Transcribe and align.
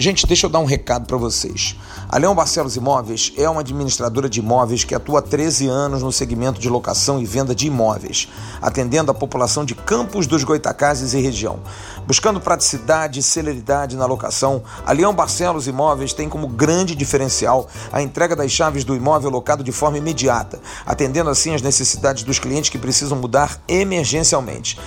Gente, 0.00 0.28
deixa 0.28 0.46
eu 0.46 0.50
dar 0.50 0.60
um 0.60 0.64
recado 0.64 1.06
para 1.06 1.16
vocês. 1.16 1.74
A 2.08 2.16
Leão 2.18 2.32
Barcelos 2.32 2.76
Imóveis 2.76 3.32
é 3.36 3.50
uma 3.50 3.62
administradora 3.62 4.28
de 4.28 4.38
imóveis 4.38 4.84
que 4.84 4.94
atua 4.94 5.18
há 5.18 5.22
13 5.22 5.66
anos 5.66 6.04
no 6.04 6.12
segmento 6.12 6.60
de 6.60 6.68
locação 6.68 7.20
e 7.20 7.24
venda 7.24 7.52
de 7.52 7.66
imóveis, 7.66 8.28
atendendo 8.62 9.10
a 9.10 9.14
população 9.14 9.64
de 9.64 9.74
Campos 9.74 10.28
dos 10.28 10.44
Goitacazes 10.44 11.14
e 11.14 11.20
região. 11.20 11.58
Buscando 12.06 12.40
praticidade 12.40 13.18
e 13.18 13.24
celeridade 13.24 13.96
na 13.96 14.06
locação, 14.06 14.62
a 14.86 14.92
Leão 14.92 15.12
Barcelos 15.12 15.66
Imóveis 15.66 16.12
tem 16.12 16.28
como 16.28 16.46
grande 16.46 16.94
diferencial 16.94 17.66
a 17.92 18.00
entrega 18.00 18.36
das 18.36 18.52
chaves 18.52 18.84
do 18.84 18.94
imóvel 18.94 19.30
locado 19.30 19.64
de 19.64 19.72
forma 19.72 19.98
imediata, 19.98 20.60
atendendo 20.86 21.28
assim 21.28 21.56
as 21.56 21.62
necessidades 21.62 22.22
dos 22.22 22.38
clientes 22.38 22.70
que 22.70 22.78
precisam 22.78 23.18
mudar 23.18 23.60
emergencialmente. 23.66 24.78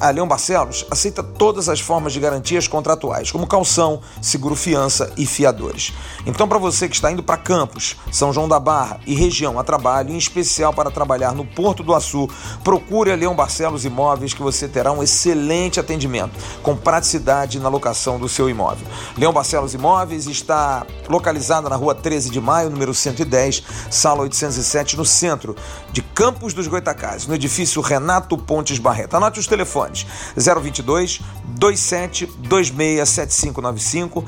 A 0.00 0.10
Leão 0.10 0.28
Barcelos 0.28 0.86
aceita 0.92 1.24
todas 1.24 1.68
as 1.68 1.80
formas 1.80 2.12
de 2.12 2.20
garantias 2.20 2.68
contratuais, 2.68 3.32
como 3.32 3.48
calção, 3.48 4.00
seguro 4.22 4.54
fiança 4.54 5.12
e 5.16 5.26
fiadores. 5.26 5.92
Então, 6.24 6.46
para 6.46 6.56
você 6.56 6.88
que 6.88 6.94
está 6.94 7.10
indo 7.10 7.20
para 7.20 7.36
Campos, 7.36 7.96
São 8.12 8.32
João 8.32 8.48
da 8.48 8.60
Barra 8.60 9.00
e 9.04 9.14
região 9.16 9.58
a 9.58 9.64
trabalho, 9.64 10.10
em 10.10 10.16
especial 10.16 10.72
para 10.72 10.88
trabalhar 10.88 11.32
no 11.32 11.44
Porto 11.44 11.82
do 11.82 11.92
Açu, 11.92 12.28
procure 12.62 13.10
a 13.10 13.16
Leão 13.16 13.34
Barcelos 13.34 13.84
Imóveis 13.84 14.32
que 14.32 14.40
você 14.40 14.68
terá 14.68 14.92
um 14.92 15.02
excelente 15.02 15.80
atendimento, 15.80 16.30
com 16.62 16.76
praticidade 16.76 17.58
na 17.58 17.68
locação 17.68 18.20
do 18.20 18.28
seu 18.28 18.48
imóvel. 18.48 18.86
Leão 19.16 19.32
Barcelos 19.32 19.74
Imóveis 19.74 20.28
está 20.28 20.86
localizada 21.08 21.68
na 21.68 21.74
rua 21.74 21.92
13 21.92 22.30
de 22.30 22.40
maio, 22.40 22.70
número 22.70 22.94
110, 22.94 23.64
sala 23.90 24.22
807, 24.22 24.96
no 24.96 25.04
centro 25.04 25.56
de 25.90 26.02
Campos 26.02 26.54
dos 26.54 26.68
Goitacazes, 26.68 27.26
no 27.26 27.34
edifício 27.34 27.82
Renato 27.82 28.38
Pontes 28.38 28.78
Barreto. 28.78 29.16
Anote 29.16 29.40
os 29.40 29.46
telefones 29.48 29.87
telefones 29.88 30.06
022 30.36 31.20
27 31.60 32.26
26 32.26 33.08
7595 33.08 34.24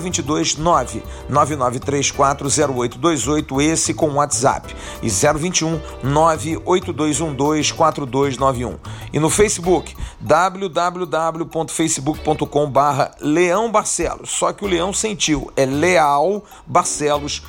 022 0.00 0.56
9 0.56 1.02
9934 1.28 2.48
0828 2.48 3.60
esse 3.60 3.94
com 3.94 4.14
WhatsApp. 4.14 4.74
E 5.02 5.08
021 5.08 5.80
98212 6.02 7.72
4291 7.72 8.76
e 9.12 9.20
no 9.20 9.30
Facebook 9.30 9.96
www.facebook.com 10.20 12.70
barra 12.70 13.12
Leão 13.20 13.70
Barcelos. 13.70 14.30
Só 14.30 14.52
que 14.52 14.64
o 14.64 14.68
Leão 14.68 14.92
sentiu 14.92 15.52
é 15.56 15.64
Leal 15.66 16.44
Barcelos 16.66 17.42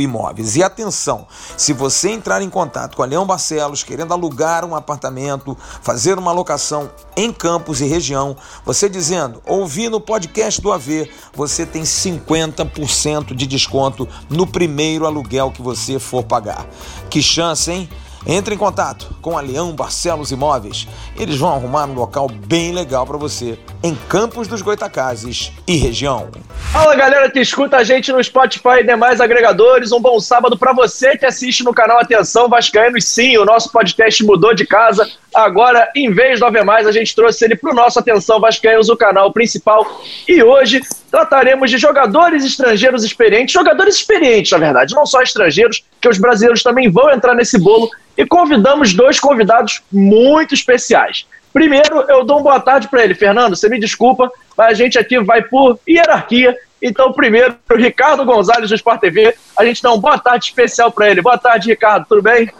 Imóveis. 0.00 0.56
E 0.56 0.62
atenção, 0.62 1.26
se 1.56 1.74
você 1.74 2.10
entrar 2.10 2.40
em 2.40 2.48
contato 2.48 2.96
com 2.96 3.02
a 3.02 3.06
Leão 3.06 3.26
Barcelos 3.26 3.82
querendo 3.82 4.14
alugar 4.14 4.64
um 4.64 4.74
apartamento, 4.74 5.56
fazer 5.82 6.18
uma 6.18 6.32
locação 6.32 6.90
em 7.14 7.30
Campos 7.30 7.82
e 7.82 7.84
região, 7.84 8.36
você 8.64 8.88
dizendo, 8.88 9.42
ouvi 9.46 9.90
no 9.90 10.00
podcast 10.00 10.62
do 10.62 10.72
AV, 10.72 11.10
você 11.34 11.66
tem 11.66 11.82
50% 11.82 13.34
de 13.34 13.46
desconto 13.46 14.08
no 14.30 14.46
primeiro 14.46 15.04
aluguel 15.04 15.50
que 15.50 15.60
você 15.60 15.98
for 15.98 16.24
pagar. 16.24 16.66
Que 17.10 17.20
chance, 17.20 17.70
hein? 17.70 17.88
Entre 18.26 18.54
em 18.54 18.58
contato 18.58 19.14
com 19.22 19.36
a 19.36 19.40
Leão 19.40 19.72
Barcelos 19.72 20.30
Imóveis. 20.30 20.86
Eles 21.16 21.36
vão 21.36 21.52
arrumar 21.54 21.86
um 21.86 21.94
local 21.94 22.28
bem 22.28 22.72
legal 22.72 23.06
para 23.06 23.16
você 23.16 23.58
em 23.82 23.94
Campos 24.08 24.46
dos 24.46 24.62
Goitacazes 24.62 25.52
e 25.66 25.76
região. 25.76 26.28
Fala 26.72 26.94
galera 26.94 27.30
que 27.30 27.40
escuta 27.40 27.78
a 27.78 27.84
gente 27.84 28.12
no 28.12 28.22
Spotify 28.22 28.80
e 28.80 28.86
demais 28.86 29.20
agregadores. 29.20 29.90
Um 29.90 30.00
bom 30.00 30.20
sábado 30.20 30.56
para 30.56 30.72
você 30.72 31.16
que 31.16 31.26
assiste 31.26 31.64
no 31.64 31.72
canal 31.72 31.98
Atenção 31.98 32.48
Vascaínos. 32.48 33.04
Sim, 33.06 33.38
o 33.38 33.44
nosso 33.44 33.72
podcast 33.72 34.22
mudou 34.24 34.54
de 34.54 34.66
casa. 34.66 35.10
Agora, 35.34 35.88
em 35.94 36.12
vez 36.12 36.40
do 36.40 36.46
Ave 36.46 36.62
Mais, 36.64 36.86
a 36.86 36.92
gente 36.92 37.14
trouxe 37.14 37.44
ele 37.44 37.54
para 37.54 37.70
o 37.70 37.74
nosso 37.74 37.98
Atenção 37.98 38.40
Vascaínos, 38.40 38.88
o 38.88 38.96
canal 38.96 39.32
principal. 39.32 39.86
E 40.28 40.42
hoje 40.42 40.80
trataremos 41.10 41.70
de 41.70 41.78
jogadores 41.78 42.44
estrangeiros 42.44 43.04
experientes, 43.04 43.52
jogadores 43.52 43.96
experientes, 43.96 44.50
na 44.50 44.58
verdade, 44.58 44.94
não 44.94 45.06
só 45.06 45.22
estrangeiros, 45.22 45.84
que 46.00 46.08
os 46.08 46.18
brasileiros 46.18 46.62
também 46.62 46.90
vão 46.90 47.10
entrar 47.10 47.34
nesse 47.34 47.58
bolo 47.58 47.88
e 48.16 48.26
convidamos 48.26 48.92
dois 48.92 49.20
convidados 49.20 49.82
muito 49.92 50.52
especiais. 50.52 51.26
Primeiro, 51.52 52.04
eu 52.08 52.24
dou 52.24 52.36
uma 52.36 52.42
boa 52.42 52.60
tarde 52.60 52.88
para 52.88 53.02
ele. 53.02 53.14
Fernando, 53.14 53.56
você 53.56 53.68
me 53.68 53.78
desculpa, 53.78 54.30
mas 54.56 54.68
a 54.68 54.74
gente 54.74 54.98
aqui 54.98 55.18
vai 55.20 55.42
por 55.42 55.78
hierarquia. 55.88 56.56
Então, 56.82 57.12
primeiro, 57.12 57.56
o 57.70 57.74
Ricardo 57.74 58.24
Gonzalez 58.24 58.68
do 58.68 58.74
Sport 58.74 59.00
TV, 59.00 59.34
a 59.58 59.64
gente 59.64 59.82
dá 59.82 59.90
uma 59.90 60.00
boa 60.00 60.18
tarde 60.18 60.46
especial 60.46 60.90
para 60.90 61.10
ele. 61.10 61.20
Boa 61.20 61.36
tarde, 61.36 61.68
Ricardo, 61.68 62.06
tudo 62.08 62.22
bem? 62.22 62.50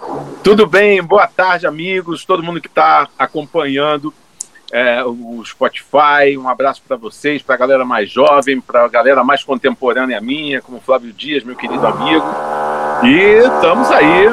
Tudo 0.42 0.66
bem, 0.66 1.02
boa 1.02 1.26
tarde, 1.26 1.66
amigos, 1.66 2.24
todo 2.24 2.42
mundo 2.42 2.60
que 2.60 2.68
está 2.68 3.08
acompanhando 3.18 4.12
é, 4.70 5.02
o 5.04 5.42
Spotify. 5.44 6.36
Um 6.38 6.48
abraço 6.48 6.82
para 6.86 6.96
vocês, 6.96 7.42
para 7.42 7.54
a 7.54 7.58
galera 7.58 7.84
mais 7.84 8.10
jovem, 8.10 8.60
para 8.60 8.84
a 8.84 8.88
galera 8.88 9.24
mais 9.24 9.42
contemporânea 9.42 10.20
minha, 10.20 10.62
como 10.62 10.80
Flávio 10.80 11.12
Dias, 11.12 11.42
meu 11.42 11.56
querido 11.56 11.86
amigo. 11.86 12.26
E 13.04 13.46
estamos 13.46 13.90
aí 13.90 14.26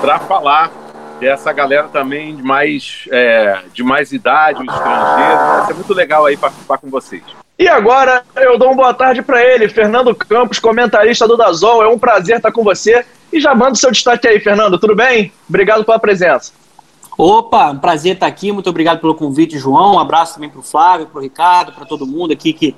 para 0.00 0.18
falar 0.20 0.83
dessa 1.24 1.50
galera 1.54 1.88
também 1.88 2.36
de 2.36 2.42
mais, 2.42 3.08
é, 3.10 3.62
de 3.72 3.82
mais 3.82 4.12
idade, 4.12 4.60
o 4.60 4.64
estrangeiro. 4.64 5.38
Vai 5.38 5.66
ser 5.66 5.74
muito 5.74 5.94
legal 5.94 6.26
aí 6.26 6.36
participar 6.36 6.76
com 6.76 6.90
vocês. 6.90 7.22
E 7.58 7.66
agora 7.66 8.22
eu 8.36 8.58
dou 8.58 8.68
uma 8.68 8.76
boa 8.76 8.92
tarde 8.92 9.22
para 9.22 9.42
ele, 9.42 9.68
Fernando 9.68 10.14
Campos, 10.14 10.58
comentarista 10.58 11.26
do 11.26 11.36
Dazol. 11.36 11.82
É 11.82 11.88
um 11.88 11.98
prazer 11.98 12.36
estar 12.36 12.52
com 12.52 12.62
você. 12.62 13.06
E 13.32 13.40
já 13.40 13.54
manda 13.54 13.72
o 13.72 13.76
seu 13.76 13.90
destaque 13.90 14.28
aí, 14.28 14.38
Fernando. 14.38 14.78
Tudo 14.78 14.94
bem? 14.94 15.32
Obrigado 15.48 15.82
pela 15.82 15.98
presença. 15.98 16.52
Opa, 17.16 17.70
um 17.70 17.78
prazer 17.78 18.14
estar 18.14 18.26
aqui. 18.26 18.52
Muito 18.52 18.68
obrigado 18.68 19.00
pelo 19.00 19.14
convite, 19.14 19.58
João. 19.58 19.94
Um 19.94 19.98
abraço 19.98 20.34
também 20.34 20.50
para 20.50 20.60
o 20.60 20.62
Flávio, 20.62 21.06
para 21.06 21.18
o 21.18 21.22
Ricardo, 21.22 21.72
para 21.72 21.86
todo 21.86 22.06
mundo 22.06 22.34
aqui 22.34 22.52
que 22.52 22.76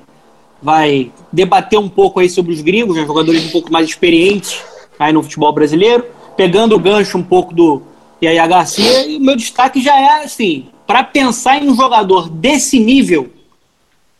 vai 0.62 1.10
debater 1.32 1.78
um 1.78 1.88
pouco 1.88 2.20
aí 2.20 2.30
sobre 2.30 2.52
os 2.52 2.60
gringos, 2.60 2.96
né, 2.96 3.04
jogadores 3.04 3.44
um 3.44 3.50
pouco 3.50 3.72
mais 3.72 3.88
experientes 3.88 4.62
aí 4.98 5.12
no 5.12 5.22
futebol 5.22 5.52
brasileiro 5.52 6.04
pegando 6.36 6.76
o 6.76 6.78
gancho 6.78 7.16
um 7.16 7.22
pouco 7.22 7.54
do 7.54 7.82
Yaya 8.22 8.46
Garcia, 8.46 9.06
e 9.06 9.16
o 9.16 9.20
meu 9.20 9.36
destaque 9.36 9.80
já 9.80 9.98
é 9.98 10.24
assim, 10.24 10.68
para 10.86 11.04
pensar 11.04 11.62
em 11.62 11.68
um 11.68 11.74
jogador 11.74 12.28
desse 12.28 12.78
nível, 12.78 13.32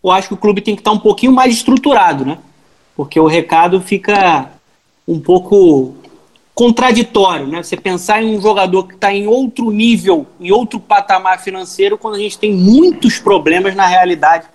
eu 0.03 0.11
acho 0.11 0.29
que 0.29 0.35
o 0.35 0.39
clube 0.39 0.61
tem 0.61 0.75
que 0.75 0.81
estar 0.81 0.93
um 0.93 0.99
pouquinho 0.99 1.33
mais 1.33 1.55
estruturado, 1.55 2.25
né? 2.25 2.39
Porque 2.95 3.19
o 3.19 3.27
recado 3.27 3.81
fica 3.81 4.51
um 5.07 5.19
pouco 5.19 5.95
contraditório, 6.55 7.47
né? 7.47 7.63
Você 7.63 7.77
pensar 7.77 8.23
em 8.23 8.37
um 8.37 8.41
jogador 8.41 8.85
que 8.85 8.95
está 8.95 9.13
em 9.13 9.27
outro 9.27 9.71
nível, 9.71 10.27
em 10.41 10.51
outro 10.51 10.79
patamar 10.79 11.41
financeiro, 11.41 11.99
quando 11.99 12.15
a 12.15 12.19
gente 12.19 12.39
tem 12.39 12.53
muitos 12.53 13.19
problemas 13.19 13.75
na 13.75 13.87
realidade 13.87 14.47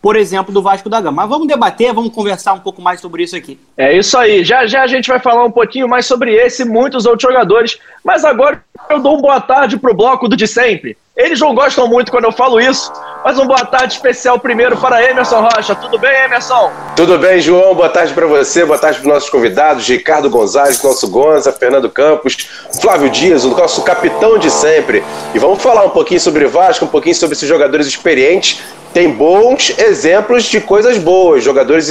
por 0.00 0.16
exemplo, 0.16 0.52
do 0.52 0.62
Vasco 0.62 0.88
da 0.88 1.00
Gama. 1.00 1.22
Mas 1.22 1.28
vamos 1.28 1.48
debater, 1.48 1.92
vamos 1.92 2.12
conversar 2.12 2.52
um 2.52 2.60
pouco 2.60 2.80
mais 2.80 3.00
sobre 3.00 3.22
isso 3.22 3.36
aqui. 3.36 3.58
É 3.76 3.96
isso 3.96 4.16
aí. 4.16 4.44
Já 4.44 4.66
já 4.66 4.82
a 4.82 4.86
gente 4.86 5.08
vai 5.08 5.18
falar 5.18 5.44
um 5.44 5.50
pouquinho 5.50 5.88
mais 5.88 6.06
sobre 6.06 6.34
esse 6.34 6.62
e 6.62 6.64
muitos 6.64 7.06
outros 7.06 7.30
jogadores. 7.30 7.78
Mas 8.04 8.24
agora 8.24 8.62
eu 8.88 9.00
dou 9.00 9.14
uma 9.14 9.22
boa 9.22 9.40
tarde 9.40 9.76
pro 9.76 9.94
bloco 9.94 10.28
do 10.28 10.36
de 10.36 10.46
sempre. 10.46 10.96
Eles 11.18 11.40
não 11.40 11.52
gostam 11.52 11.88
muito 11.88 12.12
quando 12.12 12.26
eu 12.26 12.32
falo 12.32 12.60
isso, 12.60 12.92
mas 13.24 13.36
uma 13.36 13.44
boa 13.44 13.64
tarde 13.64 13.94
especial 13.94 14.38
primeiro 14.38 14.76
para 14.76 15.02
Emerson 15.02 15.40
Rocha. 15.40 15.74
Tudo 15.74 15.98
bem, 15.98 16.16
Emerson? 16.22 16.70
Tudo 16.94 17.18
bem, 17.18 17.40
João. 17.40 17.74
Boa 17.74 17.88
tarde 17.88 18.14
para 18.14 18.24
você, 18.24 18.64
boa 18.64 18.78
tarde 18.78 19.00
para 19.00 19.08
os 19.08 19.14
nossos 19.14 19.28
convidados, 19.28 19.84
Ricardo 19.88 20.30
Gonzalez, 20.30 20.80
nosso 20.80 21.08
Gonza, 21.08 21.50
Fernando 21.50 21.90
Campos, 21.90 22.48
Flávio 22.80 23.10
Dias, 23.10 23.44
o 23.44 23.48
nosso 23.48 23.82
capitão 23.82 24.38
de 24.38 24.48
sempre. 24.48 25.02
E 25.34 25.40
vamos 25.40 25.60
falar 25.60 25.84
um 25.84 25.90
pouquinho 25.90 26.20
sobre 26.20 26.46
Vasco, 26.46 26.84
um 26.84 26.88
pouquinho 26.88 27.16
sobre 27.16 27.34
esses 27.34 27.48
jogadores 27.48 27.88
experientes 27.88 28.62
tem 28.94 29.10
bons 29.10 29.76
exemplos 29.78 30.44
de 30.44 30.60
coisas 30.60 30.96
boas. 30.96 31.44
Jogadores 31.44 31.90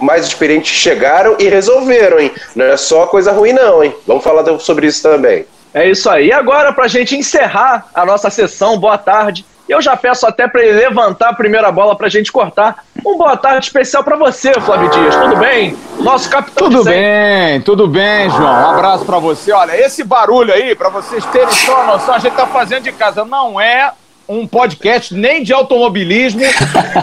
mais 0.00 0.26
experientes 0.26 0.70
chegaram 0.70 1.36
e 1.38 1.48
resolveram, 1.48 2.20
hein? 2.20 2.30
Não 2.54 2.66
é 2.66 2.76
só 2.76 3.06
coisa 3.06 3.32
ruim, 3.32 3.52
não, 3.52 3.82
hein? 3.82 3.94
Vamos 4.06 4.22
falar 4.22 4.44
sobre 4.60 4.86
isso 4.86 5.02
também. 5.02 5.46
É 5.72 5.88
isso 5.88 6.08
aí. 6.08 6.28
E 6.28 6.32
agora, 6.32 6.72
para 6.72 6.84
a 6.84 6.88
gente 6.88 7.16
encerrar 7.16 7.86
a 7.94 8.04
nossa 8.04 8.30
sessão, 8.30 8.78
boa 8.78 8.98
tarde. 8.98 9.44
Eu 9.68 9.82
já 9.82 9.94
peço 9.94 10.26
até 10.26 10.48
para 10.48 10.64
ele 10.64 10.78
levantar 10.78 11.28
a 11.28 11.34
primeira 11.34 11.70
bola 11.70 11.94
para 11.94 12.06
a 12.06 12.10
gente 12.10 12.32
cortar. 12.32 12.84
Um 13.04 13.18
boa 13.18 13.36
tarde 13.36 13.66
especial 13.66 14.02
para 14.02 14.16
você, 14.16 14.54
Flávio 14.60 14.88
Dias. 14.88 15.14
Tudo 15.14 15.36
bem? 15.36 15.76
Nosso 16.00 16.30
capitão. 16.30 16.70
Tudo 16.70 16.84
bem, 16.84 17.60
tudo 17.60 17.86
bem, 17.86 18.30
João. 18.30 18.44
Um 18.44 18.70
abraço 18.70 19.04
para 19.04 19.18
você. 19.18 19.52
Olha, 19.52 19.78
esse 19.78 20.02
barulho 20.02 20.54
aí, 20.54 20.74
para 20.74 20.88
vocês 20.88 21.22
terem 21.26 21.52
só 21.52 21.82
a 21.82 21.84
noção, 21.84 22.14
a 22.14 22.18
gente 22.18 22.32
está 22.32 22.46
fazendo 22.46 22.84
de 22.84 22.92
casa. 22.92 23.26
Não 23.26 23.60
é 23.60 23.92
um 24.28 24.46
podcast 24.46 25.14
nem 25.14 25.42
de 25.42 25.52
automobilismo 25.54 26.42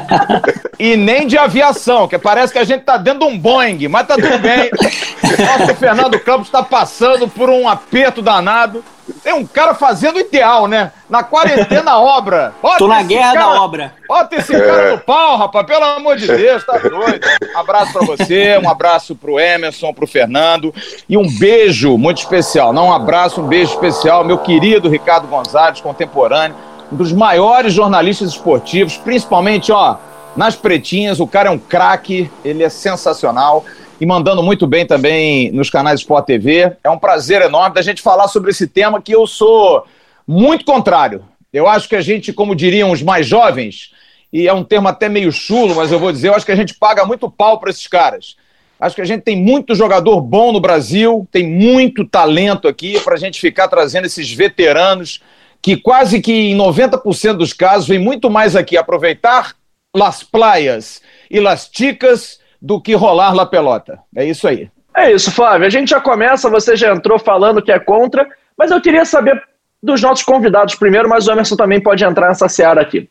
e 0.77 0.95
nem 0.95 1.25
de 1.25 1.37
aviação, 1.37 2.07
que 2.07 2.19
parece 2.19 2.53
que 2.53 2.59
a 2.59 2.63
gente 2.63 2.83
tá 2.83 2.97
dentro 2.97 3.21
de 3.21 3.25
um 3.25 3.37
Boeing, 3.37 3.87
mas 3.87 4.07
tá 4.07 4.15
tudo 4.15 4.37
bem. 4.37 4.69
Nosso 5.59 5.75
Fernando 5.75 6.19
Campos 6.19 6.47
está 6.47 6.61
passando 6.61 7.27
por 7.27 7.49
um 7.49 7.67
aperto 7.67 8.21
danado. 8.21 8.83
Tem 9.23 9.33
um 9.33 9.45
cara 9.45 9.75
fazendo 9.75 10.15
o 10.15 10.19
ideal, 10.19 10.67
né? 10.67 10.91
Na 11.07 11.23
quarentena 11.23 11.99
obra. 11.99 12.53
Bota 12.61 12.77
Tô 12.77 12.87
na 12.87 13.03
guerra 13.03 13.33
cara, 13.33 13.39
da 13.39 13.61
obra. 13.61 13.93
Bota 14.07 14.35
esse 14.35 14.51
cara 14.51 14.91
no 14.91 14.97
pau, 14.99 15.37
rapaz, 15.37 15.65
pelo 15.65 15.83
amor 15.83 16.15
de 16.15 16.27
Deus, 16.27 16.63
tá 16.65 16.77
doido. 16.77 17.27
Um 17.53 17.57
abraço 17.57 17.93
para 17.93 18.05
você, 18.05 18.57
um 18.57 18.69
abraço 18.69 19.15
pro 19.15 19.39
Emerson, 19.39 19.93
pro 19.93 20.07
Fernando 20.07 20.73
e 21.07 21.17
um 21.17 21.27
beijo 21.37 21.97
muito 21.97 22.19
especial. 22.19 22.73
Não 22.73 22.87
um 22.87 22.93
abraço, 22.93 23.41
um 23.41 23.47
beijo 23.47 23.73
especial, 23.73 24.23
meu 24.23 24.39
querido 24.39 24.89
Ricardo 24.89 25.27
Gonzalez, 25.27 25.81
contemporâneo 25.81 26.55
dos 26.91 27.11
maiores 27.11 27.73
jornalistas 27.73 28.29
esportivos, 28.29 28.97
principalmente, 28.97 29.71
ó, 29.71 29.97
nas 30.35 30.55
pretinhas. 30.55 31.19
O 31.19 31.27
cara 31.27 31.49
é 31.49 31.51
um 31.51 31.57
craque, 31.57 32.29
ele 32.43 32.63
é 32.63 32.69
sensacional 32.69 33.65
e 33.99 34.05
mandando 34.05 34.43
muito 34.43 34.67
bem 34.67 34.85
também 34.85 35.51
nos 35.51 35.69
canais 35.69 36.01
Sport 36.01 36.25
TV. 36.25 36.73
É 36.83 36.89
um 36.89 36.97
prazer 36.97 37.41
enorme 37.41 37.75
da 37.75 37.81
gente 37.81 38.01
falar 38.01 38.27
sobre 38.27 38.51
esse 38.51 38.67
tema 38.67 39.01
que 39.01 39.13
eu 39.13 39.25
sou 39.25 39.85
muito 40.27 40.65
contrário. 40.65 41.23
Eu 41.53 41.67
acho 41.67 41.87
que 41.87 41.95
a 41.95 42.01
gente, 42.01 42.33
como 42.33 42.55
diriam 42.55 42.91
os 42.91 43.01
mais 43.01 43.25
jovens, 43.25 43.91
e 44.31 44.47
é 44.47 44.53
um 44.53 44.63
termo 44.63 44.87
até 44.89 45.07
meio 45.07 45.31
chulo, 45.31 45.75
mas 45.75 45.91
eu 45.91 45.99
vou 45.99 46.11
dizer, 46.11 46.27
eu 46.27 46.35
acho 46.35 46.45
que 46.45 46.51
a 46.51 46.55
gente 46.55 46.73
paga 46.73 47.05
muito 47.05 47.29
pau 47.29 47.59
para 47.59 47.69
esses 47.69 47.87
caras. 47.87 48.35
Acho 48.77 48.95
que 48.95 49.01
a 49.01 49.05
gente 49.05 49.21
tem 49.21 49.37
muito 49.37 49.73
jogador 49.73 50.19
bom 50.19 50.51
no 50.51 50.59
Brasil, 50.59 51.25
tem 51.31 51.47
muito 51.47 52.05
talento 52.05 52.67
aqui 52.67 52.99
para 52.99 53.13
a 53.13 53.17
gente 53.17 53.39
ficar 53.39 53.69
trazendo 53.69 54.05
esses 54.05 54.29
veteranos 54.33 55.21
que 55.65 55.75
quase 55.75 56.21
que 56.21 56.51
em 56.51 56.55
90% 56.55 57.37
dos 57.37 57.51
casos 57.51 57.87
vem 57.87 57.97
muito 57.97 58.29
mais 58.29 58.55
aqui 58.55 58.77
aproveitar 58.77 59.55
las 59.97 60.21
playas 60.21 61.01
e 61.27 61.39
las 61.39 61.67
ticas 61.67 62.39
do 62.61 62.79
que 62.79 62.93
rolar 62.93 63.33
la 63.33 63.47
pelota. 63.47 63.97
É 64.15 64.23
isso 64.23 64.47
aí. 64.47 64.69
É 64.95 65.11
isso, 65.11 65.31
Flávio. 65.31 65.65
A 65.65 65.69
gente 65.71 65.89
já 65.89 65.99
começa, 65.99 66.51
você 66.51 66.75
já 66.75 66.93
entrou 66.93 67.17
falando 67.17 67.63
que 67.63 67.71
é 67.71 67.79
contra, 67.79 68.27
mas 68.55 68.69
eu 68.69 68.79
queria 68.79 69.05
saber 69.05 69.41
dos 69.81 70.03
nossos 70.03 70.23
convidados 70.23 70.75
primeiro, 70.75 71.09
mas 71.09 71.27
o 71.27 71.31
Emerson 71.31 71.55
também 71.55 71.81
pode 71.81 72.05
entrar 72.05 72.27
nessa 72.27 72.47
seara 72.47 72.81
aqui. 72.81 73.09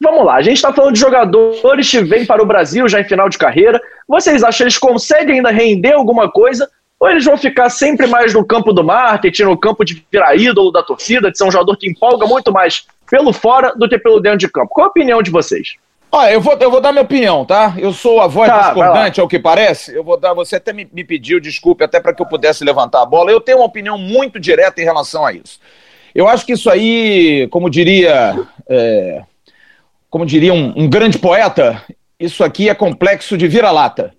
Vamos 0.00 0.24
lá, 0.24 0.36
a 0.36 0.42
gente 0.42 0.58
está 0.58 0.72
falando 0.72 0.94
de 0.94 1.00
jogadores 1.00 1.90
que 1.90 2.04
vêm 2.04 2.24
para 2.24 2.40
o 2.40 2.46
Brasil 2.46 2.88
já 2.88 3.00
em 3.00 3.04
final 3.04 3.28
de 3.28 3.36
carreira. 3.36 3.82
Vocês 4.06 4.44
acham 4.44 4.58
que 4.58 4.62
eles 4.62 4.78
conseguem 4.78 5.38
ainda 5.38 5.50
render 5.50 5.94
alguma 5.94 6.30
coisa? 6.30 6.70
Ou 6.98 7.10
eles 7.10 7.24
vão 7.24 7.36
ficar 7.36 7.68
sempre 7.68 8.06
mais 8.06 8.32
no 8.32 8.44
campo 8.44 8.72
do 8.72 8.82
marketing, 8.82 9.42
no 9.42 9.56
campo 9.56 9.84
de 9.84 10.04
virar 10.10 10.34
ídolo 10.34 10.72
da 10.72 10.82
torcida, 10.82 11.30
de 11.30 11.36
ser 11.36 11.44
um 11.44 11.50
jogador 11.50 11.76
que 11.76 11.88
empolga 11.88 12.26
muito 12.26 12.50
mais 12.50 12.86
pelo 13.08 13.32
fora 13.32 13.74
do 13.76 13.88
que 13.88 13.98
pelo 13.98 14.20
dentro 14.20 14.38
de 14.38 14.48
campo? 14.48 14.70
Qual 14.70 14.86
a 14.86 14.90
opinião 14.90 15.22
de 15.22 15.30
vocês? 15.30 15.74
Olha, 16.10 16.32
eu 16.32 16.40
vou, 16.40 16.56
eu 16.58 16.70
vou 16.70 16.80
dar 16.80 16.92
minha 16.92 17.02
opinião, 17.02 17.44
tá? 17.44 17.74
Eu 17.76 17.92
sou 17.92 18.20
a 18.20 18.26
voz 18.26 18.48
tá, 18.48 18.62
discordante, 18.62 19.20
ao 19.20 19.28
que 19.28 19.38
parece. 19.38 19.94
Eu 19.94 20.02
vou 20.02 20.16
dar. 20.16 20.32
Você 20.34 20.56
até 20.56 20.72
me, 20.72 20.88
me 20.90 21.04
pediu 21.04 21.38
desculpe, 21.40 21.84
até 21.84 22.00
para 22.00 22.14
que 22.14 22.22
eu 22.22 22.26
pudesse 22.26 22.64
levantar 22.64 23.02
a 23.02 23.06
bola. 23.06 23.30
Eu 23.30 23.40
tenho 23.40 23.58
uma 23.58 23.66
opinião 23.66 23.98
muito 23.98 24.40
direta 24.40 24.80
em 24.80 24.84
relação 24.84 25.26
a 25.26 25.32
isso. 25.32 25.60
Eu 26.14 26.26
acho 26.26 26.46
que 26.46 26.52
isso 26.52 26.70
aí, 26.70 27.46
como 27.50 27.68
diria. 27.68 28.34
É, 28.68 29.22
como 30.08 30.24
diria 30.24 30.54
um, 30.54 30.72
um 30.76 30.88
grande 30.88 31.18
poeta, 31.18 31.82
isso 32.18 32.42
aqui 32.42 32.70
é 32.70 32.74
complexo 32.74 33.36
de 33.36 33.46
vira-lata. 33.46 34.14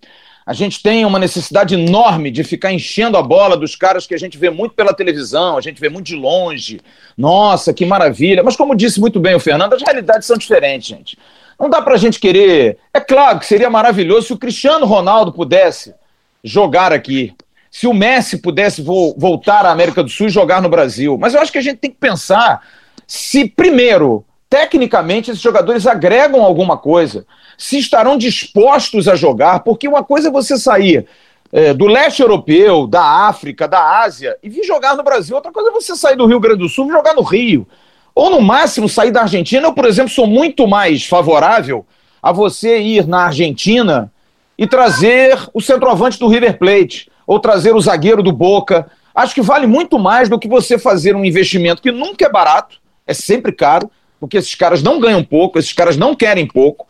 A 0.47 0.53
gente 0.53 0.81
tem 0.81 1.03
uma 1.03 1.19
necessidade 1.19 1.75
enorme 1.75 2.31
de 2.31 2.41
ficar 2.41 2.71
enchendo 2.71 3.17
a 3.17 3.21
bola 3.21 3.57
dos 3.57 3.75
caras 3.75 4.07
que 4.07 4.15
a 4.15 4.17
gente 4.17 4.37
vê 4.37 4.49
muito 4.49 4.73
pela 4.73 4.93
televisão, 4.93 5.57
a 5.57 5.61
gente 5.61 5.81
vê 5.81 5.89
muito 5.89 6.05
de 6.05 6.15
longe. 6.15 6.79
Nossa, 7.17 7.73
que 7.73 7.85
maravilha. 7.85 8.41
Mas, 8.41 8.55
como 8.55 8.73
disse 8.73 8.97
muito 8.97 9.19
bem 9.19 9.35
o 9.35 9.41
Fernando, 9.41 9.73
as 9.73 9.81
realidades 9.81 10.25
são 10.25 10.37
diferentes, 10.37 10.87
gente. 10.87 11.17
Não 11.59 11.69
dá 11.69 11.81
pra 11.81 11.97
gente 11.97 12.17
querer. 12.17 12.77
É 12.93 13.01
claro 13.01 13.39
que 13.39 13.45
seria 13.45 13.69
maravilhoso 13.69 14.27
se 14.27 14.33
o 14.33 14.37
Cristiano 14.37 14.85
Ronaldo 14.85 15.33
pudesse 15.33 15.93
jogar 16.41 16.93
aqui. 16.93 17.33
Se 17.69 17.85
o 17.85 17.93
Messi 17.93 18.37
pudesse 18.37 18.81
vo 18.81 19.13
voltar 19.17 19.65
à 19.65 19.71
América 19.71 20.01
do 20.01 20.09
Sul 20.09 20.27
e 20.27 20.29
jogar 20.29 20.61
no 20.61 20.69
Brasil. 20.69 21.17
Mas 21.17 21.33
eu 21.33 21.41
acho 21.41 21.51
que 21.51 21.57
a 21.57 21.61
gente 21.61 21.79
tem 21.79 21.91
que 21.91 21.97
pensar 21.97 22.65
se, 23.05 23.49
primeiro, 23.49 24.23
tecnicamente 24.49 25.29
esses 25.29 25.43
jogadores 25.43 25.85
agregam 25.85 26.41
alguma 26.41 26.77
coisa, 26.77 27.25
se 27.57 27.79
estarão 27.79 28.17
dispostos 28.17 29.07
a 29.07 29.15
jogar, 29.15 29.61
porque 29.61 29.87
uma 29.87 30.03
coisa 30.03 30.27
é 30.27 30.31
você 30.31 30.57
sair 30.57 31.07
é, 31.51 31.73
do 31.73 31.85
leste 31.85 32.21
europeu, 32.21 32.85
da 32.85 33.27
África, 33.27 33.67
da 33.67 34.01
Ásia 34.01 34.37
e 34.43 34.49
vir 34.49 34.63
jogar 34.63 34.95
no 34.95 35.03
Brasil, 35.03 35.35
outra 35.35 35.51
coisa 35.51 35.69
é 35.69 35.73
você 35.73 35.95
sair 35.95 36.15
do 36.15 36.25
Rio 36.25 36.39
Grande 36.39 36.59
do 36.59 36.69
Sul 36.69 36.87
e 36.87 36.91
jogar 36.91 37.15
no 37.15 37.23
Rio. 37.23 37.67
Ou 38.13 38.29
no 38.29 38.41
máximo 38.41 38.89
sair 38.89 39.11
da 39.11 39.21
Argentina. 39.21 39.67
Eu, 39.67 39.73
por 39.73 39.85
exemplo, 39.85 40.11
sou 40.11 40.25
muito 40.25 40.67
mais 40.67 41.05
favorável 41.05 41.85
a 42.21 42.31
você 42.31 42.79
ir 42.79 43.07
na 43.07 43.25
Argentina 43.25 44.11
e 44.57 44.65
trazer 44.65 45.37
o 45.53 45.61
centroavante 45.61 46.17
do 46.17 46.27
River 46.27 46.57
Plate, 46.57 47.11
ou 47.27 47.39
trazer 47.39 47.75
o 47.75 47.81
zagueiro 47.81 48.23
do 48.23 48.31
Boca. 48.31 48.89
Acho 49.13 49.35
que 49.35 49.41
vale 49.41 49.67
muito 49.67 49.99
mais 49.99 50.29
do 50.29 50.39
que 50.39 50.47
você 50.47 50.79
fazer 50.79 51.15
um 51.15 51.23
investimento 51.23 51.81
que 51.81 51.91
nunca 51.91 52.25
é 52.25 52.29
barato, 52.29 52.79
é 53.05 53.13
sempre 53.13 53.51
caro, 53.51 53.89
porque 54.19 54.37
esses 54.37 54.55
caras 54.55 54.81
não 54.81 54.99
ganham 54.99 55.23
pouco, 55.23 55.59
esses 55.59 55.73
caras 55.73 55.95
não 55.95 56.15
querem 56.15 56.47
pouco. 56.47 56.87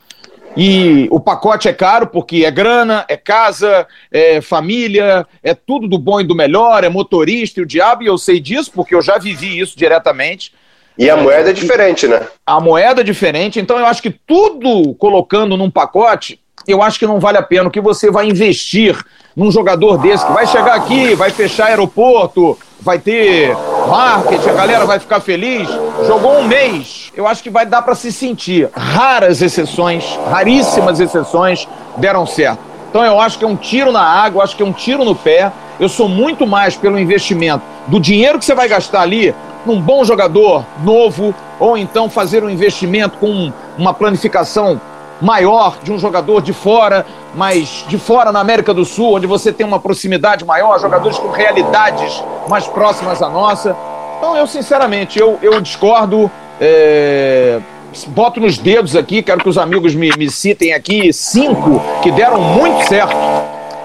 E 0.57 1.07
o 1.11 1.19
pacote 1.19 1.67
é 1.67 1.73
caro 1.73 2.07
porque 2.07 2.43
é 2.43 2.49
grana, 2.49 3.05
é 3.07 3.15
casa, 3.15 3.85
é 4.11 4.41
família, 4.41 5.27
é 5.43 5.53
tudo 5.53 5.87
do 5.87 5.99
bom 5.99 6.19
e 6.19 6.23
do 6.23 6.35
melhor, 6.35 6.83
é 6.83 6.89
motorista 6.89 7.59
e 7.59 7.63
o 7.63 7.65
diabo, 7.65 8.01
e 8.01 8.07
eu 8.07 8.17
sei 8.17 8.39
disso 8.39 8.71
porque 8.73 8.95
eu 8.95 9.01
já 9.01 9.19
vivi 9.19 9.59
isso 9.59 9.77
diretamente. 9.77 10.51
E 10.97 11.09
a 11.11 11.15
moeda 11.15 11.51
é 11.51 11.53
diferente, 11.53 12.07
né? 12.07 12.25
A 12.43 12.59
moeda 12.59 13.01
é 13.01 13.03
diferente, 13.03 13.59
então 13.59 13.77
eu 13.77 13.85
acho 13.85 14.01
que 14.01 14.09
tudo 14.09 14.95
colocando 14.95 15.55
num 15.55 15.69
pacote, 15.69 16.39
eu 16.67 16.81
acho 16.81 16.97
que 16.97 17.05
não 17.05 17.19
vale 17.19 17.37
a 17.37 17.43
pena. 17.43 17.67
O 17.67 17.71
que 17.71 17.79
você 17.79 18.09
vai 18.09 18.27
investir 18.27 18.99
num 19.35 19.51
jogador 19.51 19.99
desse 19.99 20.25
que 20.25 20.33
vai 20.33 20.47
chegar 20.47 20.73
aqui, 20.73 21.13
vai 21.13 21.29
fechar 21.29 21.67
aeroporto, 21.67 22.57
vai 22.79 22.99
ter 22.99 23.55
marketing, 23.87 24.49
a 24.49 24.53
galera 24.53 24.85
vai 24.85 24.99
ficar 24.99 25.19
feliz. 25.19 25.67
Jogou 26.05 26.39
um 26.39 26.47
mês, 26.47 27.11
eu 27.15 27.27
acho 27.27 27.43
que 27.43 27.49
vai 27.49 27.65
dar 27.65 27.81
para 27.81 27.95
se 27.95 28.11
sentir. 28.11 28.69
Raras 28.73 29.41
exceções, 29.41 30.17
raríssimas 30.29 30.99
exceções 30.99 31.67
deram 31.97 32.25
certo. 32.25 32.59
Então 32.89 33.03
eu 33.03 33.19
acho 33.19 33.37
que 33.37 33.45
é 33.45 33.47
um 33.47 33.55
tiro 33.55 33.91
na 33.91 34.01
água, 34.01 34.39
eu 34.39 34.43
acho 34.43 34.55
que 34.55 34.63
é 34.63 34.65
um 34.65 34.73
tiro 34.73 35.03
no 35.03 35.15
pé. 35.15 35.51
Eu 35.79 35.89
sou 35.89 36.09
muito 36.09 36.47
mais 36.47 36.75
pelo 36.75 36.97
investimento 36.97 37.63
do 37.87 37.99
dinheiro 37.99 38.39
que 38.39 38.45
você 38.45 38.55
vai 38.55 38.67
gastar 38.67 39.01
ali 39.01 39.33
num 39.65 39.81
bom 39.81 40.03
jogador 40.03 40.65
novo, 40.83 41.35
ou 41.59 41.77
então 41.77 42.09
fazer 42.09 42.43
um 42.43 42.49
investimento 42.49 43.17
com 43.17 43.51
uma 43.77 43.93
planificação 43.93 44.79
maior 45.21 45.77
de 45.83 45.91
um 45.91 45.99
jogador 45.99 46.41
de 46.41 46.53
fora, 46.53 47.05
mas 47.37 47.85
de 47.87 47.99
fora 47.99 48.31
na 48.31 48.39
América 48.39 48.73
do 48.73 48.83
Sul, 48.83 49.15
onde 49.15 49.27
você 49.27 49.53
tem 49.53 49.65
uma 49.65 49.79
proximidade 49.79 50.43
maior, 50.43 50.79
jogadores 50.79 51.19
com 51.19 51.29
realidades 51.29 52.23
mais 52.49 52.65
próximas 52.65 53.21
à 53.21 53.29
nossa. 53.29 53.77
Então, 54.17 54.35
eu 54.35 54.47
sinceramente, 54.47 55.19
eu, 55.19 55.37
eu 55.41 55.61
discordo. 55.61 56.29
É, 56.59 57.59
boto 58.07 58.39
nos 58.39 58.57
dedos 58.57 58.95
aqui, 58.95 59.21
quero 59.21 59.39
que 59.39 59.49
os 59.49 59.57
amigos 59.57 59.93
me, 59.93 60.09
me 60.17 60.29
citem 60.29 60.73
aqui 60.73 61.13
cinco 61.13 61.79
que 62.01 62.11
deram 62.11 62.41
muito 62.41 62.87
certo. 62.87 63.15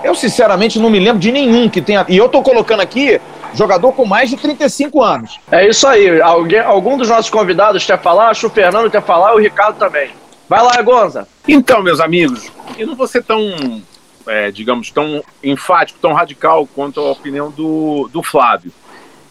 Eu, 0.02 0.14
sinceramente, 0.14 0.78
não 0.78 0.88
me 0.88 0.99
lembro 0.99 1.19
de 1.19 1.31
nenhum 1.31 1.69
que 1.69 1.82
tenha. 1.82 2.06
E 2.08 2.16
eu 2.16 2.26
estou 2.26 2.43
colocando 2.43 2.81
aqui 2.81 3.20
jogador 3.54 3.93
com 3.93 4.06
mais 4.06 4.31
de 4.31 4.37
35 4.38 5.02
anos. 5.02 5.38
É 5.50 5.68
isso 5.68 5.87
aí. 5.87 6.23
Alguém, 6.23 6.59
algum 6.59 6.97
dos 6.97 7.11
nossos 7.11 7.30
convidados 7.30 7.85
quer 7.85 8.00
falar? 8.00 8.30
Acho 8.30 8.47
o 8.47 8.50
Fernando 8.50 8.90
quer 8.90 9.02
falar 9.02 9.32
e 9.32 9.37
o 9.37 9.38
Ricardo 9.38 9.76
também. 9.76 10.11
Vai 10.52 10.62
lá, 10.62 10.82
Gonza. 10.82 11.26
Então, 11.49 11.82
meus 11.82 11.99
amigos, 11.99 12.52
eu 12.76 12.87
não 12.87 12.94
vou 12.94 13.06
ser 13.06 13.25
tão, 13.25 13.82
é, 14.26 14.50
digamos, 14.50 14.90
tão 14.90 15.25
enfático, 15.42 15.99
tão 15.99 16.12
radical 16.12 16.68
quanto 16.75 17.00
a 17.00 17.11
opinião 17.11 17.50
do, 17.50 18.06
do 18.12 18.23
Flávio. 18.23 18.71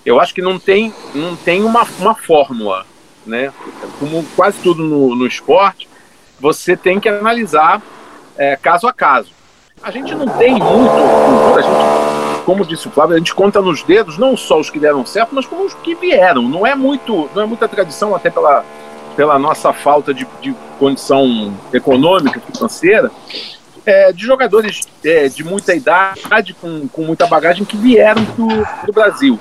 Eu 0.04 0.20
acho 0.20 0.34
que 0.34 0.42
não 0.42 0.58
tem, 0.58 0.92
não 1.14 1.36
tem 1.36 1.64
uma, 1.64 1.86
uma 2.00 2.16
fórmula, 2.16 2.88
né? 3.24 3.54
Como 4.00 4.26
quase 4.36 4.58
tudo 4.64 4.82
no, 4.82 5.16
no 5.16 5.28
esporte, 5.28 5.88
você 6.40 6.76
tem 6.76 7.00
que 7.00 7.08
analisar 7.08 7.84
é, 8.36 8.56
caso 8.56 8.88
a 8.88 8.92
caso. 8.92 9.32
A 9.84 9.92
gente 9.92 10.16
não 10.16 10.28
tem 10.40 10.54
muito, 10.54 11.56
a 11.56 11.62
gente, 11.62 12.44
como 12.46 12.66
disse 12.66 12.88
o 12.88 12.92
Flávio, 12.92 13.14
a 13.16 13.20
gente 13.20 13.36
conta 13.36 13.62
nos 13.62 13.84
dedos 13.84 14.18
não 14.18 14.36
só 14.36 14.60
os 14.60 14.72
que 14.72 14.80
deram 14.80 15.06
certo, 15.06 15.36
mas 15.36 15.46
como 15.46 15.66
os 15.66 15.76
que 15.76 15.94
vieram. 15.94 16.42
Não 16.42 16.66
é 16.66 16.74
muito, 16.74 17.30
não 17.36 17.44
é 17.44 17.46
muita 17.46 17.68
tradição 17.68 18.16
até 18.16 18.32
pela 18.32 18.66
pela 19.16 19.38
nossa 19.38 19.74
falta 19.74 20.14
de, 20.14 20.28
de 20.42 20.56
condição 20.80 21.54
econômica, 21.74 22.40
financeira, 22.40 23.12
é, 23.86 24.12
de 24.12 24.26
jogadores 24.26 24.82
é, 25.04 25.28
de 25.28 25.44
muita 25.44 25.74
idade, 25.74 26.54
com, 26.60 26.88
com 26.88 27.04
muita 27.04 27.28
bagagem, 27.28 27.66
que 27.66 27.78
vieram 27.78 28.24
do, 28.24 28.48
do 28.86 28.94
Brasil. 28.94 29.40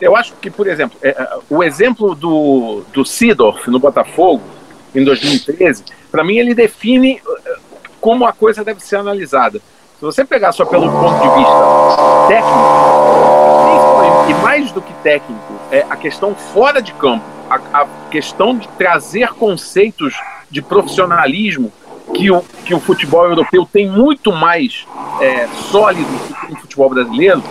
Eu 0.00 0.16
acho 0.16 0.32
que, 0.40 0.50
por 0.50 0.66
exemplo, 0.66 0.98
é, 1.02 1.10
é 1.10 1.38
o 1.48 1.62
exemplo 1.62 2.14
do, 2.14 2.82
do 2.92 3.04
Sidorf 3.04 3.68
no 3.70 3.78
Botafogo, 3.78 4.42
em 4.94 5.04
2013, 5.04 5.84
para 6.10 6.24
mim 6.24 6.38
ele 6.38 6.54
define 6.54 7.20
é, 7.46 7.56
como 8.00 8.26
a 8.26 8.32
coisa 8.32 8.64
deve 8.64 8.80
ser 8.80 8.96
analisada. 8.96 9.60
Se 9.98 10.04
você 10.04 10.24
pegar 10.24 10.52
só 10.52 10.64
pelo 10.64 10.90
ponto 10.90 11.20
de 11.20 11.28
vista 11.28 12.26
técnico, 12.28 12.80
e 14.28 14.34
mais 14.42 14.72
do 14.72 14.80
que 14.80 14.92
técnico, 15.02 15.60
é 15.70 15.84
a 15.88 15.96
questão 15.96 16.34
fora 16.34 16.80
de 16.80 16.92
campo, 16.94 17.24
a, 17.50 17.82
a 17.82 17.86
questão 18.10 18.56
de 18.56 18.68
trazer 18.68 19.30
conceitos 19.34 20.14
de 20.48 20.62
profissionalismo 20.62 21.72
que 22.14 22.30
o, 22.30 22.42
que 22.64 22.74
o 22.74 22.80
futebol 22.80 23.24
europeu 23.24 23.68
tem 23.70 23.88
muito 23.88 24.32
mais 24.32 24.86
é, 25.20 25.46
sólido 25.70 26.08
do 26.10 26.46
que 26.46 26.52
o 26.52 26.56
futebol 26.56 26.90
brasileiro, 26.90 27.42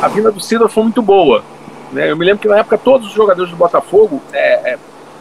a 0.00 0.08
vinda 0.08 0.30
do 0.30 0.40
Cida 0.40 0.68
foi 0.68 0.84
muito 0.84 1.02
boa. 1.02 1.44
Né? 1.92 2.10
Eu 2.10 2.16
me 2.16 2.24
lembro 2.24 2.40
que 2.40 2.48
na 2.48 2.58
época 2.58 2.78
todos 2.78 3.08
os 3.08 3.12
jogadores 3.12 3.50
do 3.50 3.56
Botafogo 3.56 4.22
é, 4.32 4.72
é, 4.72 4.78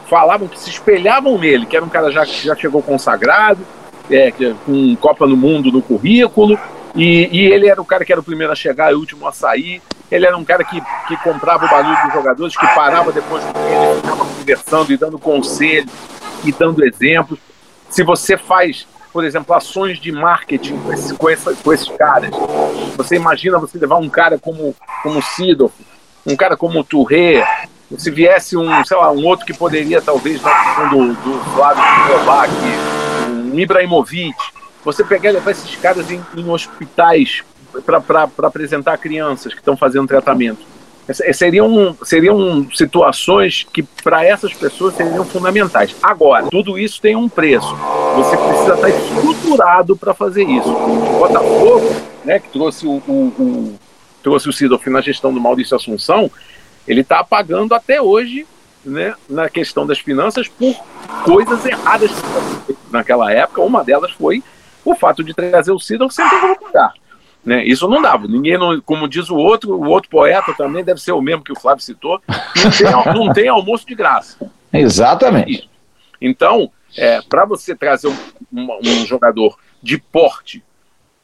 falavam 0.07 0.48
que 0.48 0.59
se 0.59 0.69
espelhavam 0.69 1.38
nele, 1.38 1.65
que 1.65 1.75
era 1.75 1.86
um 1.86 1.89
cara 1.89 2.12
já, 2.12 2.25
que 2.25 2.45
já 2.45 2.55
chegou 2.55 2.81
consagrado, 2.81 3.59
é, 4.09 4.31
com 4.65 4.95
Copa 4.95 5.27
no 5.27 5.38
Mundo 5.38 5.71
no 5.71 5.81
currículo, 5.81 6.57
e, 6.96 7.29
e, 7.31 7.48
ele 7.48 7.67
era 7.67 7.81
o 7.81 7.86
cara 7.86 8.03
que 8.03 8.12
era 8.12 8.22
o 8.22 8.24
primeiro 8.24 8.51
a 8.51 8.55
chegar 8.55 8.91
e 8.91 8.96
o 8.96 9.00
último 9.00 9.27
a 9.27 9.31
sair. 9.31 9.81
Ele 10.12 10.25
era 10.25 10.36
um 10.36 10.43
cara 10.43 10.63
que, 10.63 10.81
que 11.08 11.17
comprava 11.17 11.65
o 11.65 11.69
barulho 11.69 12.03
dos 12.03 12.13
jogadores, 12.13 12.58
que 12.58 12.67
parava 12.74 13.12
depois 13.12 13.43
com 13.43 13.60
ele, 13.60 14.01
ficava 14.01 14.25
conversando 14.25 14.91
e 14.91 14.98
dando 14.98 15.19
conselhos 15.19 15.91
e 16.43 16.51
dando 16.51 16.84
exemplos. 16.84 17.39
Se 17.89 18.03
você 18.03 18.38
faz 18.38 18.88
por 19.12 19.24
exemplo, 19.25 19.55
ações 19.55 20.00
de 20.00 20.12
marketing 20.12 20.77
com, 20.79 20.93
esse, 20.93 21.13
com, 21.15 21.29
essa, 21.29 21.53
com 21.55 21.74
esses 21.74 21.89
caras. 21.89 22.29
Você 22.96 23.15
imagina 23.15 23.58
você 23.58 23.77
levar 23.77 23.98
um 23.98 24.10
cara 24.10 24.38
como, 24.38 24.75
como 25.01 25.22
Sido, 25.22 25.72
um 26.25 26.36
cara 26.36 26.55
como 26.55 26.84
Touré, 26.84 27.43
se 27.98 28.12
viesse 28.12 28.55
um, 28.55 28.86
sei 28.86 28.98
lá, 28.98 29.12
um 29.12 29.25
outro 29.25 29.46
que 29.46 29.53
poderia, 29.53 30.01
talvez, 30.01 30.41
na 30.41 30.53
questão 30.53 30.89
do, 30.89 31.13
do 31.13 31.39
Flávio 31.55 31.84
Novak, 32.17 32.53
um 33.51 33.60
Ibrahimovic, 33.60 34.38
você 34.83 35.03
pegar 35.03 35.29
e 35.29 35.33
levar 35.33 35.51
esses 35.51 35.75
caras 35.75 36.09
em, 36.12 36.21
em 36.36 36.50
hospitais 36.50 37.43
para 37.86 38.29
apresentar 38.43 38.98
crianças 38.98 39.53
que 39.53 39.59
estão 39.59 39.77
fazendo 39.77 40.07
tratamento. 40.07 40.65
Seriam, 41.33 41.98
seriam 42.03 42.69
situações 42.71 43.65
que, 43.74 43.81
para 43.81 44.24
essas 44.24 44.53
pessoas, 44.53 44.93
seriam 44.93 45.25
fundamentais. 45.25 45.95
Agora, 46.03 46.48
tudo 46.51 46.77
isso 46.77 47.01
tem 47.01 47.15
um 47.15 47.27
preço. 47.27 47.75
Você 48.15 48.38
precisa 48.38 48.75
estar 48.75 48.89
estruturado 48.89 49.95
para 49.95 50.13
fazer 50.13 50.43
isso. 50.43 50.69
O 50.69 51.19
Botafogo, 51.19 51.95
né, 52.24 52.39
que 52.39 52.50
trouxe 52.50 52.86
o, 52.86 53.01
o, 53.07 53.33
o 53.39 53.79
trouxe 54.21 54.50
o 54.50 54.53
Sidoff 54.53 54.88
na 54.89 55.01
gestão 55.01 55.33
do 55.33 55.41
Maurício 55.41 55.75
Assunção, 55.75 56.29
ele 56.88 57.01
está 57.01 57.24
pagando 57.24 57.74
até 57.74 58.00
hoje 58.01 58.45
né, 58.86 59.15
na 59.27 59.50
questão 59.50 59.88
das 59.88 60.00
finanças 60.00 60.48
por 60.48 60.75
coisas 61.24 61.65
erradas 61.65 62.12
naquela 62.91 63.31
época. 63.31 63.62
Uma 63.62 63.83
delas 63.83 64.12
foi 64.12 64.43
o 64.91 64.96
fato 64.96 65.24
de 65.24 65.34
trazer 65.34 65.72
o 65.72 65.79
Sidoff 65.79 66.13
sem 66.13 66.27
ter 66.29 66.39
como 66.39 66.60
pagar. 66.60 66.93
Né? 67.43 67.63
Isso 67.63 67.88
não 67.88 68.01
dava. 68.01 68.27
Ninguém, 68.27 68.58
não, 68.58 68.79
como 68.81 69.08
diz 69.08 69.29
o 69.29 69.36
outro, 69.36 69.74
o 69.74 69.88
outro 69.88 70.10
poeta 70.10 70.53
também 70.53 70.84
deve 70.84 71.00
ser 71.00 71.13
o 71.13 71.22
mesmo 71.22 71.43
que 71.43 71.51
o 71.51 71.60
Flávio 71.60 71.84
citou, 71.84 72.22
não 72.27 72.72
tem, 72.72 73.13
não 73.13 73.34
tem 73.34 73.48
almoço 73.48 73.88
de 73.88 73.96
graça. 73.96 74.38
Exatamente. 74.74 75.69
Então, 76.22 76.72
é, 76.98 77.22
para 77.22 77.46
você 77.46 77.75
trazer 77.75 78.08
um, 78.08 78.15
um, 78.53 78.79
um, 78.84 79.05
jogador 79.05 79.58
de 79.81 79.98
porte 79.98 80.63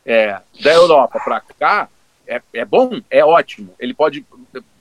é, 0.05 0.39
da 0.63 0.73
Europa 0.73 1.19
para 1.23 1.41
cá, 1.41 1.89
é, 2.27 2.41
é 2.53 2.65
bom, 2.65 3.01
é 3.09 3.23
ótimo. 3.23 3.73
Ele 3.77 3.93
pode, 3.93 4.25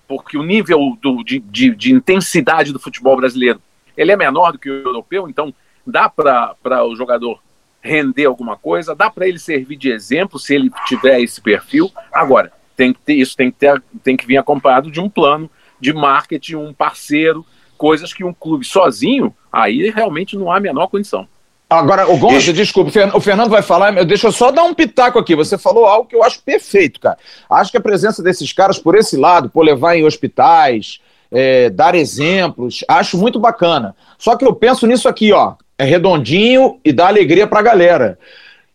porque 0.06 0.38
o 0.38 0.42
nível 0.42 0.96
do, 1.00 1.24
de, 1.24 1.40
de, 1.40 1.74
de 1.74 1.92
intensidade 1.92 2.72
do 2.72 2.78
futebol 2.78 3.16
brasileiro 3.16 3.60
ele 3.96 4.12
é 4.12 4.16
menor 4.16 4.52
do 4.52 4.58
que 4.58 4.68
o 4.68 4.82
europeu, 4.88 5.28
então 5.28 5.54
dá 5.86 6.08
para 6.08 6.84
o 6.84 6.96
jogador 6.96 7.40
render 7.84 8.24
alguma 8.24 8.56
coisa, 8.56 8.94
dá 8.94 9.10
para 9.10 9.28
ele 9.28 9.38
servir 9.38 9.76
de 9.76 9.90
exemplo 9.90 10.38
se 10.38 10.54
ele 10.54 10.70
tiver 10.86 11.20
esse 11.20 11.40
perfil. 11.40 11.92
Agora, 12.10 12.50
tem 12.74 12.92
que 12.92 13.00
ter, 13.00 13.14
isso 13.14 13.36
tem 13.36 13.50
que, 13.50 13.58
ter, 13.58 13.80
tem 14.02 14.16
que 14.16 14.26
vir 14.26 14.38
acompanhado 14.38 14.90
de 14.90 15.00
um 15.00 15.08
plano 15.08 15.50
de 15.78 15.92
marketing, 15.92 16.56
um 16.56 16.72
parceiro, 16.72 17.44
coisas 17.76 18.12
que 18.12 18.24
um 18.24 18.32
clube 18.32 18.64
sozinho, 18.64 19.34
aí 19.52 19.90
realmente 19.90 20.36
não 20.36 20.50
há 20.50 20.56
a 20.56 20.60
menor 20.60 20.86
condição. 20.86 21.28
Agora, 21.68 22.08
o 22.10 22.16
Gonçalves, 22.16 22.54
desculpa, 22.54 22.90
o 23.14 23.20
Fernando 23.20 23.50
vai 23.50 23.62
falar, 23.62 23.92
deixa 24.04 24.28
eu 24.28 24.32
só 24.32 24.50
dar 24.50 24.62
um 24.64 24.74
pitaco 24.74 25.18
aqui. 25.18 25.34
Você 25.34 25.58
falou 25.58 25.86
algo 25.86 26.08
que 26.08 26.14
eu 26.14 26.22
acho 26.22 26.40
perfeito, 26.42 27.00
cara. 27.00 27.18
Acho 27.50 27.70
que 27.70 27.76
a 27.76 27.80
presença 27.80 28.22
desses 28.22 28.52
caras 28.52 28.78
por 28.78 28.94
esse 28.94 29.16
lado, 29.16 29.50
por 29.50 29.64
levar 29.64 29.96
em 29.96 30.04
hospitais, 30.04 31.00
é, 31.30 31.68
dar 31.70 31.94
exemplos, 31.94 32.84
acho 32.88 33.18
muito 33.18 33.40
bacana. 33.40 33.96
Só 34.18 34.36
que 34.36 34.44
eu 34.44 34.54
penso 34.54 34.86
nisso 34.86 35.08
aqui, 35.08 35.32
ó 35.32 35.54
é 35.84 35.86
redondinho 35.86 36.78
e 36.84 36.92
dá 36.92 37.06
alegria 37.06 37.46
para 37.46 37.60
a 37.60 37.62
galera. 37.62 38.18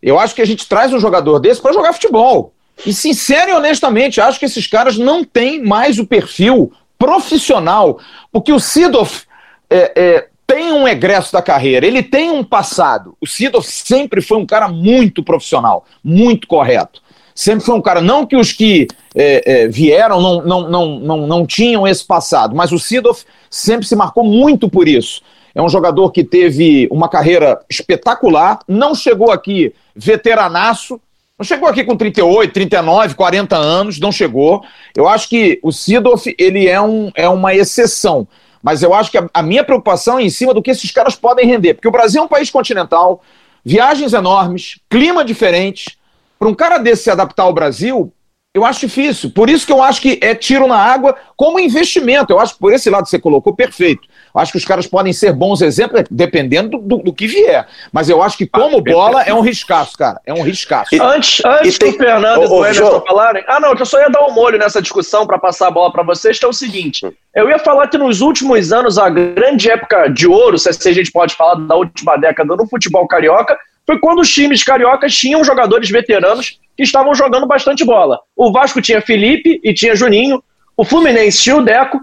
Eu 0.01 0.17
acho 0.17 0.33
que 0.33 0.41
a 0.41 0.45
gente 0.45 0.67
traz 0.67 0.93
um 0.93 0.99
jogador 0.99 1.39
desse 1.39 1.61
para 1.61 1.73
jogar 1.73 1.93
futebol. 1.93 2.53
E 2.85 2.93
sincero 2.93 3.51
e 3.51 3.53
honestamente, 3.53 4.21
acho 4.21 4.39
que 4.39 4.45
esses 4.45 4.65
caras 4.65 4.97
não 4.97 5.23
têm 5.23 5.63
mais 5.63 5.99
o 5.99 6.05
perfil 6.07 6.71
profissional, 6.97 7.99
porque 8.31 8.51
o 8.51 8.59
Sidoff 8.59 9.23
é, 9.69 9.91
é, 9.95 10.27
tem 10.47 10.71
um 10.71 10.87
egresso 10.87 11.31
da 11.31 11.41
carreira, 11.41 11.85
ele 11.85 12.01
tem 12.01 12.29
um 12.29 12.43
passado. 12.43 13.15
O 13.21 13.27
Sidoff 13.27 13.69
sempre 13.69 14.21
foi 14.21 14.37
um 14.37 14.45
cara 14.45 14.67
muito 14.67 15.23
profissional, 15.23 15.85
muito 16.03 16.47
correto. 16.47 17.01
Sempre 17.35 17.65
foi 17.65 17.75
um 17.75 17.81
cara, 17.81 18.01
não 18.01 18.25
que 18.25 18.35
os 18.35 18.51
que 18.51 18.87
é, 19.15 19.63
é 19.63 19.67
vieram 19.67 20.21
não, 20.21 20.41
não, 20.41 20.69
não, 20.69 20.99
não, 20.99 21.27
não 21.27 21.45
tinham 21.45 21.87
esse 21.87 22.05
passado, 22.05 22.55
mas 22.55 22.71
o 22.71 22.79
Sidoff 22.79 23.25
sempre 23.49 23.87
se 23.87 23.95
marcou 23.95 24.23
muito 24.23 24.69
por 24.69 24.87
isso. 24.87 25.21
É 25.59 25.61
um 25.61 25.67
jogador 25.67 26.11
que 26.11 26.23
teve 26.23 26.87
uma 26.89 27.09
carreira 27.09 27.59
espetacular, 27.69 28.59
não 28.65 28.95
chegou 28.95 29.29
aqui 29.29 29.75
veteranaço, 29.93 31.01
não 31.37 31.43
chegou 31.43 31.67
aqui 31.67 31.83
com 31.83 31.97
38, 31.97 32.53
39, 32.53 33.13
40 33.13 33.57
anos, 33.57 33.99
não 33.99 34.09
chegou. 34.09 34.63
Eu 34.95 35.05
acho 35.05 35.27
que 35.27 35.59
o 35.61 35.69
Sidoff, 35.69 36.33
ele 36.39 36.69
é, 36.69 36.79
um, 36.79 37.11
é 37.13 37.27
uma 37.27 37.53
exceção. 37.53 38.25
Mas 38.63 38.81
eu 38.81 38.93
acho 38.93 39.11
que 39.11 39.17
a, 39.17 39.29
a 39.33 39.43
minha 39.43 39.61
preocupação 39.61 40.17
é 40.17 40.23
em 40.23 40.29
cima 40.29 40.53
do 40.53 40.61
que 40.61 40.71
esses 40.71 40.91
caras 40.91 41.15
podem 41.15 41.45
render. 41.45 41.73
Porque 41.73 41.89
o 41.89 41.91
Brasil 41.91 42.21
é 42.21 42.23
um 42.23 42.29
país 42.29 42.49
continental, 42.49 43.21
viagens 43.61 44.13
enormes, 44.13 44.79
clima 44.89 45.25
diferente. 45.25 45.97
Para 46.39 46.47
um 46.47 46.55
cara 46.55 46.77
desse 46.77 47.03
se 47.03 47.11
adaptar 47.11 47.43
ao 47.43 47.53
Brasil, 47.53 48.13
eu 48.53 48.63
acho 48.63 48.79
difícil. 48.79 49.29
Por 49.31 49.49
isso 49.49 49.65
que 49.65 49.73
eu 49.73 49.83
acho 49.83 49.99
que 49.99 50.19
é 50.21 50.33
tiro 50.33 50.67
na 50.67 50.77
água 50.77 51.17
como 51.35 51.59
investimento. 51.59 52.31
Eu 52.31 52.39
acho 52.39 52.53
que 52.53 52.59
por 52.59 52.73
esse 52.73 52.89
lado 52.89 53.03
que 53.03 53.09
você 53.09 53.19
colocou, 53.19 53.53
perfeito. 53.53 54.07
Acho 54.33 54.51
que 54.51 54.57
os 54.57 54.65
caras 54.65 54.87
podem 54.87 55.13
ser 55.13 55.33
bons 55.33 55.61
exemplos, 55.61 56.03
dependendo 56.09 56.77
do, 56.77 56.97
do 56.97 57.13
que 57.13 57.27
vier. 57.27 57.67
Mas 57.91 58.09
eu 58.09 58.21
acho 58.21 58.37
que, 58.37 58.47
como 58.47 58.77
ah, 58.77 58.81
bola, 58.81 59.23
é 59.23 59.33
um 59.33 59.41
riscaço, 59.41 59.97
cara. 59.97 60.19
É 60.25 60.33
um 60.33 60.41
riscaço. 60.41 60.93
E, 60.93 60.99
antes 60.99 61.43
antes 61.45 61.77
tem... 61.77 61.91
do 61.91 61.97
Fernando 61.97 62.43
e 62.43 62.47
do 62.47 62.65
Emerson 62.65 63.03
falarem. 63.05 63.43
Ah, 63.47 63.59
não, 63.59 63.73
eu 63.73 63.85
só 63.85 63.99
ia 63.99 64.09
dar 64.09 64.25
um 64.25 64.31
molho 64.31 64.57
nessa 64.57 64.81
discussão 64.81 65.25
para 65.25 65.37
passar 65.37 65.67
a 65.67 65.71
bola 65.71 65.91
para 65.91 66.03
vocês, 66.03 66.37
que 66.37 66.45
é 66.45 66.47
o 66.47 66.53
seguinte. 66.53 67.05
Eu 67.35 67.49
ia 67.49 67.59
falar 67.59 67.87
que 67.87 67.97
nos 67.97 68.21
últimos 68.21 68.71
anos, 68.71 68.97
a 68.97 69.09
grande 69.09 69.69
época 69.69 70.07
de 70.07 70.27
ouro, 70.27 70.57
se 70.57 70.69
a 70.69 70.93
gente 70.93 71.11
pode 71.11 71.35
falar 71.35 71.55
da 71.55 71.75
última 71.75 72.17
década 72.17 72.55
no 72.55 72.67
futebol 72.67 73.07
carioca, 73.07 73.57
foi 73.85 73.99
quando 73.99 74.19
os 74.19 74.31
times 74.31 74.63
cariocas 74.63 75.15
tinham 75.15 75.43
jogadores 75.43 75.89
veteranos 75.89 76.59
que 76.77 76.83
estavam 76.83 77.13
jogando 77.15 77.47
bastante 77.47 77.83
bola. 77.83 78.19
O 78.35 78.51
Vasco 78.51 78.81
tinha 78.81 79.01
Felipe 79.01 79.59
e 79.63 79.73
tinha 79.73 79.95
Juninho, 79.95 80.43
o 80.77 80.85
Fluminense 80.85 81.41
tinha 81.41 81.57
o 81.57 81.61
Deco, 81.63 81.99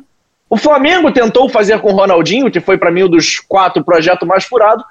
o 0.49 0.57
Flamengo 0.57 1.11
tentou 1.11 1.49
fazer 1.49 1.81
com 1.81 1.93
o 1.93 1.97
Ronaldinho, 1.97 2.51
que 2.51 2.61
foi 2.61 2.79
para 2.79 2.91
mim 2.91 3.05
um 3.05 3.09
dos 3.09 3.41
quatro 3.41 3.85
projetos 3.85 4.27
mais 4.27 4.45
furados, 4.45 4.85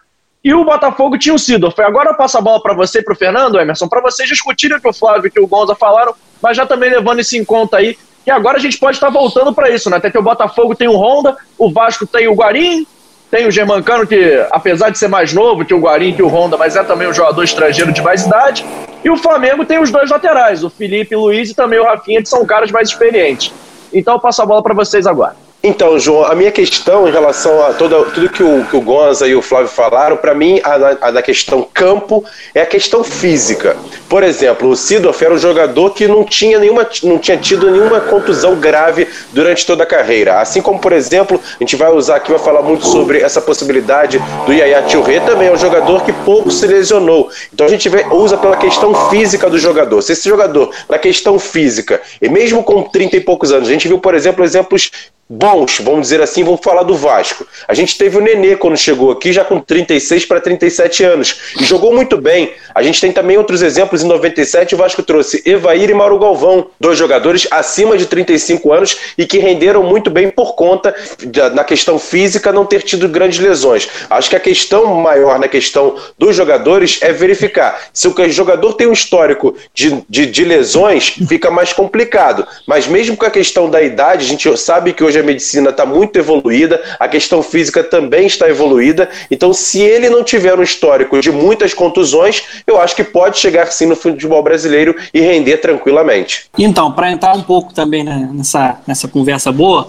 e 0.44 0.54
o 0.54 0.64
Botafogo 0.64 1.18
tinha 1.18 1.34
o 1.34 1.40
Sidorf. 1.40 1.82
Agora 1.82 2.12
eu 2.12 2.16
passo 2.16 2.38
a 2.38 2.42
bola 2.42 2.62
para 2.62 2.74
você 2.76 3.00
e 3.00 3.04
para 3.04 3.14
o 3.14 3.18
Fernando, 3.18 3.60
Emerson, 3.60 3.88
para 3.88 4.02
vocês 4.02 4.30
discutirem 4.30 4.78
o 4.78 4.82
que 4.82 4.88
o 4.88 4.94
Flávio 4.94 5.28
e 5.28 5.32
que 5.32 5.40
o 5.40 5.48
Gonza 5.48 5.74
falaram, 5.74 6.14
mas 6.42 6.56
já 6.56 6.66
também 6.66 6.90
levando 6.90 7.20
isso 7.20 7.36
em 7.36 7.44
conta 7.44 7.78
aí, 7.78 7.98
que 8.24 8.30
agora 8.30 8.58
a 8.58 8.60
gente 8.60 8.78
pode 8.78 8.98
estar 8.98 9.10
voltando 9.10 9.54
para 9.54 9.70
isso, 9.70 9.90
né? 9.90 9.98
Até 9.98 10.12
que 10.12 10.18
o 10.18 10.22
Botafogo 10.22 10.76
tem 10.76 10.88
o 10.88 10.98
Honda, 10.98 11.38
o 11.58 11.72
Vasco 11.72 12.06
tem 12.06 12.28
o 12.28 12.36
Guarim, 12.36 12.86
tem 13.32 13.48
o 13.48 13.52
Germancano, 13.52 14.06
que 14.06 14.46
apesar 14.52 14.90
de 14.90 14.98
ser 14.98 15.08
mais 15.08 15.34
novo 15.34 15.66
que 15.66 15.74
o 15.74 15.80
Guarim 15.80 16.14
que 16.14 16.22
o 16.22 16.28
Honda, 16.28 16.58
mas 16.58 16.76
é 16.76 16.84
também 16.84 17.08
um 17.08 17.14
jogador 17.14 17.44
estrangeiro 17.44 17.92
de 17.92 18.02
mais 18.02 18.26
idade. 18.26 18.66
E 19.04 19.10
o 19.10 19.18
Flamengo 19.18 19.66
tem 19.66 19.80
os 19.80 19.90
dois 19.90 20.12
laterais, 20.12 20.64
o 20.64 20.70
Felipe 20.70 21.16
Luiz 21.16 21.50
e 21.50 21.56
também 21.56 21.80
o 21.80 21.84
Rafinha, 21.84 22.22
que 22.22 22.30
são 22.30 22.46
caras 22.46 22.72
mais 22.72 22.90
experientes. 22.90 23.54
Então 23.92 24.16
eu 24.16 24.20
passo 24.20 24.42
a 24.42 24.46
bola 24.46 24.62
para 24.62 24.74
vocês 24.74 25.08
agora. 25.08 25.45
Então, 25.68 25.98
João, 25.98 26.24
a 26.24 26.36
minha 26.36 26.52
questão 26.52 27.08
em 27.08 27.12
relação 27.12 27.66
a 27.66 27.74
toda, 27.74 28.04
tudo 28.12 28.30
que 28.30 28.44
o, 28.44 28.64
que 28.66 28.76
o 28.76 28.82
Gonza 28.82 29.28
e 29.28 29.34
o 29.34 29.42
Flávio 29.42 29.68
falaram, 29.68 30.16
para 30.16 30.32
mim, 30.36 30.62
a, 30.64 31.08
a, 31.08 31.12
da 31.12 31.24
questão 31.24 31.68
campo 31.74 32.24
é 32.54 32.62
a 32.62 32.68
questão 32.68 33.04
física. 33.04 33.76
Por 34.08 34.22
exemplo, 34.22 34.70
o 34.70 34.76
Sidoff 34.76 35.26
era 35.26 35.34
um 35.34 35.40
jogador 35.40 35.90
que 35.96 36.08
não 36.08 36.24
tinha, 36.24 36.60
nenhuma, 36.60 36.88
não 37.02 37.18
tinha 37.18 37.36
tido 37.36 37.72
nenhuma 37.72 38.00
contusão 38.00 38.56
grave 38.58 39.08
durante 39.34 39.66
toda 39.66 39.82
a 39.82 39.88
carreira. 39.88 40.40
Assim 40.40 40.62
como, 40.62 40.78
por 40.78 40.94
exemplo, 40.94 41.42
a 41.44 41.64
gente 41.64 41.76
vai 41.76 41.92
usar 41.92 42.18
aqui, 42.18 42.30
vai 42.30 42.40
falar 42.40 42.62
muito 42.62 42.86
sobre 42.86 43.22
essa 43.22 43.42
possibilidade 43.42 44.22
do 44.46 44.54
Yaya 44.54 44.84
Touré, 44.84 45.20
também 45.22 45.48
é 45.48 45.52
um 45.52 45.58
jogador 45.58 46.06
que 46.06 46.14
pouco 46.14 46.52
se 46.52 46.68
lesionou. 46.68 47.32
Então 47.52 47.66
a 47.66 47.70
gente 47.70 47.90
vê, 47.90 48.06
usa 48.12 48.38
pela 48.38 48.56
questão 48.56 49.10
física 49.10 49.50
do 49.50 49.58
jogador. 49.58 50.00
Se 50.04 50.12
esse 50.12 50.30
jogador, 50.30 50.70
na 50.88 51.00
questão 51.00 51.40
física, 51.40 52.00
e 52.22 52.30
mesmo 52.30 52.62
com 52.62 52.84
30 52.84 53.18
e 53.18 53.20
poucos 53.20 53.52
anos, 53.52 53.68
a 53.68 53.72
gente 53.72 53.88
viu, 53.88 53.98
por 53.98 54.14
exemplo, 54.14 54.46
exemplos 54.46 54.92
bons, 55.28 55.80
vamos 55.80 56.02
dizer 56.02 56.22
assim, 56.22 56.44
vamos 56.44 56.62
falar 56.64 56.84
do 56.84 56.96
Vasco. 56.96 57.48
A 57.68 57.74
gente 57.74 57.98
teve 57.98 58.18
o 58.18 58.22
Nenê 58.22 58.56
quando 58.56 58.78
chegou 58.78 59.12
aqui, 59.12 59.34
já 59.34 59.44
com 59.44 59.60
36 59.60 60.26
para 60.26 60.40
37 60.40 61.04
anos, 61.04 61.40
e 61.60 61.64
jogou 61.64 61.94
muito 61.94 62.18
bem. 62.18 62.54
A 62.74 62.84
gente 62.84 63.02
tem 63.02 63.12
também 63.12 63.38
outros 63.38 63.64
exemplos, 63.64 64.04
em 64.04 64.08
97 64.08 64.76
o 64.76 64.78
Vasco 64.78 65.02
trouxe 65.02 65.42
Evair 65.46 65.90
e 65.90 65.94
Mauro 65.94 66.20
Galvão, 66.20 66.68
dois 66.80 66.98
jogadores 66.98 67.48
acima 67.50 67.98
de 67.98 68.06
35 68.06 68.72
anos 68.72 68.98
e 69.18 69.26
que 69.26 69.40
renderam 69.40 69.82
muito 69.82 70.10
bem 70.12 70.30
por 70.30 70.54
conta, 70.54 70.94
da, 71.26 71.50
na 71.50 71.64
questão 71.64 71.98
física, 71.98 72.52
não 72.52 72.66
ter 72.66 72.84
tido 72.84 73.10
grandes 73.10 73.40
lesões. 73.40 73.90
Acho 74.10 74.30
que 74.30 74.36
a 74.36 74.40
questão 74.40 74.94
maior 74.96 75.40
na 75.40 75.48
questão 75.48 75.96
dos 76.20 76.36
jogadores 76.36 77.00
é 77.02 77.12
verificar 77.12 77.90
se 77.94 78.08
o 78.08 78.30
jogador 78.30 78.74
tem 78.74 78.88
um 78.88 78.94
histórico 78.94 79.56
de, 79.74 80.04
de, 80.08 80.26
de 80.26 80.44
lesões, 80.44 81.16
fica 81.28 81.50
mais 81.50 81.74
complicado. 81.74 82.46
Mas 82.68 82.88
mesmo 82.88 83.18
com 83.18 83.26
a 83.26 83.32
questão 83.32 83.70
da 83.70 83.82
idade, 83.82 84.26
a 84.26 84.28
gente 84.28 84.58
sabe 84.58 84.94
que 84.94 85.04
hoje 85.04 85.15
hoje 85.16 85.20
a 85.20 85.24
medicina 85.24 85.70
está 85.70 85.86
muito 85.86 86.18
evoluída, 86.18 86.82
a 87.00 87.08
questão 87.08 87.42
física 87.42 87.84
também 87.84 88.28
está 88.28 88.50
evoluída. 88.50 89.10
Então, 89.32 89.54
se 89.54 89.82
ele 89.82 90.10
não 90.10 90.24
tiver 90.24 90.58
um 90.58 90.64
histórico 90.64 91.20
de 91.20 91.32
muitas 91.32 91.74
contusões, 91.74 92.44
eu 92.68 92.80
acho 92.80 92.96
que 92.96 93.04
pode 93.04 93.38
chegar 93.38 93.68
sim 93.68 93.86
no 93.86 93.96
futebol 93.96 94.44
brasileiro 94.44 94.96
e 95.14 95.22
render 95.22 95.58
tranquilamente. 95.58 96.46
Então, 96.58 96.92
para 96.92 97.12
entrar 97.12 97.36
um 97.36 97.44
pouco 97.44 97.74
também 97.74 98.04
nessa, 98.04 98.80
nessa 98.86 99.08
conversa 99.08 99.52
boa, 99.52 99.88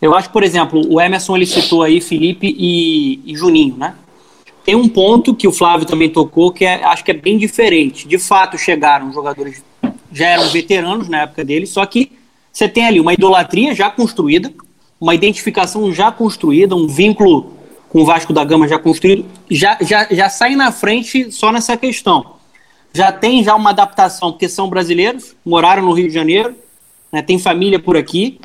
eu 0.00 0.14
acho, 0.14 0.30
por 0.30 0.42
exemplo, 0.42 0.82
o 0.88 1.00
Emerson 1.00 1.36
ele 1.36 1.46
citou 1.46 1.82
aí 1.82 2.00
Felipe 2.00 2.54
e, 2.58 3.20
e 3.24 3.36
Juninho, 3.36 3.76
né? 3.76 3.94
tem 4.64 4.76
um 4.76 4.88
ponto 4.88 5.34
que 5.34 5.48
o 5.48 5.52
Flávio 5.52 5.84
também 5.84 6.08
tocou 6.08 6.52
que 6.52 6.64
é, 6.64 6.84
acho 6.84 7.02
que 7.02 7.10
é 7.10 7.14
bem 7.14 7.36
diferente. 7.36 8.06
De 8.06 8.16
fato, 8.16 8.56
chegaram 8.56 9.12
jogadores 9.12 9.60
já 10.12 10.28
eram 10.28 10.48
veteranos 10.50 11.08
na 11.08 11.22
época 11.22 11.44
deles, 11.44 11.70
só 11.70 11.84
que 11.84 12.12
você 12.52 12.68
tem 12.68 12.86
ali 12.86 13.00
uma 13.00 13.14
idolatria 13.14 13.74
já 13.74 13.90
construída, 13.90 14.52
uma 15.00 15.14
identificação 15.14 15.92
já 15.92 16.12
construída, 16.12 16.76
um 16.76 16.86
vínculo 16.86 17.52
com 17.88 18.02
o 18.02 18.04
Vasco 18.04 18.32
da 18.32 18.44
Gama 18.44 18.68
já 18.68 18.78
construído, 18.78 19.24
já, 19.50 19.76
já, 19.80 20.06
já 20.10 20.28
sai 20.28 20.54
na 20.54 20.70
frente 20.70 21.32
só 21.32 21.50
nessa 21.50 21.76
questão. 21.76 22.36
Já 22.94 23.10
tem 23.10 23.42
já 23.42 23.54
uma 23.54 23.70
adaptação, 23.70 24.32
porque 24.32 24.48
são 24.48 24.68
brasileiros, 24.68 25.34
moraram 25.44 25.82
no 25.82 25.92
Rio 25.92 26.08
de 26.08 26.14
Janeiro, 26.14 26.54
né, 27.10 27.22
tem 27.22 27.38
família 27.38 27.78
por 27.78 27.96
aqui. 27.96 28.38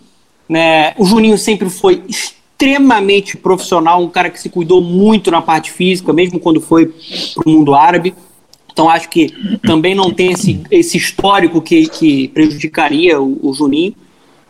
Né, 0.48 0.94
o 0.98 1.06
Juninho 1.06 1.38
sempre 1.38 1.70
foi 1.70 2.04
extremamente 2.08 3.38
profissional, 3.38 4.02
um 4.02 4.10
cara 4.10 4.30
que 4.30 4.40
se 4.40 4.50
cuidou 4.50 4.82
muito 4.82 5.30
na 5.30 5.42
parte 5.42 5.72
física, 5.72 6.12
mesmo 6.12 6.40
quando 6.40 6.60
foi 6.60 6.88
para 6.88 7.44
o 7.46 7.50
mundo 7.50 7.76
árabe. 7.76 8.16
Então 8.78 8.88
acho 8.88 9.10
que 9.10 9.34
também 9.66 9.96
não 9.96 10.14
tem 10.14 10.34
esse, 10.34 10.62
esse 10.70 10.98
histórico 11.00 11.60
que, 11.60 11.90
que 11.90 12.28
prejudicaria 12.28 13.20
o, 13.20 13.40
o 13.42 13.52
Juninho. 13.52 13.96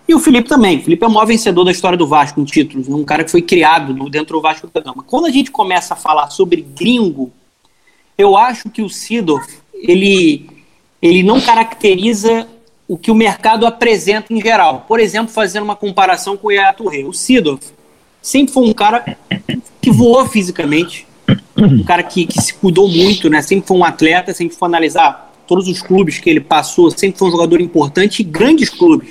E 0.05 0.13
o 0.13 0.19
Felipe 0.19 0.50
também. 0.50 0.79
O 0.79 0.81
Felipe 0.81 1.05
é 1.05 1.07
o 1.07 1.10
maior 1.10 1.25
vencedor 1.25 1.63
da 1.63 1.72
história 1.72 1.98
do 1.98 2.05
Vasco 2.05 2.41
em 2.41 2.43
títulos, 2.43 2.89
um 2.89 3.05
cara 3.05 3.24
que 3.24 3.31
foi 3.31 3.41
criado 3.41 3.93
dentro 4.10 4.36
do 4.36 4.41
Vasco 4.41 4.69
da 4.74 4.81
Gama. 4.81 5.01
Quando 5.07 5.27
a 5.27 5.29
gente 5.29 5.50
começa 5.50 5.93
a 5.93 5.98
falar 5.98 6.29
sobre 6.29 6.62
gringo, 6.62 7.31
eu 8.17 8.36
acho 8.36 8.69
que 8.69 8.81
o 8.81 8.89
Sidorf, 8.89 9.48
ele, 9.74 10.50
ele 11.01 11.24
não 11.24 11.39
caracteriza 11.39 12.50
o 12.86 12.98
que 12.98 13.10
o 13.10 13.15
mercado 13.15 13.65
apresenta 13.65 14.34
em 14.34 14.41
geral. 14.41 14.84
Por 14.89 15.00
exemplo, 15.00 15.31
fazendo 15.31 15.63
uma 15.63 15.75
comparação 15.77 16.36
com 16.36 16.50
o 16.50 16.51
Yaya 16.51 16.74
Touré. 16.74 17.05
O 17.05 17.13
Sidorf 17.13 17.65
sempre 18.22 18.53
foi 18.53 18.67
um 18.67 18.74
cara 18.74 19.17
que 19.81 19.89
voou 19.89 20.25
fisicamente, 20.25 21.06
um 21.57 21.84
cara 21.84 22.03
que, 22.03 22.25
que 22.25 22.41
se 22.41 22.53
cuidou 22.53 22.88
muito, 22.88 23.29
né? 23.29 23.41
Sempre 23.41 23.67
foi 23.67 23.77
um 23.77 23.84
atleta, 23.84 24.34
sempre 24.34 24.55
foi 24.55 24.67
analisar 24.67 25.34
todos 25.48 25.67
os 25.67 25.81
clubes 25.81 26.19
que 26.19 26.29
ele 26.29 26.41
passou, 26.41 26.91
sempre 26.91 27.17
foi 27.17 27.29
um 27.29 27.31
jogador 27.31 27.62
importante 27.62 28.19
e 28.19 28.24
grandes 28.24 28.69
clubes. 28.69 29.10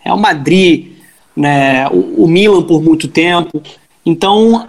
Real 0.00 0.16
Madrid, 0.16 0.92
né, 1.36 1.88
o, 1.88 2.24
o 2.24 2.28
Milan 2.28 2.62
por 2.62 2.82
muito 2.82 3.08
tempo. 3.08 3.62
Então, 4.04 4.66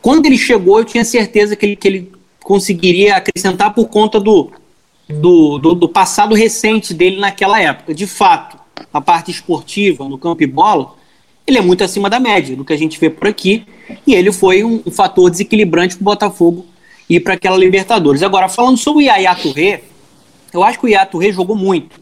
quando 0.00 0.26
ele 0.26 0.36
chegou, 0.36 0.78
eu 0.78 0.84
tinha 0.84 1.04
certeza 1.04 1.56
que 1.56 1.64
ele, 1.64 1.76
que 1.76 1.88
ele 1.88 2.12
conseguiria 2.42 3.16
acrescentar 3.16 3.72
por 3.74 3.88
conta 3.88 4.20
do, 4.20 4.50
do, 5.08 5.58
do, 5.58 5.74
do, 5.74 5.88
passado 5.88 6.34
recente 6.34 6.92
dele 6.92 7.18
naquela 7.18 7.60
época. 7.60 7.94
De 7.94 8.06
fato, 8.06 8.58
a 8.92 9.00
parte 9.00 9.30
esportiva, 9.30 10.06
no 10.08 10.18
campo 10.18 10.42
e 10.42 10.46
bola, 10.46 10.94
ele 11.46 11.58
é 11.58 11.60
muito 11.60 11.84
acima 11.84 12.08
da 12.08 12.18
média 12.18 12.56
do 12.56 12.64
que 12.64 12.72
a 12.72 12.76
gente 12.76 12.98
vê 12.98 13.10
por 13.10 13.28
aqui, 13.28 13.64
e 14.06 14.14
ele 14.14 14.32
foi 14.32 14.64
um, 14.64 14.82
um 14.86 14.90
fator 14.90 15.30
desequilibrante 15.30 15.96
para 15.96 16.02
o 16.02 16.04
Botafogo 16.04 16.66
ir 17.08 17.20
para 17.20 17.34
aquela 17.34 17.56
Libertadores. 17.56 18.22
Agora, 18.22 18.48
falando 18.48 18.78
sobre 18.78 19.04
o 19.04 19.06
Yaya 19.06 19.34
Touré, 19.34 19.82
eu 20.52 20.62
acho 20.62 20.78
que 20.78 20.86
o 20.86 20.88
Yaya 20.88 21.04
Touré 21.04 21.32
jogou 21.32 21.54
muito. 21.54 22.00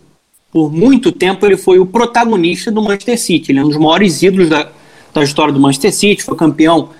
Por 0.52 0.70
muito 0.70 1.10
tempo 1.10 1.44
ele 1.46 1.56
foi 1.56 1.78
o 1.78 1.86
protagonista 1.86 2.70
do 2.70 2.82
Manchester 2.82 3.18
City, 3.18 3.52
ele 3.52 3.58
é 3.58 3.64
um 3.64 3.68
dos 3.68 3.78
maiores 3.78 4.22
ídolos 4.22 4.48
da, 4.48 4.70
da 5.12 5.22
história 5.22 5.52
do 5.52 5.58
Manchester 5.58 5.92
City, 5.92 6.22
foi 6.22 6.36
campeão, 6.36 6.90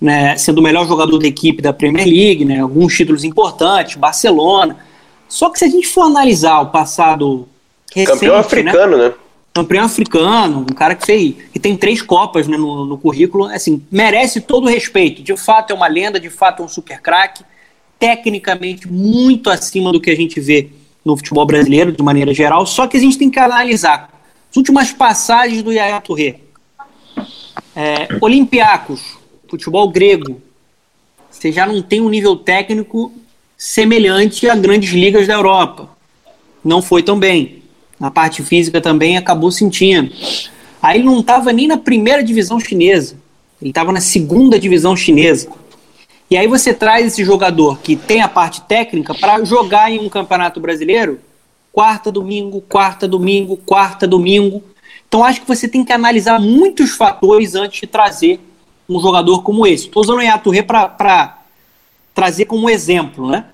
né, 0.00 0.36
sendo 0.36 0.58
o 0.58 0.62
melhor 0.62 0.86
jogador 0.86 1.18
da 1.18 1.26
equipe 1.26 1.60
da 1.60 1.72
Premier 1.72 2.06
League, 2.06 2.44
né, 2.44 2.60
alguns 2.60 2.96
títulos 2.96 3.24
importantes, 3.24 3.96
Barcelona. 3.96 4.76
Só 5.28 5.50
que 5.50 5.58
se 5.58 5.64
a 5.64 5.68
gente 5.68 5.88
for 5.88 6.02
analisar 6.02 6.60
o 6.60 6.66
passado 6.66 7.48
recente, 7.92 8.12
campeão 8.12 8.34
né, 8.34 8.40
africano, 8.40 8.96
né? 8.96 9.08
né? 9.08 9.14
Campeão 9.52 9.84
africano, 9.84 10.60
um 10.60 10.74
cara 10.74 10.94
que 10.94 11.04
fez, 11.04 11.34
que 11.52 11.58
tem 11.58 11.76
três 11.76 12.00
copas 12.00 12.48
né, 12.48 12.56
no, 12.56 12.86
no, 12.86 12.96
currículo, 12.96 13.44
assim, 13.46 13.82
merece 13.90 14.40
todo 14.40 14.64
o 14.64 14.68
respeito. 14.68 15.22
De 15.22 15.36
fato 15.36 15.72
é 15.72 15.74
uma 15.74 15.86
lenda, 15.86 16.18
de 16.18 16.30
fato 16.30 16.62
é 16.62 16.64
um 16.64 16.68
super 16.68 17.00
craque, 17.00 17.44
tecnicamente 17.98 18.90
muito 18.90 19.50
acima 19.50 19.92
do 19.92 20.00
que 20.00 20.10
a 20.10 20.16
gente 20.16 20.40
vê 20.40 20.70
no 21.04 21.16
futebol 21.16 21.44
brasileiro 21.44 21.92
de 21.92 22.02
maneira 22.02 22.32
geral. 22.32 22.64
Só 22.66 22.86
que 22.86 22.96
a 22.96 23.00
gente 23.00 23.18
tem 23.18 23.30
que 23.30 23.38
analisar 23.38 24.10
as 24.50 24.56
últimas 24.56 24.90
passagens 24.90 25.62
do 25.62 25.72
Yaya 25.72 26.00
Touré. 26.00 26.36
É, 27.76 28.08
Olympiacos, 28.20 29.18
futebol 29.48 29.88
grego, 29.88 30.40
você 31.30 31.52
já 31.52 31.66
não 31.66 31.82
tem 31.82 32.00
um 32.00 32.08
nível 32.08 32.36
técnico 32.36 33.12
semelhante 33.56 34.48
a 34.48 34.54
grandes 34.54 34.92
ligas 34.92 35.26
da 35.26 35.34
Europa. 35.34 35.90
Não 36.64 36.80
foi 36.80 37.02
tão 37.02 37.18
bem 37.18 37.61
na 38.02 38.10
parte 38.10 38.42
física 38.42 38.80
também 38.80 39.16
acabou 39.16 39.52
sentindo. 39.52 40.12
Aí 40.82 40.98
ele 40.98 41.04
não 41.04 41.20
estava 41.20 41.52
nem 41.52 41.68
na 41.68 41.76
primeira 41.76 42.20
divisão 42.20 42.58
chinesa, 42.58 43.14
ele 43.60 43.70
estava 43.70 43.92
na 43.92 44.00
segunda 44.00 44.58
divisão 44.58 44.96
chinesa. 44.96 45.48
E 46.28 46.36
aí 46.36 46.48
você 46.48 46.74
traz 46.74 47.06
esse 47.06 47.24
jogador 47.24 47.78
que 47.78 47.94
tem 47.94 48.20
a 48.20 48.26
parte 48.26 48.60
técnica 48.62 49.14
para 49.14 49.44
jogar 49.44 49.88
em 49.88 50.00
um 50.00 50.08
campeonato 50.08 50.58
brasileiro, 50.58 51.20
quarta, 51.70 52.10
domingo, 52.10 52.60
quarta, 52.62 53.06
domingo, 53.06 53.56
quarta, 53.58 54.04
domingo. 54.04 54.64
Então 55.06 55.22
acho 55.22 55.40
que 55.40 55.46
você 55.46 55.68
tem 55.68 55.84
que 55.84 55.92
analisar 55.92 56.40
muitos 56.40 56.90
fatores 56.96 57.54
antes 57.54 57.82
de 57.82 57.86
trazer 57.86 58.40
um 58.88 58.98
jogador 58.98 59.44
como 59.44 59.64
esse. 59.64 59.86
Estou 59.86 60.02
usando 60.02 60.18
o 60.18 60.22
Yaturre 60.22 60.64
para 60.64 61.38
trazer 62.12 62.46
como 62.46 62.68
exemplo, 62.68 63.30
né? 63.30 63.44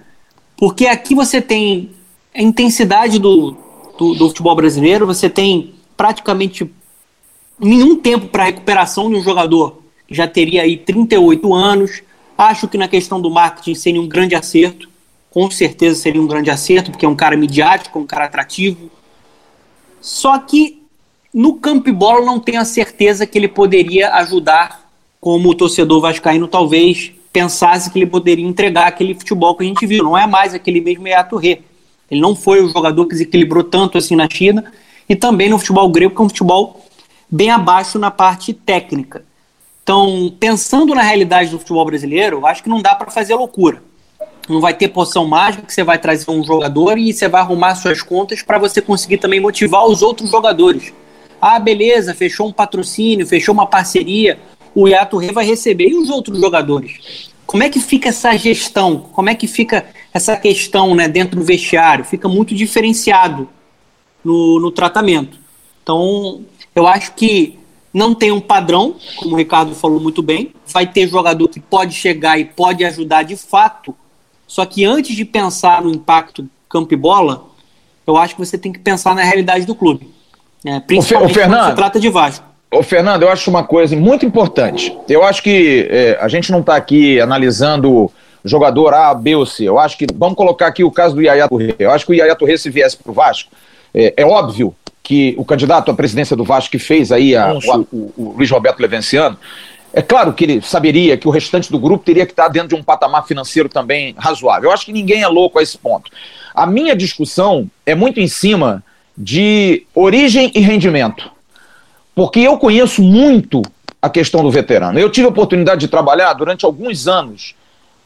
Porque 0.56 0.86
aqui 0.86 1.14
você 1.14 1.42
tem 1.42 1.90
a 2.34 2.40
intensidade 2.40 3.18
do, 3.18 3.67
do, 3.98 4.14
do 4.14 4.28
futebol 4.28 4.54
brasileiro, 4.54 5.04
você 5.04 5.28
tem 5.28 5.74
praticamente 5.96 6.70
nenhum 7.58 7.96
tempo 7.96 8.28
para 8.28 8.44
recuperação 8.44 9.10
de 9.10 9.16
um 9.16 9.22
jogador 9.22 9.82
que 10.06 10.14
já 10.14 10.28
teria 10.28 10.62
aí 10.62 10.76
38 10.76 11.52
anos. 11.52 12.02
Acho 12.36 12.68
que 12.68 12.78
na 12.78 12.86
questão 12.86 13.20
do 13.20 13.28
marketing 13.28 13.74
seria 13.74 14.00
um 14.00 14.06
grande 14.06 14.36
acerto. 14.36 14.88
Com 15.30 15.50
certeza 15.50 16.00
seria 16.00 16.22
um 16.22 16.26
grande 16.26 16.50
acerto, 16.50 16.92
porque 16.92 17.04
é 17.04 17.08
um 17.08 17.16
cara 17.16 17.36
midiático, 17.36 17.98
um 17.98 18.06
cara 18.06 18.26
atrativo. 18.26 18.88
Só 20.00 20.38
que 20.38 20.80
no 21.34 21.54
campo 21.54 21.88
e 21.88 21.92
bola 21.92 22.24
não 22.24 22.38
tenho 22.38 22.60
a 22.60 22.64
certeza 22.64 23.26
que 23.26 23.36
ele 23.36 23.48
poderia 23.48 24.14
ajudar 24.14 24.88
como 25.20 25.50
o 25.50 25.54
torcedor 25.54 26.00
vascaíno 26.00 26.46
talvez 26.46 27.12
pensasse 27.32 27.90
que 27.90 27.98
ele 27.98 28.06
poderia 28.06 28.46
entregar 28.46 28.86
aquele 28.86 29.14
futebol 29.14 29.54
que 29.56 29.64
a 29.64 29.66
gente 29.66 29.84
viu. 29.84 30.04
Não 30.04 30.16
é 30.16 30.26
mais 30.26 30.54
aquele 30.54 30.80
mesmo 30.80 31.06
Eato 31.06 31.36
Rê. 31.36 31.60
Ele 32.10 32.20
não 32.20 32.34
foi 32.34 32.62
o 32.62 32.68
jogador 32.68 33.04
que 33.04 33.12
desequilibrou 33.12 33.64
tanto 33.64 33.98
assim 33.98 34.16
na 34.16 34.28
China 34.28 34.72
e 35.08 35.16
também 35.16 35.48
no 35.48 35.58
futebol 35.58 35.88
grego, 35.88 36.14
que 36.14 36.20
é 36.20 36.24
um 36.24 36.28
futebol 36.28 36.84
bem 37.30 37.50
abaixo 37.50 37.98
na 37.98 38.10
parte 38.10 38.52
técnica. 38.52 39.24
Então, 39.82 40.34
pensando 40.38 40.94
na 40.94 41.02
realidade 41.02 41.50
do 41.50 41.58
futebol 41.58 41.84
brasileiro, 41.84 42.46
acho 42.46 42.62
que 42.62 42.68
não 42.68 42.82
dá 42.82 42.94
para 42.94 43.10
fazer 43.10 43.34
loucura. 43.34 43.82
Não 44.48 44.60
vai 44.60 44.72
ter 44.74 44.88
poção 44.88 45.26
mágica 45.26 45.64
que 45.64 45.72
você 45.72 45.84
vai 45.84 45.98
trazer 45.98 46.30
um 46.30 46.42
jogador 46.42 46.98
e 46.98 47.12
você 47.12 47.28
vai 47.28 47.40
arrumar 47.40 47.74
suas 47.74 48.02
contas 48.02 48.42
para 48.42 48.58
você 48.58 48.80
conseguir 48.80 49.18
também 49.18 49.40
motivar 49.40 49.86
os 49.86 50.02
outros 50.02 50.30
jogadores. 50.30 50.92
Ah, 51.40 51.58
beleza, 51.58 52.14
fechou 52.14 52.48
um 52.48 52.52
patrocínio, 52.52 53.26
fechou 53.26 53.54
uma 53.54 53.66
parceria, 53.66 54.38
o 54.74 54.88
Yato 54.88 55.18
Rei 55.18 55.32
vai 55.32 55.46
receber 55.46 55.88
e 55.88 55.98
os 55.98 56.10
outros 56.10 56.40
jogadores. 56.40 57.30
Como 57.48 57.62
é 57.62 57.70
que 57.70 57.80
fica 57.80 58.10
essa 58.10 58.36
gestão? 58.36 59.08
Como 59.10 59.30
é 59.30 59.34
que 59.34 59.46
fica 59.46 59.86
essa 60.12 60.36
questão 60.36 60.94
né, 60.94 61.08
dentro 61.08 61.40
do 61.40 61.46
vestiário? 61.46 62.04
Fica 62.04 62.28
muito 62.28 62.54
diferenciado 62.54 63.48
no, 64.22 64.60
no 64.60 64.70
tratamento. 64.70 65.38
Então, 65.82 66.42
eu 66.76 66.86
acho 66.86 67.14
que 67.14 67.58
não 67.90 68.14
tem 68.14 68.30
um 68.30 68.40
padrão, 68.40 68.96
como 69.16 69.34
o 69.34 69.38
Ricardo 69.38 69.74
falou 69.74 69.98
muito 69.98 70.22
bem. 70.22 70.52
Vai 70.66 70.86
ter 70.86 71.08
jogador 71.08 71.48
que 71.48 71.58
pode 71.58 71.94
chegar 71.94 72.38
e 72.38 72.44
pode 72.44 72.84
ajudar 72.84 73.22
de 73.22 73.34
fato. 73.34 73.96
Só 74.46 74.66
que 74.66 74.84
antes 74.84 75.16
de 75.16 75.24
pensar 75.24 75.80
no 75.80 75.90
impacto 75.90 76.46
campo 76.68 76.92
e 76.92 76.98
bola, 76.98 77.46
eu 78.06 78.18
acho 78.18 78.34
que 78.34 78.44
você 78.44 78.58
tem 78.58 78.74
que 78.74 78.78
pensar 78.78 79.14
na 79.14 79.22
realidade 79.22 79.64
do 79.64 79.74
clube. 79.74 80.12
Né? 80.62 80.80
Principalmente 80.86 81.30
o 81.30 81.34
Fernando, 81.34 81.60
quando 81.60 81.70
se 81.70 81.76
trata 81.76 81.98
de 81.98 82.10
Vasco. 82.10 82.44
Ô, 82.70 82.82
Fernando, 82.82 83.22
eu 83.22 83.30
acho 83.30 83.48
uma 83.48 83.64
coisa 83.64 83.96
muito 83.96 84.26
importante. 84.26 84.96
Eu 85.08 85.24
acho 85.24 85.42
que 85.42 85.88
é, 85.90 86.18
a 86.20 86.28
gente 86.28 86.52
não 86.52 86.60
está 86.60 86.76
aqui 86.76 87.18
analisando 87.18 88.10
jogador 88.44 88.92
A, 88.92 89.14
B 89.14 89.36
ou 89.36 89.46
C. 89.46 89.64
Eu 89.64 89.78
acho 89.78 89.96
que, 89.96 90.06
vamos 90.14 90.36
colocar 90.36 90.66
aqui 90.66 90.84
o 90.84 90.90
caso 90.90 91.14
do 91.14 91.22
Yaya 91.22 91.48
Touré. 91.48 91.74
Eu 91.78 91.90
acho 91.90 92.04
que 92.04 92.12
o 92.12 92.14
Yaya 92.14 92.36
Touré, 92.36 92.56
se 92.56 92.68
viesse 92.68 92.96
para 92.96 93.10
o 93.10 93.14
Vasco, 93.14 93.50
é, 93.94 94.12
é, 94.16 94.26
óbvio 94.26 94.74
que 95.02 95.34
o 95.38 95.44
candidato 95.44 95.90
à 95.90 95.94
presidência 95.94 96.36
do 96.36 96.44
Vasco 96.44 96.70
que 96.70 96.78
fez 96.78 97.10
aí 97.10 97.34
a, 97.34 97.54
o, 97.54 97.86
o, 97.90 98.12
o, 98.16 98.32
Luiz 98.36 98.50
Roberto 98.50 98.80
Levenciano, 98.80 99.38
é 99.90 100.02
claro 100.02 100.34
que 100.34 100.44
ele 100.44 100.60
saberia 100.60 101.16
que 101.16 101.26
o 101.26 101.30
restante 101.30 101.70
do 101.72 101.78
grupo 101.78 102.04
teria 102.04 102.26
que 102.26 102.32
estar 102.32 102.48
dentro 102.48 102.68
de 102.68 102.74
um 102.74 102.82
patamar 102.82 103.26
financeiro 103.26 103.70
também 103.70 104.14
razoável. 104.18 104.68
Eu 104.68 104.74
acho 104.74 104.84
que 104.84 104.92
ninguém 104.92 105.22
é 105.22 105.28
louco 105.28 105.58
a 105.58 105.62
esse 105.62 105.78
ponto. 105.78 106.10
A 106.54 106.66
minha 106.66 106.94
discussão 106.94 107.70
é 107.86 107.94
muito 107.94 108.20
em 108.20 108.28
cima 108.28 108.84
de 109.16 109.86
origem 109.94 110.52
e 110.54 110.60
rendimento. 110.60 111.37
Porque 112.18 112.40
eu 112.40 112.58
conheço 112.58 113.00
muito 113.00 113.62
a 114.02 114.10
questão 114.10 114.42
do 114.42 114.50
veterano. 114.50 114.98
Eu 114.98 115.08
tive 115.08 115.28
a 115.28 115.30
oportunidade 115.30 115.82
de 115.82 115.86
trabalhar 115.86 116.32
durante 116.32 116.64
alguns 116.64 117.06
anos 117.06 117.54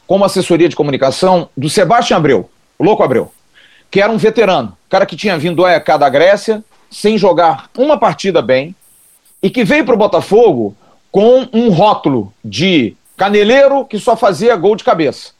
como 0.05 0.23
assessoria 0.23 0.69
de 0.69 0.75
comunicação 0.75 1.49
do 1.57 1.67
Sebastião 1.67 2.19
Abreu, 2.19 2.47
o 2.77 2.83
Louco 2.83 3.01
Abreu, 3.01 3.31
que 3.89 3.99
era 3.99 4.11
um 4.11 4.17
veterano, 4.17 4.77
cara 4.87 5.07
que 5.07 5.15
tinha 5.15 5.35
vindo 5.35 5.55
do 5.55 5.65
AEK 5.65 5.97
da 5.97 6.09
Grécia, 6.09 6.63
sem 6.91 7.17
jogar 7.17 7.71
uma 7.75 7.97
partida 7.97 8.39
bem, 8.39 8.75
e 9.41 9.49
que 9.49 9.63
veio 9.63 9.83
para 9.83 9.95
o 9.95 9.97
Botafogo 9.97 10.75
com 11.11 11.47
um 11.51 11.69
rótulo 11.69 12.31
de 12.45 12.95
caneleiro 13.17 13.83
que 13.83 13.97
só 13.97 14.15
fazia 14.15 14.55
gol 14.55 14.75
de 14.75 14.83
cabeça. 14.83 15.31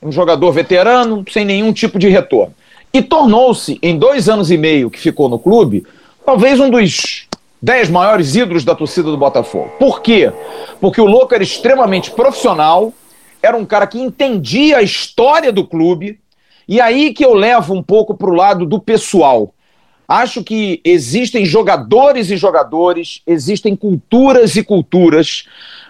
Um 0.00 0.12
jogador 0.12 0.52
veterano, 0.52 1.24
sem 1.32 1.44
nenhum 1.44 1.72
tipo 1.72 1.98
de 1.98 2.08
retorno. 2.08 2.54
E 2.92 3.02
tornou-se, 3.02 3.76
em 3.82 3.98
dois 3.98 4.28
anos 4.28 4.52
e 4.52 4.56
meio 4.56 4.88
que 4.88 5.00
ficou 5.00 5.28
no 5.28 5.36
clube, 5.36 5.84
talvez 6.24 6.60
um 6.60 6.70
dos 6.70 7.28
dez 7.62 7.90
maiores 7.90 8.34
ídolos 8.34 8.64
da 8.64 8.74
torcida 8.74 9.10
do 9.10 9.16
Botafogo. 9.16 9.70
Por 9.78 10.00
quê? 10.00 10.32
Porque 10.80 11.00
o 11.00 11.06
Louco 11.06 11.34
era 11.34 11.42
extremamente 11.42 12.10
profissional, 12.10 12.92
era 13.42 13.56
um 13.56 13.64
cara 13.64 13.86
que 13.86 14.00
entendia 14.00 14.78
a 14.78 14.82
história 14.82 15.52
do 15.52 15.66
clube, 15.66 16.18
e 16.66 16.80
aí 16.80 17.12
que 17.12 17.24
eu 17.24 17.34
levo 17.34 17.74
um 17.74 17.82
pouco 17.82 18.14
para 18.14 18.30
o 18.30 18.34
lado 18.34 18.64
do 18.64 18.80
pessoal. 18.80 19.52
Acho 20.08 20.42
que 20.42 20.80
existem 20.84 21.44
jogadores 21.44 22.30
e 22.30 22.36
jogadores, 22.36 23.22
existem 23.26 23.76
culturas 23.76 24.56
e 24.56 24.62
culturas. 24.64 25.44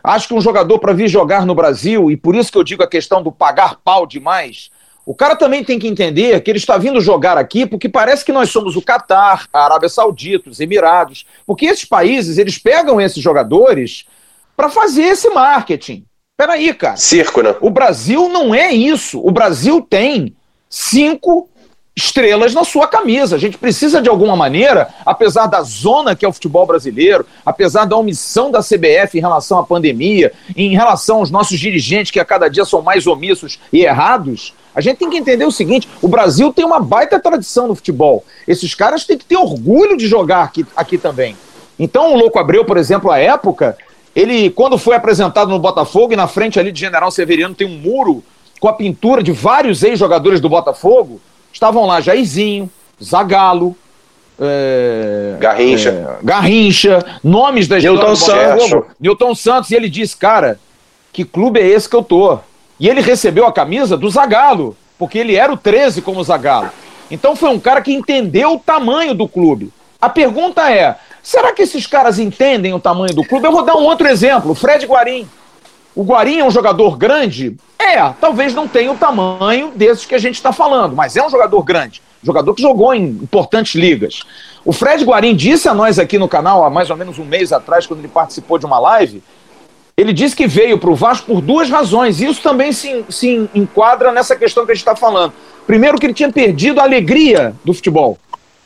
Acho 0.05 0.29
que 0.29 0.35
um 0.35 0.41
jogador 0.41 0.79
para 0.79 0.93
vir 0.93 1.09
jogar 1.09 1.47
no 1.47 1.55
Brasil, 1.55 2.11
e 2.11 2.17
por 2.17 2.35
isso 2.35 2.53
que 2.53 2.59
eu 2.59 2.65
digo 2.65 2.83
a 2.83 2.89
questão 2.89 3.23
do 3.23 3.33
pagar 3.33 3.77
pau 3.83 4.07
demais, 4.07 4.71
o 5.11 5.15
cara 5.15 5.35
também 5.35 5.65
tem 5.65 5.77
que 5.77 5.89
entender 5.89 6.41
que 6.41 6.49
ele 6.49 6.59
está 6.59 6.79
vindo 6.79 7.01
jogar 7.01 7.37
aqui 7.37 7.67
porque 7.67 7.89
parece 7.89 8.25
que 8.25 8.31
nós 8.31 8.49
somos 8.49 8.77
o 8.77 8.81
Catar, 8.81 9.49
a 9.53 9.65
Arábia 9.65 9.89
Saudita, 9.89 10.49
os 10.49 10.61
Emirados, 10.61 11.27
porque 11.45 11.67
esses 11.67 11.85
países 11.85 12.39
eles 12.39 12.59
pegam 12.59 13.01
esses 13.01 13.21
jogadores 13.21 14.05
para 14.57 14.69
fazer 14.69 15.03
esse 15.03 15.29
marketing. 15.31 16.05
Peraí, 16.37 16.73
cara. 16.73 16.97
Circo, 16.97 17.43
né? 17.43 17.57
O 17.61 17.71
Brasil 17.71 18.29
não 18.29 18.55
é 18.55 18.71
isso. 18.71 19.21
O 19.21 19.33
Brasil 19.33 19.83
tem 19.83 20.33
cinco 20.69 21.49
estrelas 21.97 22.55
na 22.55 22.63
sua 22.63 22.87
camisa. 22.87 23.35
A 23.35 23.39
gente 23.39 23.59
precisa, 23.59 24.01
de 24.01 24.09
alguma 24.09 24.37
maneira, 24.37 24.95
apesar 25.05 25.49
da 25.49 25.61
zona 25.63 26.15
que 26.15 26.25
é 26.25 26.29
o 26.29 26.33
futebol 26.33 26.65
brasileiro, 26.65 27.27
apesar 27.45 27.85
da 27.85 27.97
omissão 27.97 28.49
da 28.49 28.61
CBF 28.61 29.19
em 29.19 29.21
relação 29.21 29.59
à 29.59 29.65
pandemia, 29.65 30.33
em 30.57 30.71
relação 30.71 31.17
aos 31.17 31.33
nossos 31.33 31.59
dirigentes 31.59 32.13
que 32.13 32.21
a 32.21 32.25
cada 32.25 32.47
dia 32.47 32.65
são 32.65 32.81
mais 32.81 33.09
omissos 33.09 33.59
e 33.73 33.81
errados, 33.81 34.55
a 34.81 34.83
gente 34.83 34.99
tem 34.99 35.11
que 35.11 35.17
entender 35.17 35.45
o 35.45 35.53
seguinte: 35.53 35.89
o 36.03 36.09
Brasil 36.09 36.53
tem 36.53 36.65
uma 36.65 36.81
baita 36.81 37.21
tradição 37.21 37.69
no 37.69 37.75
futebol. 37.75 38.25
Esses 38.49 38.75
caras 38.75 39.05
têm 39.05 39.17
que 39.17 39.25
ter 39.25 39.37
orgulho 39.37 39.97
de 39.97 40.07
jogar 40.07 40.43
aqui, 40.43 40.67
aqui 40.75 40.99
também. 40.99 41.37
Então, 41.79 42.13
o 42.13 42.17
Louco 42.17 42.39
Abreu, 42.39 42.65
por 42.65 42.77
exemplo, 42.77 43.11
à 43.11 43.19
época, 43.19 43.77
ele, 44.15 44.51
quando 44.51 44.77
foi 44.77 44.97
apresentado 44.97 45.51
no 45.51 45.59
Botafogo, 45.59 46.13
e 46.13 46.17
na 46.17 46.27
frente 46.27 46.59
ali 46.59 46.73
de 46.73 46.81
General 46.81 47.11
Severiano 47.11 47.55
tem 47.55 47.67
um 47.67 47.79
muro 47.79 48.25
com 48.59 48.69
a 48.69 48.73
pintura 48.73 49.23
de 49.23 49.33
vários 49.33 49.83
ex-jogadores 49.83 50.41
do 50.41 50.49
Botafogo, 50.49 51.21
estavam 51.53 51.87
lá 51.87 52.01
Jairzinho, 52.01 52.71
Zagalo, 53.03 53.75
é, 54.39 55.37
Garrincha. 55.39 55.91
É, 55.91 56.25
Garrincha, 56.25 57.05
nomes 57.23 57.69
da 57.69 57.79
Newton 57.79 58.17
Santos. 58.17 58.71
Newton 58.99 59.35
Santos, 59.35 59.71
e 59.71 59.75
ele 59.75 59.89
disse, 59.89 60.17
cara, 60.17 60.59
que 61.13 61.25
clube 61.25 61.61
é 61.61 61.67
esse 61.67 61.89
que 61.89 61.97
eu 61.97 62.03
tô? 62.03 62.39
E 62.81 62.89
ele 62.89 63.03
recebeu 63.03 63.47
a 63.47 63.53
camisa 63.53 63.95
do 63.95 64.09
Zagalo, 64.09 64.75
porque 64.99 65.19
ele 65.19 65.37
era 65.37 65.53
o 65.53 65.57
13 65.57 66.01
como 66.01 66.25
Zagalo. 66.25 66.71
Então 67.11 67.37
foi 67.37 67.51
um 67.51 67.61
cara 67.61 67.83
que 67.83 67.93
entendeu 67.93 68.55
o 68.55 68.59
tamanho 68.59 69.15
do 69.15 69.29
clube. 69.29 69.71
A 70.01 70.09
pergunta 70.09 70.73
é: 70.73 70.97
será 71.23 71.53
que 71.53 71.61
esses 71.61 71.87
caras 71.87 72.19
entendem 72.19 72.73
o 72.73 72.81
tamanho 72.81 73.15
do 73.15 73.23
clube? 73.23 73.47
Eu 73.47 73.53
vou 73.53 73.63
dar 73.63 73.77
um 73.77 73.85
outro 73.85 74.09
exemplo: 74.09 74.55
Fred 74.55 74.87
Guarim. 74.87 75.29
O 75.95 76.05
Guarim 76.05 76.39
é 76.39 76.45
um 76.45 76.51
jogador 76.51 76.97
grande? 76.97 77.57
É, 77.79 77.99
talvez 78.21 78.55
não 78.55 78.67
tenha 78.67 78.93
o 78.93 78.97
tamanho 78.97 79.73
desses 79.75 80.07
que 80.07 80.15
a 80.15 80.19
gente 80.19 80.37
está 80.37 80.53
falando, 80.53 80.97
mas 80.97 81.17
é 81.17 81.23
um 81.23 81.29
jogador 81.29 81.63
grande. 81.63 82.01
Jogador 82.23 82.55
que 82.55 82.63
jogou 82.63 82.95
em 82.95 83.05
importantes 83.05 83.75
ligas. 83.75 84.23
O 84.65 84.73
Fred 84.73 85.05
Guarim 85.05 85.35
disse 85.35 85.69
a 85.69 85.75
nós 85.75 85.99
aqui 85.99 86.19
no 86.19 86.29
canal, 86.29 86.65
há 86.65 86.71
mais 86.71 86.91
ou 86.91 86.97
menos 86.97 87.19
um 87.19 87.25
mês 87.25 87.53
atrás, 87.53 87.87
quando 87.87 88.01
ele 88.01 88.09
participou 88.09 88.59
de 88.59 88.67
uma 88.67 88.79
live, 88.79 89.23
ele 90.01 90.15
disse 90.15 90.35
que 90.35 90.47
veio 90.47 90.79
para 90.79 90.91
o 90.91 90.95
Vasco 90.95 91.27
por 91.27 91.43
duas 91.43 91.69
razões. 91.69 92.21
Isso 92.21 92.41
também 92.41 92.73
se, 92.73 93.05
se 93.11 93.49
enquadra 93.55 94.13
nessa 94.13 94.35
questão 94.35 94.65
que 94.65 94.73
a 94.73 94.75
gente 94.75 94.83
está 94.83 94.97
falando. 94.97 95.33
Primeiro, 95.67 95.99
que 95.99 96.07
ele 96.07 96.15
tinha 96.15 96.33
perdido 96.33 96.81
a 96.81 96.85
alegria 96.85 97.55
do 97.63 97.75
futebol. 97.75 98.17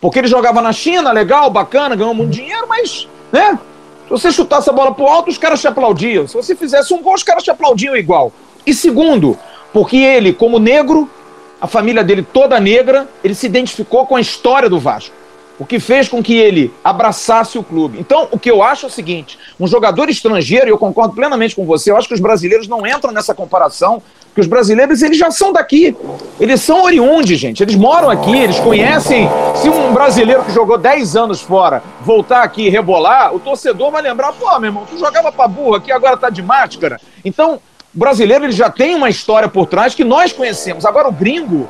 Porque 0.01 0.21
ele 0.21 0.29
jogava 0.29 0.63
na 0.63 0.73
China, 0.73 1.11
legal, 1.11 1.51
bacana, 1.51 1.97
ganhou 1.97 2.15
muito 2.15 2.31
dinheiro, 2.31 2.67
mas, 2.69 3.09
né? 3.33 3.59
Se 4.05 4.11
você 4.11 4.31
chutasse 4.31 4.71
a 4.71 4.73
bola 4.73 4.95
pro 4.95 5.07
alto, 5.07 5.29
os 5.29 5.39
caras 5.39 5.61
te 5.61 5.67
aplaudiam. 5.67 6.29
Se 6.29 6.35
você 6.35 6.55
fizesse 6.55 6.95
um 6.95 7.03
gol, 7.03 7.15
os 7.15 7.23
caras 7.23 7.43
te 7.43 7.51
aplaudiam 7.51 7.97
igual. 7.97 8.33
E 8.65 8.73
segundo, 8.73 9.37
porque 9.73 9.97
ele, 9.97 10.33
como 10.33 10.59
negro, 10.61 11.11
a 11.61 11.67
família 11.67 12.05
dele 12.05 12.23
toda 12.23 12.61
negra, 12.61 13.09
ele 13.25 13.35
se 13.35 13.47
identificou 13.47 14.07
com 14.07 14.15
a 14.15 14.21
história 14.21 14.69
do 14.69 14.79
Vasco. 14.79 15.15
O 15.59 15.65
que 15.65 15.79
fez 15.79 16.09
com 16.09 16.23
que 16.23 16.37
ele 16.37 16.73
abraçasse 16.83 17.57
o 17.57 17.63
clube. 17.63 17.99
Então, 18.01 18.29
o 18.33 18.39
que 18.39 18.51
eu 18.51 18.63
acho 18.63 18.87
é 18.87 18.89
o 18.89 18.93
seguinte: 18.93 19.39
um 19.59 19.67
jogador 19.69 20.09
estrangeiro, 20.09 20.67
e 20.67 20.71
eu 20.71 20.79
concordo 20.79 21.15
plenamente 21.15 21.55
com 21.55 21.65
você, 21.65 21.91
eu 21.91 21.97
acho 21.97 22.09
que 22.09 22.15
os 22.15 22.21
brasileiros 22.21 22.67
não 22.67 22.85
entram 22.85 23.13
nessa 23.13 23.35
comparação, 23.35 24.03
porque 24.27 24.41
os 24.41 24.49
brasileiros 24.49 25.01
eles 25.01 25.17
já 25.17 25.31
são 25.31 25.53
daqui. 25.53 25.97
Eles 26.41 26.61
são 26.61 26.83
oriundes, 26.83 27.39
gente. 27.39 27.63
Eles 27.63 27.77
moram 27.77 28.11
aqui, 28.11 28.37
eles 28.37 28.59
conhecem. 28.59 29.29
Se 29.55 29.69
um 29.69 29.93
brasileiro 29.93 30.43
que 30.43 30.53
jogou 30.53 30.77
10 30.77 31.15
anos 31.15 31.41
fora 31.41 31.83
voltar 32.01 32.43
aqui 32.43 32.63
e 32.63 32.69
rebolar, 32.69 33.33
o 33.33 33.39
torcedor 33.39 33.93
vai 33.93 34.03
lembrar: 34.03 34.33
pô, 34.33 34.59
meu 34.59 34.69
irmão, 34.69 34.87
tu 34.91 34.99
jogava 34.99 35.31
pra 35.31 35.47
burro 35.47 35.77
aqui, 35.77 35.93
agora 35.93 36.17
tá 36.17 36.31
de 36.31 36.43
máscara. 36.43 37.01
Então, 37.25 37.61
o 37.95 37.99
brasileiro 37.99 38.45
ele 38.45 38.53
já 38.53 38.69
tem 38.69 38.97
uma 38.97 39.09
história 39.09 39.49
por 39.49 39.67
trás 39.67 39.95
que 39.95 40.03
nós 40.03 40.33
conhecemos. 40.33 40.85
Agora, 40.85 41.07
o 41.07 41.13
gringo 41.13 41.69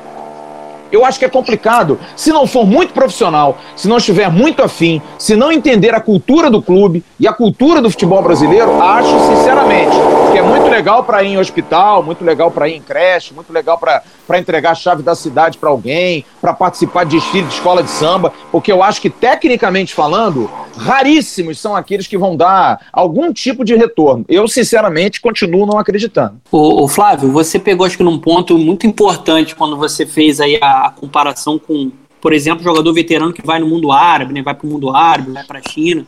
eu 0.95 1.05
acho 1.05 1.19
que 1.19 1.25
é 1.25 1.29
complicado. 1.29 1.99
Se 2.15 2.31
não 2.31 2.47
for 2.47 2.65
muito 2.65 2.93
profissional, 2.93 3.57
se 3.75 3.87
não 3.87 3.97
estiver 3.97 4.29
muito 4.29 4.63
afim, 4.63 5.01
se 5.17 5.35
não 5.35 5.51
entender 5.51 5.93
a 5.93 5.99
cultura 5.99 6.49
do 6.49 6.61
clube 6.61 7.03
e 7.19 7.27
a 7.27 7.33
cultura 7.33 7.81
do 7.81 7.89
futebol 7.89 8.21
brasileiro, 8.21 8.81
acho 8.81 9.19
sinceramente 9.35 9.95
que 10.31 10.39
é 10.39 10.41
muito 10.41 10.67
legal 10.67 11.03
para 11.03 11.23
ir 11.23 11.29
em 11.29 11.37
hospital, 11.37 12.03
muito 12.03 12.23
legal 12.23 12.51
para 12.51 12.67
ir 12.67 12.75
em 12.75 12.81
creche, 12.81 13.33
muito 13.33 13.53
legal 13.53 13.77
para 13.77 14.39
entregar 14.39 14.71
a 14.71 14.75
chave 14.75 15.01
da 15.01 15.15
cidade 15.15 15.57
para 15.57 15.69
alguém, 15.69 16.25
para 16.41 16.53
participar 16.53 17.05
de 17.05 17.15
desfile 17.15 17.47
de 17.47 17.53
escola 17.53 17.81
de 17.81 17.89
samba, 17.89 18.33
porque 18.51 18.71
eu 18.71 18.83
acho 18.83 19.01
que, 19.01 19.09
tecnicamente 19.09 19.93
falando, 19.93 20.49
raríssimos 20.77 21.59
são 21.59 21.75
aqueles 21.75 22.07
que 22.07 22.17
vão 22.17 22.35
dar 22.35 22.81
algum 22.91 23.31
tipo 23.31 23.63
de 23.63 23.75
retorno. 23.75 24.25
Eu, 24.27 24.47
sinceramente, 24.47 25.21
continuo 25.21 25.65
não 25.65 25.79
acreditando. 25.79 26.35
Ô 26.51 26.87
Flávio, 26.87 27.31
você 27.31 27.57
pegou, 27.57 27.85
acho 27.85 27.97
que 27.97 28.03
num 28.03 28.19
ponto 28.19 28.57
muito 28.57 28.85
importante 28.85 29.55
quando 29.55 29.77
você 29.77 30.05
fez 30.05 30.39
aí 30.39 30.59
a, 30.61 30.84
a 30.85 30.91
comparação 30.91 31.57
com, 31.57 31.91
por 32.21 32.33
exemplo, 32.33 32.63
jogador 32.63 32.93
veterano 32.93 33.33
que 33.33 33.45
vai 33.45 33.59
no 33.59 33.67
mundo 33.67 33.91
árabe, 33.91 34.33
né, 34.33 34.41
vai 34.41 34.53
para 34.53 34.67
o 34.67 34.69
mundo 34.69 34.95
árabe, 34.95 35.31
vai 35.31 35.43
para 35.43 35.59
a 35.59 35.69
China. 35.69 36.05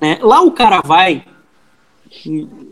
Né? 0.00 0.18
Lá 0.22 0.40
o 0.40 0.50
cara 0.50 0.80
vai 0.84 1.24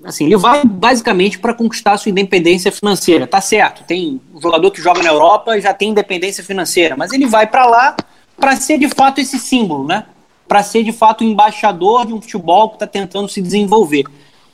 assim, 0.05 0.27
ele 0.27 0.37
vai 0.37 0.65
basicamente 0.65 1.39
para 1.39 1.53
conquistar 1.53 1.97
sua 1.99 2.11
independência 2.11 2.71
financeira. 2.71 3.27
Tá 3.27 3.41
certo, 3.41 3.85
tem 3.85 4.21
um 4.33 4.41
jogador 4.41 4.71
que 4.71 4.81
joga 4.81 5.03
na 5.03 5.11
Europa 5.11 5.61
já 5.61 5.75
tem 5.75 5.91
independência 5.91 6.45
financeira, 6.45 6.97
mas 6.97 7.13
ele 7.13 7.27
vai 7.27 7.47
para 7.47 7.67
lá 7.67 7.97
para 8.37 8.57
ser 8.57 8.79
de 8.79 8.89
fato 8.89 9.21
esse 9.21 9.39
símbolo, 9.39 9.87
né? 9.87 10.07
Para 10.47 10.63
ser 10.63 10.83
de 10.83 10.93
fato 10.93 11.25
embaixador 11.25 12.07
de 12.07 12.13
um 12.13 12.21
futebol 12.21 12.71
que 12.71 12.77
está 12.77 12.87
tentando 12.87 13.29
se 13.29 13.41
desenvolver. 13.41 14.05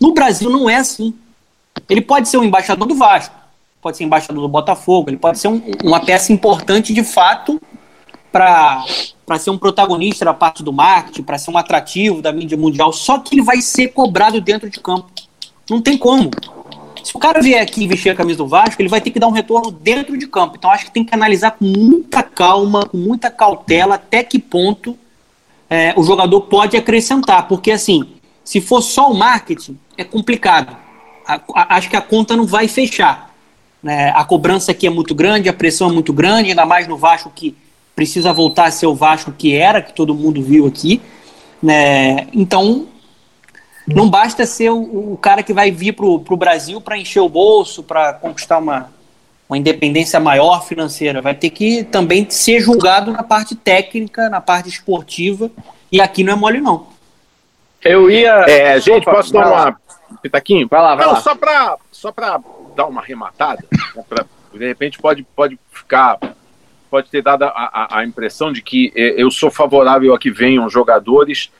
No 0.01 0.13
Brasil 0.13 0.51
não 0.51 0.69
é 0.69 0.77
assim. 0.77 1.15
Ele 1.89 2.01
pode 2.01 2.29
ser 2.29 2.39
um 2.39 2.45
embaixador 2.45 2.87
do 2.87 2.95
Vasco, 2.95 3.35
pode 3.81 3.97
ser 3.97 4.05
embaixador 4.05 4.43
do 4.43 4.49
Botafogo, 4.49 5.11
ele 5.11 5.17
pode 5.17 5.39
ser 5.39 5.49
um, 5.49 5.63
uma 5.85 6.01
peça 6.01 6.33
importante 6.33 6.93
de 6.93 7.03
fato 7.03 7.61
para 8.31 8.85
ser 9.39 9.51
um 9.51 9.59
protagonista 9.59 10.25
da 10.25 10.35
parte 10.35 10.63
do 10.63 10.73
marketing, 10.73 11.23
para 11.23 11.39
ser 11.39 11.51
um 11.51 11.59
atrativo 11.59 12.21
da 12.21 12.33
mídia 12.33 12.57
mundial, 12.57 12.93
só 12.93 13.19
que 13.19 13.35
ele 13.35 13.43
vai 13.43 13.61
ser 13.61 13.89
cobrado 13.89 14.41
dentro 14.41 14.69
de 14.69 14.81
campo. 14.81 15.11
Não 15.69 15.81
tem 15.81 15.97
como. 15.99 16.31
Se 17.03 17.17
o 17.17 17.19
cara 17.19 17.41
vier 17.41 17.63
aqui 17.63 17.87
vestir 17.87 18.11
a 18.11 18.15
camisa 18.15 18.39
do 18.39 18.47
Vasco, 18.47 18.81
ele 18.83 18.89
vai 18.89 19.01
ter 19.01 19.11
que 19.11 19.19
dar 19.19 19.29
um 19.29 19.33
retorno 19.33 19.71
dentro 19.71 20.17
de 20.19 20.27
campo. 20.27 20.57
Então 20.59 20.71
acho 20.71 20.87
que 20.87 20.91
tem 20.91 21.05
que 21.05 21.15
analisar 21.15 21.53
com 21.53 21.65
muita 21.65 22.23
calma, 22.23 22.87
com 22.87 22.97
muita 22.97 23.31
cautela, 23.31 23.95
até 23.95 24.23
que 24.23 24.39
ponto 24.39 24.99
é, 25.71 25.95
o 25.97 26.03
jogador 26.03 26.43
pode 26.43 26.77
acrescentar. 26.77 27.47
Porque 27.49 27.71
assim, 27.71 28.15
se 28.45 28.61
for 28.61 28.83
só 28.83 29.11
o 29.11 29.15
marketing, 29.15 29.79
é 29.97 30.05
complicado. 30.05 30.77
A, 31.27 31.41
a, 31.55 31.77
acho 31.77 31.89
que 31.89 31.97
a 31.97 32.01
conta 32.01 32.37
não 32.37 32.45
vai 32.45 32.69
fechar. 32.69 33.28
Né? 33.83 34.11
A 34.11 34.25
cobrança 34.25 34.73
aqui 34.73 34.87
é 34.87 34.91
muito 34.91 35.15
grande, 35.15 35.49
a 35.49 35.53
pressão 35.53 35.91
é 35.91 35.93
muito 35.93 36.13
grande, 36.13 36.51
ainda 36.51 36.67
mais 36.67 36.87
no 36.89 36.97
Vasco 36.97 37.31
que 37.35 37.57
precisa 37.95 38.33
voltar 38.33 38.67
a 38.67 38.71
ser 38.71 38.87
o 38.87 38.95
Vasco 38.95 39.33
que 39.33 39.55
era, 39.57 39.83
que 39.83 39.93
todo 39.93 40.15
mundo 40.15 40.43
viu 40.43 40.67
aqui. 40.67 41.01
Né? 41.63 42.29
Então, 42.33 42.87
não 43.87 44.09
basta 44.09 44.45
ser 44.47 44.71
o, 44.71 45.13
o 45.13 45.17
cara 45.17 45.43
que 45.43 45.53
vai 45.53 45.71
vir 45.71 45.93
para 45.93 46.07
o 46.07 46.37
Brasil 46.37 46.81
para 46.81 46.99
encher 46.99 47.21
o 47.21 47.29
bolso, 47.29 47.83
para 47.83 48.13
conquistar 48.13 48.59
uma, 48.59 48.91
uma 49.49 49.57
independência 49.57 50.21
maior 50.21 50.65
financeira. 50.65 51.23
Vai 51.23 51.35
ter 51.35 51.51
que 51.51 51.85
também 51.85 52.29
ser 52.29 52.61
julgado 52.61 53.11
na 53.11 53.23
parte 53.23 53.57
técnica, 53.57 54.29
na 54.29 54.41
parte 54.41 54.69
esportiva. 54.69 55.51
E 55.91 56.01
aqui 56.01 56.23
não 56.23 56.35
é 56.35 56.37
mole, 56.37 56.61
não. 56.61 56.87
Eu 57.83 58.11
ia. 58.11 58.45
É, 58.47 58.79
gente, 58.81 59.09
Opa, 59.09 59.13
posso 59.13 59.33
dar 59.33 59.49
uma. 59.49 59.81
Pitaquinho? 60.23 60.69
Vai 60.69 60.81
lá, 60.81 60.95
vai 60.95 61.07
não, 61.07 61.15
lá. 61.15 61.21
Só 61.21 61.35
para 61.35 61.77
só 61.91 62.13
dar 62.79 62.87
uma 62.87 63.01
arrematada, 63.01 63.65
né, 63.73 64.05
pra, 64.09 64.25
de 64.55 64.67
repente 64.67 65.01
pode, 65.01 65.25
pode 65.35 65.59
ficar 65.73 66.17
pode 66.89 67.11
ter 67.11 67.21
dado 67.21 67.43
a, 67.43 67.49
a, 67.49 67.99
a 67.99 68.05
impressão 68.07 68.51
de 68.51 68.63
que 68.63 68.93
é, 68.95 69.21
eu 69.21 69.31
sou 69.31 69.51
favorável 69.51 70.15
a 70.15 70.19
que 70.19 70.31
venham 70.31 70.71
jogadores 70.71 71.51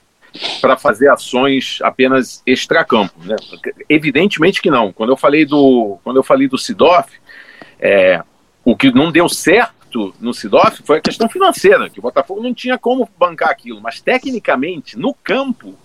para 0.61 0.77
fazer 0.77 1.09
ações 1.09 1.79
apenas 1.83 2.41
extracampo. 2.47 3.13
Né? 3.23 3.35
Evidentemente 3.87 4.61
que 4.61 4.71
não. 4.71 4.91
Quando 4.91 5.11
eu 5.11 5.17
falei 5.17 5.45
do, 5.45 5.99
quando 6.03 6.17
eu 6.17 6.23
falei 6.23 6.47
do 6.47 6.57
Sidoff, 6.57 7.11
é, 7.79 8.23
o 8.63 8.75
que 8.75 8.91
não 8.91 9.11
deu 9.11 9.29
certo 9.29 10.15
no 10.19 10.33
Sidoff 10.33 10.81
foi 10.83 10.97
a 10.97 11.01
questão 11.01 11.29
financeira, 11.29 11.89
que 11.89 11.99
o 11.99 12.01
Botafogo 12.01 12.41
não 12.41 12.53
tinha 12.53 12.77
como 12.77 13.07
bancar 13.17 13.49
aquilo, 13.49 13.81
mas 13.81 14.01
tecnicamente, 14.01 14.97
no 14.97 15.13
campo, 15.13 15.75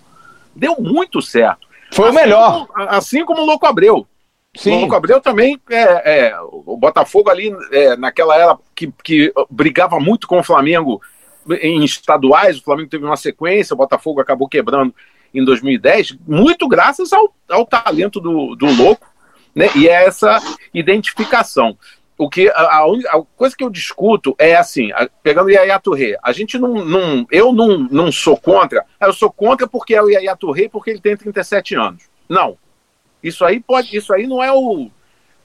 deu 0.54 0.76
muito 0.78 1.20
certo. 1.20 1.66
Foi 1.92 2.08
assim 2.08 2.16
o 2.16 2.20
melhor. 2.20 2.66
Como, 2.66 2.88
assim 2.88 3.24
como 3.24 3.42
o 3.42 3.46
Louco 3.46 3.66
Abreu. 3.66 4.06
Sim. 4.56 4.80
Louco 4.80 4.94
Abreu 4.94 5.20
também, 5.20 5.60
é, 5.68 6.28
é, 6.28 6.40
o 6.40 6.76
Botafogo 6.76 7.28
ali, 7.28 7.52
é, 7.72 7.96
naquela 7.96 8.36
era 8.36 8.56
que, 8.74 8.92
que 9.02 9.32
brigava 9.50 9.98
muito 9.98 10.28
com 10.28 10.38
o 10.38 10.44
Flamengo 10.44 11.00
em 11.60 11.84
estaduais, 11.84 12.58
o 12.58 12.62
Flamengo 12.62 12.88
teve 12.88 13.04
uma 13.04 13.16
sequência, 13.16 13.74
o 13.74 13.76
Botafogo 13.76 14.20
acabou 14.20 14.48
quebrando 14.48 14.94
em 15.34 15.44
2010, 15.44 16.16
muito 16.26 16.68
graças 16.68 17.12
ao, 17.12 17.34
ao 17.48 17.66
talento 17.66 18.20
do, 18.20 18.54
do 18.54 18.66
Louco, 18.66 19.12
né? 19.54 19.68
E 19.74 19.88
é 19.88 20.04
essa 20.04 20.40
identificação. 20.72 21.76
O 22.16 22.30
que 22.30 22.48
a, 22.48 22.52
a, 22.52 22.84
a, 22.84 23.22
coisa 23.36 23.56
que 23.56 23.64
eu 23.64 23.70
discuto 23.70 24.36
é 24.38 24.54
assim, 24.54 24.92
a, 24.92 25.08
pegando 25.22 25.46
o 25.46 25.50
Yaya 25.50 25.80
Touré, 25.80 26.16
a 26.22 26.32
gente 26.32 26.56
não, 26.58 26.84
não 26.84 27.26
eu 27.30 27.52
não, 27.52 27.78
não 27.78 28.12
sou 28.12 28.36
contra, 28.36 28.86
eu 29.00 29.12
sou 29.12 29.30
contra 29.30 29.66
porque 29.66 29.94
é 29.94 30.02
o 30.02 30.08
Yaya 30.08 30.36
Touré 30.36 30.68
porque 30.68 30.90
ele 30.90 31.00
tem 31.00 31.16
37 31.16 31.74
anos. 31.74 32.04
Não. 32.28 32.56
Isso 33.24 33.44
aí 33.44 33.58
pode, 33.58 33.96
isso 33.96 34.12
aí 34.12 34.26
não 34.26 34.42
é 34.42 34.52
o, 34.52 34.90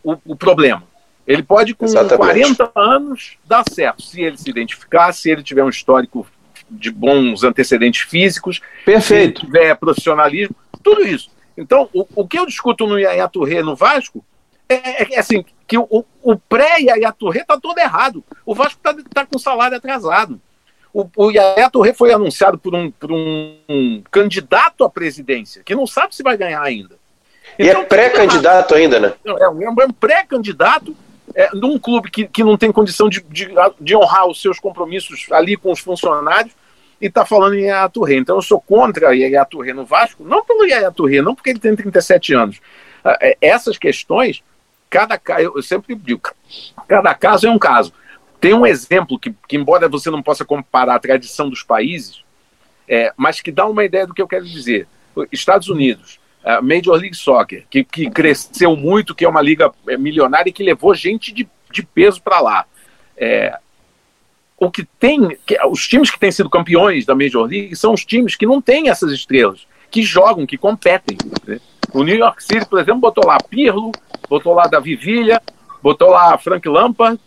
o, 0.03 0.17
o 0.25 0.35
problema. 0.35 0.83
Ele 1.25 1.41
pode, 1.41 1.73
com 1.73 1.85
Exatamente. 1.85 2.55
40 2.57 2.71
anos, 2.75 3.37
dar 3.45 3.63
certo, 3.69 4.01
se 4.01 4.21
ele 4.21 4.37
se 4.37 4.49
identificar, 4.49 5.13
se 5.13 5.31
ele 5.31 5.41
tiver 5.41 5.63
um 5.63 5.69
histórico 5.69 6.27
de 6.69 6.91
bons 6.91 7.43
antecedentes 7.43 8.01
físicos, 8.01 8.59
Perfeito. 8.83 9.39
se 9.39 9.45
tiver 9.45 9.75
profissionalismo, 9.75 10.55
tudo 10.83 11.05
isso. 11.05 11.31
Então, 11.57 11.89
o, 11.93 12.05
o 12.15 12.27
que 12.27 12.37
eu 12.37 12.45
discuto 12.45 12.85
no 12.85 12.99
Yaya 12.99 13.27
Touré 13.27 13.61
no 13.61 13.75
Vasco 13.75 14.23
é, 14.67 14.75
é, 14.75 15.15
é 15.15 15.19
assim, 15.19 15.43
que 15.65 15.77
o, 15.77 16.05
o 16.21 16.37
pré-Yaya 16.37 17.11
Touré 17.11 17.41
está 17.41 17.59
todo 17.59 17.79
errado. 17.79 18.23
O 18.45 18.53
Vasco 18.53 18.77
está 18.77 18.95
tá 19.13 19.25
com 19.25 19.39
salário 19.39 19.77
atrasado. 19.77 20.39
O, 20.93 21.07
o 21.15 21.31
Yaya 21.31 21.69
Touré 21.69 21.93
foi 21.93 22.11
anunciado 22.11 22.57
por, 22.57 22.75
um, 22.75 22.91
por 22.91 23.11
um, 23.11 23.55
um, 23.69 24.03
candidato 24.11 24.83
à 24.83 24.89
presidência, 24.89 25.63
que 25.63 25.75
não 25.75 25.87
sabe 25.87 26.15
se 26.15 26.23
vai 26.23 26.35
ganhar 26.37 26.61
ainda. 26.61 26.98
Então, 27.53 27.65
e 27.65 27.69
é 27.69 27.71
então, 27.71 27.85
pré-candidato 27.85 28.75
ainda, 28.75 28.99
né? 28.99 29.13
É, 29.25 29.43
é 29.43 29.49
um 29.49 29.91
pré-candidato 29.91 30.95
é, 31.35 31.49
num 31.53 31.77
clube 31.77 32.09
que, 32.09 32.27
que 32.27 32.43
não 32.43 32.57
tem 32.57 32.71
condição 32.71 33.09
de, 33.09 33.21
de, 33.29 33.49
de, 33.79 33.95
honrar 33.95 34.27
os 34.27 34.41
seus 34.41 34.59
compromissos 34.59 35.27
ali 35.31 35.55
com 35.55 35.71
os 35.71 35.79
funcionários 35.79 36.53
e 36.99 37.07
está 37.07 37.25
falando 37.25 37.55
em 37.55 37.65
Yaya 37.65 37.89
Touré. 37.89 38.15
Então 38.15 38.35
eu 38.37 38.41
sou 38.41 38.59
contra 38.59 39.15
Yaya 39.15 39.45
Touré 39.45 39.73
no 39.73 39.85
Vasco, 39.85 40.23
não 40.23 40.43
pelo 40.43 40.65
Yaya 40.65 40.91
Touré, 40.91 41.21
não 41.21 41.35
porque 41.35 41.51
ele 41.51 41.59
tem 41.59 41.75
37 41.75 42.33
anos. 42.33 42.59
Ah, 43.03 43.17
é, 43.21 43.37
essas 43.41 43.77
questões, 43.77 44.43
cada 44.89 45.19
eu 45.39 45.61
sempre 45.61 45.95
digo, 45.95 46.21
cada 46.87 47.13
caso 47.13 47.47
é 47.47 47.49
um 47.49 47.59
caso. 47.59 47.93
Tem 48.41 48.53
um 48.53 48.65
exemplo 48.65 49.19
que, 49.19 49.33
que 49.47 49.57
embora 49.57 49.87
você 49.87 50.09
não 50.09 50.23
possa 50.23 50.45
comparar 50.45 50.95
a 50.95 50.99
tradição 50.99 51.49
dos 51.49 51.61
países, 51.61 52.23
é, 52.87 53.13
mas 53.15 53.41
que 53.41 53.51
dá 53.51 53.65
uma 53.65 53.83
ideia 53.83 54.07
do 54.07 54.13
que 54.13 54.21
eu 54.21 54.27
quero 54.27 54.45
dizer. 54.45 54.87
Estados 55.31 55.67
Unidos, 55.67 56.19
a 56.49 56.61
Major 56.61 56.95
League 56.95 57.15
Soccer, 57.15 57.65
que, 57.69 57.83
que 57.83 58.09
cresceu 58.09 58.75
muito, 58.75 59.13
que 59.13 59.25
é 59.25 59.29
uma 59.29 59.41
liga 59.41 59.71
é, 59.87 59.97
milionária 59.97 60.49
e 60.49 60.53
que 60.53 60.63
levou 60.63 60.95
gente 60.95 61.31
de, 61.31 61.47
de 61.71 61.83
peso 61.83 62.21
para 62.21 62.39
lá. 62.39 62.65
É, 63.15 63.57
o 64.57 64.71
que 64.71 64.83
tem, 64.99 65.37
que, 65.45 65.57
os 65.67 65.87
times 65.87 66.09
que 66.09 66.19
têm 66.19 66.31
sido 66.31 66.49
campeões 66.49 67.05
da 67.05 67.15
Major 67.15 67.45
League 67.45 67.75
são 67.75 67.93
os 67.93 68.03
times 68.03 68.35
que 68.35 68.45
não 68.45 68.61
têm 68.61 68.89
essas 68.89 69.11
estrelas, 69.11 69.67
que 69.91 70.01
jogam, 70.01 70.45
que 70.45 70.57
competem. 70.57 71.17
Né? 71.47 71.59
O 71.93 72.03
New 72.03 72.17
York 72.17 72.43
City, 72.43 72.67
por 72.67 72.79
exemplo, 72.79 72.99
botou 72.99 73.25
lá 73.25 73.37
Pirlo, 73.37 73.91
botou 74.27 74.53
lá 74.53 74.67
Davi 74.67 74.95
Villa, 74.95 75.41
botou 75.81 76.09
lá 76.09 76.37
Frank 76.37 76.67
Lampard 76.67 77.19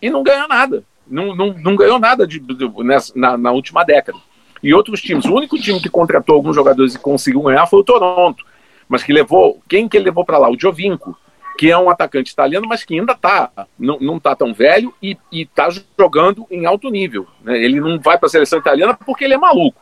e 0.00 0.10
não 0.10 0.22
ganhou 0.22 0.48
nada. 0.48 0.84
Não, 1.06 1.34
não, 1.34 1.52
não 1.52 1.76
ganhou 1.76 1.98
nada 1.98 2.26
de, 2.26 2.40
de, 2.40 2.84
nessa, 2.84 3.12
na, 3.16 3.38
na 3.38 3.52
última 3.52 3.84
década. 3.84 4.18
E 4.62 4.74
outros 4.74 5.00
times, 5.00 5.24
o 5.24 5.34
único 5.34 5.56
time 5.58 5.80
que 5.80 5.88
contratou 5.88 6.34
alguns 6.34 6.56
jogadores 6.56 6.94
e 6.94 6.98
conseguiu 6.98 7.42
ganhar 7.42 7.66
foi 7.66 7.80
o 7.80 7.84
Toronto 7.84 8.44
mas 8.88 9.02
que 9.02 9.12
levou. 9.12 9.60
Quem 9.68 9.88
que 9.88 9.96
ele 9.96 10.06
levou 10.06 10.24
para 10.24 10.38
lá? 10.38 10.50
O 10.50 10.58
Giovinco, 10.58 11.18
que 11.58 11.70
é 11.70 11.78
um 11.78 11.90
atacante 11.90 12.32
italiano, 12.32 12.66
mas 12.68 12.84
que 12.84 12.98
ainda 12.98 13.14
tá, 13.14 13.50
não, 13.78 13.98
não 13.98 14.20
tá 14.20 14.36
tão 14.36 14.52
velho 14.52 14.92
e, 15.02 15.16
está 15.32 15.68
jogando 15.98 16.46
em 16.50 16.66
alto 16.66 16.90
nível. 16.90 17.26
Né? 17.42 17.58
Ele 17.62 17.80
não 17.80 17.98
vai 17.98 18.18
para 18.18 18.26
a 18.26 18.30
seleção 18.30 18.58
italiana 18.58 18.94
porque 18.94 19.24
ele 19.24 19.34
é 19.34 19.38
maluco. 19.38 19.80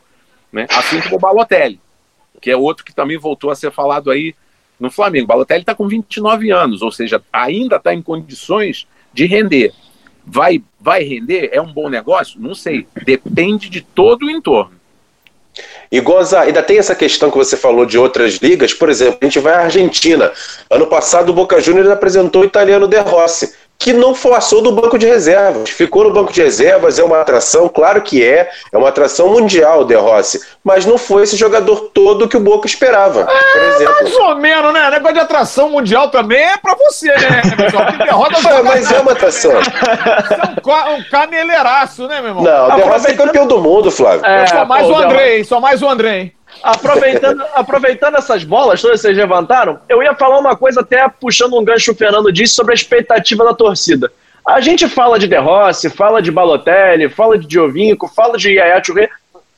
Né? 0.51 0.67
Assim 0.71 1.01
como 1.01 1.15
o 1.15 1.19
Balotelli, 1.19 1.79
que 2.41 2.49
é 2.49 2.57
outro 2.57 2.85
que 2.85 2.95
também 2.95 3.17
voltou 3.17 3.51
a 3.51 3.55
ser 3.55 3.71
falado 3.71 4.09
aí 4.09 4.33
no 4.79 4.89
Flamengo. 4.89 5.27
Balotelli 5.27 5.61
está 5.61 5.75
com 5.75 5.87
29 5.87 6.51
anos, 6.51 6.81
ou 6.81 6.91
seja, 6.91 7.21
ainda 7.31 7.75
está 7.75 7.93
em 7.93 8.01
condições 8.01 8.87
de 9.13 9.25
render. 9.25 9.73
Vai, 10.25 10.63
vai 10.79 11.03
render? 11.03 11.49
É 11.51 11.61
um 11.61 11.71
bom 11.71 11.87
negócio? 11.87 12.39
Não 12.39 12.55
sei. 12.55 12.87
Depende 13.05 13.69
de 13.69 13.81
todo 13.81 14.25
o 14.25 14.29
entorno. 14.29 14.75
E 15.91 15.99
Goza, 15.99 16.41
ainda 16.41 16.61
tem 16.61 16.77
essa 16.77 16.95
questão 16.95 17.31
que 17.31 17.37
você 17.37 17.55
falou 17.55 17.85
de 17.85 17.97
outras 17.97 18.35
ligas, 18.35 18.73
por 18.73 18.89
exemplo, 18.89 19.19
a 19.21 19.25
gente 19.25 19.39
vai 19.39 19.53
à 19.53 19.61
Argentina. 19.61 20.31
Ano 20.69 20.87
passado 20.87 21.29
o 21.29 21.33
Boca 21.33 21.61
Juniors 21.61 21.89
apresentou 21.89 22.41
o 22.41 22.45
italiano 22.45 22.87
De 22.87 22.99
Rossi 22.99 23.53
que 23.85 23.93
não 23.93 24.15
passou 24.15 24.63
do 24.63 24.71
banco 24.71 24.97
de 24.97 25.05
reservas. 25.05 25.69
Ficou 25.69 26.05
no 26.05 26.11
banco 26.11 26.33
de 26.33 26.41
reservas, 26.41 26.97
é 26.97 27.03
uma 27.03 27.21
atração, 27.21 27.69
claro 27.69 28.01
que 28.01 28.25
é, 28.25 28.49
é 28.71 28.77
uma 28.79 28.89
atração 28.89 29.29
mundial, 29.29 29.85
De 29.85 29.93
Rossi, 29.93 30.41
mas 30.63 30.87
não 30.87 30.97
foi 30.97 31.21
esse 31.21 31.37
jogador 31.37 31.91
todo 31.93 32.27
que 32.27 32.35
o 32.35 32.39
Boca 32.39 32.65
esperava, 32.65 33.27
é. 33.29 33.83
Mais 33.83 34.15
ou 34.15 34.35
menos, 34.37 34.73
né? 34.73 34.89
Negócio 34.89 35.13
de 35.13 35.19
atração 35.19 35.69
mundial 35.69 36.09
também 36.09 36.41
é 36.41 36.57
pra 36.57 36.73
você, 36.73 37.09
né, 37.09 37.43
pessoal? 37.55 37.85
Que 37.85 37.97
derrota 37.99 38.49
é, 38.49 38.61
mas 38.63 38.91
é 38.91 38.99
uma 38.99 39.11
atração. 39.11 39.51
é 39.51 40.89
um, 40.89 40.95
um 40.95 41.03
caneleiraço, 41.03 42.07
né, 42.07 42.21
meu 42.21 42.29
irmão? 42.29 42.43
Não, 42.43 42.69
o 42.69 42.75
De 42.77 42.81
Rossi 42.81 43.11
é 43.11 43.13
campeão 43.13 43.45
do 43.45 43.61
mundo, 43.61 43.91
Flávio. 43.91 44.25
É, 44.25 44.47
só 44.47 44.65
mais 44.65 44.87
pô, 44.87 44.93
o 44.93 44.97
André, 44.97 45.43
só 45.43 45.59
mais 45.59 45.83
o 45.83 45.87
André. 45.87 46.31
Aproveitando, 46.65 47.45
aproveitando 47.53 48.15
essas 48.17 48.43
bolas, 48.43 48.81
todas 48.81 48.99
vocês 48.99 49.15
levantaram, 49.15 49.79
eu 49.87 50.01
ia 50.01 50.15
falar 50.15 50.39
uma 50.39 50.55
coisa 50.55 50.81
até 50.81 51.07
puxando 51.07 51.55
um 51.59 51.63
gancho 51.63 51.91
o 51.91 51.95
Fernando 51.95 52.31
disse 52.31 52.55
sobre 52.55 52.71
a 52.71 52.73
expectativa 52.73 53.45
da 53.45 53.53
torcida. 53.53 54.11
A 54.43 54.59
gente 54.59 54.89
fala 54.89 55.19
de 55.19 55.27
De 55.27 55.37
Rossi, 55.37 55.91
fala 55.91 56.23
de 56.23 56.31
Balotelli, 56.31 57.07
fala 57.07 57.37
de 57.37 57.47
Giovinco, 57.47 58.07
fala 58.07 58.35
de 58.35 58.49
Yaya 58.49 58.81
Touré. 58.81 59.07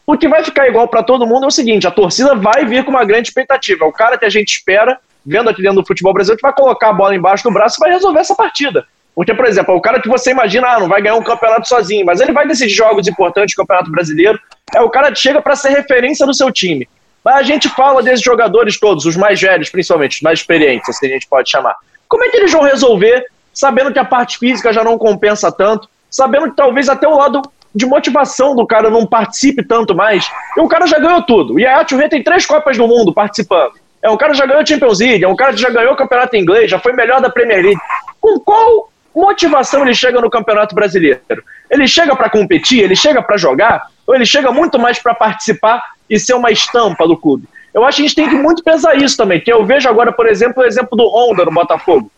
O 0.05 0.17
que 0.17 0.27
vai 0.27 0.43
ficar 0.43 0.67
igual 0.67 0.85
para 0.89 1.01
todo 1.01 1.25
mundo 1.25 1.45
é 1.45 1.47
o 1.47 1.51
seguinte, 1.51 1.87
a 1.87 1.91
torcida 1.91 2.35
vai 2.35 2.65
vir 2.65 2.83
com 2.83 2.91
uma 2.91 3.05
grande 3.05 3.29
expectativa. 3.29 3.85
É 3.85 3.87
o 3.87 3.93
cara 3.93 4.17
que 4.17 4.25
a 4.25 4.29
gente 4.29 4.49
espera, 4.49 4.99
vendo 5.25 5.49
aqui 5.49 5.61
dentro 5.61 5.81
do 5.81 5.87
futebol 5.87 6.13
brasileiro, 6.13 6.39
que 6.39 6.45
vai 6.45 6.53
colocar 6.53 6.89
a 6.89 6.93
bola 6.93 7.15
embaixo 7.15 7.45
do 7.45 7.51
braço 7.51 7.77
e 7.79 7.83
vai 7.85 7.91
resolver 7.91 8.19
essa 8.19 8.35
partida. 8.35 8.85
Porque, 9.15 9.33
por 9.33 9.45
exemplo, 9.45 9.73
é 9.73 9.77
o 9.77 9.81
cara 9.81 10.01
que 10.01 10.09
você 10.09 10.31
imagina, 10.31 10.67
ah, 10.67 10.79
não 10.81 10.89
vai 10.89 11.01
ganhar 11.01 11.15
um 11.15 11.23
campeonato 11.23 11.69
sozinho, 11.69 12.05
mas 12.05 12.19
ele 12.19 12.33
vai 12.33 12.45
decidir 12.45 12.73
jogos 12.73 13.07
importantes 13.07 13.55
do 13.55 13.59
Campeonato 13.59 13.89
Brasileiro. 13.89 14.37
É 14.75 14.81
o 14.81 14.89
cara 14.89 15.09
que 15.09 15.17
chega 15.17 15.41
para 15.41 15.55
ser 15.55 15.69
referência 15.69 16.25
no 16.25 16.33
seu 16.33 16.51
time. 16.51 16.87
Mas 17.27 17.39
a 17.39 17.43
gente 17.43 17.67
fala 17.67 18.01
desses 18.01 18.23
jogadores 18.23 18.79
todos, 18.79 19.03
os 19.03 19.17
mais 19.17 19.41
velhos, 19.41 19.69
principalmente, 19.69 20.15
os 20.15 20.21
mais 20.21 20.39
experientes, 20.39 20.87
assim 20.87 21.07
a 21.07 21.09
gente 21.09 21.27
pode 21.27 21.49
chamar. 21.49 21.75
Como 22.07 22.23
é 22.23 22.29
que 22.29 22.37
eles 22.37 22.53
vão 22.53 22.61
resolver, 22.61 23.25
sabendo 23.53 23.91
que 23.91 23.99
a 23.99 24.05
parte 24.05 24.37
física 24.37 24.71
já 24.71 24.81
não 24.81 24.97
compensa 24.97 25.51
tanto, 25.51 25.89
sabendo 26.09 26.49
que 26.49 26.55
talvez 26.55 26.87
até 26.87 27.05
o 27.05 27.17
lado 27.17 27.41
de 27.75 27.85
motivação 27.85 28.55
do 28.55 28.65
cara 28.65 28.89
não 28.89 29.05
participe 29.05 29.61
tanto 29.61 29.93
mais. 29.93 30.25
E 30.55 30.61
o 30.61 30.69
cara 30.69 30.87
já 30.87 30.99
ganhou 30.99 31.21
tudo. 31.21 31.55
O 31.55 31.59
Yaya 31.59 31.83
tem 32.09 32.23
três 32.23 32.45
Copas 32.45 32.77
do 32.77 32.87
Mundo 32.87 33.13
participando. 33.13 33.73
É 34.01 34.09
um 34.09 34.15
cara 34.15 34.31
que 34.31 34.37
já 34.37 34.45
ganhou 34.45 34.65
Champions 34.65 35.01
League, 35.01 35.25
é 35.25 35.27
um 35.27 35.35
cara 35.35 35.51
que 35.51 35.59
já 35.59 35.69
ganhou 35.69 35.95
o 35.95 35.97
Campeonato 35.97 36.37
Inglês, 36.37 36.71
já 36.71 36.79
foi 36.79 36.93
melhor 36.93 37.19
da 37.19 37.29
Premier 37.29 37.61
League. 37.61 37.81
Com 38.21 38.39
qual 38.39 38.89
motivação 39.13 39.81
ele 39.81 39.93
chega 39.93 40.21
no 40.21 40.29
Campeonato 40.29 40.73
Brasileiro? 40.73 41.43
Ele 41.69 41.89
chega 41.89 42.15
para 42.15 42.29
competir, 42.29 42.85
ele 42.85 42.95
chega 42.95 43.21
para 43.21 43.35
jogar, 43.35 43.87
ou 44.07 44.15
ele 44.15 44.25
chega 44.25 44.49
muito 44.49 44.79
mais 44.79 44.97
para 44.97 45.13
participar 45.13 45.83
e 46.09 46.19
ser 46.19 46.33
uma 46.33 46.51
estampa 46.51 47.07
do 47.07 47.17
clube? 47.17 47.47
Eu 47.73 47.85
acho 47.85 47.97
que 47.97 48.03
a 48.03 48.07
gente 48.07 48.15
tem 48.15 48.29
que 48.29 48.35
muito 48.35 48.63
pesar 48.63 48.95
isso 48.95 49.15
também, 49.15 49.39
que 49.39 49.51
eu 49.51 49.65
vejo 49.65 49.87
agora, 49.87 50.11
por 50.11 50.27
exemplo, 50.27 50.63
o 50.63 50.65
exemplo 50.65 50.97
do 50.97 51.07
Honda 51.07 51.45
no 51.45 51.51
Botafogo. 51.51 52.11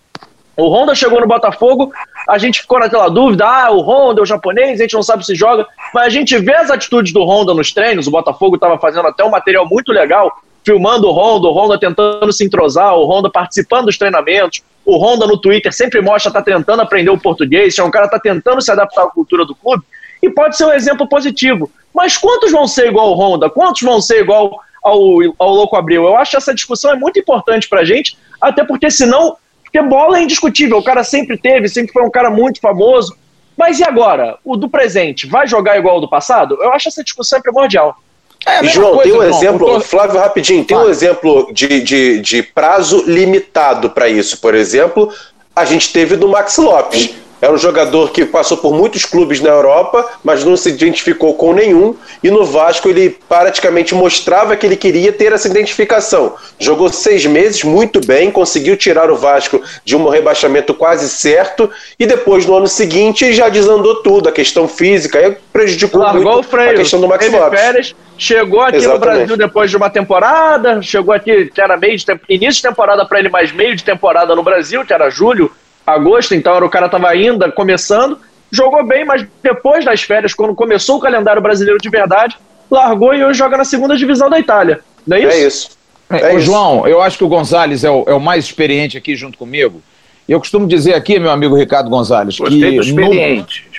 O 0.56 0.68
Honda 0.68 0.94
chegou 0.94 1.22
no 1.22 1.28
Botafogo, 1.28 1.92
a 2.28 2.38
gente 2.38 2.62
ficou 2.62 2.80
naquela 2.80 3.08
dúvida, 3.08 3.46
ah, 3.46 3.72
o 3.72 3.80
Honda 3.80 4.20
é 4.20 4.24
o 4.24 4.26
japonês, 4.26 4.80
a 4.80 4.84
gente 4.84 4.94
não 4.94 5.04
sabe 5.04 5.26
se 5.26 5.34
joga, 5.34 5.66
mas 5.94 6.08
a 6.08 6.10
gente 6.10 6.38
vê 6.38 6.54
as 6.54 6.70
atitudes 6.70 7.14
do 7.14 7.24
Honda 7.24 7.54
nos 7.54 7.72
treinos, 7.72 8.08
o 8.08 8.12
Botafogo 8.12 8.56
estava 8.56 8.78
fazendo 8.78 9.08
até 9.08 9.24
um 9.24 9.30
material 9.30 9.66
muito 9.68 9.92
legal, 9.94 10.32
filmando 10.66 11.08
o 11.08 11.12
Honda, 11.12 11.48
o 11.48 11.54
Honda 11.54 11.80
tentando 11.80 12.32
se 12.34 12.44
entrosar, 12.44 12.94
o 12.96 13.06
Honda 13.06 13.30
participando 13.30 13.86
dos 13.86 13.98
treinamentos, 13.98 14.62
o 14.86 14.98
Honda 14.98 15.26
no 15.26 15.38
Twitter 15.38 15.74
sempre 15.74 16.02
mostra 16.02 16.30
está 16.30 16.42
tentando 16.42 16.82
aprender 16.82 17.10
o 17.10 17.18
português, 17.18 17.78
é 17.78 17.84
um 17.84 17.92
cara 17.92 18.06
está 18.06 18.20
tentando 18.20 18.62
se 18.62 18.72
adaptar 18.72 19.04
à 19.04 19.08
cultura 19.08 19.46
do 19.46 19.56
clube 19.56 19.84
e 20.22 20.30
pode 20.30 20.58
ser 20.58 20.66
um 20.66 20.74
exemplo 20.74 21.08
positivo. 21.08 21.72
Mas 21.94 22.18
quantos 22.18 22.52
vão 22.52 22.68
ser 22.68 22.88
igual 22.88 23.08
ao 23.08 23.18
Honda? 23.18 23.50
Quantos 23.50 23.82
vão 23.82 24.02
ser 24.02 24.22
igual 24.22 24.60
ao, 24.84 25.00
ao 25.38 25.50
Louco 25.50 25.76
Abril? 25.76 26.04
Eu 26.04 26.16
acho 26.16 26.32
que 26.32 26.38
essa 26.38 26.54
discussão 26.54 26.92
é 26.92 26.96
muito 26.96 27.20
importante 27.20 27.68
para 27.68 27.82
a 27.82 27.86
gente, 27.86 28.18
até 28.40 28.64
porque 28.64 28.90
senão, 28.90 29.38
porque 29.64 29.82
bola 29.82 30.20
é 30.20 30.24
indiscutível, 30.24 30.78
o 30.78 30.84
cara 30.84 31.04
sempre 31.04 31.38
teve, 31.38 31.68
sempre 31.68 31.92
foi 31.92 32.04
um 32.04 32.12
cara 32.12 32.30
muito 32.30 32.60
famoso. 32.60 33.16
Mas 33.58 33.80
e 33.80 33.84
agora? 33.84 34.38
O 34.46 34.56
do 34.56 34.70
presente 34.70 35.28
vai 35.28 35.46
jogar 35.46 35.78
igual 35.78 35.96
ao 35.96 36.02
do 36.02 36.10
passado? 36.10 36.58
Eu 36.62 36.72
acho 36.72 36.88
essa 36.88 37.04
discussão 37.04 37.42
primordial. 37.42 37.98
É 38.46 38.64
e, 38.64 38.70
João, 38.70 38.96
coisa, 38.96 39.04
tem 39.04 39.12
um 39.12 39.22
João, 39.22 39.38
exemplo, 39.38 39.68
tô... 39.68 39.82
Flávio, 39.82 40.18
rapidinho, 40.18 40.64
tem 40.64 40.78
um 40.78 40.88
exemplo 40.88 41.52
de, 41.52 41.82
de, 41.82 42.22
de 42.22 42.42
prazo 42.42 43.04
limitado 43.06 43.90
para 43.90 44.08
isso. 44.08 44.40
Por 44.40 44.56
exemplo, 44.56 45.12
a 45.54 45.66
gente 45.66 45.92
teve 45.92 46.16
do 46.16 46.30
Max 46.30 46.58
Lopes. 46.58 47.14
Era 47.42 47.54
um 47.54 47.58
jogador 47.58 48.12
que 48.12 48.26
passou 48.26 48.58
por 48.58 48.74
muitos 48.74 49.06
clubes 49.06 49.40
na 49.40 49.50
Europa, 49.50 50.06
mas 50.24 50.44
não 50.44 50.58
se 50.58 50.70
identificou 50.70 51.34
com 51.36 51.54
nenhum. 51.54 51.96
E 52.22 52.30
no 52.30 52.44
Vasco 52.44 52.90
ele 52.90 53.18
praticamente 53.30 53.96
mostrava 53.96 54.58
que 54.58 54.66
ele 54.66 54.76
queria 54.76 55.12
ter 55.14 55.32
essa 55.32 55.48
identificação. 55.48 56.36
Jogou 56.60 56.90
seis 56.90 57.26
meses 57.26 57.64
muito 57.64 58.06
bem, 58.06 58.30
conseguiu 58.30 58.76
tirar 58.76 59.10
o 59.10 59.16
Vasco 59.16 59.62
de 59.86 59.96
um 59.96 60.10
rebaixamento 60.10 60.74
quase 60.74 61.08
certo. 61.08 61.70
E 61.98 62.06
depois, 62.06 62.46
no 62.46 62.56
ano 62.56 62.68
seguinte, 62.68 63.32
já 63.32 63.48
desandou 63.48 63.96
tudo. 64.04 64.28
A 64.28 64.32
questão 64.32 64.68
física 64.68 65.20
aí 65.20 65.38
prejudicou 65.54 66.02
Largou 66.02 66.22
muito 66.22 66.40
o 66.40 66.44
freio. 66.44 66.72
a 66.72 66.74
questão 66.76 67.00
do 67.00 67.08
Max 67.08 67.24
Teve 67.24 67.38
Lopes. 67.38 67.60
Férias, 67.60 67.96
chegou 68.18 68.62
aqui 68.62 68.78
Exatamente. 68.78 69.00
no 69.00 69.16
Brasil 69.16 69.38
depois 69.38 69.70
de 69.70 69.78
uma 69.78 69.90
temporada. 69.90 70.82
Chegou 70.82 71.14
aqui, 71.14 71.46
que 71.46 71.62
era 71.62 71.78
meio 71.78 71.98
de 71.98 72.06
início 72.28 72.62
de 72.62 72.64
temporada 72.64 73.06
para 73.06 73.20
ele, 73.20 73.30
mais 73.30 73.54
meio 73.54 73.76
de 73.78 73.84
temporada 73.84 74.36
no 74.36 74.44
Brasil, 74.44 74.84
que 74.86 74.92
era 74.92 75.10
julho 75.10 75.50
agosto, 75.94 76.34
então 76.36 76.56
era 76.56 76.66
o 76.66 76.70
cara 76.70 76.86
estava 76.86 77.10
ainda 77.10 77.52
começando, 77.52 78.20
jogou 78.52 78.86
bem, 78.86 79.06
mas 79.06 79.26
depois 79.42 79.86
das 79.86 80.02
férias, 80.02 80.34
quando 80.34 80.56
começou 80.56 80.98
o 80.98 81.00
calendário 81.00 81.42
brasileiro 81.42 81.80
de 81.80 81.90
verdade, 81.90 82.38
largou 82.70 83.14
e 83.14 83.24
hoje 83.24 83.40
joga 83.40 83.58
na 83.58 83.66
segunda 83.66 83.96
divisão 83.96 84.30
da 84.30 84.40
Itália. 84.40 84.82
Não 85.06 85.18
é 85.18 85.22
isso? 85.22 85.30
É 85.30 85.48
isso. 85.48 85.80
É, 86.10 86.36
isso. 86.36 86.40
João, 86.42 86.88
eu 86.88 87.02
acho 87.02 87.18
que 87.18 87.24
o 87.24 87.28
Gonzalez 87.28 87.84
é 87.84 87.90
o, 87.90 88.04
é 88.08 88.14
o, 88.14 88.20
mais 88.20 88.46
experiente 88.46 88.98
aqui 88.98 89.16
junto 89.16 89.38
comigo. 89.38 89.82
Eu 90.30 90.40
costumo 90.40 90.68
dizer 90.68 90.94
aqui, 90.94 91.20
meu 91.20 91.32
amigo 91.32 91.56
Ricardo 91.56 91.90
Gonzalez, 91.90 92.38
Gostei 92.38 92.80
que. 92.80 92.80
experiente. 92.80 93.64
No... 93.66 93.70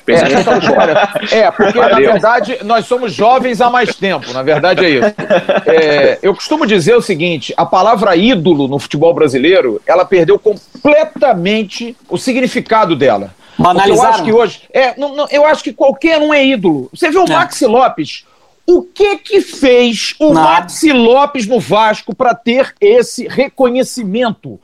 É, 1.31 1.39
é, 1.39 1.51
porque 1.53 1.79
Valeu. 1.79 1.91
na 1.91 2.13
verdade 2.13 2.59
nós 2.65 2.87
somos 2.87 3.13
jovens 3.13 3.61
há 3.61 3.71
mais 3.71 3.95
tempo, 3.95 4.33
na 4.33 4.43
verdade 4.43 4.85
é 4.85 4.91
isso. 4.91 5.15
É, 5.67 6.19
eu 6.21 6.35
costumo 6.35 6.67
dizer 6.67 6.97
o 6.97 7.03
seguinte: 7.03 7.55
a 7.57 7.65
palavra 7.65 8.17
ídolo 8.17 8.67
no 8.67 8.81
futebol 8.81 9.15
brasileiro, 9.15 9.81
ela 9.87 10.05
perdeu 10.05 10.37
completamente 10.39 11.97
o 12.09 12.19
significado 12.19 12.97
dela. 12.97 13.33
Eu 13.87 14.03
acho 14.03 14.25
que 14.25 14.33
hoje. 14.33 14.63
É, 14.73 14.99
não, 14.99 15.15
não, 15.15 15.29
eu 15.31 15.45
acho 15.45 15.63
que 15.63 15.73
qualquer 15.73 16.19
um 16.19 16.35
é 16.35 16.45
ídolo. 16.45 16.89
Você 16.93 17.11
vê 17.11 17.19
o 17.19 17.27
é. 17.27 17.31
Maxi 17.31 17.67
Lopes. 17.67 18.25
O 18.67 18.83
que 18.83 19.19
que 19.19 19.41
fez 19.41 20.15
o 20.19 20.33
Nada. 20.33 20.63
Maxi 20.63 20.93
Lopes 20.93 21.47
no 21.47 21.61
Vasco 21.61 22.15
para 22.15 22.35
ter 22.35 22.75
esse 22.81 23.29
reconhecimento? 23.29 24.59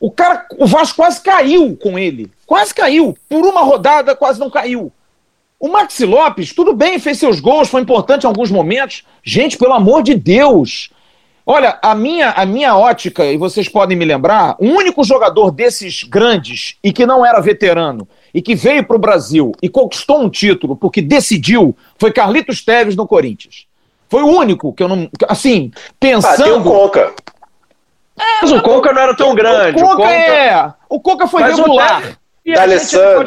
O 0.00 0.10
cara, 0.10 0.46
o 0.56 0.66
Vasco 0.66 0.96
quase 0.96 1.20
caiu 1.20 1.76
com 1.76 1.98
ele. 1.98 2.30
Quase 2.46 2.74
caiu. 2.74 3.16
Por 3.28 3.44
uma 3.44 3.62
rodada, 3.62 4.14
quase 4.14 4.38
não 4.38 4.50
caiu. 4.50 4.92
O 5.60 5.68
Maxi 5.68 6.04
Lopes, 6.04 6.52
tudo 6.52 6.72
bem, 6.72 7.00
fez 7.00 7.18
seus 7.18 7.40
gols, 7.40 7.68
foi 7.68 7.80
importante 7.80 8.22
em 8.22 8.26
alguns 8.26 8.50
momentos. 8.50 9.02
Gente, 9.24 9.58
pelo 9.58 9.72
amor 9.72 10.04
de 10.04 10.14
Deus. 10.14 10.90
Olha, 11.44 11.78
a 11.82 11.94
minha, 11.94 12.30
a 12.30 12.46
minha 12.46 12.76
ótica, 12.76 13.24
e 13.24 13.36
vocês 13.36 13.68
podem 13.68 13.96
me 13.96 14.04
lembrar, 14.04 14.54
o 14.60 14.66
único 14.66 15.02
jogador 15.02 15.50
desses 15.50 16.04
grandes 16.04 16.76
e 16.84 16.92
que 16.92 17.06
não 17.06 17.24
era 17.24 17.40
veterano 17.40 18.06
e 18.34 18.42
que 18.42 18.54
veio 18.54 18.84
para 18.84 18.96
o 18.96 19.00
Brasil 19.00 19.52
e 19.62 19.68
conquistou 19.68 20.20
um 20.20 20.28
título 20.28 20.76
porque 20.76 21.00
decidiu 21.00 21.74
foi 21.96 22.12
Carlitos 22.12 22.62
Teves 22.62 22.94
no 22.94 23.08
Corinthians. 23.08 23.66
Foi 24.08 24.22
o 24.22 24.26
único 24.26 24.72
que 24.72 24.82
eu 24.82 24.88
não. 24.88 25.10
Assim, 25.28 25.70
pensando. 25.98 26.40
Ah, 26.40 26.44
tem 26.44 26.52
o 26.52 26.62
Coca. 26.62 27.14
É, 28.18 28.42
mas 28.42 28.52
o 28.52 28.60
Conca 28.62 28.92
não 28.92 29.02
era 29.02 29.14
tão 29.14 29.34
grande. 29.34 29.82
O 29.82 29.86
Conca, 29.86 29.94
o 29.94 29.96
Conca... 29.96 30.12
é. 30.12 30.72
O 30.88 31.00
Conca 31.00 31.26
foi 31.26 31.42
mas 31.42 31.56
regular. 31.58 32.02
E 32.44 32.54
a, 32.54 32.66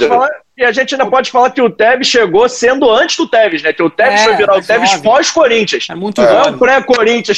falar, 0.08 0.30
e 0.58 0.66
a, 0.66 0.72
gente 0.72 0.96
ainda 0.96 1.06
pode 1.06 1.30
falar 1.30 1.52
que 1.52 1.62
o 1.62 1.70
Tevez 1.70 2.08
chegou 2.08 2.50
sendo 2.50 2.90
antes 2.90 3.18
do 3.18 3.28
Tevez, 3.28 3.62
né? 3.62 3.72
Que 3.72 3.84
o 3.84 3.90
Tevez 3.90 4.22
é, 4.22 4.24
foi 4.24 4.36
virar 4.36 4.58
o 4.58 4.62
Tevez 4.64 4.96
pós-Corinthians. 4.96 5.88
É 5.92 5.96
muito 5.96 6.20
Não 6.20 6.42
é 6.42 6.50
o 6.50 6.58
pré-Corinthians 6.58 7.38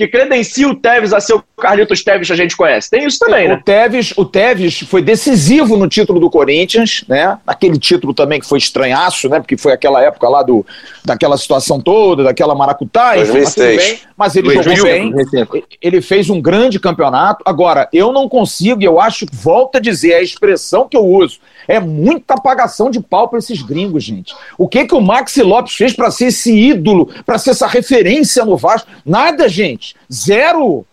que 0.00 0.08
credencia 0.08 0.66
o 0.66 0.74
Tevez 0.74 1.12
a 1.12 1.20
ser 1.20 1.34
o 1.34 1.44
Carlitos 1.58 2.02
Tevez 2.02 2.26
que 2.26 2.32
a 2.32 2.36
gente 2.36 2.56
conhece. 2.56 2.88
Tem 2.88 3.04
isso 3.04 3.18
também, 3.18 3.48
né? 3.48 3.54
O 3.54 3.62
Tevez, 3.62 4.14
o 4.16 4.24
Tevez 4.24 4.80
foi 4.80 5.02
decisivo 5.02 5.76
no 5.76 5.86
título 5.86 6.18
do 6.18 6.30
Corinthians, 6.30 7.04
né? 7.06 7.38
Aquele 7.46 7.78
título 7.78 8.14
também 8.14 8.40
que 8.40 8.46
foi 8.46 8.56
estranhaço, 8.56 9.28
né? 9.28 9.40
Porque 9.40 9.58
foi 9.58 9.74
aquela 9.74 10.02
época 10.02 10.26
lá 10.26 10.42
do, 10.42 10.64
daquela 11.04 11.36
situação 11.36 11.78
toda, 11.78 12.24
daquela 12.24 12.54
maracutá. 12.54 13.14
2006. 13.14 13.76
Mas, 13.76 13.76
bem, 13.76 13.98
mas 14.16 14.36
ele 14.36 14.54
2000, 14.54 14.76
jogou 14.76 14.90
bem. 14.90 15.10
2005. 15.10 15.66
Ele 15.82 16.00
fez 16.00 16.30
um 16.30 16.40
grande 16.40 16.80
campeonato. 16.80 17.44
Agora, 17.44 17.86
eu 17.92 18.10
não 18.10 18.26
consigo, 18.26 18.80
e 18.80 18.86
eu 18.86 18.98
acho, 18.98 19.26
volta 19.30 19.76
a 19.76 19.80
dizer, 19.82 20.14
a 20.14 20.22
expressão 20.22 20.88
que 20.88 20.96
eu 20.96 21.04
uso, 21.04 21.40
é 21.68 21.78
muita 21.78 22.34
apagação 22.34 22.90
de 22.90 23.00
pau 23.00 23.28
para 23.28 23.38
esses 23.38 23.60
gringos, 23.60 24.02
gente. 24.02 24.34
O 24.56 24.66
que 24.66 24.86
que 24.86 24.94
o 24.94 25.00
Maxi 25.00 25.42
Lopes 25.42 25.74
fez 25.74 25.92
para 25.92 26.10
ser 26.10 26.26
esse 26.26 26.52
ídolo, 26.52 27.10
para 27.26 27.38
ser 27.38 27.50
essa 27.50 27.66
referência 27.66 28.44
no 28.46 28.56
Vasco? 28.56 28.90
Nada, 29.04 29.48
gente. 29.48 29.89
Zero. 30.12 30.86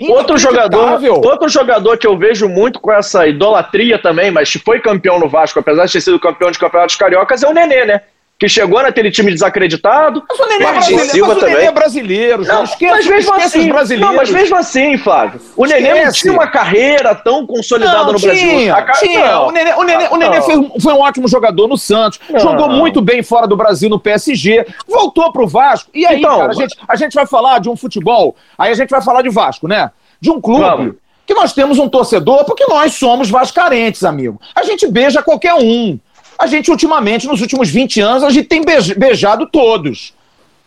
Outro 0.00 0.38
jogador, 0.38 1.00
outro 1.24 1.48
jogador 1.48 1.98
que 1.98 2.06
eu 2.06 2.16
vejo 2.16 2.48
muito 2.48 2.78
com 2.78 2.92
essa 2.92 3.26
idolatria 3.26 4.00
também, 4.00 4.30
mas 4.30 4.52
foi 4.52 4.80
campeão 4.80 5.18
no 5.18 5.28
Vasco, 5.28 5.58
apesar 5.58 5.86
de 5.86 5.92
ter 5.92 6.00
sido 6.00 6.20
campeão 6.20 6.52
de 6.52 6.58
campeonatos 6.58 6.94
cariocas, 6.94 7.42
é 7.42 7.48
o 7.48 7.52
Nenê, 7.52 7.84
né? 7.84 8.02
Que 8.38 8.48
chegou 8.48 8.80
naquele 8.80 9.10
time 9.10 9.32
desacreditado. 9.32 10.22
Mas 10.28 10.38
o 10.38 10.46
Nenê 10.46 10.64
é 10.64 10.72
brasileiro, 10.72 11.10
Silva 11.10 11.34
mas 11.34 11.42
o 11.42 11.46
Nenê 11.46 11.64
é 11.64 11.72
brasileiro. 11.72 12.44
Não, 12.46 12.64
esquece, 12.64 12.92
mas 12.92 13.06
mesmo 13.06 13.34
assim, 13.34 13.68
brasileiros. 13.68 14.08
Não, 14.08 14.16
mas 14.16 14.30
mesmo 14.30 14.56
assim, 14.56 14.96
Flávio, 14.96 15.40
o 15.56 15.66
Nenê 15.66 16.04
não 16.04 16.12
tinha 16.12 16.32
uma 16.32 16.46
carreira 16.46 17.14
tão 17.16 17.44
consolidada 17.44 18.04
não, 18.04 18.12
no 18.12 18.18
tinha, 18.18 18.76
Brasil. 18.76 19.08
Tinha, 19.08 19.32
não, 19.32 19.48
o 19.48 19.50
Nenê, 19.50 19.72
o 19.72 19.82
Nenê, 19.82 20.08
o 20.08 20.16
Nenê 20.16 20.42
fez, 20.42 20.60
foi 20.80 20.92
um 20.92 21.00
ótimo 21.00 21.26
jogador 21.26 21.66
no 21.66 21.76
Santos, 21.76 22.20
jogou 22.36 22.68
muito 22.68 23.02
bem 23.02 23.24
fora 23.24 23.48
do 23.48 23.56
Brasil 23.56 23.90
no 23.90 23.98
PSG, 23.98 24.64
voltou 24.86 25.32
pro 25.32 25.48
Vasco. 25.48 25.90
E 25.92 26.06
aí, 26.06 26.20
então, 26.20 26.38
cara, 26.38 26.52
a 26.52 26.54
gente, 26.54 26.76
a 26.86 26.96
gente 26.96 27.14
vai 27.14 27.26
falar 27.26 27.58
de 27.58 27.68
um 27.68 27.76
futebol, 27.76 28.36
aí 28.56 28.70
a 28.70 28.74
gente 28.74 28.90
vai 28.90 29.02
falar 29.02 29.22
de 29.22 29.30
Vasco, 29.30 29.66
né? 29.66 29.90
De 30.20 30.30
um 30.30 30.40
clube 30.40 30.96
que 31.26 31.34
nós 31.34 31.52
temos 31.52 31.78
um 31.78 31.88
torcedor, 31.88 32.44
porque 32.44 32.64
nós 32.68 32.94
somos 32.94 33.28
vascarentes, 33.28 34.02
amigo. 34.02 34.40
A 34.54 34.62
gente 34.62 34.86
beija 34.86 35.22
qualquer 35.22 35.54
um 35.54 35.98
a 36.38 36.46
gente 36.46 36.70
ultimamente, 36.70 37.26
nos 37.26 37.40
últimos 37.40 37.68
20 37.68 38.00
anos, 38.00 38.22
a 38.22 38.30
gente 38.30 38.46
tem 38.46 38.62
beijado 38.96 39.46
todos. 39.50 40.14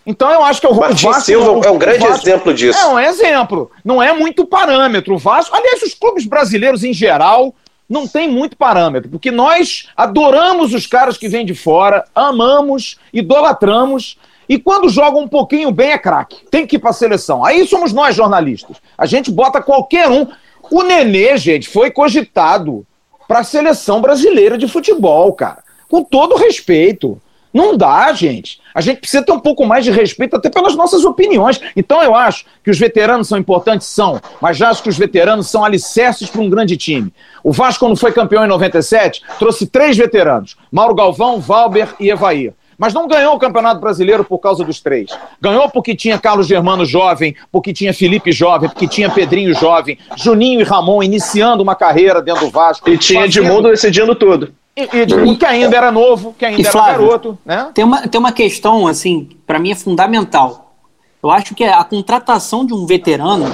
Então 0.05 0.29
eu 0.31 0.43
acho 0.43 0.60
que 0.60 0.67
o 0.67 0.73
Martin 0.73 1.05
Vasco 1.05 1.21
Silva 1.21 1.67
é 1.67 1.71
um 1.71 1.77
grande 1.77 1.99
Vasco, 1.99 2.27
exemplo 2.27 2.53
disso. 2.53 2.77
É 2.77 2.88
um 2.88 2.99
exemplo. 2.99 3.71
Não 3.86 4.01
é 4.01 4.12
muito 4.12 4.45
parâmetro. 4.45 5.13
O 5.13 5.17
Vasco, 5.17 5.55
aliás, 5.55 5.81
os 5.84 5.93
clubes 5.93 6.25
brasileiros 6.25 6.84
em 6.84 6.93
geral 6.93 7.53
não 7.88 8.07
tem 8.07 8.27
muito 8.27 8.55
parâmetro, 8.55 9.10
porque 9.10 9.29
nós 9.29 9.89
adoramos 9.97 10.73
os 10.73 10.88
caras 10.88 11.17
que 11.17 11.27
vêm 11.27 11.45
de 11.45 11.53
fora, 11.53 12.05
amamos, 12.15 12.97
idolatramos, 13.12 14.17
e 14.47 14.57
quando 14.57 14.89
jogam 14.89 15.21
um 15.21 15.27
pouquinho 15.27 15.71
bem 15.71 15.91
é 15.91 15.97
craque. 15.97 16.38
Tem 16.49 16.65
que 16.65 16.77
ir 16.77 16.79
para 16.79 16.89
a 16.89 16.93
seleção. 16.93 17.45
Aí 17.45 17.67
somos 17.67 17.93
nós 17.93 18.15
jornalistas. 18.15 18.77
A 18.97 19.05
gente 19.05 19.29
bota 19.29 19.62
qualquer 19.62 20.10
um. 20.10 20.27
O 20.69 20.84
Nenê, 20.84 21.38
gente, 21.38 21.69
foi 21.69 21.91
cogitado 21.91 22.86
para 23.32 23.39
a 23.39 23.44
seleção 23.46 24.02
brasileira 24.02 24.58
de 24.58 24.67
futebol, 24.67 25.32
cara. 25.32 25.63
Com 25.88 26.04
todo 26.04 26.36
respeito. 26.36 27.17
Não 27.54 27.78
dá, 27.78 28.12
gente. 28.12 28.60
A 28.76 28.82
gente 28.82 29.00
precisa 29.00 29.24
ter 29.24 29.32
um 29.32 29.39
pouco 29.39 29.65
mais 29.65 29.86
de 29.86 29.91
respeito 29.91 30.36
até 30.36 30.50
pelas 30.50 30.76
nossas 30.76 31.06
opiniões. 31.06 31.62
Então 31.74 32.04
eu 32.04 32.13
acho 32.13 32.44
que 32.62 32.70
os 32.70 32.78
veteranos 32.78 33.30
são 33.30 33.38
importantes, 33.38 33.88
são, 33.88 34.20
mas 34.41 34.58
já 34.58 34.70
acho 34.70 34.84
que 34.84 34.89
os 34.89 34.98
veteranos 34.98 35.50
são 35.50 35.63
alicerces 35.63 36.30
para 36.30 36.41
um 36.41 36.50
grande 36.50 36.76
time. 36.76 37.13
O 37.41 37.54
Vasco, 37.54 37.86
quando 37.86 37.96
foi 37.96 38.12
campeão 38.12 38.44
em 38.44 38.50
97, 38.50 39.22
trouxe 39.39 39.65
três 39.65 39.96
veteranos: 39.96 40.58
Mauro 40.70 40.94
Galvão, 40.94 41.39
Valber 41.39 41.88
e 42.02 42.10
Evair 42.10 42.54
mas 42.77 42.93
não 42.93 43.07
ganhou 43.07 43.36
o 43.36 43.39
Campeonato 43.39 43.79
Brasileiro 43.79 44.23
por 44.23 44.39
causa 44.39 44.63
dos 44.63 44.79
três. 44.79 45.12
Ganhou 45.39 45.69
porque 45.69 45.95
tinha 45.95 46.17
Carlos 46.17 46.47
Germano 46.47 46.86
jovem, 46.86 47.36
porque 47.51 47.73
tinha 47.73 47.93
Felipe 47.93 48.31
jovem, 48.31 48.69
porque 48.69 48.88
tinha 48.88 49.10
Pedrinho 49.10 49.53
jovem, 49.53 49.97
Juninho 50.15 50.62
e 50.62 50.63
Ramon 50.63 51.03
iniciando 51.03 51.63
uma 51.63 51.75
carreira 51.75 52.21
dentro 52.21 52.45
do 52.45 52.51
Vasco. 52.51 52.89
E 52.89 52.97
tinha 52.97 53.21
fazendo... 53.21 53.45
Edmundo 53.45 53.69
decidindo 53.69 54.15
tudo. 54.15 54.53
E, 54.75 54.84
e, 54.84 55.36
que 55.36 55.45
ainda 55.45 55.75
era 55.75 55.91
novo, 55.91 56.33
que 56.37 56.46
ainda 56.46 56.62
e, 56.62 56.63
era 56.63 56.71
Flávio, 56.71 57.08
garoto. 57.08 57.37
Né? 57.46 57.69
Tem, 57.73 57.83
uma, 57.83 58.08
tem 58.08 58.19
uma 58.19 58.31
questão, 58.31 58.87
assim, 58.87 59.29
para 59.46 59.60
mim 59.60 59.71
é 59.71 59.75
fundamental. 59.75 60.73
Eu 61.21 61.29
acho 61.29 61.54
que 61.54 61.63
a 61.63 61.83
contratação 61.83 62.65
de 62.65 62.73
um 62.73 62.85
veterano 62.85 63.46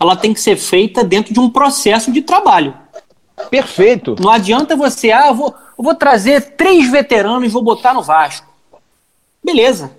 ela 0.00 0.14
tem 0.14 0.34
que 0.34 0.40
ser 0.40 0.56
feita 0.56 1.02
dentro 1.02 1.32
de 1.32 1.40
um 1.40 1.48
processo 1.48 2.12
de 2.12 2.22
trabalho. 2.22 2.74
Perfeito. 3.50 4.16
Não 4.20 4.30
adianta 4.30 4.76
você, 4.76 5.10
ah, 5.10 5.28
eu 5.28 5.34
vou, 5.34 5.54
eu 5.78 5.84
vou 5.84 5.94
trazer 5.94 6.56
três 6.56 6.90
veteranos 6.90 7.44
e 7.44 7.48
vou 7.48 7.62
botar 7.62 7.94
no 7.94 8.02
Vasco. 8.02 8.47
Beleza. 9.44 9.92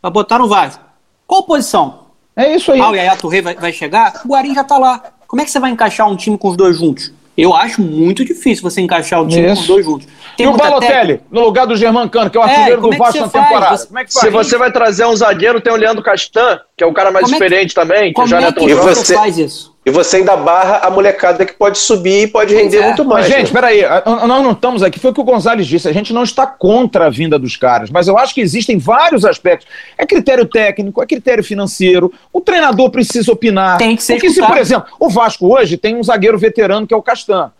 Vai 0.00 0.10
botar 0.10 0.38
no 0.38 0.48
Vasco. 0.48 0.82
Qual 1.26 1.44
posição? 1.44 2.06
É 2.36 2.54
isso 2.54 2.72
aí. 2.72 2.80
Ah, 2.80 2.90
o 2.90 2.94
Yaya 2.94 3.16
Touré 3.16 3.42
vai, 3.42 3.54
vai 3.54 3.72
chegar? 3.72 4.22
O 4.24 4.28
Guarim 4.28 4.54
já 4.54 4.64
tá 4.64 4.78
lá. 4.78 5.02
Como 5.26 5.40
é 5.40 5.44
que 5.44 5.50
você 5.50 5.60
vai 5.60 5.70
encaixar 5.70 6.08
um 6.08 6.16
time 6.16 6.36
com 6.36 6.48
os 6.48 6.56
dois 6.56 6.78
juntos? 6.78 7.12
Eu 7.36 7.54
acho 7.54 7.80
muito 7.80 8.24
difícil 8.24 8.62
você 8.62 8.82
encaixar 8.82 9.22
o 9.22 9.26
time 9.26 9.46
Isso. 9.46 9.54
com 9.54 9.60
os 9.60 9.66
dois 9.66 9.84
juntos. 9.84 10.06
Tem 10.36 10.44
e 10.44 10.48
o 10.48 10.52
Balotelli, 10.52 11.20
no 11.30 11.40
lugar 11.40 11.66
do 11.66 11.74
Germancano, 11.74 12.28
que 12.28 12.36
é 12.36 12.40
o 12.40 12.44
é, 12.44 12.46
artilheiro 12.46 12.86
é, 12.86 12.90
do 12.90 12.98
Vasco 12.98 13.20
na 13.20 13.28
temporada. 13.28 13.76
Você, 13.76 13.86
como 13.86 13.98
é 13.98 14.04
que 14.04 14.12
faz? 14.12 14.24
Se 14.24 14.30
você 14.30 14.58
vai 14.58 14.70
trazer 14.70 15.06
um 15.06 15.16
zagueiro, 15.16 15.60
tem 15.60 15.72
o 15.72 15.76
Leandro 15.76 16.02
Castan, 16.02 16.60
que 16.76 16.84
é 16.84 16.86
o 16.86 16.92
cara 16.92 17.10
mais 17.10 17.24
como 17.24 17.34
experiente 17.34 17.64
é 17.64 17.68
que, 17.68 17.74
também, 17.74 18.12
que 18.12 18.26
já 18.26 18.40
é, 18.42 18.44
é 18.44 18.52
tão 18.52 18.66
que 18.66 18.74
você 18.74 19.14
faz 19.14 19.38
isso? 19.38 19.71
E 19.84 19.90
você 19.90 20.18
ainda 20.18 20.36
barra 20.36 20.78
a 20.78 20.90
molecada 20.90 21.44
que 21.44 21.54
pode 21.54 21.76
subir 21.78 22.22
e 22.22 22.26
pode 22.28 22.54
render 22.54 22.78
é. 22.78 22.86
muito 22.86 23.04
mais. 23.04 23.28
Mas, 23.28 23.36
gente, 23.36 23.52
né? 23.52 23.60
peraí, 23.60 23.82
nós 24.06 24.42
não 24.42 24.52
estamos 24.52 24.82
aqui, 24.82 25.00
foi 25.00 25.10
o 25.10 25.14
que 25.14 25.20
o 25.20 25.24
Gonzalez 25.24 25.66
disse, 25.66 25.88
a 25.88 25.92
gente 25.92 26.12
não 26.12 26.22
está 26.22 26.46
contra 26.46 27.06
a 27.06 27.10
vinda 27.10 27.38
dos 27.38 27.56
caras, 27.56 27.90
mas 27.90 28.06
eu 28.06 28.16
acho 28.16 28.32
que 28.32 28.40
existem 28.40 28.78
vários 28.78 29.24
aspectos. 29.24 29.66
É 29.98 30.06
critério 30.06 30.46
técnico, 30.46 31.02
é 31.02 31.06
critério 31.06 31.42
financeiro, 31.42 32.12
o 32.32 32.40
treinador 32.40 32.90
precisa 32.90 33.32
opinar. 33.32 33.78
Tem 33.78 33.96
que 33.96 34.02
ser 34.02 34.14
Porque 34.14 34.30
se, 34.30 34.40
por 34.40 34.56
exemplo, 34.56 34.88
o 35.00 35.08
Vasco 35.08 35.52
hoje 35.52 35.76
tem 35.76 35.96
um 35.96 36.02
zagueiro 36.02 36.38
veterano 36.38 36.86
que 36.86 36.94
é 36.94 36.96
o 36.96 37.02
Castan. 37.02 37.50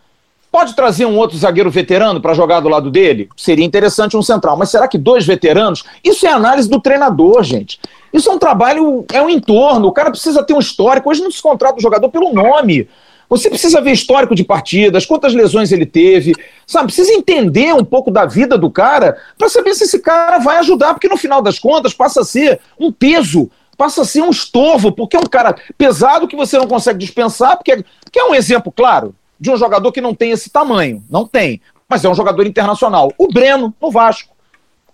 Pode 0.53 0.75
trazer 0.75 1.07
um 1.07 1.17
outro 1.17 1.35
zagueiro 1.35 1.71
veterano 1.71 2.21
para 2.21 2.35
jogar 2.35 2.59
do 2.59 2.69
lado 2.69 2.91
dele? 2.91 3.27
Seria 3.35 3.65
interessante 3.65 4.15
um 4.15 4.21
central. 4.21 4.55
Mas 4.55 4.69
será 4.69 4.87
que 4.87 4.99
dois 4.99 5.25
veteranos? 5.25 5.83
Isso 6.03 6.27
é 6.27 6.29
análise 6.29 6.69
do 6.69 6.79
treinador, 6.79 7.41
gente. 7.41 7.79
Isso 8.13 8.29
é 8.29 8.33
um 8.33 8.37
trabalho, 8.37 9.03
é 9.11 9.19
um 9.19 9.31
entorno. 9.31 9.87
O 9.87 9.91
cara 9.91 10.11
precisa 10.11 10.43
ter 10.43 10.53
um 10.53 10.59
histórico. 10.59 11.09
Hoje 11.09 11.23
não 11.23 11.31
se 11.31 11.41
contrata 11.41 11.79
o 11.79 11.81
jogador 11.81 12.07
pelo 12.09 12.31
nome. 12.31 12.87
Você 13.29 13.49
precisa 13.49 13.81
ver 13.81 13.93
histórico 13.93 14.35
de 14.35 14.43
partidas, 14.43 15.07
quantas 15.07 15.33
lesões 15.33 15.71
ele 15.71 15.87
teve, 15.87 16.35
sabe? 16.67 16.85
Precisa 16.85 17.11
entender 17.13 17.73
um 17.73 17.83
pouco 17.83 18.11
da 18.11 18.27
vida 18.27 18.55
do 18.55 18.69
cara 18.69 19.17
para 19.35 19.49
saber 19.49 19.73
se 19.73 19.85
esse 19.85 19.97
cara 19.97 20.37
vai 20.37 20.57
ajudar, 20.57 20.93
porque 20.93 21.07
no 21.07 21.17
final 21.17 21.41
das 21.41 21.57
contas 21.57 21.95
passa 21.95 22.21
a 22.21 22.23
ser 22.23 22.59
um 22.79 22.91
peso, 22.91 23.49
passa 23.75 24.03
a 24.03 24.05
ser 24.05 24.21
um 24.21 24.29
estorvo, 24.29 24.91
porque 24.91 25.17
é 25.17 25.19
um 25.19 25.23
cara 25.23 25.55
pesado 25.79 26.27
que 26.27 26.35
você 26.35 26.59
não 26.59 26.67
consegue 26.67 26.99
dispensar, 26.99 27.57
porque 27.57 27.83
que 28.11 28.19
é 28.19 28.23
um 28.25 28.35
exemplo 28.35 28.71
claro 28.71 29.15
de 29.43 29.51
um 29.51 29.57
jogador 29.57 29.91
que 29.91 29.99
não 29.99 30.15
tem 30.15 30.31
esse 30.31 30.49
tamanho. 30.49 31.03
Não 31.09 31.27
tem. 31.27 31.61
Mas 31.89 32.05
é 32.05 32.09
um 32.09 32.15
jogador 32.15 32.47
internacional. 32.47 33.11
O 33.17 33.27
Breno, 33.27 33.73
no 33.81 33.91
Vasco. 33.91 34.33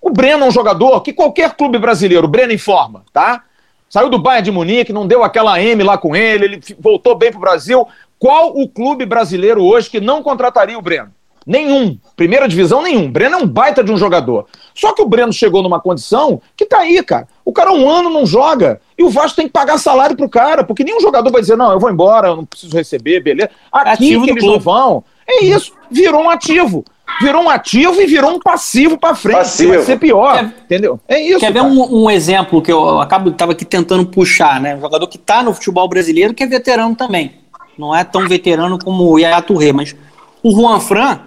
O 0.02 0.10
Breno 0.10 0.46
é 0.46 0.48
um 0.48 0.52
jogador 0.52 1.02
que 1.02 1.14
qualquer 1.14 1.56
clube 1.56 1.78
brasileiro, 1.78 2.26
o 2.26 2.28
Breno 2.28 2.52
informa, 2.52 3.04
tá? 3.14 3.44
Saiu 3.88 4.10
do 4.10 4.18
Bayern 4.18 4.46
de 4.46 4.52
Munique, 4.52 4.92
não 4.92 5.06
deu 5.06 5.24
aquela 5.24 5.62
M 5.62 5.84
lá 5.84 6.00
com 6.00 6.16
ele, 6.16 6.46
ele 6.46 6.62
voltou 6.80 7.14
bem 7.14 7.30
pro 7.30 7.40
Brasil. 7.40 7.88
Qual 8.18 8.58
o 8.58 8.68
clube 8.68 9.06
brasileiro 9.06 9.64
hoje 9.64 9.88
que 9.88 10.00
não 10.00 10.24
contrataria 10.24 10.80
o 10.80 10.82
Breno? 10.82 11.12
Nenhum. 11.46 12.00
Primeira 12.16 12.48
divisão, 12.48 12.82
nenhum. 12.82 13.12
Breno 13.12 13.36
é 13.36 13.38
um 13.38 13.48
baita 13.48 13.84
de 13.84 13.92
um 13.92 13.98
jogador. 13.98 14.48
Só 14.74 14.94
que 14.94 15.02
o 15.04 15.08
Breno 15.08 15.32
chegou 15.32 15.62
numa 15.62 15.80
condição 15.80 16.42
que 16.58 16.66
tá 16.66 16.80
aí, 16.80 17.04
cara. 17.04 17.28
O 17.50 17.52
cara 17.52 17.72
um 17.72 17.90
ano 17.90 18.12
não 18.12 18.28
joga. 18.28 18.80
E 18.96 19.04
o 19.04 19.10
Vasco 19.10 19.38
tem 19.38 19.48
que 19.48 19.52
pagar 19.52 19.80
salário 19.80 20.16
pro 20.16 20.30
cara, 20.30 20.64
porque 20.64 20.84
nenhum 20.84 21.00
jogador 21.00 21.32
vai 21.32 21.42
dizer, 21.42 21.56
não, 21.56 21.72
eu 21.72 21.80
vou 21.80 21.90
embora, 21.90 22.28
eu 22.28 22.36
não 22.36 22.46
preciso 22.46 22.78
receber, 22.78 23.24
beleza. 23.24 23.50
Aqui 23.72 23.90
ativo 23.90 24.24
que 24.24 24.30
eles 24.30 24.44
clube. 24.44 24.58
não 24.58 24.64
vão. 24.64 25.04
É 25.28 25.44
isso. 25.46 25.74
Virou 25.90 26.22
um 26.22 26.30
ativo. 26.30 26.86
Virou 27.20 27.42
um 27.42 27.50
ativo 27.50 28.00
e 28.00 28.06
virou 28.06 28.36
um 28.36 28.40
passivo 28.40 29.00
para 29.00 29.16
frente. 29.16 29.38
Passivo. 29.38 29.74
Vai 29.74 29.82
ser 29.82 29.98
pior. 29.98 30.36
Quer, 30.36 30.46
entendeu? 30.46 31.00
É 31.08 31.20
isso. 31.20 31.40
Quer 31.40 31.52
cara. 31.52 31.66
ver 31.66 31.72
um, 31.74 32.04
um, 32.04 32.12
exemplo 32.12 32.62
que 32.62 32.72
eu 32.72 33.02
acabo 33.02 33.32
tava 33.32 33.54
aqui 33.54 33.66
tentando 33.66 34.06
puxar, 34.06 34.62
né? 34.62 34.76
Um 34.76 34.82
jogador 34.82 35.08
que 35.08 35.18
tá 35.18 35.42
no 35.42 35.52
futebol 35.52 35.90
brasileiro, 35.90 36.36
que 36.36 36.44
é 36.44 36.48
veterano 36.48 36.96
também. 36.96 37.34
Não 37.80 37.96
é 37.96 38.04
tão 38.04 38.28
veterano 38.28 38.78
como 38.78 39.10
o 39.10 39.18
Yaya 39.18 39.42
Touré, 39.42 39.74
mas 39.74 39.96
o 40.44 40.52
Juan 40.52 40.80
Fran 40.80 41.20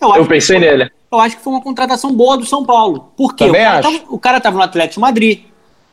eu, 0.00 0.14
eu 0.14 0.26
pensei 0.26 0.58
foi, 0.58 0.66
nele. 0.66 0.90
Eu 1.10 1.20
acho 1.20 1.36
que 1.36 1.42
foi 1.42 1.52
uma 1.52 1.62
contratação 1.62 2.12
boa 2.12 2.36
do 2.36 2.44
São 2.44 2.64
Paulo. 2.64 3.12
Por 3.16 3.34
quê? 3.34 3.44
Também 3.44 4.02
o 4.08 4.18
cara, 4.18 4.38
estava 4.38 4.56
no 4.56 4.62
Atlético 4.62 5.00
Madrid, 5.00 5.44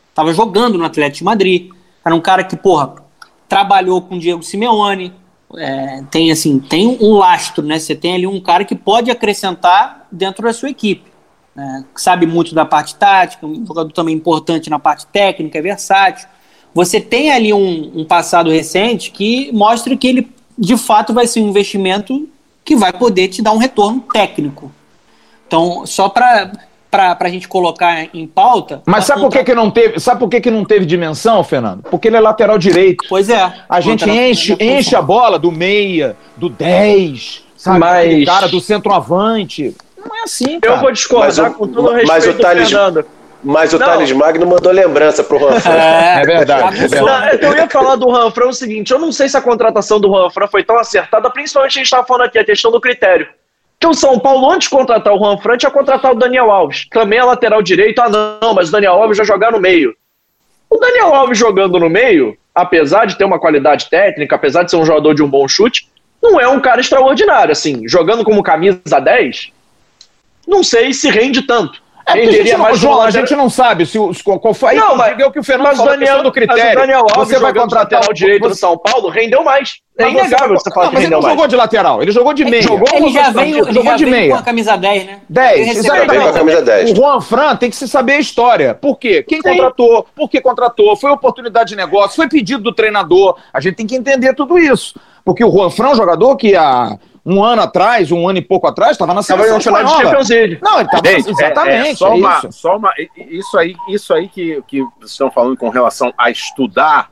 estava 0.09 0.34
jogando 0.34 0.78
no 0.78 0.86
Atlético 0.86 1.26
Madrid. 1.26 1.70
Era 2.03 2.16
um 2.16 2.22
cara 2.22 2.43
que, 2.43 2.55
porra, 2.55 2.95
trabalhou 3.47 4.01
com 4.01 4.16
o 4.16 4.20
Diego 4.20 4.43
Simeone. 4.43 5.14
É, 5.55 6.03
tem 6.09 6.32
assim, 6.32 6.59
tem 6.59 6.97
um 6.99 7.14
lastro, 7.14 7.64
né? 7.64 7.78
Você 7.78 7.95
tem 7.95 8.16
ali 8.16 8.26
um 8.26 8.41
cara 8.41 8.66
que 8.66 8.76
pode 8.76 9.11
acrescentar 9.11 10.07
dentro 10.11 10.43
da 10.43 10.51
sua 10.51 10.70
equipe. 10.70 11.11
Né? 11.55 11.86
Sabe 11.95 12.26
muito 12.26 12.55
da 12.55 12.66
parte 12.66 12.95
tática, 12.95 13.45
um 13.45 13.66
jogador 13.66 13.91
também 13.91 14.16
importante 14.16 14.70
na 14.70 14.80
parte 14.80 15.05
técnica, 15.07 15.59
é 15.59 15.61
versátil. 15.61 16.28
Você 16.74 16.99
tem 16.99 17.32
ali 17.32 17.53
um, 17.53 17.99
um 17.99 18.05
passado 18.05 18.49
recente 18.49 19.11
que 19.11 19.51
mostra 19.51 19.95
que 19.95 20.07
ele 20.07 20.32
de 20.57 20.76
fato 20.78 21.14
vai 21.14 21.28
ser 21.28 21.41
um 21.41 21.49
investimento 21.49 22.28
que 22.66 22.76
vai 22.76 22.93
poder 22.93 23.28
te 23.28 23.41
dar 23.41 23.51
um 23.51 23.57
retorno 23.57 24.01
técnico. 24.11 24.72
Então, 25.54 25.86
só 25.86 26.10
para 26.10 26.51
para 26.89 27.18
a 27.22 27.30
gente 27.30 27.47
colocar 27.47 28.08
em 28.14 28.28
pauta. 28.28 28.84
Mas 28.86 29.06
sabe 29.06 29.22
contra... 29.22 29.39
por 29.39 29.45
que, 29.45 29.51
que 29.51 29.56
não 29.56 29.72
teve? 29.72 29.99
Sabe 29.99 30.20
por 30.20 30.30
que, 30.30 30.39
que 30.39 30.51
não 30.51 30.64
teve 30.64 30.86
dimensão, 30.86 31.43
Fernando? 31.43 31.82
Porque 31.89 32.08
ele 32.08 32.18
é 32.18 32.20
lateral 32.20 32.56
direito. 32.60 33.04
Pois 33.10 33.30
é. 33.30 33.51
A 33.68 33.82
gente 33.82 34.08
enche, 34.08 34.56
enche 34.60 34.95
a 34.95 35.01
bola 35.01 35.39
do 35.39 35.51
meia, 35.51 36.16
do 36.38 36.49
10, 36.49 37.43
sabe? 37.58 37.80
Mas... 37.80 38.26
cara 38.26 38.47
do 38.47 38.62
centroavante. 38.62 39.76
Não 39.97 40.16
é 40.16 40.24
assim, 40.24 40.60
cara. 40.60 40.76
Eu 40.76 40.82
vou 40.82 40.91
discordar 40.91 41.54
com 41.54 41.68
todo 41.68 41.88
o 41.88 41.93
respeito 41.93 42.08
mas 42.12 42.28
o 42.28 42.34
Thales, 42.36 42.70
Fernando. 42.70 43.06
Mas 43.43 43.74
o 43.74 43.80
não. 43.80 43.88
Thales 43.88 44.12
Magno 44.12 44.45
mandou 44.45 44.72
lembrança 44.72 45.24
pro 45.24 45.39
Ranfran. 45.39 45.74
É, 45.74 46.22
é 46.22 46.26
verdade. 46.26 46.84
É 46.84 46.88
verdade. 46.88 47.39
Eu 47.43 47.56
ia 47.56 47.68
falar 47.68 47.95
do 47.95 48.08
Ranfran 48.08 48.49
o 48.49 48.54
seguinte: 48.54 48.91
eu 48.91 48.99
não 48.99 49.12
sei 49.12 49.28
se 49.28 49.36
a 49.36 49.41
contratação 49.41 49.99
do 49.99 50.12
Ranfran 50.12 50.45
foi 50.45 50.64
tão 50.64 50.78
acertada, 50.78 51.28
principalmente 51.32 51.72
a 51.72 51.80
gente 51.80 51.86
estava 51.86 52.06
falando 52.06 52.28
aqui, 52.28 52.38
a 52.38 52.45
questão 52.45 52.72
do 52.72 52.80
critério. 52.80 53.28
Que 53.84 53.88
o 53.88 53.93
São 53.93 54.17
Paulo, 54.17 54.49
antes 54.49 54.69
de 54.69 54.73
contratar 54.73 55.11
o 55.11 55.21
Ranfran, 55.21 55.57
tinha 55.57 55.69
contratado 55.69 56.15
o 56.15 56.17
Daniel 56.17 56.49
Alves. 56.49 56.88
Também 56.89 57.19
é 57.19 57.23
lateral 57.25 57.61
direito. 57.61 57.99
Ah, 57.99 58.07
não, 58.07 58.53
mas 58.53 58.69
o 58.69 58.71
Daniel 58.71 58.93
Alves 58.93 59.17
já 59.17 59.25
jogar 59.25 59.51
no 59.51 59.59
meio. 59.59 59.93
O 60.69 60.77
Daniel 60.77 61.13
Alves 61.13 61.38
jogando 61.38 61.77
no 61.77 61.89
meio, 61.89 62.38
apesar 62.55 63.03
de 63.03 63.17
ter 63.17 63.25
uma 63.25 63.38
qualidade 63.38 63.89
técnica, 63.89 64.38
apesar 64.38 64.63
de 64.63 64.71
ser 64.71 64.77
um 64.77 64.86
jogador 64.86 65.13
de 65.13 65.21
um 65.21 65.29
bom 65.29 65.45
chute, 65.49 65.89
não 66.21 66.39
é 66.39 66.47
um 66.47 66.61
cara 66.61 66.79
extraordinário. 66.79 67.51
Assim, 67.51 67.86
jogando 67.86 68.23
como 68.23 68.41
camisa 68.41 69.01
10, 69.01 69.51
não 70.47 70.63
sei 70.63 70.93
se 70.93 71.09
rende 71.09 71.41
tanto. 71.41 71.82
É 72.06 72.12
a 72.12 72.32
gente, 72.32 72.58
não, 72.58 72.76
João, 72.76 73.01
a 73.01 73.10
gente 73.10 73.34
não 73.34 73.49
sabe 73.49 73.86
se, 73.86 73.97
se 74.14 74.24
qual 74.24 74.54
foi. 74.54 74.76
Não, 74.76 74.95
mas, 74.97 75.18
é 75.18 75.26
o 75.26 75.32
que 75.32 75.39
o 75.39 75.43
Fernando 75.43 75.78
falou, 75.78 75.93
Daniel, 75.93 76.22
do 76.22 76.32
critério. 76.34 76.64
Mas 76.64 76.74
o 76.74 76.80
Daniel 76.80 76.99
Alves 76.99 77.30
você 77.30 77.39
vai 77.39 77.54
contratar 77.54 78.10
o 78.10 78.14
direito 78.14 78.43
você... 78.43 78.49
do 78.49 78.56
São 78.56 78.78
Paulo, 78.78 79.08
rendeu 79.08 79.41
mais. 79.43 79.76
É 79.97 80.10
inegável 80.10 80.49
você, 80.49 80.64
você 80.64 80.74
falar 80.74 80.88
não, 80.88 80.93
que 80.93 80.99
rendeu 80.99 81.22
mais. 81.22 81.24
Ele 81.24 81.30
não 81.30 81.30
jogou 81.30 81.47
de 81.47 81.56
lateral, 81.56 82.01
ele 82.01 82.12
jogou 82.12 82.34
de 82.34 82.43
meia. 82.43 82.56
Ele 82.56 82.62
jogou, 82.64 82.88
ele 82.93 83.10
já 83.10 83.30
veio, 83.30 83.58
ele 83.64 83.74
jogou 83.74 83.91
já 83.91 83.95
de 83.95 84.06
meia. 84.06 84.34
com 84.34 84.39
a 84.39 84.43
camisa 84.43 84.76
10, 84.76 85.06
né? 85.06 85.22
10, 85.30 85.78
exatamente. 85.78 86.24
Com 86.24 86.28
a 86.28 86.34
camisa 86.34 86.62
10. 86.62 86.91
O 86.91 86.95
Juan 86.95 87.22
Fran 87.22 87.56
tem 87.56 87.70
que 87.70 87.76
se 87.76 87.88
saber 87.88 88.14
a 88.14 88.20
história. 88.20 88.74
Por 88.74 88.99
quê? 88.99 89.24
Quem 89.24 89.41
Sim. 89.41 89.49
contratou? 89.49 90.06
Por 90.14 90.30
que 90.30 90.41
contratou? 90.41 90.95
Foi 90.97 91.10
oportunidade 91.10 91.70
de 91.70 91.76
negócio? 91.78 92.18
Foi 92.18 92.28
pedido 92.28 92.64
do 92.64 92.74
treinador? 92.74 93.38
A 93.54 93.62
gente 93.62 93.76
tem 93.76 93.88
que 93.88 93.95
entender 93.95 94.34
tudo 94.34 94.60
isso. 94.60 94.99
Porque 95.24 95.43
o 95.43 95.49
Juan 95.49 95.70
Fran 95.70 95.89
é 95.89 95.91
um 95.91 95.95
jogador 95.95 96.36
que 96.36 96.54
a 96.54 96.97
um 97.26 97.43
ano 97.43 97.61
atrás, 97.61 98.11
um 98.11 98.28
ano 98.28 98.39
e 98.39 98.41
pouco 98.41 98.67
atrás, 98.67 98.91
estava 98.91 99.13
na 99.13 99.24
seleção 99.24 99.57
espanhola. 99.57 99.97
De 99.97 100.03
Champions 100.03 100.30
League. 100.30 100.59
Não, 100.61 100.80
ele 100.80 100.89
estava 100.93 101.09
exatamente. 101.09 101.88
É, 101.88 101.91
é, 101.91 101.95
só, 101.95 102.07
é 102.07 102.15
uma, 102.15 102.38
isso. 102.38 102.51
só 102.51 102.78
uma, 102.78 102.93
isso 103.17 103.57
aí, 103.57 103.76
isso 103.89 104.13
aí 104.13 104.28
que, 104.28 104.61
que 104.67 104.82
vocês 104.82 105.11
estão 105.11 105.32
falando 105.32 105.55
com 105.55 105.69
relação 105.69 106.13
a 106.17 106.30
estudar, 106.30 107.09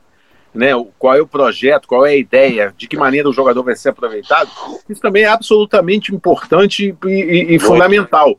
né? 0.54 0.72
Qual 1.00 1.16
é 1.16 1.22
o 1.22 1.28
projeto, 1.28 1.88
qual 1.88 2.06
é 2.06 2.12
a 2.12 2.16
ideia, 2.16 2.74
de 2.76 2.88
que 2.88 2.98
maneira 2.98 3.30
o 3.30 3.34
jogador 3.34 3.64
vai 3.64 3.76
ser 3.76 3.90
aproveitado? 3.90 4.50
Isso 4.90 5.02
também 5.02 5.24
é 5.24 5.28
absolutamente 5.28 6.14
importante 6.14 6.94
e, 7.06 7.10
e, 7.10 7.56
e 7.56 7.60
fundamental, 7.60 8.38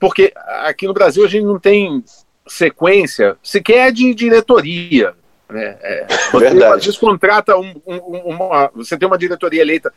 porque 0.00 0.32
aqui 0.64 0.88
no 0.88 0.94
Brasil 0.94 1.24
a 1.24 1.28
gente 1.28 1.44
não 1.44 1.58
tem 1.58 2.02
sequência 2.48 3.36
sequer 3.40 3.92
de 3.92 4.12
diretoria. 4.12 5.14
Né? 5.48 5.76
É, 5.82 6.06
você 6.32 6.46
às 6.46 6.84
vezes 6.84 6.98
contrata 6.98 7.56
um, 7.56 7.74
um, 7.86 7.98
uma, 8.24 8.70
você 8.74 8.96
tem 8.96 9.06
uma 9.06 9.18
diretoria 9.18 9.60
eleita 9.60 9.92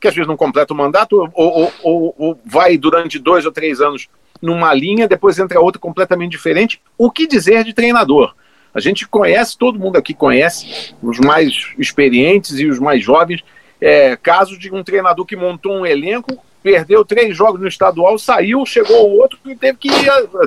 que 0.00 0.08
às 0.08 0.14
vezes 0.14 0.28
não 0.28 0.36
completa 0.36 0.72
o 0.72 0.76
mandato, 0.76 1.16
ou, 1.16 1.30
ou, 1.34 1.72
ou, 1.82 2.14
ou 2.18 2.40
vai 2.44 2.76
durante 2.76 3.18
dois 3.18 3.46
ou 3.46 3.52
três 3.52 3.80
anos 3.80 4.08
numa 4.40 4.72
linha, 4.74 5.08
depois 5.08 5.38
entra 5.38 5.60
outra 5.60 5.80
completamente 5.80 6.32
diferente. 6.32 6.80
O 6.98 7.10
que 7.10 7.26
dizer 7.26 7.64
de 7.64 7.72
treinador? 7.72 8.34
A 8.74 8.80
gente 8.80 9.08
conhece, 9.08 9.56
todo 9.56 9.78
mundo 9.78 9.96
aqui 9.96 10.12
conhece, 10.12 10.94
os 11.02 11.18
mais 11.18 11.72
experientes 11.78 12.58
e 12.58 12.66
os 12.66 12.78
mais 12.78 13.02
jovens, 13.02 13.42
é, 13.80 14.16
casos 14.16 14.58
de 14.58 14.72
um 14.72 14.84
treinador 14.84 15.24
que 15.24 15.34
montou 15.34 15.72
um 15.72 15.86
elenco, 15.86 16.38
perdeu 16.62 17.04
três 17.04 17.34
jogos 17.34 17.60
no 17.60 17.68
estadual, 17.68 18.18
saiu, 18.18 18.66
chegou 18.66 19.16
outro 19.18 19.38
e 19.46 19.56
teve 19.56 19.78
que, 19.78 19.88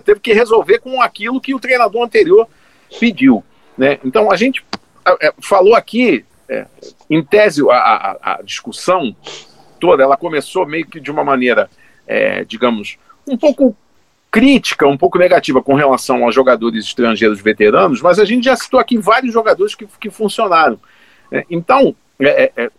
teve 0.04 0.20
que 0.20 0.34
resolver 0.34 0.80
com 0.80 1.02
aquilo 1.02 1.42
que 1.42 1.56
o 1.56 1.60
treinador 1.60 2.04
anterior 2.04 2.48
pediu. 3.00 3.44
Né? 3.78 3.98
Então 4.04 4.32
a 4.32 4.36
gente 4.36 4.64
falou 5.42 5.74
aqui 5.74 6.26
é, 6.50 6.66
em 7.10 7.24
tese, 7.24 7.62
a, 7.70 7.76
a, 7.76 8.34
a, 8.34 8.42
discussão 8.42 9.16
toda 9.80 10.04
ela 10.04 10.18
começou 10.18 10.66
meio 10.66 10.86
que 10.86 11.00
de 11.00 11.12
uma 11.12 11.24
maneira, 11.24 11.70
é, 12.08 12.44
digamos, 12.44 12.98
um 13.28 13.38
pouco 13.38 13.76
crítica, 14.32 14.88
um 14.88 14.98
pouco 14.98 15.18
negativa 15.18 15.62
com 15.62 15.74
relação 15.76 16.24
aos 16.24 16.36
jogadores 16.36 16.86
estrangeiros 16.86 17.42
veteranos, 17.42 18.02
mas 18.02 18.20
a 18.20 18.26
gente 18.26 18.46
já 18.46 18.56
citou 18.56 18.80
aqui 18.80 18.98
vários 18.98 19.34
jogadores 19.34 19.76
que, 19.76 19.88
que 20.00 20.10
funcionaram. 20.10 20.80
É, 21.32 21.46
então, 21.50 21.96
é, 22.20 22.44
é, 22.44 22.52
é, 22.56 22.72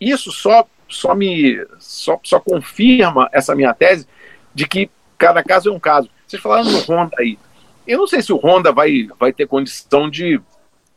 isso 0.00 0.32
só, 0.32 0.66
só 0.88 1.14
me 1.14 1.64
só, 1.78 2.18
só 2.22 2.40
confirma 2.40 3.28
essa 3.32 3.54
minha 3.54 3.72
tese 3.72 4.06
de 4.54 4.66
que 4.66 4.90
cada 5.16 5.42
caso 5.42 5.68
é 5.68 5.72
um 5.72 5.80
caso. 5.80 6.10
Vocês 6.26 6.42
falaram 6.42 6.64
no 6.64 6.78
Honda 6.78 7.16
aí. 7.18 7.38
Eu 7.86 7.98
não 7.98 8.06
sei 8.06 8.22
se 8.22 8.32
o 8.32 8.36
Honda 8.36 8.72
vai, 8.72 9.08
vai 9.18 9.32
ter 9.32 9.46
condição 9.46 10.08
de 10.10 10.40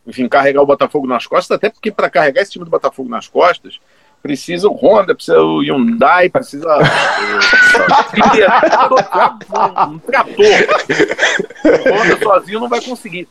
enfim, 0.05 0.27
carregar 0.27 0.61
o 0.61 0.65
Botafogo 0.65 1.07
nas 1.07 1.25
costas, 1.25 1.55
até 1.55 1.69
porque 1.69 1.91
para 1.91 2.09
carregar 2.09 2.41
esse 2.41 2.51
time 2.51 2.65
do 2.65 2.71
Botafogo 2.71 3.09
nas 3.09 3.27
costas, 3.27 3.79
precisa 4.21 4.67
o 4.67 4.73
Honda, 4.73 5.13
precisa 5.13 5.39
o 5.39 5.61
Hyundai, 5.61 6.29
precisa 6.29 6.67
um 9.87 9.99
trator. 9.99 10.35
O 11.65 11.93
Honda 11.93 12.19
sozinho 12.21 12.59
não 12.59 12.69
vai 12.69 12.81
conseguir. 12.81 13.27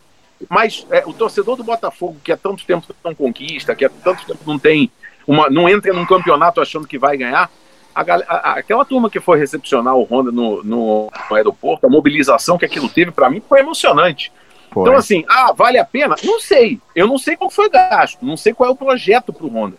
Mas 0.49 0.87
é, 0.91 1.03
o 1.07 1.13
torcedor 1.13 1.57
do 1.57 1.65
Botafogo, 1.65 2.17
que 2.23 2.33
há 2.33 2.37
tanto 2.37 2.65
tempo 2.65 2.87
não 3.05 3.15
conquista, 3.15 3.75
que 3.75 3.85
há 3.85 3.89
tanto 3.89 4.27
tempo 4.27 4.41
não 4.47 4.59
tem 4.59 4.91
uma, 5.27 5.49
não 5.49 5.69
entra 5.69 5.93
num 5.93 6.07
campeonato 6.07 6.61
achando 6.61 6.87
que 6.87 6.99
vai 6.99 7.17
ganhar, 7.17 7.51
a, 7.95 8.03
a, 8.03 8.59
aquela 8.59 8.85
turma 8.85 9.09
que 9.09 9.21
foi 9.21 9.39
recepcionar 9.39 9.95
o 9.95 10.05
Honda 10.05 10.31
no, 10.33 10.63
no, 10.63 11.11
no 11.31 11.37
aeroporto, 11.37 11.87
a 11.87 11.91
mobilização 11.91 12.59
que 12.59 12.65
aquilo 12.65 12.89
teve, 12.89 13.11
para 13.11 13.31
mim, 13.31 13.43
foi 13.49 13.61
emocionante. 13.61 14.33
Então, 14.83 14.97
assim, 14.97 15.25
ah, 15.29 15.53
vale 15.53 15.79
a 15.79 15.85
pena? 15.85 16.15
Não 16.23 16.41
sei. 16.41 16.81
Eu 16.95 17.07
não 17.07 17.19
sei 17.19 17.37
qual 17.37 17.51
foi 17.51 17.67
o 17.67 17.71
gasto, 17.71 18.25
não 18.25 18.37
sei 18.37 18.53
qual 18.53 18.71
é 18.71 18.73
o 18.73 18.77
projeto 18.77 19.33
para 19.33 19.47
o 19.47 19.49
Honda. 19.49 19.77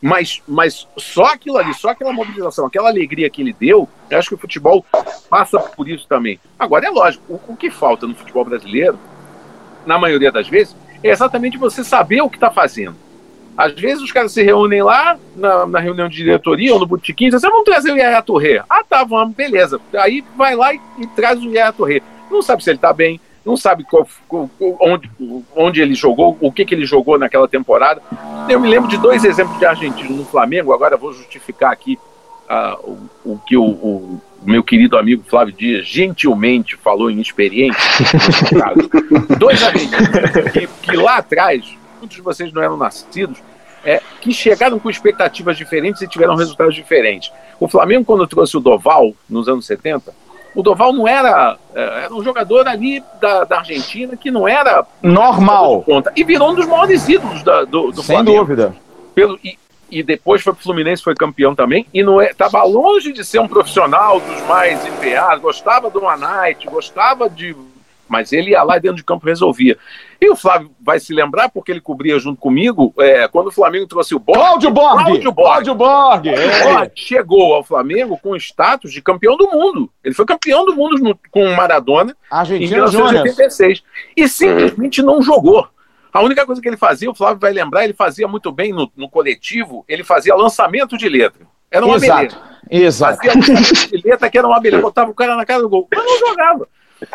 Mas, 0.00 0.40
mas 0.46 0.86
só 0.96 1.24
aquilo 1.24 1.58
ali, 1.58 1.74
só 1.74 1.90
aquela 1.90 2.12
mobilização, 2.12 2.66
aquela 2.66 2.88
alegria 2.88 3.28
que 3.28 3.42
ele 3.42 3.52
deu, 3.52 3.88
eu 4.08 4.18
acho 4.18 4.28
que 4.28 4.34
o 4.34 4.38
futebol 4.38 4.84
passa 5.28 5.58
por 5.58 5.88
isso 5.88 6.06
também. 6.08 6.38
Agora, 6.56 6.86
é 6.86 6.90
lógico, 6.90 7.24
o, 7.28 7.52
o 7.52 7.56
que 7.56 7.68
falta 7.70 8.06
no 8.06 8.14
futebol 8.14 8.44
brasileiro, 8.44 8.98
na 9.84 9.98
maioria 9.98 10.30
das 10.30 10.48
vezes, 10.48 10.76
é 11.02 11.10
exatamente 11.10 11.58
você 11.58 11.82
saber 11.82 12.20
o 12.20 12.30
que 12.30 12.36
está 12.36 12.50
fazendo. 12.50 12.96
Às 13.56 13.72
vezes 13.72 14.04
os 14.04 14.12
caras 14.12 14.30
se 14.30 14.40
reúnem 14.40 14.84
lá 14.84 15.18
na, 15.34 15.66
na 15.66 15.80
reunião 15.80 16.08
de 16.08 16.16
diretoria 16.16 16.72
ou 16.72 16.78
no 16.78 16.86
botequim 16.86 17.26
e 17.26 17.30
dizem, 17.30 17.50
vamos 17.50 17.64
trazer 17.64 17.90
o 17.90 17.96
Yaya 17.96 18.22
Torre. 18.22 18.62
Ah, 18.70 18.84
tá, 18.88 19.02
vamos, 19.02 19.34
beleza. 19.34 19.80
Aí 19.94 20.24
vai 20.36 20.54
lá 20.54 20.72
e, 20.72 20.80
e 21.00 21.06
traz 21.08 21.42
o 21.42 21.50
Yaya 21.50 21.72
Torre. 21.72 22.00
Não 22.30 22.40
sabe 22.40 22.62
se 22.62 22.70
ele 22.70 22.76
está 22.76 22.92
bem, 22.92 23.20
não 23.48 23.56
sabe 23.56 23.82
qual, 23.82 24.06
onde, 24.78 25.10
onde 25.56 25.80
ele 25.80 25.94
jogou, 25.94 26.36
o 26.38 26.52
que, 26.52 26.66
que 26.66 26.74
ele 26.74 26.84
jogou 26.84 27.18
naquela 27.18 27.48
temporada. 27.48 28.02
Eu 28.46 28.60
me 28.60 28.68
lembro 28.68 28.90
de 28.90 28.98
dois 28.98 29.24
exemplos 29.24 29.58
de 29.58 29.64
argentinos 29.64 30.14
no 30.14 30.24
Flamengo, 30.26 30.70
agora 30.74 30.98
vou 30.98 31.14
justificar 31.14 31.72
aqui 31.72 31.98
uh, 32.46 33.08
o, 33.24 33.32
o, 33.32 33.38
que 33.38 33.56
o, 33.56 33.64
o, 33.64 34.20
meu 34.42 34.62
querido 34.62 34.98
amigo 34.98 35.24
Flávio 35.26 35.54
Dias 35.54 35.86
gentilmente 35.86 36.76
falou 36.76 37.10
em 37.10 37.22
experiência. 37.22 37.80
dois 39.38 39.62
argentinos 39.62 40.08
que, 40.52 40.66
que 40.82 40.96
lá 40.96 41.16
atrás, 41.16 41.74
muitos 41.98 42.16
de 42.16 42.22
vocês 42.22 42.52
não 42.52 42.62
eram 42.62 42.76
nascidos, 42.76 43.38
é, 43.82 44.02
que 44.20 44.30
chegaram 44.30 44.78
com 44.78 44.90
expectativas 44.90 45.56
diferentes 45.56 46.02
e 46.02 46.06
tiveram 46.06 46.34
resultados 46.34 46.74
diferentes. 46.74 47.32
O 47.58 47.66
Flamengo, 47.66 48.04
quando 48.04 48.26
trouxe 48.26 48.58
o 48.58 48.60
Doval 48.60 49.14
nos 49.26 49.48
anos 49.48 49.64
70, 49.64 50.12
o 50.54 50.62
Doval 50.62 50.92
não 50.92 51.06
era, 51.06 51.56
é, 51.74 52.04
era 52.04 52.14
um 52.14 52.22
jogador 52.22 52.66
ali 52.66 53.02
da, 53.20 53.44
da 53.44 53.58
Argentina 53.58 54.16
que 54.16 54.30
não 54.30 54.46
era 54.46 54.84
normal. 55.02 55.82
Conta, 55.82 56.12
e 56.16 56.24
virou 56.24 56.50
um 56.50 56.54
dos 56.54 56.66
maiores 56.66 57.08
ídolos 57.08 57.42
da, 57.42 57.64
do, 57.64 57.90
do 57.90 58.02
Sem 58.02 58.16
Flamengo. 58.16 58.30
Sem 58.30 58.56
dúvida. 58.56 58.76
Pelo, 59.14 59.38
e, 59.42 59.58
e 59.90 60.02
depois 60.02 60.42
foi 60.42 60.52
pro 60.52 60.62
Fluminense, 60.62 61.02
foi 61.02 61.14
campeão 61.14 61.54
também, 61.54 61.86
e 61.92 62.02
não 62.02 62.20
estava 62.20 62.58
é, 62.58 62.62
longe 62.62 63.12
de 63.12 63.24
ser 63.24 63.38
um 63.38 63.48
profissional 63.48 64.20
dos 64.20 64.42
mais 64.42 64.84
empenhados, 64.86 65.40
gostava 65.42 65.90
do 65.90 66.04
One 66.04 66.20
Night, 66.20 66.66
gostava 66.66 67.28
de 67.28 67.54
mas 68.08 68.32
ele 68.32 68.50
ia 68.50 68.62
lá 68.62 68.78
e 68.78 68.80
dentro 68.80 68.96
de 68.96 69.04
campo 69.04 69.26
resolvia. 69.26 69.76
E 70.20 70.28
o 70.28 70.34
Flávio 70.34 70.70
vai 70.80 70.98
se 70.98 71.12
lembrar, 71.12 71.48
porque 71.48 71.70
ele 71.70 71.80
cobria 71.80 72.18
junto 72.18 72.40
comigo, 72.40 72.92
é, 72.98 73.28
quando 73.28 73.48
o 73.48 73.52
Flamengo 73.52 73.86
trouxe 73.86 74.16
o 74.16 74.18
Borg. 74.18 74.40
Cláudio 74.40 74.70
Borg! 74.70 75.04
Cláudio 75.04 75.32
Borg! 75.32 75.48
Cláudio 75.48 75.74
Borg. 75.74 76.28
É. 76.28 76.90
chegou 76.94 77.54
ao 77.54 77.62
Flamengo 77.62 78.18
com 78.20 78.34
status 78.34 78.92
de 78.92 79.00
campeão 79.00 79.36
do 79.36 79.48
mundo. 79.48 79.88
Ele 80.02 80.14
foi 80.14 80.24
campeão 80.26 80.64
do 80.64 80.74
mundo 80.74 80.96
no, 80.98 81.18
com 81.30 81.44
o 81.44 81.56
Maradona 81.56 82.16
Argentina 82.30 82.66
em 82.66 82.80
1986. 82.80 83.84
E 84.16 84.28
simplesmente 84.28 85.02
não 85.02 85.22
jogou. 85.22 85.68
A 86.12 86.20
única 86.22 86.44
coisa 86.44 86.60
que 86.60 86.66
ele 86.66 86.76
fazia, 86.76 87.08
o 87.08 87.14
Flávio 87.14 87.38
vai 87.38 87.52
lembrar, 87.52 87.84
ele 87.84 87.92
fazia 87.92 88.26
muito 88.26 88.50
bem 88.50 88.72
no, 88.72 88.90
no 88.96 89.08
coletivo, 89.08 89.84
ele 89.86 90.02
fazia 90.02 90.34
lançamento 90.34 90.96
de 90.96 91.08
letra. 91.08 91.46
Era 91.70 91.86
uma 91.86 91.96
Exato. 91.96 92.34
beleza. 92.34 92.38
Exato. 92.70 93.16
Fazia 93.18 93.34
lançamento 93.34 93.88
de 93.88 94.08
letra 94.08 94.30
que 94.30 94.38
era 94.38 94.48
uma 94.48 94.60
beleza. 94.60 94.82
Botava 94.82 95.10
o 95.10 95.14
cara 95.14 95.36
na 95.36 95.46
cara 95.46 95.62
do 95.62 95.68
gol. 95.68 95.86
Mas 95.94 96.04
não 96.04 96.18
jogava. 96.18 96.68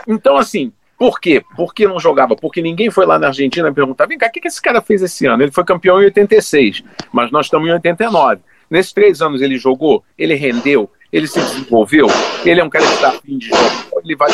Então, 0.08 0.38
assim, 0.38 0.72
por 1.04 1.20
quê? 1.20 1.43
Por 1.58 1.74
que 1.74 1.86
não 1.86 1.99
jogava? 1.99 2.34
Porque 2.34 2.62
ninguém 2.62 2.89
foi 2.89 3.06
lá 3.06 3.20
na 3.20 3.28
Argentina 3.28 3.74
perguntar: 3.74 4.06
vem 4.06 4.18
cá, 4.18 4.28
o 4.28 4.32
que, 4.32 4.39
que 4.39 4.47
esse 4.47 4.62
cara 4.62 4.82
fez 4.82 5.01
esse 5.01 5.26
ano? 5.26 5.43
Ele 5.43 5.51
foi 5.51 5.66
campeão 5.66 6.01
em 6.01 6.06
86, 6.06 6.82
mas 7.12 7.30
nós 7.30 7.47
estamos 7.47 7.68
em 7.68 7.74
89. 7.74 8.41
Nesses 8.70 8.93
três 8.93 9.22
anos 9.22 9.41
ele 9.41 9.58
jogou, 9.58 10.01
ele 10.18 10.34
rendeu, 10.34 10.89
ele 11.12 11.28
se 11.28 11.41
desenvolveu, 11.41 12.08
ele 12.45 12.62
é 12.62 12.64
um 12.64 12.70
cara 12.70 12.86
que 12.86 12.93
está 12.93 13.10
afim 13.10 13.38
de 13.38 13.49
jogar, 13.49 13.86
ele 14.01 14.16
vai 14.16 14.30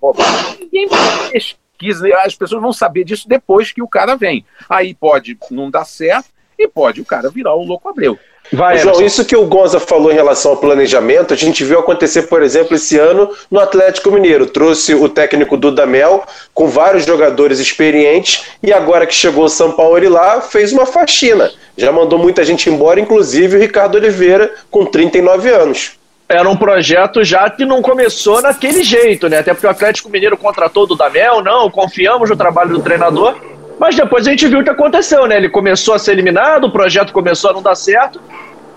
roubar. 0.00 0.56
Ninguém 0.58 0.88
pesquisa, 1.30 2.08
as 2.24 2.34
pessoas 2.34 2.62
vão 2.62 2.72
saber 2.72 3.04
disso 3.04 3.28
depois 3.28 3.70
que 3.70 3.82
o 3.82 3.88
cara 3.88 4.16
vem. 4.16 4.46
Aí 4.66 4.94
pode 4.94 5.36
não 5.50 5.70
dar 5.70 5.84
certo 5.84 6.30
e 6.58 6.66
pode 6.66 7.02
o 7.02 7.04
cara 7.04 7.28
virar 7.28 7.54
o 7.54 7.64
louco 7.64 7.86
Abreu. 7.86 8.18
Vai, 8.52 8.78
João, 8.78 9.00
isso 9.00 9.24
que 9.24 9.34
o 9.34 9.46
Gonza 9.46 9.80
falou 9.80 10.12
em 10.12 10.14
relação 10.14 10.52
ao 10.52 10.56
planejamento, 10.56 11.32
a 11.32 11.36
gente 11.36 11.64
viu 11.64 11.78
acontecer, 11.78 12.22
por 12.22 12.42
exemplo, 12.42 12.76
esse 12.76 12.98
ano 12.98 13.30
no 13.50 13.58
Atlético 13.58 14.10
Mineiro. 14.10 14.46
Trouxe 14.46 14.94
o 14.94 15.08
técnico 15.08 15.56
Dudamel 15.56 16.24
com 16.52 16.68
vários 16.68 17.06
jogadores 17.06 17.58
experientes 17.58 18.44
e 18.62 18.72
agora 18.72 19.06
que 19.06 19.14
chegou 19.14 19.44
o 19.44 19.48
São 19.48 19.72
Paulo 19.72 20.08
lá, 20.08 20.40
fez 20.40 20.72
uma 20.72 20.86
faxina. 20.86 21.50
Já 21.76 21.90
mandou 21.90 22.18
muita 22.18 22.44
gente 22.44 22.68
embora, 22.68 23.00
inclusive 23.00 23.56
o 23.56 23.60
Ricardo 23.60 23.96
Oliveira, 23.96 24.52
com 24.70 24.84
39 24.84 25.50
anos. 25.50 25.92
Era 26.28 26.48
um 26.48 26.56
projeto 26.56 27.22
já 27.22 27.48
que 27.50 27.64
não 27.64 27.82
começou 27.82 28.40
naquele 28.40 28.82
jeito, 28.82 29.28
né? 29.28 29.38
Até 29.38 29.52
porque 29.52 29.66
o 29.66 29.70
Atlético 29.70 30.08
Mineiro 30.08 30.36
contratou 30.36 30.84
o 30.84 30.86
Dudamel, 30.86 31.42
não, 31.42 31.70
confiamos 31.70 32.30
no 32.30 32.36
trabalho 32.36 32.70
do 32.70 32.82
treinador 32.82 33.34
mas 33.78 33.96
depois 33.96 34.26
a 34.26 34.30
gente 34.30 34.46
viu 34.46 34.60
o 34.60 34.64
que 34.64 34.70
aconteceu, 34.70 35.26
né? 35.26 35.36
Ele 35.36 35.48
começou 35.48 35.94
a 35.94 35.98
ser 35.98 36.12
eliminado, 36.12 36.64
o 36.64 36.70
projeto 36.70 37.12
começou 37.12 37.50
a 37.50 37.52
não 37.52 37.62
dar 37.62 37.74
certo. 37.74 38.20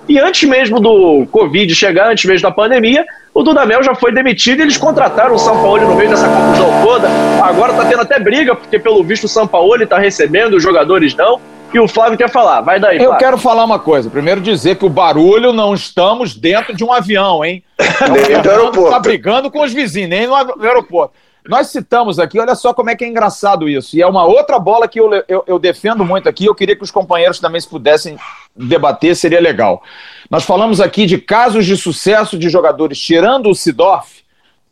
E 0.08 0.18
antes 0.18 0.48
mesmo 0.48 0.80
do 0.80 1.28
Covid 1.32 1.74
chegar, 1.76 2.10
antes 2.10 2.24
mesmo 2.26 2.48
da 2.48 2.52
pandemia, 2.54 3.06
o 3.34 3.44
Dudamel 3.44 3.84
já 3.84 3.94
foi 3.94 4.14
demitido 4.14 4.60
e 4.60 4.62
eles 4.64 4.78
contrataram 4.78 5.36
o 5.36 5.38
São 5.40 5.62
Paulo 5.62 5.86
no 5.86 5.96
meio 5.96 6.10
dessa 6.10 6.28
confusão 6.28 6.70
toda. 6.82 7.08
Agora 7.44 7.74
tá 7.74 7.86
tendo 7.86 8.02
até 8.02 8.18
briga, 8.18 8.56
porque 8.56 8.80
pelo 8.80 9.04
visto 9.04 9.26
o 9.26 9.28
São 9.28 9.46
Paulo 9.46 9.76
está 9.76 9.98
recebendo, 9.98 10.56
os 10.56 10.64
jogadores 10.64 11.14
não. 11.14 11.40
E 11.74 11.80
o 11.80 11.88
Flávio 11.88 12.18
quer 12.18 12.30
falar, 12.30 12.62
vai 12.62 12.80
daí. 12.80 12.98
Eu 12.98 13.16
quero 13.16 13.38
falar 13.38 13.66
uma 13.66 13.78
coisa. 13.78 14.10
Primeiro 14.10 14.40
dizer 14.40 14.78
que 14.78 14.86
o 14.86 14.90
barulho 14.90 15.52
não 15.52 15.74
estamos 15.74 16.34
dentro 16.34 16.74
de 16.74 16.84
um 16.84 16.94
avião, 16.94 17.44
hein? 17.44 17.62
Nem 18.30 18.42
do 18.42 18.50
aeroporto. 18.50 18.92
Tá 18.92 19.00
brigando 19.00 19.52
com 19.52 19.62
os 19.62 19.74
vizinhos, 19.74 20.10
nem 20.10 20.26
no 20.26 20.34
aeroporto. 20.34 21.14
Nós 21.48 21.68
citamos 21.68 22.20
aqui, 22.20 22.40
olha 22.40 22.56
só 22.56 22.74
como 22.74 22.90
é 22.90 22.96
que 22.96 23.06
é 23.06 23.08
engraçado 23.08 23.70
isso. 23.70 23.96
E 23.96 24.02
é 24.02 24.08
uma 24.08 24.26
outra 24.26 24.60
bola 24.60 24.88
que 24.88 25.00
eu, 25.00 25.10
eu, 25.28 25.44
eu, 25.48 25.58
defendo 25.58 26.04
muito 26.04 26.28
aqui. 26.28 26.46
Eu 26.46 26.56
queria 26.56 26.76
que 26.76 26.84
os 26.84 26.92
companheiros 26.92 27.40
também, 27.40 27.62
se 27.62 27.68
pudessem 27.68 28.18
debater, 28.56 29.16
seria 29.16 29.40
legal. 29.40 29.82
Nós 30.30 30.44
falamos 30.44 30.82
aqui 30.82 31.06
de 31.06 31.18
casos 31.18 31.66
de 31.66 31.78
sucesso 31.78 32.38
de 32.38 32.50
jogadores, 32.50 33.00
tirando 33.00 33.50
o 33.50 33.56
Sidorf, 33.56 34.24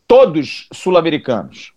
todos 0.06 0.68
sul-americanos. 0.72 1.72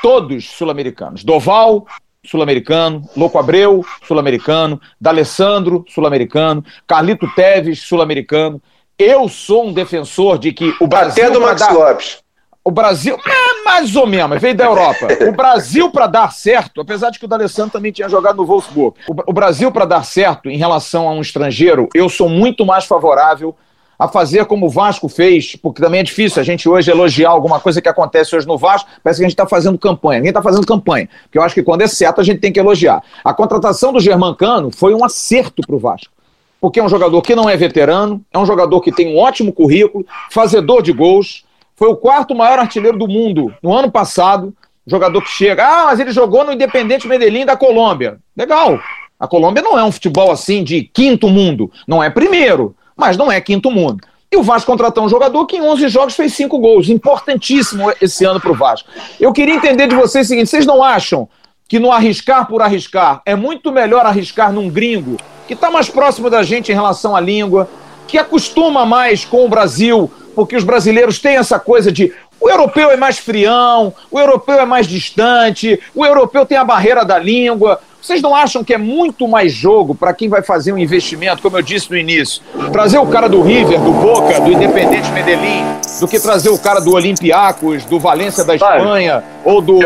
Todos 0.00 0.48
sul-americanos. 0.48 1.24
Doval, 1.24 1.86
sul-americano, 2.24 3.08
Louco 3.16 3.38
Abreu, 3.38 3.84
sul-americano, 4.06 4.80
D'Alessandro, 5.00 5.84
sul-americano, 5.88 6.64
Carlito 6.86 7.28
Teves, 7.34 7.80
sul-americano. 7.80 8.60
Eu 8.98 9.28
sou 9.28 9.66
um 9.66 9.72
defensor 9.72 10.38
de 10.38 10.52
que 10.52 10.74
o 10.80 10.86
Brasil. 10.86 11.24
Até 11.24 11.32
do 11.32 11.40
Max 11.40 11.60
dar... 11.60 11.72
Lopes. 11.72 12.25
O 12.66 12.70
Brasil, 12.72 13.16
mais 13.64 13.94
ou 13.94 14.08
menos, 14.08 14.40
veio 14.40 14.56
da 14.56 14.64
Europa. 14.64 15.06
O 15.28 15.30
Brasil, 15.30 15.88
para 15.88 16.08
dar 16.08 16.32
certo, 16.32 16.80
apesar 16.80 17.10
de 17.10 17.18
que 17.20 17.24
o 17.24 17.28
D'Alessandro 17.28 17.70
também 17.70 17.92
tinha 17.92 18.08
jogado 18.08 18.38
no 18.38 18.44
Wolfsburg, 18.44 18.96
o 19.06 19.32
Brasil, 19.32 19.70
para 19.70 19.84
dar 19.84 20.04
certo 20.04 20.50
em 20.50 20.56
relação 20.56 21.08
a 21.08 21.12
um 21.12 21.20
estrangeiro, 21.20 21.88
eu 21.94 22.08
sou 22.08 22.28
muito 22.28 22.66
mais 22.66 22.84
favorável 22.84 23.54
a 23.96 24.08
fazer 24.08 24.46
como 24.46 24.66
o 24.66 24.68
Vasco 24.68 25.08
fez, 25.08 25.54
porque 25.54 25.80
também 25.80 26.00
é 26.00 26.02
difícil 26.02 26.42
a 26.42 26.44
gente 26.44 26.68
hoje 26.68 26.90
elogiar 26.90 27.30
alguma 27.30 27.60
coisa 27.60 27.80
que 27.80 27.88
acontece 27.88 28.34
hoje 28.34 28.48
no 28.48 28.58
Vasco, 28.58 28.90
parece 29.00 29.20
que 29.20 29.24
a 29.24 29.28
gente 29.28 29.34
está 29.34 29.46
fazendo 29.46 29.78
campanha. 29.78 30.18
Ninguém 30.18 30.30
está 30.30 30.42
fazendo 30.42 30.66
campanha, 30.66 31.08
porque 31.22 31.38
eu 31.38 31.42
acho 31.42 31.54
que 31.54 31.62
quando 31.62 31.82
é 31.82 31.86
certo 31.86 32.20
a 32.20 32.24
gente 32.24 32.40
tem 32.40 32.52
que 32.52 32.58
elogiar. 32.58 33.00
A 33.22 33.32
contratação 33.32 33.92
do 33.92 34.00
Germancano 34.00 34.72
foi 34.72 34.92
um 34.92 35.04
acerto 35.04 35.62
para 35.64 35.76
o 35.76 35.78
Vasco, 35.78 36.12
porque 36.60 36.80
é 36.80 36.82
um 36.82 36.88
jogador 36.88 37.22
que 37.22 37.36
não 37.36 37.48
é 37.48 37.56
veterano, 37.56 38.20
é 38.34 38.36
um 38.36 38.44
jogador 38.44 38.80
que 38.80 38.90
tem 38.90 39.14
um 39.14 39.18
ótimo 39.18 39.52
currículo, 39.52 40.04
fazedor 40.32 40.82
de 40.82 40.92
gols, 40.92 41.45
foi 41.76 41.88
o 41.88 41.96
quarto 41.96 42.34
maior 42.34 42.58
artilheiro 42.58 42.98
do 42.98 43.06
mundo 43.06 43.54
no 43.62 43.72
ano 43.72 43.90
passado. 43.90 44.54
Jogador 44.86 45.20
que 45.20 45.30
chega, 45.30 45.64
ah, 45.66 45.84
mas 45.86 46.00
ele 46.00 46.12
jogou 46.12 46.44
no 46.44 46.52
Independente 46.52 47.06
Medellín 47.06 47.44
da 47.44 47.56
Colômbia. 47.56 48.18
Legal. 48.36 48.80
A 49.18 49.26
Colômbia 49.26 49.62
não 49.62 49.78
é 49.78 49.84
um 49.84 49.92
futebol 49.92 50.30
assim 50.30 50.62
de 50.64 50.82
quinto 50.82 51.28
mundo. 51.28 51.70
Não 51.86 52.02
é 52.02 52.08
primeiro, 52.08 52.74
mas 52.96 53.16
não 53.16 53.30
é 53.30 53.40
quinto 53.40 53.70
mundo. 53.70 54.04
E 54.30 54.36
o 54.36 54.42
Vasco 54.42 54.70
contratou 54.70 55.04
um 55.04 55.08
jogador 55.08 55.46
que 55.46 55.56
em 55.56 55.62
11 55.62 55.88
jogos 55.88 56.14
fez 56.14 56.34
5 56.34 56.58
gols. 56.58 56.88
Importantíssimo 56.88 57.92
esse 58.00 58.24
ano 58.24 58.40
para 58.40 58.50
o 58.50 58.54
Vasco. 58.54 58.88
Eu 59.20 59.32
queria 59.32 59.54
entender 59.54 59.86
de 59.86 59.94
vocês 59.94 60.26
o 60.26 60.28
seguinte: 60.28 60.50
vocês 60.50 60.66
não 60.66 60.82
acham 60.82 61.28
que 61.68 61.78
no 61.78 61.90
arriscar 61.90 62.46
por 62.46 62.62
arriscar 62.62 63.22
é 63.24 63.34
muito 63.34 63.72
melhor 63.72 64.06
arriscar 64.06 64.52
num 64.52 64.70
gringo 64.70 65.16
que 65.46 65.54
está 65.54 65.70
mais 65.70 65.88
próximo 65.88 66.28
da 66.28 66.42
gente 66.42 66.70
em 66.70 66.74
relação 66.74 67.14
à 67.14 67.20
língua, 67.20 67.68
que 68.06 68.18
acostuma 68.18 68.84
mais 68.84 69.24
com 69.24 69.44
o 69.44 69.48
Brasil, 69.48 70.10
porque 70.36 70.54
os 70.54 70.62
brasileiros 70.62 71.18
têm 71.18 71.36
essa 71.36 71.58
coisa 71.58 71.90
de 71.90 72.12
o 72.38 72.50
europeu 72.50 72.90
é 72.90 72.96
mais 72.96 73.18
frião, 73.18 73.94
o 74.10 74.20
europeu 74.20 74.60
é 74.60 74.66
mais 74.66 74.86
distante, 74.86 75.80
o 75.94 76.04
europeu 76.04 76.44
tem 76.44 76.58
a 76.58 76.64
barreira 76.64 77.02
da 77.02 77.18
língua. 77.18 77.80
Vocês 78.00 78.20
não 78.20 78.36
acham 78.36 78.62
que 78.62 78.74
é 78.74 78.78
muito 78.78 79.26
mais 79.26 79.52
jogo 79.52 79.94
para 79.94 80.12
quem 80.12 80.28
vai 80.28 80.42
fazer 80.42 80.72
um 80.72 80.78
investimento, 80.78 81.42
como 81.42 81.56
eu 81.56 81.62
disse 81.62 81.90
no 81.90 81.96
início, 81.96 82.42
trazer 82.70 82.98
o 82.98 83.06
cara 83.06 83.28
do 83.28 83.40
River, 83.40 83.80
do 83.80 83.90
Boca, 83.90 84.38
do 84.38 84.52
Independente 84.52 85.10
Medellín, 85.10 85.64
do 85.98 86.06
que 86.06 86.20
trazer 86.20 86.50
o 86.50 86.58
cara 86.58 86.78
do 86.78 86.92
Olympiacos, 86.92 87.84
do 87.86 87.98
Valência 87.98 88.44
da 88.44 88.54
Espanha, 88.54 89.24
ou 89.42 89.62
do 89.62 89.80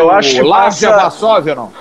passa... 0.51 0.91
Varsóvia, 0.91 1.55
não? 1.55 1.73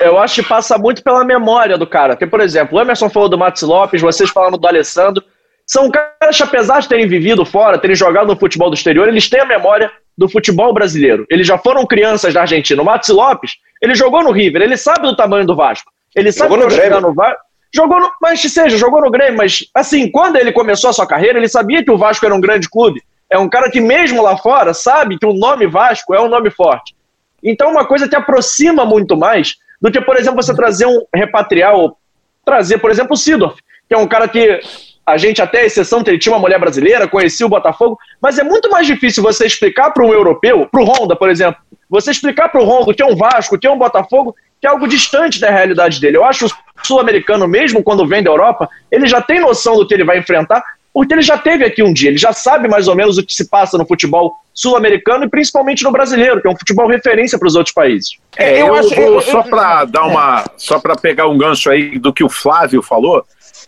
eu 0.00 0.18
acho 0.18 0.42
que 0.42 0.48
passa 0.48 0.76
muito 0.78 1.02
pela 1.02 1.24
memória 1.24 1.76
do 1.78 1.86
cara. 1.86 2.14
Porque, 2.14 2.26
por 2.26 2.40
exemplo, 2.40 2.78
o 2.78 2.80
Emerson 2.80 3.08
falou 3.08 3.28
do 3.28 3.38
Matos 3.38 3.62
Lopes, 3.62 4.00
vocês 4.00 4.30
falaram 4.30 4.58
do 4.58 4.66
Alessandro. 4.66 5.22
São 5.66 5.90
caras 5.90 6.36
que, 6.36 6.42
apesar 6.42 6.80
de 6.80 6.88
terem 6.88 7.06
vivido 7.06 7.44
fora, 7.44 7.78
terem 7.78 7.96
jogado 7.96 8.26
no 8.26 8.36
futebol 8.36 8.68
do 8.68 8.74
exterior, 8.74 9.08
eles 9.08 9.28
têm 9.28 9.40
a 9.40 9.46
memória 9.46 9.90
do 10.16 10.28
futebol 10.28 10.72
brasileiro. 10.72 11.26
Eles 11.30 11.46
já 11.46 11.58
foram 11.58 11.86
crianças 11.86 12.34
da 12.34 12.42
Argentina. 12.42 12.80
O 12.80 12.84
Matos 12.84 13.08
Lopes, 13.08 13.52
ele 13.80 13.94
jogou 13.94 14.22
no 14.22 14.30
River, 14.30 14.62
ele 14.62 14.76
sabe 14.76 15.02
do 15.02 15.16
tamanho 15.16 15.46
do 15.46 15.56
Vasco. 15.56 15.90
Ele 16.14 16.30
sabe 16.30 16.50
Jogou 16.50 16.68
no 16.68 16.74
Grêmio. 16.74 17.00
no 17.00 17.14
Vasco. 17.14 17.40
Jogou 17.74 18.00
no, 18.00 18.10
mas 18.22 18.40
seja, 18.40 18.78
jogou 18.78 19.00
no 19.00 19.10
Grêmio, 19.10 19.36
mas 19.36 19.66
assim, 19.74 20.08
quando 20.08 20.36
ele 20.36 20.52
começou 20.52 20.90
a 20.90 20.92
sua 20.92 21.06
carreira, 21.06 21.38
ele 21.38 21.48
sabia 21.48 21.82
que 21.82 21.90
o 21.90 21.98
Vasco 21.98 22.24
era 22.24 22.34
um 22.34 22.40
grande 22.40 22.68
clube. 22.68 23.02
É 23.28 23.36
um 23.36 23.48
cara 23.48 23.68
que 23.68 23.80
mesmo 23.80 24.22
lá 24.22 24.36
fora 24.36 24.72
sabe 24.72 25.18
que 25.18 25.26
o 25.26 25.32
nome 25.32 25.66
Vasco 25.66 26.14
é 26.14 26.20
um 26.20 26.28
nome 26.28 26.50
forte. 26.50 26.94
Então, 27.42 27.70
uma 27.70 27.84
coisa 27.84 28.08
que 28.08 28.14
aproxima 28.14 28.84
muito 28.84 29.16
mais 29.16 29.56
do 29.80 29.90
que, 29.90 30.00
por 30.00 30.16
exemplo, 30.16 30.40
você 30.40 30.54
trazer 30.54 30.86
um 30.86 31.04
repatriar 31.12 31.74
ou 31.74 31.96
trazer, 32.44 32.78
por 32.78 32.90
exemplo, 32.90 33.14
o 33.14 33.16
Sidorf, 33.16 33.60
que 33.88 33.94
é 33.94 33.98
um 33.98 34.06
cara 34.06 34.28
que 34.28 34.60
a 35.06 35.16
gente 35.16 35.42
até 35.42 35.60
a 35.60 35.64
exceção 35.66 36.02
que 36.02 36.10
ele 36.10 36.18
tinha 36.18 36.32
uma 36.34 36.38
mulher 36.40 36.58
brasileira, 36.58 37.06
conhecia 37.08 37.44
o 37.46 37.48
Botafogo, 37.48 37.98
mas 38.20 38.38
é 38.38 38.42
muito 38.44 38.70
mais 38.70 38.86
difícil 38.86 39.22
você 39.22 39.46
explicar 39.46 39.90
para 39.90 40.04
um 40.04 40.12
europeu, 40.12 40.66
para 40.70 40.80
o 40.80 40.84
Honda, 40.84 41.14
por 41.14 41.28
exemplo, 41.28 41.60
você 41.90 42.10
explicar 42.10 42.48
para 42.48 42.60
o 42.60 42.64
Honda 42.64 42.94
que 42.94 43.02
é 43.02 43.06
um 43.06 43.16
Vasco, 43.16 43.56
o 43.56 43.58
que 43.58 43.66
é 43.66 43.70
um 43.70 43.78
Botafogo, 43.78 44.34
que 44.60 44.66
é 44.66 44.70
algo 44.70 44.88
distante 44.88 45.38
da 45.38 45.50
realidade 45.50 46.00
dele. 46.00 46.16
Eu 46.16 46.24
acho 46.24 46.46
o 46.46 46.50
sul-americano, 46.82 47.46
mesmo 47.46 47.82
quando 47.82 48.06
vem 48.06 48.22
da 48.22 48.30
Europa, 48.30 48.68
ele 48.90 49.06
já 49.06 49.20
tem 49.20 49.40
noção 49.40 49.76
do 49.76 49.86
que 49.86 49.92
ele 49.92 50.04
vai 50.04 50.18
enfrentar, 50.18 50.62
porque 50.92 51.12
ele 51.12 51.22
já 51.22 51.36
teve 51.36 51.64
aqui 51.64 51.82
um 51.82 51.92
dia, 51.92 52.08
ele 52.08 52.16
já 52.18 52.32
sabe 52.32 52.68
mais 52.68 52.86
ou 52.88 52.94
menos 52.94 53.18
o 53.18 53.26
que 53.26 53.34
se 53.34 53.48
passa 53.50 53.76
no 53.76 53.84
futebol 53.84 54.32
sul-americano 54.54 55.24
e 55.24 55.28
principalmente 55.28 55.82
no 55.82 55.90
brasileiro, 55.90 56.40
que 56.40 56.46
é 56.46 56.50
um 56.50 56.56
futebol 56.56 56.86
referência 56.86 57.36
para 57.38 57.48
os 57.48 57.56
outros 57.56 57.74
países. 57.74 58.16
É, 58.36 58.62
eu, 58.62 58.68
Eu 58.68 58.74
acho- 58.76 58.94
vou, 58.94 59.14
eu- 59.14 59.20
só 59.20 59.42
para 59.42 59.84
dar 59.84 60.04
uma, 60.06 60.44
só 60.56 60.78
para 60.78 60.94
pegar 60.94 61.26
um 61.28 61.36
gancho 61.36 61.68
aí 61.70 61.98
do 61.98 62.12
que 62.12 62.22
o 62.22 62.28
Flávio 62.28 62.80
falou, 62.80 63.24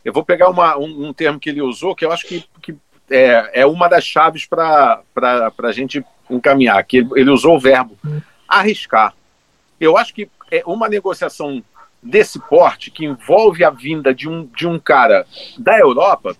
eu 0.07 0.13
vou 0.13 0.25
pegar 0.25 0.49
uma, 0.49 0.79
um, 0.79 1.09
um 1.09 1.13
termo 1.13 1.41
que 1.41 1.51
ele 1.51 1.61
usou 1.61 1.93
que 1.93 2.05
eu 2.05 2.13
acho 2.13 2.29
que, 2.29 2.45
que 2.63 2.77
é, 3.11 3.63
é 3.63 3.67
uma 3.67 3.89
das 3.89 4.05
chaves 4.05 4.47
para 4.47 5.03
a 5.61 5.73
gente 5.73 6.05
encaminhar. 6.31 6.81
Que 6.85 6.99
ele, 6.99 7.09
ele 7.17 7.31
usou 7.31 7.57
o 7.57 7.59
verbo 7.59 7.99
arriscar. 8.47 9.13
Eu 9.81 9.97
acho 9.99 10.15
que 10.15 10.31
é 10.49 10.63
uma 10.65 10.89
negociação 10.89 11.61
desse 12.01 12.39
porte 12.39 12.89
que 12.89 13.05
envolve 13.05 13.65
a 13.65 13.71
vinda 13.71 14.15
de 14.15 14.29
um, 14.29 14.47
de 14.47 14.65
um 14.65 14.79
cara 14.79 15.27
da 15.59 15.77
Europa, 15.77 16.37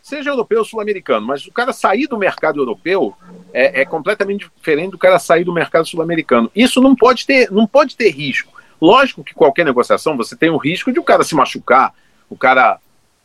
seja 0.00 0.30
europeu 0.30 0.60
ou 0.60 0.64
sul-americano, 0.64 1.26
mas 1.26 1.44
o 1.44 1.50
cara 1.50 1.72
sair 1.72 2.06
do 2.06 2.16
mercado 2.16 2.60
europeu 2.60 3.12
é, 3.52 3.80
é 3.80 3.84
completamente 3.84 4.48
diferente 4.56 4.92
do 4.92 4.98
cara 4.98 5.18
sair 5.18 5.42
do 5.42 5.52
mercado 5.52 5.88
sul-americano. 5.88 6.48
Isso 6.54 6.80
não 6.80 6.94
pode 6.94 7.26
ter, 7.26 7.50
não 7.50 7.66
pode 7.66 7.96
ter 7.96 8.10
risco. 8.10 8.52
Lógico 8.80 9.24
que 9.24 9.34
qualquer 9.34 9.64
negociação 9.64 10.16
você 10.16 10.36
tem 10.36 10.50
o 10.50 10.56
risco 10.56 10.92
de 10.92 11.00
o 11.00 11.04
cara 11.04 11.24
se 11.24 11.34
machucar, 11.34 11.92
o 12.30 12.36
cara 12.36 12.78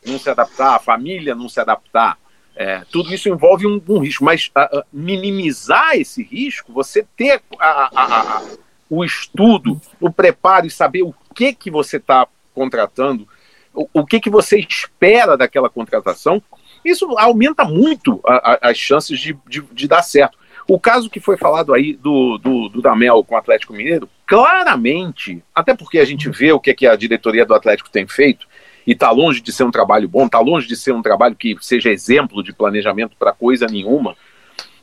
não 0.06 0.20
se 0.20 0.30
adaptar, 0.30 0.76
a 0.76 0.80
família 0.80 1.36
não 1.36 1.48
se 1.50 1.60
adaptar. 1.60 2.18
É, 2.56 2.84
tudo 2.92 3.12
isso 3.14 3.28
envolve 3.30 3.66
um, 3.66 3.82
um 3.90 4.00
risco, 4.00 4.24
mas 4.24 4.52
minimizar 4.92 5.96
esse 5.96 6.22
risco, 6.24 6.72
você 6.72 7.06
ter 7.18 7.42
a- 7.60 8.42
o 8.90 9.04
estudo, 9.04 9.82
o 10.00 10.12
preparo 10.12 10.68
e 10.68 10.72
saber 10.72 11.02
o 11.02 11.14
que 11.34 11.54
que 11.54 11.72
você 11.72 11.98
está 11.98 12.28
contratando, 12.54 13.28
o, 13.74 13.88
o 13.92 14.06
que 14.06 14.20
que 14.20 14.30
você 14.30 14.60
espera 14.60 15.36
daquela 15.36 15.68
contratação, 15.70 16.42
isso 16.86 17.18
aumenta 17.18 17.64
muito 17.64 18.22
as 18.62 18.78
chances 18.78 19.20
de, 19.20 19.36
de- 19.48 19.62
de 19.72 19.88
dar 19.88 20.04
certo. 20.04 20.38
O 20.68 20.80
caso 20.80 21.10
que 21.10 21.20
foi 21.20 21.36
falado 21.38 21.74
aí 21.74 21.94
do, 21.94 22.38
do, 22.38 22.70
do 22.70 22.82
Damel 22.82 23.24
com 23.24 23.34
o 23.36 23.38
Atlético 23.38 23.74
Mineiro, 23.74 24.08
claramente, 24.26 25.44
até 25.56 25.76
porque 25.76 25.98
a 26.00 26.06
gente 26.06 26.30
vê 26.30 26.52
o 26.52 26.60
que, 26.60 26.70
é 26.70 26.74
que 26.74 26.86
a 26.88 26.96
diretoria 26.96 27.46
do 27.46 27.54
Atlético 27.54 27.90
tem 27.90 28.08
feito, 28.08 28.48
e 28.86 28.92
está 28.92 29.12
longe 29.12 29.42
de 29.42 29.52
ser 29.52 29.64
um 29.64 29.72
trabalho 29.72 30.08
bom, 30.08 30.26
está 30.26 30.40
longe 30.40 30.68
de 30.68 30.76
ser 30.76 30.94
um 30.94 31.02
trabalho 31.02 31.36
que 31.36 31.56
seja 31.62 31.90
exemplo 31.90 32.44
de 32.44 32.54
planejamento 32.54 33.16
para 33.18 33.32
coisa 33.32 33.66
nenhuma. 33.68 34.16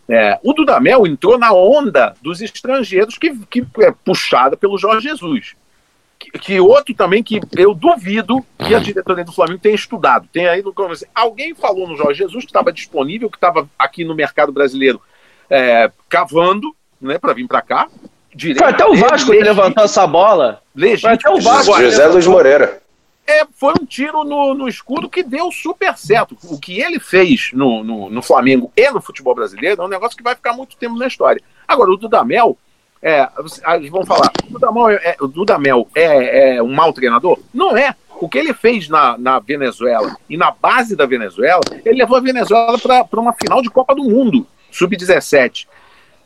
É, 0.09 0.39
o 0.43 0.53
Dudamel 0.53 1.07
entrou 1.07 1.39
na 1.39 1.53
onda 1.53 2.15
dos 2.21 2.41
estrangeiros 2.41 3.17
que, 3.17 3.33
que 3.47 3.65
é 3.79 3.93
puxada 4.05 4.57
pelo 4.57 4.77
Jorge 4.77 5.09
Jesus. 5.09 5.55
Que, 6.19 6.31
que 6.33 6.61
outro 6.61 6.93
também 6.95 7.23
que 7.23 7.41
eu 7.57 7.73
duvido 7.73 8.45
que 8.59 8.75
a 8.75 8.81
diretoria 8.81 9.25
do 9.25 9.33
Flamengo 9.33 9.61
tenha 9.61 9.75
estudado. 9.75 10.29
Tem 10.33 10.49
aí 10.49 10.63
no. 10.63 10.75
Alguém 11.15 11.55
falou 11.55 11.89
no 11.89 11.97
Jorge 11.97 12.19
Jesus 12.19 12.45
que 12.45 12.51
estava 12.51 12.73
disponível, 12.73 13.31
que 13.31 13.37
estava 13.37 13.69
aqui 13.79 14.05
no 14.05 14.15
mercado 14.15 14.51
brasileiro 14.51 15.01
é, 15.49 15.91
cavando, 16.09 16.75
né, 17.01 17.17
para 17.17 17.33
vir 17.33 17.47
para 17.47 17.63
cá. 17.63 17.89
Direito 18.35 18.59
Foi 18.59 18.69
até 18.69 18.85
o 18.85 18.95
Vasco 18.95 19.31
que 19.31 19.41
levantou 19.41 19.85
essa 19.85 20.07
bola. 20.07 20.63
legítimo. 20.75 21.09
Foi 21.09 21.13
até 21.13 21.31
o 21.31 21.41
Vasco. 21.41 21.81
José 21.81 22.07
Luiz 22.07 22.27
Moreira. 22.27 22.83
É, 23.31 23.47
foi 23.55 23.73
um 23.81 23.85
tiro 23.85 24.25
no, 24.25 24.55
no 24.55 24.69
escudo 24.69 25.09
que 25.09 25.23
deu 25.23 25.51
super 25.53 25.97
certo. 25.97 26.37
O 26.45 26.59
que 26.59 26.81
ele 26.81 26.99
fez 26.99 27.51
no, 27.53 27.85
no, 27.85 28.11
no 28.11 28.23
Flamengo 28.23 28.73
e 28.77 28.91
no 28.91 29.01
futebol 29.01 29.35
brasileiro 29.35 29.81
é 29.81 29.85
um 29.85 29.89
negócio 29.89 30.17
que 30.17 30.23
vai 30.23 30.35
ficar 30.35 30.53
muito 30.53 30.77
tempo 30.77 30.97
na 30.97 31.07
história. 31.07 31.43
Agora, 31.67 31.91
o 31.91 31.97
Dudamel, 31.97 32.59
é, 33.03 33.29
eles 33.75 33.91
vão 33.91 34.05
falar, 34.05 34.31
o 34.49 34.53
Dudamel, 34.53 34.91
é, 34.91 35.17
o 35.21 35.27
Dudamel 35.27 35.89
é, 35.95 36.57
é 36.57 36.63
um 36.63 36.73
mau 36.73 36.93
treinador? 36.93 37.39
Não 37.55 37.77
é. 37.77 37.95
O 38.21 38.29
que 38.29 38.37
ele 38.37 38.53
fez 38.53 38.89
na, 38.89 39.17
na 39.17 39.39
Venezuela 39.39 40.15
e 40.29 40.37
na 40.37 40.51
base 40.51 40.95
da 40.95 41.07
Venezuela, 41.07 41.61
ele 41.85 41.99
levou 41.99 42.19
a 42.19 42.21
Venezuela 42.21 42.79
para 42.79 43.21
uma 43.21 43.33
final 43.33 43.63
de 43.63 43.71
Copa 43.71 43.95
do 43.95 44.05
Mundo, 44.05 44.47
sub-17. 44.71 45.67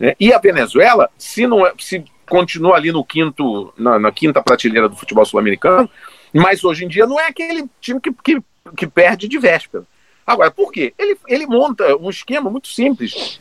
né? 0.00 0.14
E 0.18 0.32
a 0.32 0.38
Venezuela, 0.38 1.08
se 1.16 1.46
não 1.46 1.64
é- 1.64 1.72
se 1.78 2.04
continua 2.28 2.76
ali 2.76 2.90
no 2.90 3.04
quinto, 3.04 3.72
na, 3.78 3.98
na 3.98 4.10
quinta 4.10 4.42
prateleira 4.42 4.88
do 4.88 4.96
futebol 4.96 5.24
sul-americano, 5.24 5.88
mas 6.34 6.64
hoje 6.64 6.84
em 6.84 6.88
dia 6.88 7.06
não 7.06 7.18
é 7.18 7.28
aquele 7.28 7.64
time 7.80 8.00
que, 8.00 8.12
que, 8.12 8.42
que 8.76 8.86
perde 8.86 9.28
de 9.28 9.38
véspera. 9.38 9.84
Agora, 10.26 10.50
por 10.50 10.72
quê? 10.72 10.92
Ele, 10.98 11.16
ele 11.28 11.46
monta 11.46 11.96
um 11.96 12.10
esquema 12.10 12.50
muito 12.50 12.68
simples. 12.68 13.40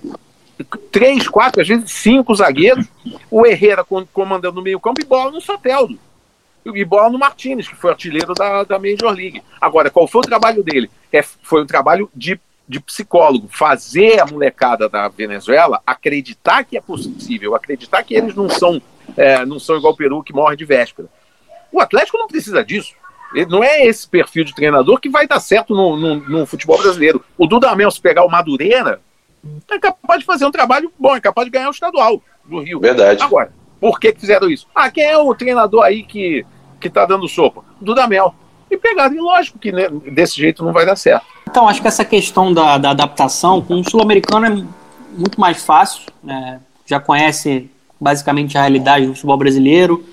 Três, 0.91 1.27
quatro, 1.27 1.61
às 1.61 1.67
vezes 1.67 1.91
cinco 1.91 2.35
zagueiros, 2.35 2.85
o 3.31 3.45
Herrera 3.45 3.83
com- 3.83 4.05
comandando 4.05 4.55
no 4.57 4.61
meio-campo 4.61 5.01
e 5.01 5.05
bola 5.05 5.31
no 5.31 5.41
Soteldo. 5.41 5.97
E 6.65 6.85
bola 6.85 7.09
no 7.09 7.17
Martinez, 7.17 7.67
que 7.67 7.75
foi 7.75 7.89
artilheiro 7.89 8.33
da, 8.33 8.63
da 8.63 8.79
Major 8.79 9.11
League. 9.11 9.41
Agora, 9.59 9.89
qual 9.89 10.07
foi 10.07 10.21
o 10.21 10.25
trabalho 10.25 10.63
dele? 10.63 10.89
É, 11.11 11.21
foi 11.21 11.63
um 11.63 11.65
trabalho 11.65 12.09
de, 12.15 12.39
de 12.67 12.79
psicólogo. 12.79 13.49
Fazer 13.49 14.21
a 14.21 14.25
molecada 14.25 14.87
da 14.87 15.07
Venezuela 15.07 15.81
acreditar 15.85 16.63
que 16.63 16.77
é 16.77 16.81
possível, 16.81 17.55
acreditar 17.55 18.03
que 18.03 18.13
eles 18.13 18.35
não 18.35 18.47
são, 18.47 18.81
é, 19.17 19.45
não 19.45 19.59
são 19.59 19.75
igual 19.77 19.93
o 19.93 19.97
Peru 19.97 20.23
que 20.23 20.31
morre 20.33 20.55
de 20.55 20.63
véspera. 20.63 21.09
O 21.73 21.81
Atlético 21.81 22.17
não 22.17 22.27
precisa 22.27 22.63
disso. 22.63 22.93
Ele 23.33 23.47
não 23.47 23.63
é 23.63 23.85
esse 23.85 24.07
perfil 24.07 24.43
de 24.43 24.53
treinador 24.53 24.99
que 24.99 25.09
vai 25.09 25.27
dar 25.27 25.39
certo 25.39 25.73
no, 25.73 25.97
no, 25.97 26.15
no 26.15 26.45
futebol 26.45 26.77
brasileiro. 26.77 27.25
O 27.35 27.47
Dudamel, 27.47 27.89
se 27.89 27.99
pegar 27.99 28.23
o 28.23 28.29
Madureira, 28.29 29.01
é 29.69 29.79
capaz 29.79 30.19
de 30.19 30.25
fazer 30.25 30.45
um 30.45 30.51
trabalho 30.51 30.93
bom, 30.99 31.15
é 31.15 31.19
capaz 31.19 31.45
de 31.45 31.51
ganhar 31.51 31.67
o 31.67 31.71
estadual 31.71 32.21
do 32.45 32.59
Rio. 32.59 32.79
Verdade. 32.79 33.23
Agora, 33.23 33.51
por 33.81 33.99
que 33.99 34.13
que 34.13 34.21
fizeram 34.21 34.49
isso? 34.49 34.67
Ah, 34.73 34.89
quem 34.91 35.03
é 35.03 35.17
o 35.17 35.33
treinador 35.33 35.83
aí 35.83 36.03
que, 36.03 36.45
que 36.79 36.89
tá 36.89 37.05
dando 37.05 37.27
sopa? 37.27 37.63
Dudamel. 37.81 38.35
E 38.69 38.77
pegaram, 38.77 39.15
e 39.15 39.19
lógico 39.19 39.57
que 39.57 39.71
né, 39.71 39.89
desse 40.11 40.37
jeito 40.37 40.63
não 40.63 40.71
vai 40.71 40.85
dar 40.85 40.95
certo. 40.95 41.25
Então, 41.49 41.67
acho 41.67 41.81
que 41.81 41.87
essa 41.87 42.05
questão 42.05 42.53
da, 42.53 42.77
da 42.77 42.91
adaptação 42.91 43.61
com 43.61 43.79
o 43.79 43.89
sul-americano 43.89 44.45
é 44.45 44.49
muito 45.17 45.39
mais 45.39 45.63
fácil, 45.63 46.03
né? 46.23 46.61
já 46.85 46.99
conhece 46.99 47.69
basicamente 47.99 48.57
a 48.57 48.61
realidade 48.61 49.05
do 49.05 49.13
futebol 49.13 49.37
brasileiro, 49.37 50.03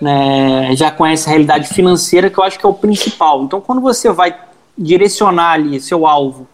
né? 0.00 0.74
já 0.76 0.90
conhece 0.90 1.28
a 1.28 1.30
realidade 1.30 1.68
financeira, 1.68 2.30
que 2.30 2.38
eu 2.38 2.44
acho 2.44 2.58
que 2.58 2.64
é 2.64 2.68
o 2.68 2.74
principal. 2.74 3.42
Então, 3.44 3.60
quando 3.60 3.80
você 3.80 4.10
vai 4.12 4.34
direcionar 4.76 5.52
ali 5.52 5.80
seu 5.80 6.06
alvo 6.06 6.46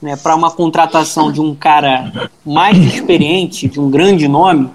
né, 0.00 0.16
para 0.16 0.34
uma 0.34 0.50
contratação 0.50 1.30
de 1.30 1.40
um 1.40 1.54
cara 1.54 2.30
mais 2.44 2.78
experiente, 2.78 3.68
de 3.68 3.80
um 3.80 3.90
grande 3.90 4.26
nome, 4.26 4.70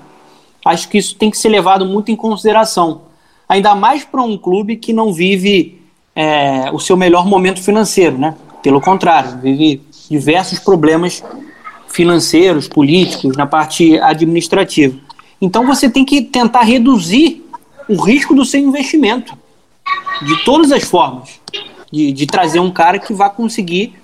acho 0.65 0.87
que 0.89 0.97
isso 0.97 1.15
tem 1.15 1.31
que 1.31 1.37
ser 1.37 1.49
levado 1.49 1.85
muito 1.85 2.11
em 2.11 2.15
consideração. 2.15 3.01
Ainda 3.47 3.75
mais 3.75 4.03
para 4.03 4.21
um 4.21 4.37
clube 4.37 4.77
que 4.77 4.93
não 4.93 5.11
vive 5.11 5.81
é, 6.15 6.69
o 6.71 6.79
seu 6.79 6.95
melhor 6.95 7.25
momento 7.25 7.61
financeiro, 7.61 8.17
né? 8.17 8.35
Pelo 8.61 8.79
contrário, 8.79 9.39
vive 9.39 9.81
diversos 10.09 10.59
problemas 10.59 11.23
financeiros, 11.87 12.67
políticos, 12.67 13.35
na 13.35 13.45
parte 13.45 13.99
administrativa. 13.99 14.97
Então 15.41 15.65
você 15.65 15.89
tem 15.89 16.05
que 16.05 16.21
tentar 16.21 16.61
reduzir 16.61 17.43
o 17.91 18.01
risco 18.01 18.33
do 18.33 18.45
seu 18.45 18.61
investimento, 18.61 19.37
de 20.21 20.43
todas 20.45 20.71
as 20.71 20.83
formas, 20.83 21.41
de, 21.91 22.11
de 22.13 22.25
trazer 22.25 22.59
um 22.59 22.71
cara 22.71 22.97
que 22.97 23.13
vá 23.13 23.29
conseguir 23.29 23.95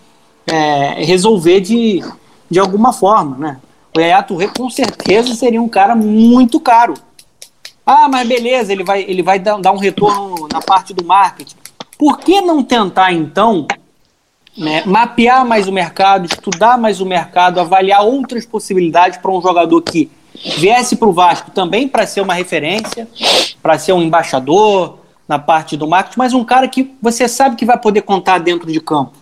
é, 0.45 1.05
resolver 1.05 1.61
de, 1.61 2.03
de 2.49 2.59
alguma 2.59 2.91
forma, 2.91 3.37
né? 3.37 3.57
O 3.95 3.99
Yaya 3.99 4.21
Touré 4.21 4.47
com 4.47 4.69
certeza 4.69 5.33
seria 5.33 5.61
um 5.61 5.69
cara 5.69 5.95
muito 5.95 6.59
caro. 6.59 6.93
Ah, 7.85 8.09
mas 8.09 8.27
beleza, 8.27 8.73
ele 8.73 8.83
vai, 8.83 9.03
ele 9.07 9.23
vai 9.23 9.39
dar, 9.39 9.71
um 9.71 9.77
retorno 9.77 10.47
na 10.51 10.61
parte 10.61 10.93
do 10.93 11.05
marketing. 11.05 11.55
Por 11.97 12.19
que 12.19 12.41
não 12.41 12.61
tentar, 12.61 13.13
então, 13.13 13.65
né, 14.57 14.83
mapear 14.85 15.45
mais 15.45 15.67
o 15.67 15.71
mercado, 15.71 16.25
estudar 16.25 16.77
mais 16.77 16.99
o 16.99 17.05
mercado, 17.05 17.59
avaliar 17.59 18.03
outras 18.03 18.45
possibilidades 18.45 19.17
para 19.17 19.31
um 19.31 19.41
jogador 19.41 19.81
que 19.81 20.11
viesse 20.57 20.95
para 20.95 21.07
o 21.07 21.13
Vasco 21.13 21.51
também 21.51 21.87
para 21.87 22.05
ser 22.05 22.21
uma 22.21 22.33
referência, 22.33 23.07
para 23.61 23.77
ser 23.77 23.93
um 23.93 24.01
embaixador 24.01 24.99
na 25.27 25.37
parte 25.37 25.75
do 25.75 25.87
marketing, 25.87 26.19
mas 26.19 26.33
um 26.33 26.43
cara 26.43 26.67
que 26.67 26.95
você 27.01 27.27
sabe 27.27 27.55
que 27.55 27.65
vai 27.65 27.77
poder 27.77 28.01
contar 28.01 28.39
dentro 28.39 28.71
de 28.71 28.79
campo. 28.79 29.13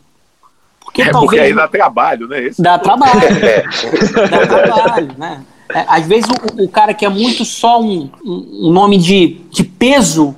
Porque, 0.84 1.02
é 1.02 1.12
talvez, 1.12 1.30
porque 1.30 1.40
aí 1.40 1.54
dá 1.54 1.68
trabalho, 1.68 2.28
né? 2.28 2.44
Esse 2.44 2.62
dá 2.62 2.78
trabalho. 2.78 3.20
dá 4.30 4.48
trabalho, 4.48 5.16
né? 5.18 5.44
É, 5.74 5.84
às 5.88 6.06
vezes 6.06 6.30
o, 6.30 6.64
o, 6.64 6.70
cara 6.70 6.94
que 6.94 7.06
é 7.06 7.10
muito 7.10 7.44
só 7.44 7.82
um, 7.82 8.10
um 8.24 8.72
nome 8.72 8.98
de, 9.00 9.42
de 9.50 9.64
peso 9.64 10.36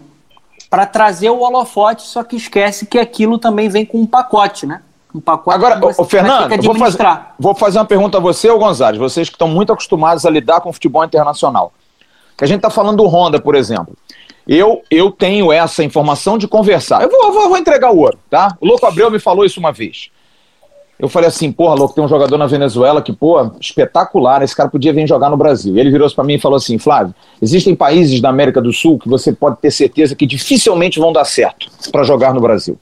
para 0.70 0.86
trazer 0.86 1.30
o 1.30 1.40
holofote, 1.40 2.04
só 2.04 2.24
que 2.24 2.38
esquece 2.38 2.86
que 2.86 2.98
aquilo 2.98 3.38
também 3.38 3.68
vem 3.68 3.86
com 3.86 4.00
um 4.00 4.06
pacote, 4.06 4.66
né? 4.66 4.82
Um 5.18 5.20
pacote 5.20 5.56
Agora, 5.56 5.80
o 5.98 6.06
Fernando, 6.06 6.62
vou 6.62 6.76
fazer, 6.76 7.04
vou 7.40 7.56
fazer 7.56 7.80
uma 7.80 7.86
pergunta 7.86 8.18
a 8.18 8.22
você 8.22 8.50
ou 8.52 8.60
Gonzalez, 8.60 9.00
vocês 9.00 9.28
que 9.28 9.36
estão 9.36 9.48
muito 9.48 9.74
acostumados 9.74 10.26
a 10.28 10.30
lidar 10.30 10.62
com 10.62 10.72
futebol 10.72 11.04
internacional. 11.04 11.74
Que 12.38 12.44
a 12.44 12.48
gente 12.48 12.58
está 12.58 12.70
falando 12.70 12.98
do 12.98 13.08
Honda, 13.08 13.42
por 13.42 13.56
exemplo. 13.56 13.96
Eu, 14.48 14.84
eu 14.92 15.12
tenho 15.12 15.52
essa 15.52 15.84
informação 15.84 16.38
de 16.38 16.48
conversar. 16.48 17.02
Eu 17.02 17.10
vou, 17.10 17.34
vou, 17.34 17.50
vou 17.50 17.58
entregar 17.58 17.92
o 17.92 17.98
ouro, 17.98 18.20
tá? 18.30 18.56
O 18.62 18.68
Louco 18.68 18.86
Abreu 18.86 19.10
me 19.10 19.20
falou 19.20 19.44
isso 19.44 19.60
uma 19.60 19.72
vez. 19.72 20.12
Eu 21.00 21.10
falei 21.10 21.28
assim, 21.28 21.52
porra, 21.52 21.76
louco, 21.76 21.94
tem 21.94 22.04
um 22.04 22.08
jogador 22.08 22.38
na 22.38 22.48
Venezuela 22.48 23.02
que, 23.02 23.12
pô, 23.12 23.52
espetacular, 23.60 24.42
esse 24.42 24.56
cara 24.56 24.70
podia 24.70 24.94
vir 24.94 25.08
jogar 25.08 25.30
no 25.30 25.38
Brasil. 25.38 25.76
E 25.76 25.80
ele 25.80 25.92
virou 25.92 26.10
para 26.12 26.24
mim 26.24 26.36
e 26.36 26.40
falou 26.40 26.58
assim, 26.58 26.78
Flávio, 26.78 27.14
existem 27.42 27.76
países 27.76 28.22
da 28.22 28.30
América 28.30 28.62
do 28.62 28.72
Sul 28.72 28.98
que 28.98 29.10
você 29.10 29.32
pode 29.32 29.58
ter 29.58 29.72
certeza 29.72 30.16
que 30.16 30.26
dificilmente 30.26 31.00
vão 31.00 31.12
dar 31.12 31.26
certo 31.26 31.68
para 31.92 32.04
jogar 32.04 32.34
no 32.34 32.42
Brasil. 32.42 32.80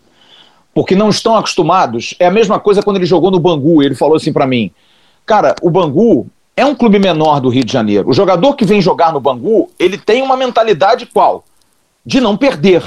Porque 0.75 0.95
não 0.95 1.09
estão 1.09 1.35
acostumados. 1.35 2.13
É 2.19 2.27
a 2.27 2.31
mesma 2.31 2.59
coisa 2.59 2.83
quando 2.83 2.97
ele 2.97 3.05
jogou 3.07 3.31
no 3.31 3.39
Bangu, 3.39 3.81
ele 3.81 3.95
falou 3.95 4.17
assim 4.17 4.31
para 4.31 4.45
mim, 4.45 4.69
cara, 5.25 5.55
o 5.63 5.71
Bangu 5.71 6.27
é 6.55 6.63
um 6.63 6.75
clube 6.75 6.99
menor 6.99 7.39
do 7.39 7.49
Rio 7.49 7.65
de 7.65 7.73
Janeiro. 7.73 8.07
O 8.09 8.13
jogador 8.13 8.53
que 8.53 8.65
vem 8.65 8.79
jogar 8.79 9.11
no 9.11 9.19
Bangu, 9.19 9.71
ele 9.79 9.97
tem 9.97 10.21
uma 10.21 10.37
mentalidade 10.37 11.07
qual? 11.07 11.43
De 12.05 12.21
não 12.21 12.37
perder 12.37 12.83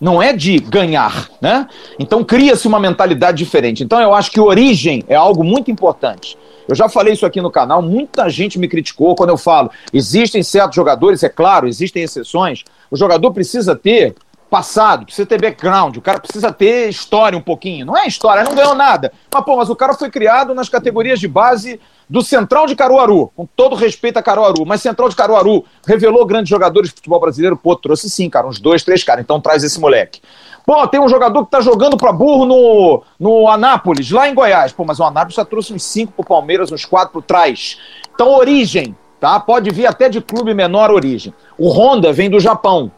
não 0.00 0.22
é 0.22 0.32
de 0.32 0.58
ganhar, 0.58 1.28
né? 1.40 1.68
Então 1.98 2.24
cria-se 2.24 2.66
uma 2.66 2.80
mentalidade 2.80 3.36
diferente. 3.36 3.84
Então 3.84 4.00
eu 4.00 4.14
acho 4.14 4.30
que 4.30 4.40
origem 4.40 5.04
é 5.06 5.14
algo 5.14 5.44
muito 5.44 5.70
importante. 5.70 6.38
Eu 6.66 6.74
já 6.74 6.88
falei 6.88 7.12
isso 7.12 7.26
aqui 7.26 7.40
no 7.40 7.50
canal, 7.50 7.82
muita 7.82 8.28
gente 8.30 8.58
me 8.58 8.68
criticou 8.68 9.14
quando 9.14 9.30
eu 9.30 9.36
falo, 9.36 9.70
existem 9.92 10.42
certos 10.42 10.76
jogadores, 10.76 11.22
é 11.22 11.28
claro, 11.28 11.68
existem 11.68 12.02
exceções. 12.02 12.64
O 12.90 12.96
jogador 12.96 13.32
precisa 13.32 13.76
ter 13.76 14.14
passado, 14.50 15.06
precisa 15.06 15.26
ter 15.26 15.40
background, 15.40 15.96
o 15.96 16.02
cara 16.02 16.18
precisa 16.18 16.52
ter 16.52 16.88
história 16.88 17.38
um 17.38 17.40
pouquinho. 17.40 17.86
Não 17.86 17.96
é 17.96 18.06
história, 18.06 18.42
não 18.42 18.54
ganhou 18.54 18.74
nada. 18.74 19.12
Mas, 19.32 19.44
pô, 19.44 19.56
mas 19.56 19.70
o 19.70 19.76
cara 19.76 19.94
foi 19.94 20.10
criado 20.10 20.54
nas 20.54 20.68
categorias 20.68 21.20
de 21.20 21.28
base 21.28 21.80
do 22.08 22.20
Central 22.22 22.66
de 22.66 22.74
Caruaru, 22.74 23.30
com 23.36 23.46
todo 23.46 23.76
respeito 23.76 24.18
a 24.18 24.22
Caruaru, 24.22 24.66
mas 24.66 24.82
Central 24.82 25.08
de 25.08 25.14
Caruaru 25.14 25.64
revelou 25.86 26.26
grandes 26.26 26.50
jogadores 26.50 26.90
de 26.90 26.96
futebol 26.96 27.20
brasileiro, 27.20 27.56
pô, 27.56 27.76
trouxe 27.76 28.10
sim, 28.10 28.28
cara, 28.28 28.48
uns 28.48 28.58
dois, 28.58 28.82
três 28.82 29.04
caras, 29.04 29.22
então 29.22 29.40
traz 29.40 29.62
esse 29.62 29.78
moleque. 29.78 30.20
Pô, 30.66 30.86
tem 30.88 31.00
um 31.00 31.08
jogador 31.08 31.44
que 31.44 31.50
tá 31.50 31.60
jogando 31.60 31.96
pra 31.96 32.12
burro 32.12 32.44
no, 32.44 33.02
no 33.18 33.48
Anápolis, 33.48 34.10
lá 34.10 34.28
em 34.28 34.34
Goiás. 34.34 34.72
Pô, 34.72 34.84
mas 34.84 35.00
o 35.00 35.04
Anápolis 35.04 35.36
já 35.36 35.44
trouxe 35.44 35.72
uns 35.72 35.84
cinco 35.84 36.12
pro 36.12 36.24
Palmeiras, 36.24 36.70
uns 36.70 36.84
quatro 36.84 37.12
pro 37.12 37.22
trás. 37.22 37.78
Então, 38.12 38.34
origem, 38.34 38.94
tá? 39.18 39.40
Pode 39.40 39.70
vir 39.70 39.86
até 39.86 40.08
de 40.08 40.20
clube 40.20 40.52
menor 40.52 40.90
origem. 40.90 41.32
O 41.56 41.70
Honda 41.70 42.12
vem 42.12 42.28
do 42.28 42.38
Japão, 42.38 42.90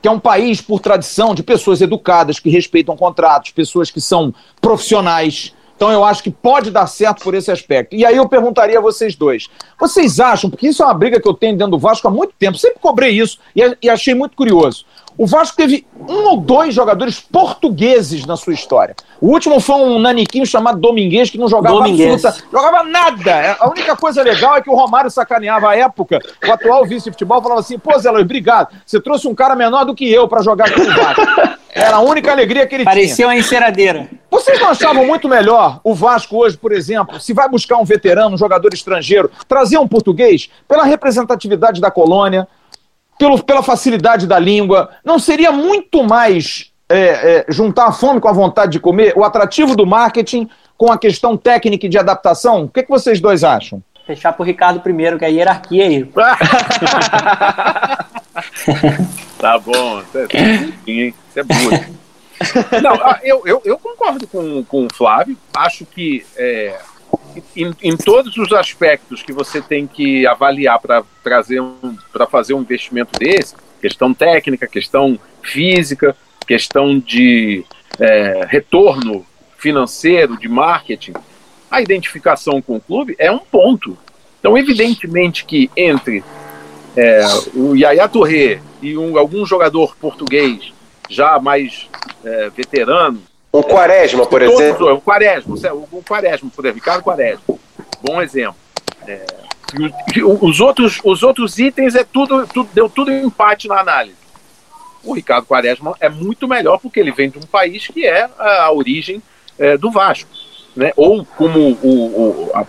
que 0.00 0.08
é 0.08 0.10
um 0.10 0.20
país 0.20 0.60
por 0.60 0.80
tradição 0.80 1.34
de 1.34 1.42
pessoas 1.42 1.80
educadas, 1.80 2.38
que 2.38 2.50
respeitam 2.50 2.96
contratos, 2.96 3.50
pessoas 3.50 3.90
que 3.90 4.00
são 4.00 4.34
profissionais, 4.60 5.54
então 5.80 5.90
eu 5.90 6.04
acho 6.04 6.22
que 6.22 6.30
pode 6.30 6.70
dar 6.70 6.86
certo 6.86 7.24
por 7.24 7.34
esse 7.34 7.50
aspecto. 7.50 7.96
E 7.96 8.04
aí 8.04 8.14
eu 8.14 8.28
perguntaria 8.28 8.76
a 8.76 8.82
vocês 8.82 9.16
dois: 9.16 9.48
vocês 9.80 10.20
acham, 10.20 10.50
porque 10.50 10.68
isso 10.68 10.82
é 10.82 10.84
uma 10.84 10.92
briga 10.92 11.18
que 11.18 11.26
eu 11.26 11.32
tenho 11.32 11.56
dentro 11.56 11.70
do 11.70 11.78
Vasco 11.78 12.06
há 12.06 12.10
muito 12.10 12.34
tempo, 12.38 12.58
sempre 12.58 12.78
cobrei 12.80 13.12
isso 13.12 13.38
e, 13.56 13.88
achei 13.88 14.14
muito 14.14 14.36
curioso. 14.36 14.84
O 15.20 15.26
Vasco 15.26 15.54
teve 15.54 15.86
um 16.08 16.30
ou 16.30 16.38
dois 16.38 16.74
jogadores 16.74 17.20
portugueses 17.20 18.24
na 18.24 18.38
sua 18.38 18.54
história. 18.54 18.96
O 19.20 19.26
último 19.26 19.60
foi 19.60 19.76
um 19.76 19.98
naniquinho 19.98 20.46
chamado 20.46 20.80
Domingues, 20.80 21.28
que 21.28 21.36
não 21.36 21.46
jogava 21.46 21.76
Domingues. 21.76 22.24
absoluta, 22.24 22.48
jogava 22.50 22.82
nada. 22.84 23.54
A 23.60 23.68
única 23.68 23.94
coisa 23.94 24.22
legal 24.22 24.56
é 24.56 24.62
que 24.62 24.70
o 24.70 24.74
Romário 24.74 25.10
sacaneava 25.10 25.68
a 25.68 25.76
época, 25.76 26.20
o 26.42 26.50
atual 26.50 26.86
vice 26.86 27.04
de 27.04 27.10
futebol 27.10 27.42
falava 27.42 27.60
assim, 27.60 27.78
pô, 27.78 27.98
Zé 27.98 28.10
Luiz, 28.10 28.24
obrigado, 28.24 28.74
você 28.86 28.98
trouxe 28.98 29.28
um 29.28 29.34
cara 29.34 29.54
menor 29.54 29.84
do 29.84 29.94
que 29.94 30.10
eu 30.10 30.26
para 30.26 30.40
jogar 30.40 30.68
aqui 30.68 30.80
no 30.80 30.94
Vasco. 30.94 31.20
Era 31.70 31.96
a 31.96 32.00
única 32.00 32.32
alegria 32.32 32.66
que 32.66 32.74
ele 32.76 32.84
Parecia 32.84 33.14
tinha. 33.14 33.26
Parecia 33.26 33.26
uma 33.26 33.36
enceradeira. 33.36 34.08
Vocês 34.30 34.58
não 34.58 34.70
achavam 34.70 35.06
muito 35.06 35.28
melhor 35.28 35.80
o 35.84 35.94
Vasco 35.94 36.34
hoje, 36.38 36.56
por 36.56 36.72
exemplo, 36.72 37.20
se 37.20 37.34
vai 37.34 37.46
buscar 37.46 37.76
um 37.76 37.84
veterano, 37.84 38.36
um 38.36 38.38
jogador 38.38 38.72
estrangeiro, 38.72 39.30
trazer 39.46 39.76
um 39.76 39.86
português 39.86 40.48
pela 40.66 40.84
representatividade 40.84 41.78
da 41.78 41.90
colônia, 41.90 42.48
pelo, 43.20 43.44
pela 43.44 43.62
facilidade 43.62 44.26
da 44.26 44.38
língua? 44.38 44.88
Não 45.04 45.18
seria 45.18 45.52
muito 45.52 46.02
mais 46.02 46.72
é, 46.88 46.96
é, 46.98 47.44
juntar 47.50 47.88
a 47.88 47.92
fome 47.92 48.18
com 48.18 48.28
a 48.28 48.32
vontade 48.32 48.72
de 48.72 48.80
comer, 48.80 49.12
o 49.14 49.22
atrativo 49.22 49.76
do 49.76 49.84
marketing 49.86 50.48
com 50.78 50.90
a 50.90 50.96
questão 50.96 51.36
técnica 51.36 51.84
e 51.84 51.88
de 51.90 51.98
adaptação? 51.98 52.64
O 52.64 52.68
que, 52.68 52.82
que 52.82 52.88
vocês 52.88 53.20
dois 53.20 53.44
acham? 53.44 53.82
Fechar 54.06 54.32
pro 54.32 54.42
Ricardo 54.42 54.80
primeiro, 54.80 55.18
que 55.18 55.24
é 55.26 55.28
a 55.28 55.30
hierarquia 55.30 55.84
aí. 55.84 56.02
tá 59.38 59.58
bom. 59.58 60.02
Isso 60.86 61.14
é 61.36 61.42
burro. 61.42 62.00
Não, 62.82 62.94
eu, 63.22 63.42
eu, 63.44 63.60
eu, 63.66 63.78
concordo 63.78 64.26
com, 64.26 64.64
com 64.64 64.86
o 64.86 64.94
Flávio. 64.94 65.36
Acho 65.54 65.84
que 65.84 66.24
é, 66.38 66.74
em, 67.56 67.72
em, 67.82 67.96
todos 67.96 68.36
os 68.36 68.52
aspectos 68.52 69.22
que 69.22 69.32
você 69.32 69.60
tem 69.60 69.86
que 69.86 70.26
avaliar 70.26 70.78
para 70.78 71.02
trazer 71.22 71.60
um, 71.60 71.96
para 72.12 72.26
fazer 72.26 72.54
um 72.54 72.60
investimento 72.60 73.18
desse, 73.18 73.54
questão 73.80 74.12
técnica, 74.12 74.66
questão 74.66 75.18
física, 75.42 76.16
questão 76.46 76.98
de 76.98 77.64
é, 77.98 78.46
retorno 78.48 79.24
financeiro, 79.56 80.38
de 80.38 80.48
marketing, 80.48 81.12
a 81.70 81.80
identificação 81.80 82.60
com 82.60 82.76
o 82.76 82.80
clube 82.80 83.14
é 83.18 83.30
um 83.30 83.38
ponto. 83.38 83.96
Então, 84.40 84.56
evidentemente 84.56 85.44
que 85.44 85.70
entre 85.76 86.24
é, 86.96 87.24
o 87.54 87.76
Yaya 87.76 88.08
Touré 88.08 88.60
e 88.82 88.96
um, 88.96 89.16
algum 89.16 89.46
jogador 89.46 89.94
português 89.96 90.72
já 91.08 91.38
mais 91.38 91.88
é, 92.24 92.50
veterano. 92.50 93.22
O 93.52 93.62
Quaresma, 93.62 94.26
por 94.26 94.40
todos, 94.40 94.60
exemplo. 94.60 94.94
O 94.94 95.00
Quaresma, 95.00 95.54
o 95.90 96.02
Quaresma, 96.02 96.50
por 96.54 96.64
exemplo, 96.64 96.80
Ricardo 96.80 97.02
Quaresma. 97.02 97.42
Bom 98.02 98.22
exemplo. 98.22 98.54
É, 99.06 99.26
os, 100.40 100.60
outros, 100.60 101.00
os 101.04 101.22
outros 101.22 101.58
itens 101.58 101.94
é 101.94 102.04
tudo, 102.04 102.46
tudo, 102.46 102.68
deu 102.72 102.88
tudo 102.88 103.12
empate 103.12 103.66
na 103.68 103.80
análise. 103.80 104.16
O 105.02 105.14
Ricardo 105.14 105.46
Quaresma 105.46 105.96
é 106.00 106.08
muito 106.08 106.46
melhor 106.46 106.78
porque 106.78 107.00
ele 107.00 107.10
vem 107.10 107.30
de 107.30 107.38
um 107.38 107.42
país 107.42 107.88
que 107.88 108.06
é 108.06 108.28
a, 108.38 108.64
a 108.64 108.72
origem 108.72 109.22
é, 109.58 109.76
do 109.76 109.90
Vasco. 109.90 110.30
Né? 110.76 110.92
Ou 110.96 111.24
como 111.24 111.58
o, 111.82 111.88
o 111.88 112.50
a, 112.54 112.66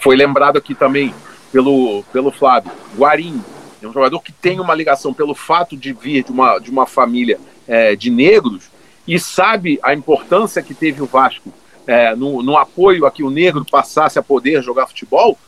foi 0.00 0.16
lembrado 0.16 0.56
aqui 0.56 0.74
também 0.74 1.14
pelo, 1.52 2.02
pelo 2.12 2.32
Flávio, 2.32 2.72
Guarim, 2.96 3.40
é 3.80 3.86
um 3.86 3.92
jogador 3.92 4.20
que 4.20 4.32
tem 4.32 4.58
uma 4.58 4.74
ligação 4.74 5.14
pelo 5.14 5.34
fato 5.34 5.76
de 5.76 5.92
vir 5.92 6.24
de 6.24 6.32
uma, 6.32 6.58
de 6.58 6.70
uma 6.70 6.86
família 6.86 7.38
é, 7.68 7.94
de 7.94 8.10
negros 8.10 8.73
e 9.06 9.18
sabe 9.18 9.78
a 9.82 9.94
importância 9.94 10.62
que 10.62 10.74
teve 10.74 11.02
o 11.02 11.06
Vasco 11.06 11.52
é, 11.86 12.14
no, 12.14 12.42
no, 12.42 12.56
apoio 12.56 13.04
a 13.04 13.10
que 13.10 13.22
o 13.22 13.30
negro 13.30 13.64
passasse 13.70 14.18
a 14.18 14.22
poder 14.22 14.62
jogar 14.62 14.86
futebol. 14.86 15.38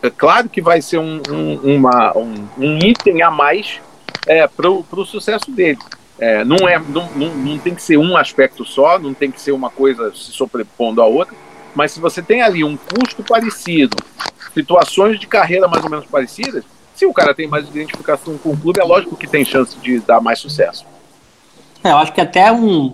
É 0.00 0.10
claro 0.10 0.48
que 0.48 0.60
vai 0.60 0.80
ser 0.80 0.98
um, 0.98 1.20
um, 1.28 1.76
uma, 1.76 2.16
um, 2.16 2.34
um 2.58 2.78
item 2.78 3.22
a 3.22 3.30
mais 3.30 3.80
é, 4.26 4.46
para 4.46 4.70
o 4.70 5.04
sucesso 5.04 5.50
dele. 5.50 5.78
É, 6.18 6.44
não, 6.44 6.68
é, 6.68 6.78
não, 6.78 7.08
não, 7.16 7.34
não 7.34 7.58
tem 7.58 7.74
que 7.74 7.82
ser 7.82 7.96
um 7.96 8.16
aspecto 8.16 8.64
só, 8.64 8.98
não 8.98 9.12
tem 9.12 9.30
que 9.30 9.40
ser 9.40 9.52
uma 9.52 9.70
coisa 9.70 10.14
se 10.14 10.30
sobrepondo 10.32 11.02
à 11.02 11.06
outra, 11.06 11.34
mas 11.74 11.92
se 11.92 12.00
você 12.00 12.22
tem 12.22 12.42
ali 12.42 12.62
um 12.62 12.76
custo 12.76 13.24
parecido, 13.24 13.96
situações 14.54 15.18
de 15.18 15.26
carreira 15.26 15.66
mais 15.66 15.82
ou 15.82 15.90
menos 15.90 16.06
parecidas, 16.06 16.64
se 16.94 17.06
o 17.06 17.12
cara 17.12 17.34
tem 17.34 17.48
mais 17.48 17.66
identificação 17.66 18.36
com 18.38 18.50
o 18.50 18.56
clube, 18.56 18.80
é 18.80 18.84
lógico 18.84 19.16
que 19.16 19.26
tem 19.26 19.44
chance 19.44 19.76
de 19.78 19.98
dar 20.00 20.20
mais 20.20 20.38
sucesso. 20.38 20.86
É, 21.84 21.90
eu 21.90 21.96
acho 21.96 22.12
que 22.12 22.20
até 22.20 22.52
um, 22.52 22.92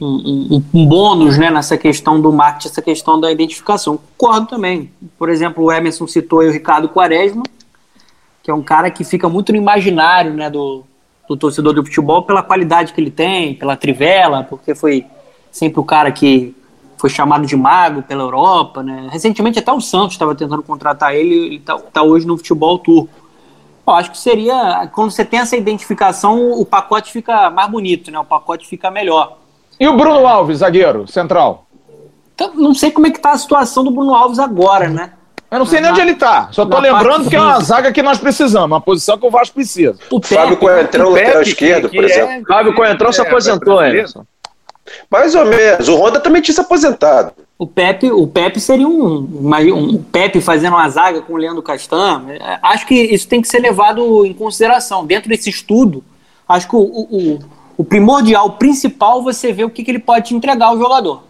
um, 0.00 0.62
um, 0.74 0.86
bônus 0.86 1.38
né, 1.38 1.50
nessa 1.50 1.78
questão 1.78 2.20
do 2.20 2.32
marketing, 2.32 2.68
essa 2.68 2.82
questão 2.82 3.20
da 3.20 3.30
identificação. 3.30 3.98
Concordo 4.16 4.46
também. 4.46 4.90
Por 5.18 5.28
exemplo, 5.28 5.64
o 5.64 5.72
Emerson 5.72 6.06
citou 6.06 6.40
o 6.40 6.50
Ricardo 6.50 6.88
Quaresma, 6.88 7.44
que 8.42 8.50
é 8.50 8.54
um 8.54 8.62
cara 8.62 8.90
que 8.90 9.04
fica 9.04 9.28
muito 9.28 9.52
no 9.52 9.58
imaginário 9.58 10.34
né, 10.34 10.50
do, 10.50 10.84
do 11.28 11.36
torcedor 11.36 11.74
do 11.74 11.84
futebol 11.84 12.22
pela 12.22 12.42
qualidade 12.42 12.92
que 12.92 13.00
ele 13.00 13.10
tem, 13.10 13.54
pela 13.54 13.76
trivela, 13.76 14.42
porque 14.42 14.74
foi 14.74 15.06
sempre 15.50 15.78
o 15.78 15.84
cara 15.84 16.10
que 16.10 16.54
foi 16.96 17.10
chamado 17.10 17.46
de 17.46 17.56
mago 17.56 18.02
pela 18.02 18.22
Europa, 18.22 18.80
né? 18.82 19.08
Recentemente 19.10 19.58
até 19.58 19.72
o 19.72 19.80
Santos 19.80 20.12
estava 20.12 20.36
tentando 20.36 20.62
contratar 20.62 21.14
ele, 21.14 21.34
ele 21.34 21.56
está 21.56 21.76
tá 21.76 22.02
hoje 22.02 22.24
no 22.24 22.36
futebol 22.36 22.78
turco. 22.78 23.21
Eu 23.86 23.94
acho 23.94 24.10
que 24.10 24.18
seria, 24.18 24.88
quando 24.92 25.10
você 25.10 25.24
tem 25.24 25.40
essa 25.40 25.56
identificação, 25.56 26.52
o 26.52 26.64
pacote 26.64 27.12
fica 27.12 27.50
mais 27.50 27.70
bonito, 27.70 28.10
né? 28.10 28.18
O 28.18 28.24
pacote 28.24 28.66
fica 28.68 28.90
melhor. 28.90 29.38
E 29.78 29.88
o 29.88 29.96
Bruno 29.96 30.26
Alves, 30.26 30.58
zagueiro, 30.58 31.08
central? 31.08 31.66
Então, 32.34 32.52
não 32.54 32.74
sei 32.74 32.90
como 32.90 33.06
é 33.06 33.10
que 33.10 33.18
tá 33.18 33.32
a 33.32 33.38
situação 33.38 33.82
do 33.82 33.90
Bruno 33.90 34.14
Alves 34.14 34.38
agora, 34.38 34.88
né? 34.88 35.12
Eu 35.50 35.58
não 35.58 35.66
sei 35.66 35.80
nem 35.80 35.90
onde 35.90 36.00
ele 36.00 36.14
tá. 36.14 36.48
Só 36.50 36.64
tô 36.64 36.78
lembrando 36.78 37.28
que 37.28 37.36
é 37.36 37.40
uma 37.40 37.60
zaga 37.60 37.92
que 37.92 38.02
nós 38.02 38.18
precisamos, 38.18 38.70
uma 38.70 38.80
posição 38.80 39.18
que 39.18 39.26
o 39.26 39.30
Vasco 39.30 39.54
precisa. 39.54 39.98
O 40.10 40.22
Fábio 40.22 40.56
Coentrão, 40.56 41.10
lateral 41.10 41.42
esquerdo, 41.42 41.90
por 41.90 42.04
exemplo. 42.04 42.30
É, 42.30 42.42
Fábio 42.42 42.74
Coentrão 42.74 43.12
se 43.12 43.20
aposentou, 43.20 43.84
Emerson. 43.84 44.24
Mais 45.10 45.34
ou 45.34 45.44
menos. 45.44 45.88
O 45.88 45.96
Honda 45.96 46.20
também 46.20 46.42
tinha 46.42 46.54
se 46.54 46.60
aposentado. 46.60 47.32
O 47.58 47.66
Pepe, 47.66 48.10
o 48.10 48.26
Pepe 48.26 48.58
seria 48.58 48.88
um, 48.88 49.18
um 49.74 50.02
Pepe 50.02 50.40
fazendo 50.40 50.74
uma 50.74 50.88
zaga 50.88 51.22
com 51.22 51.34
o 51.34 51.36
Leandro 51.36 51.62
Castan. 51.62 52.24
Acho 52.62 52.86
que 52.86 52.94
isso 52.94 53.28
tem 53.28 53.40
que 53.40 53.48
ser 53.48 53.60
levado 53.60 54.26
em 54.26 54.34
consideração. 54.34 55.06
Dentro 55.06 55.28
desse 55.28 55.48
estudo, 55.48 56.02
acho 56.48 56.68
que 56.68 56.74
o, 56.74 56.80
o, 56.80 57.38
o 57.76 57.84
primordial, 57.84 58.46
o 58.46 58.52
principal, 58.52 59.22
você 59.22 59.52
vê 59.52 59.64
o 59.64 59.70
que, 59.70 59.84
que 59.84 59.90
ele 59.90 60.00
pode 60.00 60.28
te 60.28 60.34
entregar 60.34 60.66
ao 60.66 60.78
jogador. 60.78 61.22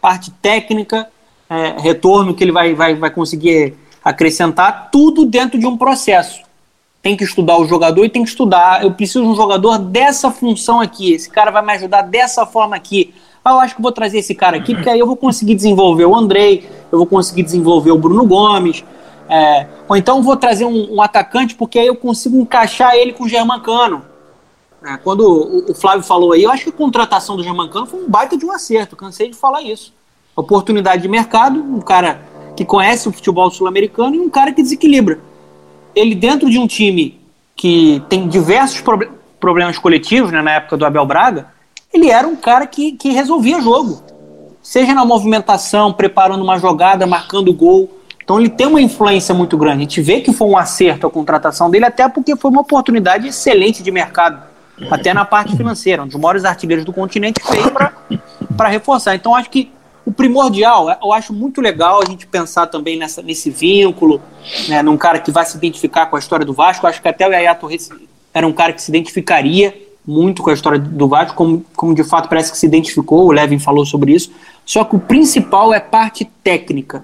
Parte 0.00 0.30
técnica, 0.30 1.08
é, 1.48 1.76
retorno 1.80 2.34
que 2.34 2.44
ele 2.44 2.52
vai, 2.52 2.74
vai, 2.74 2.94
vai 2.94 3.10
conseguir 3.10 3.74
acrescentar, 4.04 4.90
tudo 4.92 5.24
dentro 5.24 5.58
de 5.58 5.66
um 5.66 5.78
processo. 5.78 6.43
Tem 7.04 7.16
que 7.16 7.22
estudar 7.22 7.56
o 7.58 7.66
jogador 7.68 8.04
e 8.04 8.08
tem 8.08 8.24
que 8.24 8.30
estudar. 8.30 8.82
Eu 8.82 8.90
preciso 8.90 9.22
de 9.22 9.28
um 9.28 9.36
jogador 9.36 9.78
dessa 9.78 10.32
função 10.32 10.80
aqui. 10.80 11.12
Esse 11.12 11.30
cara 11.30 11.52
vai 11.52 11.64
me 11.64 11.72
ajudar 11.74 12.02
dessa 12.02 12.44
forma 12.44 12.74
aqui. 12.74 13.14
Ah, 13.44 13.52
eu 13.52 13.60
acho 13.60 13.76
que 13.76 13.82
vou 13.82 13.92
trazer 13.92 14.18
esse 14.18 14.34
cara 14.34 14.56
aqui, 14.56 14.74
porque 14.74 14.90
aí 14.90 14.98
eu 14.98 15.06
vou 15.06 15.16
conseguir 15.16 15.54
desenvolver 15.54 16.06
o 16.06 16.16
Andrei, 16.16 16.68
eu 16.90 16.98
vou 16.98 17.06
conseguir 17.06 17.44
desenvolver 17.44 17.92
o 17.92 17.98
Bruno 17.98 18.26
Gomes. 18.26 18.82
É, 19.28 19.68
ou 19.88 19.96
então 19.96 20.20
vou 20.20 20.36
trazer 20.36 20.64
um, 20.64 20.94
um, 20.94 21.00
atacante, 21.00 21.54
porque 21.54 21.78
aí 21.78 21.86
eu 21.86 21.94
consigo 21.94 22.36
encaixar 22.40 22.94
ele 22.94 23.12
com 23.12 23.24
o 23.24 23.28
Germancano. 23.28 24.02
É, 24.82 24.96
quando 24.96 25.20
o, 25.20 25.70
o, 25.70 25.74
Flávio 25.74 26.02
falou 26.02 26.32
aí, 26.32 26.42
eu 26.42 26.50
acho 26.50 26.64
que 26.64 26.70
a 26.70 26.72
contratação 26.72 27.36
do 27.36 27.44
Germancano 27.44 27.86
foi 27.86 28.02
um 28.02 28.08
baita 28.08 28.36
de 28.36 28.44
um 28.44 28.50
acerto, 28.50 28.96
cansei 28.96 29.28
de 29.30 29.36
falar 29.36 29.62
isso 29.62 29.92
oportunidade 30.36 31.02
de 31.02 31.08
mercado, 31.08 31.60
um 31.60 31.80
cara 31.80 32.20
que 32.56 32.64
conhece 32.64 33.08
o 33.08 33.12
futebol 33.12 33.50
sul-americano 33.50 34.16
e 34.16 34.20
um 34.20 34.30
cara 34.30 34.52
que 34.52 34.62
desequilibra. 34.62 35.18
Ele 35.94 36.14
dentro 36.14 36.50
de 36.50 36.58
um 36.58 36.66
time 36.66 37.20
que 37.56 38.02
tem 38.08 38.28
diversos 38.28 38.80
proble 38.80 39.08
problemas 39.40 39.76
coletivos, 39.76 40.32
né, 40.32 40.40
na 40.40 40.52
época 40.52 40.74
do 40.74 40.86
Abel 40.86 41.04
Braga, 41.04 41.48
ele 41.92 42.08
era 42.10 42.26
um 42.26 42.34
cara 42.34 42.66
que, 42.66 42.92
que 42.92 43.10
resolvia 43.10 43.60
jogo. 43.60 44.02
Seja 44.62 44.94
na 44.94 45.04
movimentação, 45.04 45.92
preparando 45.92 46.42
uma 46.42 46.58
jogada, 46.58 47.06
marcando 47.06 47.52
gol. 47.52 48.00
Então 48.22 48.40
ele 48.40 48.48
tem 48.48 48.66
uma 48.66 48.80
influência 48.80 49.34
muito 49.34 49.58
grande. 49.58 49.76
A 49.76 49.80
gente 49.80 50.00
vê 50.00 50.22
que 50.22 50.32
foi 50.32 50.48
um 50.48 50.56
acerto 50.56 51.06
a 51.06 51.10
contratação 51.10 51.70
dele, 51.70 51.84
até 51.84 52.08
porque 52.08 52.34
foi 52.34 52.50
uma 52.50 52.62
oportunidade 52.62 53.28
excelente 53.28 53.82
de 53.82 53.90
mercado. 53.90 54.42
Até 54.90 55.12
na 55.12 55.26
parte 55.26 55.54
financeira, 55.54 56.02
um 56.02 56.06
dos 56.06 56.18
maiores 56.18 56.46
artilheiros 56.46 56.86
do 56.86 56.92
continente 56.92 57.40
veio 57.50 57.70
para 58.56 58.68
reforçar. 58.68 59.14
Então 59.14 59.34
acho 59.34 59.50
que 59.50 59.70
o 60.06 60.12
primordial, 60.12 60.88
eu 61.02 61.12
acho 61.12 61.32
muito 61.32 61.60
legal 61.60 62.02
a 62.02 62.04
gente 62.04 62.26
pensar 62.26 62.66
também 62.66 62.98
nessa, 62.98 63.22
nesse 63.22 63.50
vínculo, 63.50 64.20
né, 64.68 64.82
num 64.82 64.96
cara 64.96 65.18
que 65.18 65.30
vai 65.30 65.46
se 65.46 65.56
identificar 65.56 66.06
com 66.06 66.16
a 66.16 66.18
história 66.18 66.44
do 66.44 66.52
Vasco. 66.52 66.84
Eu 66.84 66.90
acho 66.90 67.00
que 67.00 67.08
até 67.08 67.26
o 67.26 67.32
Yaya 67.32 67.54
Torres 67.54 67.88
era 68.32 68.46
um 68.46 68.52
cara 68.52 68.72
que 68.72 68.82
se 68.82 68.90
identificaria 68.90 69.74
muito 70.06 70.42
com 70.42 70.50
a 70.50 70.52
história 70.52 70.78
do 70.78 71.08
Vasco, 71.08 71.34
como, 71.34 71.64
como 71.74 71.94
de 71.94 72.04
fato 72.04 72.28
parece 72.28 72.52
que 72.52 72.58
se 72.58 72.66
identificou, 72.66 73.26
o 73.26 73.32
Levin 73.32 73.58
falou 73.58 73.86
sobre 73.86 74.12
isso. 74.12 74.30
Só 74.66 74.84
que 74.84 74.94
o 74.94 74.98
principal 74.98 75.72
é 75.72 75.80
parte 75.80 76.26
técnica. 76.42 77.02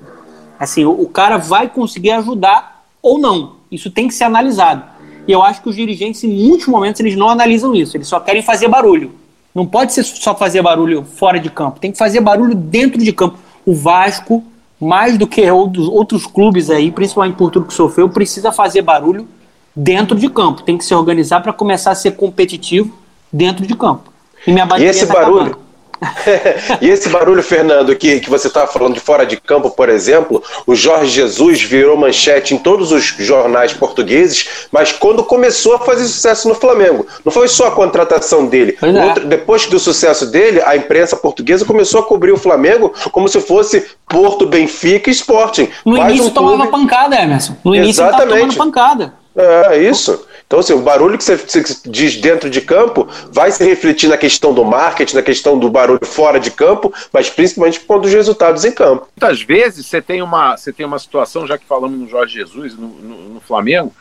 Assim, 0.58 0.84
o, 0.84 0.90
o 0.90 1.08
cara 1.08 1.38
vai 1.38 1.68
conseguir 1.68 2.10
ajudar 2.10 2.84
ou 3.00 3.18
não. 3.18 3.56
Isso 3.72 3.90
tem 3.90 4.06
que 4.06 4.14
ser 4.14 4.24
analisado. 4.24 4.84
E 5.26 5.32
eu 5.32 5.42
acho 5.42 5.62
que 5.62 5.68
os 5.68 5.76
dirigentes, 5.76 6.22
em 6.24 6.48
muitos 6.48 6.66
momentos, 6.66 7.00
eles 7.00 7.16
não 7.16 7.30
analisam 7.30 7.74
isso, 7.74 7.96
eles 7.96 8.08
só 8.08 8.20
querem 8.20 8.42
fazer 8.42 8.68
barulho. 8.68 9.12
Não 9.54 9.66
pode 9.66 9.92
ser 9.92 10.04
só 10.04 10.34
fazer 10.34 10.62
barulho 10.62 11.04
fora 11.04 11.38
de 11.38 11.50
campo, 11.50 11.80
tem 11.80 11.90
que 11.90 11.98
fazer 11.98 12.20
barulho 12.20 12.54
dentro 12.54 13.02
de 13.02 13.12
campo. 13.12 13.38
O 13.66 13.74
Vasco, 13.74 14.44
mais 14.80 15.18
do 15.18 15.26
que 15.26 15.50
outros, 15.50 15.88
outros 15.88 16.26
clubes 16.26 16.70
aí, 16.70 16.90
principalmente 16.90 17.36
por 17.36 17.50
tudo 17.50 17.66
que 17.66 17.74
sofreu, 17.74 18.08
precisa 18.08 18.52
fazer 18.52 18.82
barulho 18.82 19.28
dentro 19.74 20.16
de 20.16 20.28
campo. 20.28 20.62
Tem 20.62 20.78
que 20.78 20.84
se 20.84 20.94
organizar 20.94 21.42
para 21.42 21.52
começar 21.52 21.90
a 21.90 21.94
ser 21.94 22.12
competitivo 22.12 22.96
dentro 23.32 23.66
de 23.66 23.76
campo. 23.76 24.10
E, 24.46 24.52
minha 24.52 24.66
e 24.78 24.84
esse 24.84 25.06
tá 25.06 25.14
barulho, 25.14 25.40
acabando. 25.40 25.58
e 26.80 26.88
esse 26.88 27.08
barulho, 27.08 27.42
Fernando, 27.42 27.94
que, 27.94 28.20
que 28.20 28.30
você 28.30 28.48
estava 28.48 28.66
falando 28.66 28.94
de 28.94 29.00
fora 29.00 29.26
de 29.26 29.36
campo, 29.36 29.70
por 29.70 29.88
exemplo, 29.88 30.42
o 30.66 30.74
Jorge 30.74 31.10
Jesus 31.10 31.62
virou 31.62 31.96
manchete 31.96 32.54
em 32.54 32.58
todos 32.58 32.92
os 32.92 33.04
jornais 33.04 33.72
portugueses, 33.72 34.66
mas 34.72 34.92
quando 34.92 35.22
começou 35.22 35.74
a 35.74 35.78
fazer 35.78 36.04
sucesso 36.04 36.48
no 36.48 36.54
Flamengo. 36.54 37.06
Não 37.24 37.32
foi 37.32 37.48
só 37.48 37.68
a 37.68 37.70
contratação 37.70 38.46
dele. 38.46 38.76
É. 38.82 39.04
Outro, 39.04 39.26
depois 39.26 39.66
do 39.66 39.78
sucesso 39.78 40.26
dele, 40.26 40.60
a 40.64 40.76
imprensa 40.76 41.16
portuguesa 41.16 41.64
começou 41.64 42.00
a 42.00 42.04
cobrir 42.04 42.32
o 42.32 42.36
Flamengo 42.36 42.92
como 43.12 43.28
se 43.28 43.40
fosse 43.40 43.86
Porto, 44.08 44.46
Benfica 44.46 45.10
e 45.10 45.12
Sporting. 45.12 45.68
No 45.84 45.96
início 45.96 46.26
um 46.26 46.30
tomava 46.30 46.66
pancada, 46.66 47.16
Emerson. 47.16 47.56
No 47.64 47.74
início 47.74 48.02
Exatamente. 48.02 48.38
tomando 48.38 48.56
pancada. 48.56 49.14
É, 49.36 49.78
isso. 49.78 50.26
Então, 50.50 50.58
assim, 50.58 50.72
o 50.72 50.82
barulho 50.82 51.16
que 51.16 51.22
você, 51.22 51.38
diz 51.86 52.16
dentro 52.16 52.50
de 52.50 52.60
campo 52.60 53.06
vai 53.30 53.52
se 53.52 53.64
refletir 53.64 54.08
na 54.08 54.16
questão 54.16 54.52
do 54.52 54.64
marketing, 54.64 55.14
na 55.14 55.22
questão 55.22 55.56
do 55.56 55.70
barulho 55.70 56.04
fora 56.04 56.40
de 56.40 56.50
campo, 56.50 56.92
mas 57.12 57.30
principalmente 57.30 57.78
quando 57.78 58.06
os 58.06 58.12
resultados 58.12 58.64
em 58.64 58.72
campo. 58.72 59.06
Muitas 59.16 59.40
vezes 59.42 59.86
você 59.86 60.02
tem 60.02 60.20
uma, 60.20 60.56
você 60.56 60.72
tem 60.72 60.84
uma 60.84 60.98
situação, 60.98 61.46
já 61.46 61.56
que 61.56 61.64
falamos 61.64 61.96
no 61.96 62.08
Jorge 62.08 62.34
Jesus, 62.34 62.76
no, 62.76 62.88
no, 62.88 63.28
no 63.34 63.40
Flamengo, 63.40 63.94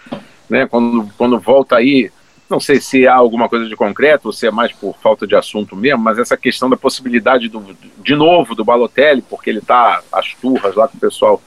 né, 0.50 0.66
quando, 0.66 1.08
quando 1.16 1.38
volta 1.38 1.76
aí, 1.76 2.12
não 2.50 2.60
sei 2.60 2.82
se 2.82 3.08
há 3.08 3.14
alguma 3.14 3.47
coisa 3.47 3.68
de 3.68 3.76
concreto 3.76 4.30
ou 4.30 4.34
se 4.34 4.47
é 4.47 4.52
mais 4.52 4.72
por 4.72 4.97
falta 4.97 5.28
de 5.28 5.36
assunto 5.36 5.76
mesmo, 5.76 6.00
mas 6.00 6.18
essa 6.18 6.36
questão 6.36 6.68
da 6.68 6.76
possibilidade 6.76 7.47
do, 7.47 7.64
de 8.00 8.16
novo 8.16 8.56
do 8.56 8.66
Balotelli, 8.66 9.22
porque 9.22 9.52
ele 9.52 9.60
está 9.60 10.02
às 10.12 10.34
turras 10.34 10.74
lá 10.74 10.88
com 10.88 10.97
o 10.97 11.00
pessoal 11.00 11.39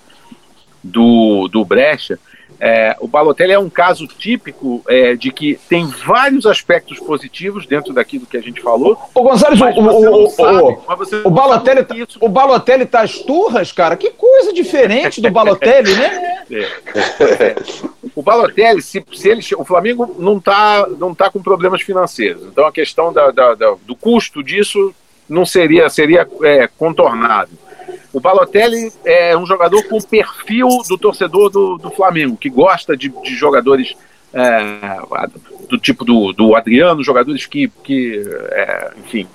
do, 0.80 1.48
do 1.48 1.64
Brecha 1.64 2.20
é, 2.60 2.96
o 3.00 3.08
Balotelli 3.08 3.52
é 3.52 3.58
um 3.58 3.70
caso 3.70 4.06
típico 4.06 4.82
é, 4.88 5.14
de 5.14 5.30
que 5.30 5.58
tem 5.68 5.86
vários 5.86 6.46
aspectos 6.46 6.98
positivos 6.98 7.66
dentro 7.66 7.92
daquilo 7.92 8.26
que 8.26 8.36
a 8.36 8.40
gente 8.40 8.60
falou. 8.60 8.98
O 9.14 9.22
Gonzalez, 9.22 9.60
o, 9.60 9.64
o, 9.64 10.30
sabe, 10.30 10.62
o, 10.62 11.28
o, 11.28 11.30
Balotelli, 11.30 11.84
tá, 11.84 11.94
o 12.20 12.28
Balotelli 12.28 12.86
tá 12.86 13.00
às 13.00 13.18
turras, 13.18 13.72
cara. 13.72 13.96
Que 13.96 14.10
coisa 14.10 14.52
diferente 14.52 15.20
do 15.20 15.30
Balotelli, 15.30 15.94
né? 15.94 16.28
É. 16.52 17.54
O 18.14 18.22
Balotelli, 18.22 18.82
se, 18.82 19.02
se 19.14 19.28
ele, 19.28 19.42
o 19.56 19.64
Flamengo 19.64 20.14
não 20.18 20.38
tá, 20.38 20.86
não 20.98 21.14
tá 21.14 21.30
com 21.30 21.42
problemas 21.42 21.80
financeiros. 21.80 22.42
Então 22.44 22.66
a 22.66 22.72
questão 22.72 23.12
da, 23.12 23.30
da, 23.30 23.54
da, 23.54 23.74
do 23.86 23.96
custo 23.96 24.42
disso 24.42 24.94
não 25.28 25.46
seria, 25.46 25.88
seria 25.88 26.28
é, 26.42 26.68
contornável. 26.76 27.56
O 28.12 28.20
Balotelli 28.20 28.92
é 29.04 29.36
um 29.36 29.46
jogador 29.46 29.82
com 29.84 29.96
o 29.96 30.06
perfil 30.06 30.68
do 30.88 30.98
torcedor 30.98 31.50
do, 31.50 31.78
do 31.78 31.90
Flamengo, 31.90 32.36
que 32.36 32.50
gosta 32.50 32.96
de, 32.96 33.08
de 33.08 33.34
jogadores 33.34 33.94
é, 34.34 34.98
do 35.68 35.78
tipo 35.78 36.04
do, 36.04 36.32
do 36.32 36.54
Adriano, 36.54 37.02
jogadores 37.02 37.46
que, 37.46 37.68
que 37.82 38.22
é, 38.50 38.92
enfim, 38.98 39.26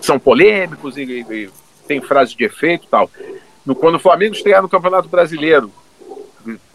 são 0.00 0.18
polêmicos 0.18 0.96
e, 0.96 1.02
e 1.02 1.50
tem 1.86 2.00
frases 2.00 2.34
de 2.34 2.44
efeito 2.44 2.86
e 2.86 2.88
tal. 2.88 3.10
No, 3.64 3.74
quando 3.74 3.96
o 3.96 4.00
Flamengo 4.00 4.34
estrear 4.34 4.62
no 4.62 4.68
Campeonato 4.68 5.08
Brasileiro, 5.08 5.72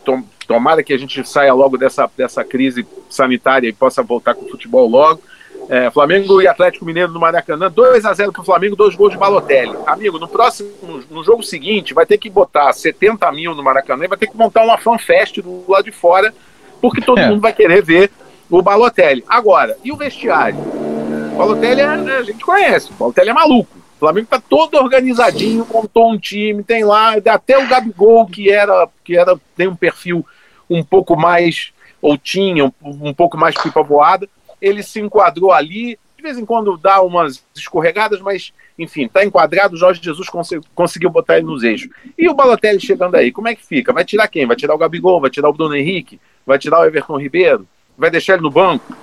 tom, 0.04 0.24
tomara 0.48 0.84
que 0.84 0.94
a 0.94 0.98
gente 0.98 1.28
saia 1.28 1.54
logo 1.54 1.78
dessa, 1.78 2.10
dessa 2.18 2.44
crise 2.44 2.86
sanitária 3.10 3.68
e 3.68 3.74
possa 3.74 4.04
voltar 4.04 4.34
com 4.34 4.46
o 4.46 4.50
futebol 4.50 4.88
logo. 4.90 5.22
É, 5.72 5.90
Flamengo 5.90 6.42
e 6.42 6.48
Atlético 6.50 6.84
Mineiro 6.84 7.14
no 7.14 7.20
Maracanã, 7.22 7.72
2 7.72 8.04
a 8.04 8.14
0 8.14 8.34
para 8.34 8.42
o 8.42 8.44
Flamengo, 8.44 8.76
dois 8.76 8.94
gols 8.94 9.14
de 9.14 9.18
Balotelli. 9.18 9.74
Amigo, 9.88 10.20
no 10.20 10.28
próximo, 10.28 10.70
no 11.10 11.24
jogo 11.24 11.42
seguinte, 11.42 11.94
vai 11.94 12.06
ter 12.06 12.18
que 12.18 12.30
botar 12.30 12.74
70 12.74 13.32
mil 13.32 13.56
no 13.56 13.64
Maracanã 13.64 14.04
e 14.04 14.08
vai 14.10 14.18
ter 14.18 14.28
que 14.28 14.36
montar 14.36 14.66
uma 14.66 14.78
fanfest 14.78 15.38
do 15.38 15.64
lado 15.72 15.86
de 15.86 15.94
fora, 15.94 16.34
porque 16.82 17.00
todo 17.00 17.20
é. 17.20 17.30
mundo 17.30 17.40
vai 17.40 17.54
querer 17.54 17.82
ver 17.82 18.12
o 18.50 18.62
Balotelli. 18.62 19.24
Agora, 19.26 19.78
e 19.82 19.94
o 19.94 19.96
vestiário? 19.96 20.60
O 20.60 21.38
Balotelli 21.38 21.80
é, 21.80 21.86
a 21.86 22.24
gente 22.24 22.44
conhece, 22.44 22.92
o 22.92 22.96
Balotelli 22.96 23.30
é 23.30 23.34
maluco. 23.34 23.78
O 23.96 24.00
Flamengo 24.00 24.26
está 24.26 24.42
todo 24.42 24.76
organizadinho, 24.76 25.66
montou 25.74 26.12
um 26.12 26.18
time, 26.18 26.66
tem 26.66 26.84
lá 26.84 27.16
até 27.28 27.58
o 27.58 27.70
Gabigol 27.70 28.28
que 28.28 28.52
era 28.52 28.90
que 29.06 29.18
era 29.18 29.40
tem 29.56 29.70
um 29.70 29.76
perfil 29.78 30.26
um 30.70 30.84
pouco 30.84 31.16
mais 31.16 31.72
ou 32.02 32.18
tinha 32.18 32.66
um, 32.66 32.74
um 32.84 33.14
pouco 33.14 33.38
mais 33.38 33.56
pipa 33.56 33.82
voada 33.82 34.28
ele 34.62 34.84
se 34.84 35.00
enquadrou 35.00 35.52
ali, 35.52 35.98
de 36.16 36.24
vez 36.24 36.38
em 36.38 36.46
quando 36.46 36.78
dá 36.78 37.02
umas 37.02 37.44
escorregadas, 37.56 38.22
mas 38.22 38.54
enfim, 38.78 39.06
está 39.06 39.24
enquadrado, 39.24 39.76
o 39.76 39.78
Jorge 39.78 40.02
Jesus 40.02 40.30
cons 40.30 40.50
conseguiu 40.74 41.10
botar 41.10 41.38
ele 41.38 41.46
nos 41.46 41.64
eixos. 41.64 41.90
E 42.18 42.28
o 42.30 42.34
Balotelli 42.34 42.80
chegando 42.80 43.16
aí, 43.16 43.32
como 43.32 43.48
é 43.48 43.56
que 43.56 43.66
fica? 43.66 43.94
Vai 43.94 44.06
tirar 44.06 44.28
quem? 44.28 44.46
Vai 44.46 44.56
tirar 44.56 44.74
o 44.74 44.78
Gabigol, 44.78 45.22
vai 45.22 45.30
tirar 45.30 45.50
o 45.50 45.54
Bruno 45.54 45.76
Henrique, 45.76 46.20
vai 46.46 46.58
tirar 46.58 46.80
o 46.80 46.86
Everton 46.86 47.18
Ribeiro, 47.18 47.68
vai 47.98 48.10
deixar 48.10 48.34
ele 48.34 48.44
no 48.44 48.52
banco? 48.52 48.96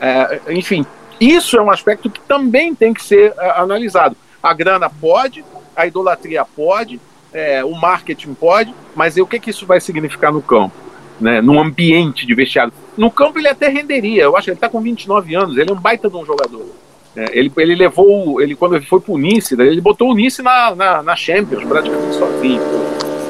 É, 0.00 0.40
enfim, 0.50 0.84
isso 1.20 1.56
é 1.56 1.62
um 1.62 1.70
aspecto 1.70 2.10
que 2.10 2.20
também 2.20 2.74
tem 2.74 2.92
que 2.92 3.02
ser 3.02 3.32
é, 3.38 3.50
analisado. 3.50 4.16
A 4.42 4.52
grana 4.52 4.90
pode, 4.90 5.44
a 5.76 5.86
idolatria 5.86 6.44
pode, 6.44 7.00
é, 7.32 7.64
o 7.64 7.72
marketing 7.74 8.34
pode, 8.34 8.74
mas 8.94 9.16
o 9.16 9.26
que, 9.26 9.38
que 9.38 9.50
isso 9.50 9.66
vai 9.66 9.80
significar 9.80 10.32
no 10.32 10.42
campo? 10.42 10.74
Né, 11.22 11.40
num 11.40 11.60
ambiente 11.60 12.26
de 12.26 12.34
vestiário. 12.34 12.72
No 12.96 13.08
campo 13.10 13.38
ele 13.38 13.46
até 13.46 13.68
renderia, 13.68 14.24
eu 14.24 14.36
acho 14.36 14.46
que 14.46 14.50
ele 14.50 14.56
está 14.56 14.68
com 14.68 14.80
29 14.80 15.34
anos, 15.36 15.56
ele 15.56 15.70
é 15.70 15.72
um 15.72 15.78
baita 15.78 16.10
de 16.10 16.16
um 16.16 16.26
jogador. 16.26 16.66
É, 17.14 17.38
ele, 17.38 17.52
ele 17.58 17.74
levou, 17.76 18.40
ele 18.40 18.56
quando 18.56 18.74
ele 18.74 18.84
foi 18.84 19.00
pro 19.00 19.16
Nice, 19.16 19.54
ele 19.54 19.80
botou 19.80 20.10
o 20.10 20.14
Nice 20.14 20.42
na, 20.42 20.74
na, 20.74 21.02
na 21.02 21.14
Champions 21.14 21.64
praticamente 21.64 22.16
sozinho. 22.16 22.62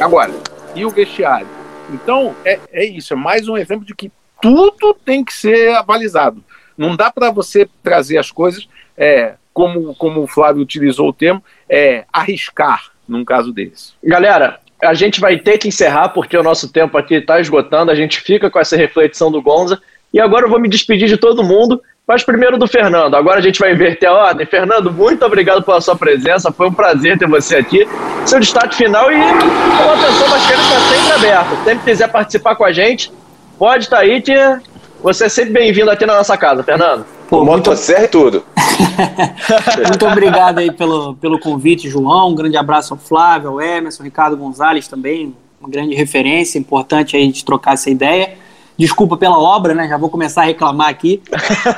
Agora, 0.01 0.33
e 0.75 0.85
o 0.85 0.91
vestiário. 0.91 1.47
Então, 1.93 2.35
é, 2.45 2.59
é 2.73 2.85
isso, 2.85 3.13
é 3.13 3.17
mais 3.17 3.49
um 3.49 3.57
exemplo 3.57 3.85
de 3.85 3.95
que 3.95 4.11
tudo 4.41 4.95
tem 5.05 5.25
que 5.25 5.35
ser 5.35 5.75
avalizado. 5.75 6.43
Não 6.77 6.97
dá 6.97 7.11
para 7.11 7.31
você 7.31 7.69
trazer 7.83 8.19
as 8.19 8.31
coisas, 8.31 8.69
é, 8.97 9.35
como, 9.53 9.95
como 9.95 10.23
o 10.23 10.27
Flávio 10.27 10.63
utilizou 10.63 11.09
o 11.09 11.13
termo, 11.13 11.43
é, 11.69 12.05
arriscar 12.13 12.93
num 13.07 13.25
caso 13.25 13.53
desse. 13.53 13.93
Galera, 14.03 14.61
a 14.83 14.95
gente 14.95 15.21
vai 15.21 15.39
ter 15.39 15.59
que 15.59 15.69
encerrar 15.69 16.09
porque 16.09 16.37
o 16.37 16.43
nosso 16.43 16.71
tempo 16.71 16.99
aqui 16.99 17.15
está 17.15 17.41
esgotando. 17.41 17.91
A 17.91 17.95
gente 17.95 18.21
fica 18.21 18.51
com 18.51 18.59
essa 18.59 18.77
reflexão 18.77 19.31
do 19.31 19.41
Gonza. 19.41 19.81
E 20.13 20.21
agora 20.21 20.45
eu 20.45 20.51
vou 20.51 20.61
me 20.61 20.69
despedir 20.69 21.09
de 21.09 21.17
todo 21.17 21.43
mundo, 21.43 21.81
mas 22.07 22.25
primeiro 22.25 22.59
do 22.59 22.67
Fernando. 22.67 23.15
Agora 23.15 23.39
a 23.39 23.43
gente 23.43 23.61
vai 23.61 23.73
inverter 23.73 24.09
a 24.09 24.13
ordem. 24.13 24.45
Fernando, 24.45 24.93
muito 24.93 25.25
obrigado 25.25 25.63
pela 25.63 25.81
sua 25.81 25.97
presença. 25.97 26.53
Foi 26.53 26.69
um 26.69 26.73
prazer 26.75 27.17
ter 27.17 27.29
você 27.29 27.57
aqui. 27.57 27.87
Seu 28.27 28.41
destaque 28.41 28.75
final 28.75 29.11
e 29.11 29.15
a 29.15 29.93
atenção 29.95 30.29
basquete 30.29 30.61
está 30.61 30.81
sempre 30.81 31.13
aberto. 31.13 31.65
Sempre 31.65 31.85
quiser 31.85 32.09
participar 32.09 32.57
com 32.57 32.65
a 32.65 32.73
gente, 32.73 33.13
pode 33.59 33.85
estar 33.85 33.99
tá 33.99 34.03
aí 34.03 34.21
que 34.21 34.35
você 35.01 35.27
é 35.27 35.29
sempre 35.29 35.53
bem-vindo 35.53 35.91
aqui 35.91 36.05
na 36.05 36.17
nossa 36.17 36.37
casa, 36.37 36.63
Fernando. 36.63 37.07
Pô, 37.33 37.47
Motosserra 37.47 38.01
muito... 38.01 38.19
e 38.19 38.21
tudo. 38.21 38.45
muito 39.89 40.07
obrigado 40.07 40.59
aí 40.59 40.71
pelo, 40.71 41.15
pelo 41.15 41.39
convite, 41.39 41.89
João. 41.89 42.29
Um 42.29 42.35
grande 42.35 42.59
abraço 42.59 42.93
ao 42.93 43.01
Flávio, 43.01 43.49
ao 43.49 43.61
Emerson, 43.63 44.03
Ricardo 44.03 44.37
Gonzalez 44.37 44.87
também, 44.87 45.35
uma 45.59 45.67
grande 45.67 45.95
referência, 45.95 46.59
importante 46.59 47.17
aí 47.17 47.33
de 47.33 47.43
trocar 47.43 47.73
essa 47.73 47.89
ideia. 47.89 48.35
Desculpa 48.77 49.17
pela 49.17 49.39
obra, 49.39 49.75
né? 49.75 49.89
Já 49.89 49.97
vou 49.97 50.11
começar 50.11 50.43
a 50.43 50.45
reclamar 50.45 50.91
aqui. 50.91 51.23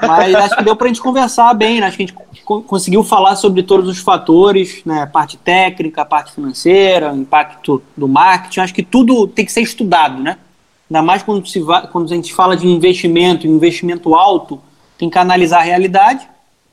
Mas 0.05 0.35
acho 0.35 0.57
que 0.57 0.65
deu 0.65 0.75
para 0.75 0.87
a 0.87 0.89
gente 0.89 1.01
conversar 1.01 1.55
bem, 1.55 1.81
né? 1.81 1.87
Acho 1.87 1.99
que 1.99 2.03
a 2.03 2.07
gente 2.07 2.17
conseguiu 2.67 3.05
falar 3.05 3.37
sobre 3.37 3.63
todos 3.63 3.89
os 3.89 4.01
fatores, 4.01 4.83
né? 4.85 5.07
Parte 5.07 5.37
técnica, 5.37 6.05
parte 6.05 6.33
financeira, 6.33 7.15
impacto 7.15 7.81
do 7.97 8.09
marketing. 8.09 8.59
Acho 8.59 8.75
que 8.75 8.83
tudo 8.83 9.29
tem 9.29 9.45
que 9.45 9.53
ser 9.53 9.61
estudado, 9.61 10.21
né? 10.21 10.37
Ainda 10.91 11.01
mais 11.01 11.23
quando, 11.23 11.47
se 11.47 11.61
va... 11.61 11.83
quando 11.83 12.13
a 12.13 12.17
gente 12.17 12.35
fala 12.35 12.57
de 12.57 12.67
investimento, 12.67 13.47
investimento 13.47 14.17
alto, 14.17 14.61
tem 14.99 15.11
que 15.11 15.19
analisar 15.19 15.59
a 15.59 15.63
realidade 15.63 16.29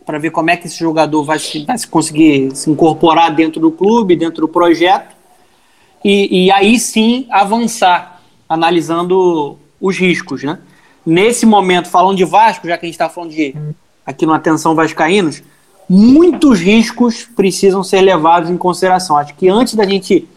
para 0.05 0.17
ver 0.17 0.32
como 0.32 0.49
é 0.49 0.57
que 0.57 0.67
esse 0.67 0.80
jogador 0.80 1.24
vai 1.24 1.38
vai 1.65 1.78
se 1.78 1.88
conseguir 1.88 2.55
se 2.55 2.69
incorporar 2.69 3.34
dentro 3.34 3.61
do 3.61 3.72
clube, 3.72 4.15
dentro 4.15 4.41
do 4.41 4.47
projeto, 4.47 5.15
e, 6.03 6.45
e 6.45 6.51
aí 6.51 6.80
sim 6.80 7.28
avançar, 7.30 8.22
analisando 8.49 9.57
os 9.80 9.97
riscos. 9.97 10.43
Né? 10.43 10.59
Nesse 11.05 11.45
momento, 11.45 11.89
falando 11.89 12.17
de 12.17 12.26
Vasco, 12.26 12.67
já 12.67 12.78
que 12.78 12.86
a 12.86 12.88
gente 12.88 12.95
está 12.95 13.09
falando 13.09 13.32
de 13.32 13.55
aqui 14.05 14.26
no 14.26 14.34
Atenção 14.34 14.76
Vascaínos, 14.76 15.43
muitos 15.88 16.59
riscos 16.59 17.28
precisam 17.36 17.84
ser 17.84 18.01
levados 18.01 18.49
em 18.49 18.57
consideração. 18.57 19.17
Acho 19.17 19.36
que 19.36 19.47
antes 19.47 19.76
da 19.76 19.86
gente 19.86 20.28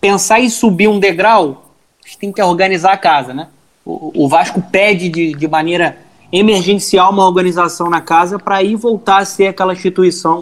pensar 0.00 0.40
em 0.40 0.48
subir 0.48 0.88
um 0.88 0.98
degrau, 0.98 1.70
a 2.04 2.06
gente 2.06 2.18
tem 2.18 2.32
que 2.32 2.42
organizar 2.42 2.92
a 2.92 2.96
casa. 2.96 3.32
Né? 3.32 3.48
O, 3.84 4.24
o 4.24 4.28
Vasco 4.28 4.62
pede 4.62 5.08
de, 5.08 5.32
de 5.34 5.48
maneira 5.48 5.98
emergencial 6.34 7.10
uma 7.10 7.24
organização 7.24 7.88
na 7.88 8.00
casa 8.00 8.38
para 8.38 8.56
aí 8.56 8.74
voltar 8.74 9.18
a 9.18 9.24
ser 9.24 9.46
aquela 9.46 9.72
instituição 9.72 10.40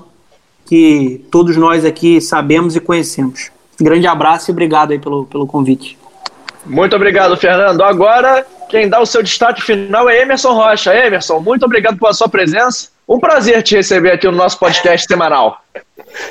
que 0.65 1.25
todos 1.31 1.57
nós 1.57 1.85
aqui 1.85 2.21
sabemos 2.21 2.75
e 2.75 2.81
conhecemos. 2.81 3.51
Grande 3.81 4.07
abraço 4.07 4.51
e 4.51 4.53
obrigado 4.53 4.93
aí 4.93 4.99
pelo, 4.99 5.27
pelo 5.27 5.47
convite. 5.47 5.99
Muito 6.65 6.95
obrigado, 6.97 7.37
Fernando. 7.37 7.83
Agora, 7.83 8.47
quem 8.69 8.89
dá 8.89 9.01
o 9.01 9.07
seu 9.07 9.23
destaque 9.23 9.61
final 9.61 10.09
é 10.09 10.23
Emerson 10.23 10.53
Rocha. 10.53 10.95
Emerson, 10.95 11.41
muito 11.41 11.65
obrigado 11.65 11.99
pela 11.99 12.13
sua 12.13 12.29
presença. 12.29 12.89
Um 13.13 13.21
prazer 13.21 13.63
te 13.63 13.77
receber 13.77 14.13
aqui 14.13 14.27
no 14.27 14.33
nosso 14.33 14.59
podcast 14.59 15.07
semanal. 15.07 15.61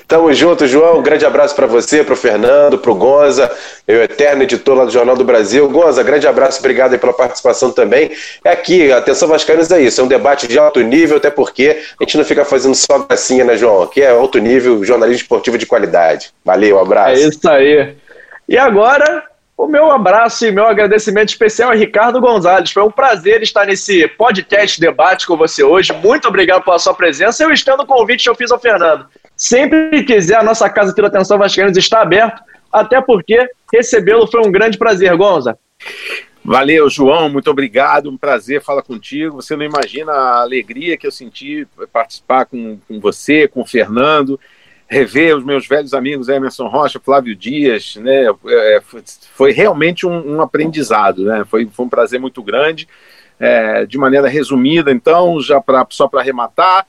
Tamo 0.07 0.33
junto, 0.33 0.65
João. 0.65 0.97
Um 0.97 1.03
grande 1.03 1.23
abraço 1.23 1.55
para 1.55 1.67
você, 1.67 2.03
para 2.03 2.15
o 2.15 2.17
Fernando, 2.17 2.79
para 2.79 2.89
o 2.89 2.95
Gonza, 2.95 3.51
meu 3.87 4.01
eterno 4.01 4.41
editor 4.41 4.75
lá 4.75 4.85
do 4.85 4.91
Jornal 4.91 5.15
do 5.15 5.23
Brasil. 5.23 5.69
Gonza, 5.69 6.01
grande 6.01 6.25
abraço, 6.25 6.57
obrigado 6.57 6.97
pela 6.97 7.13
participação 7.13 7.71
também. 7.71 8.09
É 8.43 8.49
aqui, 8.49 8.91
atenção 8.91 9.27
Vascaínos 9.27 9.69
é 9.69 9.79
isso, 9.79 10.01
é 10.01 10.03
um 10.03 10.07
debate 10.07 10.47
de 10.47 10.57
alto 10.57 10.81
nível, 10.81 11.17
até 11.17 11.29
porque 11.29 11.83
a 11.99 12.03
gente 12.03 12.17
não 12.17 12.25
fica 12.25 12.43
fazendo 12.43 12.73
só 12.73 12.97
gracinha, 12.97 13.45
né, 13.45 13.55
João? 13.55 13.83
Aqui 13.83 14.01
é 14.01 14.09
alto 14.09 14.39
nível, 14.39 14.83
jornalismo 14.83 15.21
esportivo 15.21 15.59
de 15.59 15.67
qualidade. 15.67 16.31
Valeu, 16.43 16.77
um 16.77 16.81
abraço. 16.81 17.21
É 17.21 17.27
isso 17.27 17.47
aí. 17.47 17.93
E 18.49 18.57
agora, 18.57 19.23
o 19.61 19.67
meu 19.67 19.91
abraço 19.91 20.43
e 20.43 20.51
meu 20.51 20.65
agradecimento 20.65 21.29
especial 21.29 21.69
a 21.69 21.75
Ricardo 21.75 22.19
Gonzalez. 22.19 22.71
Foi 22.71 22.81
um 22.81 22.89
prazer 22.89 23.43
estar 23.43 23.67
nesse 23.67 24.07
podcast 24.07 24.81
debate 24.81 25.27
com 25.27 25.37
você 25.37 25.63
hoje. 25.63 25.93
Muito 25.93 26.27
obrigado 26.27 26.63
pela 26.63 26.79
sua 26.79 26.95
presença. 26.95 27.43
Eu 27.43 27.51
estendo 27.51 27.83
o 27.83 27.85
convite 27.85 28.23
que 28.23 28.29
eu 28.31 28.33
fiz 28.33 28.51
ao 28.51 28.59
Fernando. 28.59 29.05
Sempre 29.35 29.91
que 29.91 30.15
quiser, 30.15 30.37
a 30.37 30.43
nossa 30.43 30.67
casa 30.67 30.95
da 30.95 31.05
Atenção 31.05 31.37
Vascaínos 31.37 31.77
está 31.77 32.01
aberta, 32.01 32.43
até 32.73 32.99
porque 33.01 33.47
recebê-lo 33.71 34.25
foi 34.25 34.41
um 34.41 34.51
grande 34.51 34.79
prazer, 34.79 35.15
Gonza. 35.15 35.55
Valeu, 36.43 36.89
João, 36.89 37.29
muito 37.29 37.51
obrigado, 37.51 38.09
um 38.09 38.17
prazer 38.17 38.63
falar 38.63 38.81
contigo. 38.81 39.35
Você 39.35 39.55
não 39.55 39.63
imagina 39.63 40.11
a 40.11 40.41
alegria 40.41 40.97
que 40.97 41.05
eu 41.05 41.11
senti 41.11 41.67
participar 41.93 42.45
com, 42.45 42.79
com 42.87 42.99
você, 42.99 43.47
com 43.47 43.61
o 43.61 43.67
Fernando, 43.67 44.39
rever 44.91 45.37
os 45.37 45.43
meus 45.45 45.65
velhos 45.65 45.93
amigos 45.93 46.27
Emerson 46.27 46.67
Rocha, 46.67 46.99
Flávio 46.99 47.33
Dias, 47.33 47.95
né? 47.95 48.25
É, 48.45 48.81
foi, 48.81 49.03
foi, 49.33 49.51
realmente 49.53 50.05
um, 50.05 50.35
um, 50.35 50.41
aprendizado, 50.41 51.23
né? 51.23 51.45
Foi, 51.45 51.65
foi 51.65 51.85
um 51.85 51.89
prazer 51.89 52.19
muito 52.19 52.43
grande. 52.43 52.89
É, 53.39 53.85
de 53.85 53.97
maneira 53.97 54.27
resumida, 54.27 54.91
então, 54.91 55.41
já 55.41 55.59
pra, 55.59 55.87
só 55.89 56.07
para 56.07 56.19
arrematar, 56.19 56.85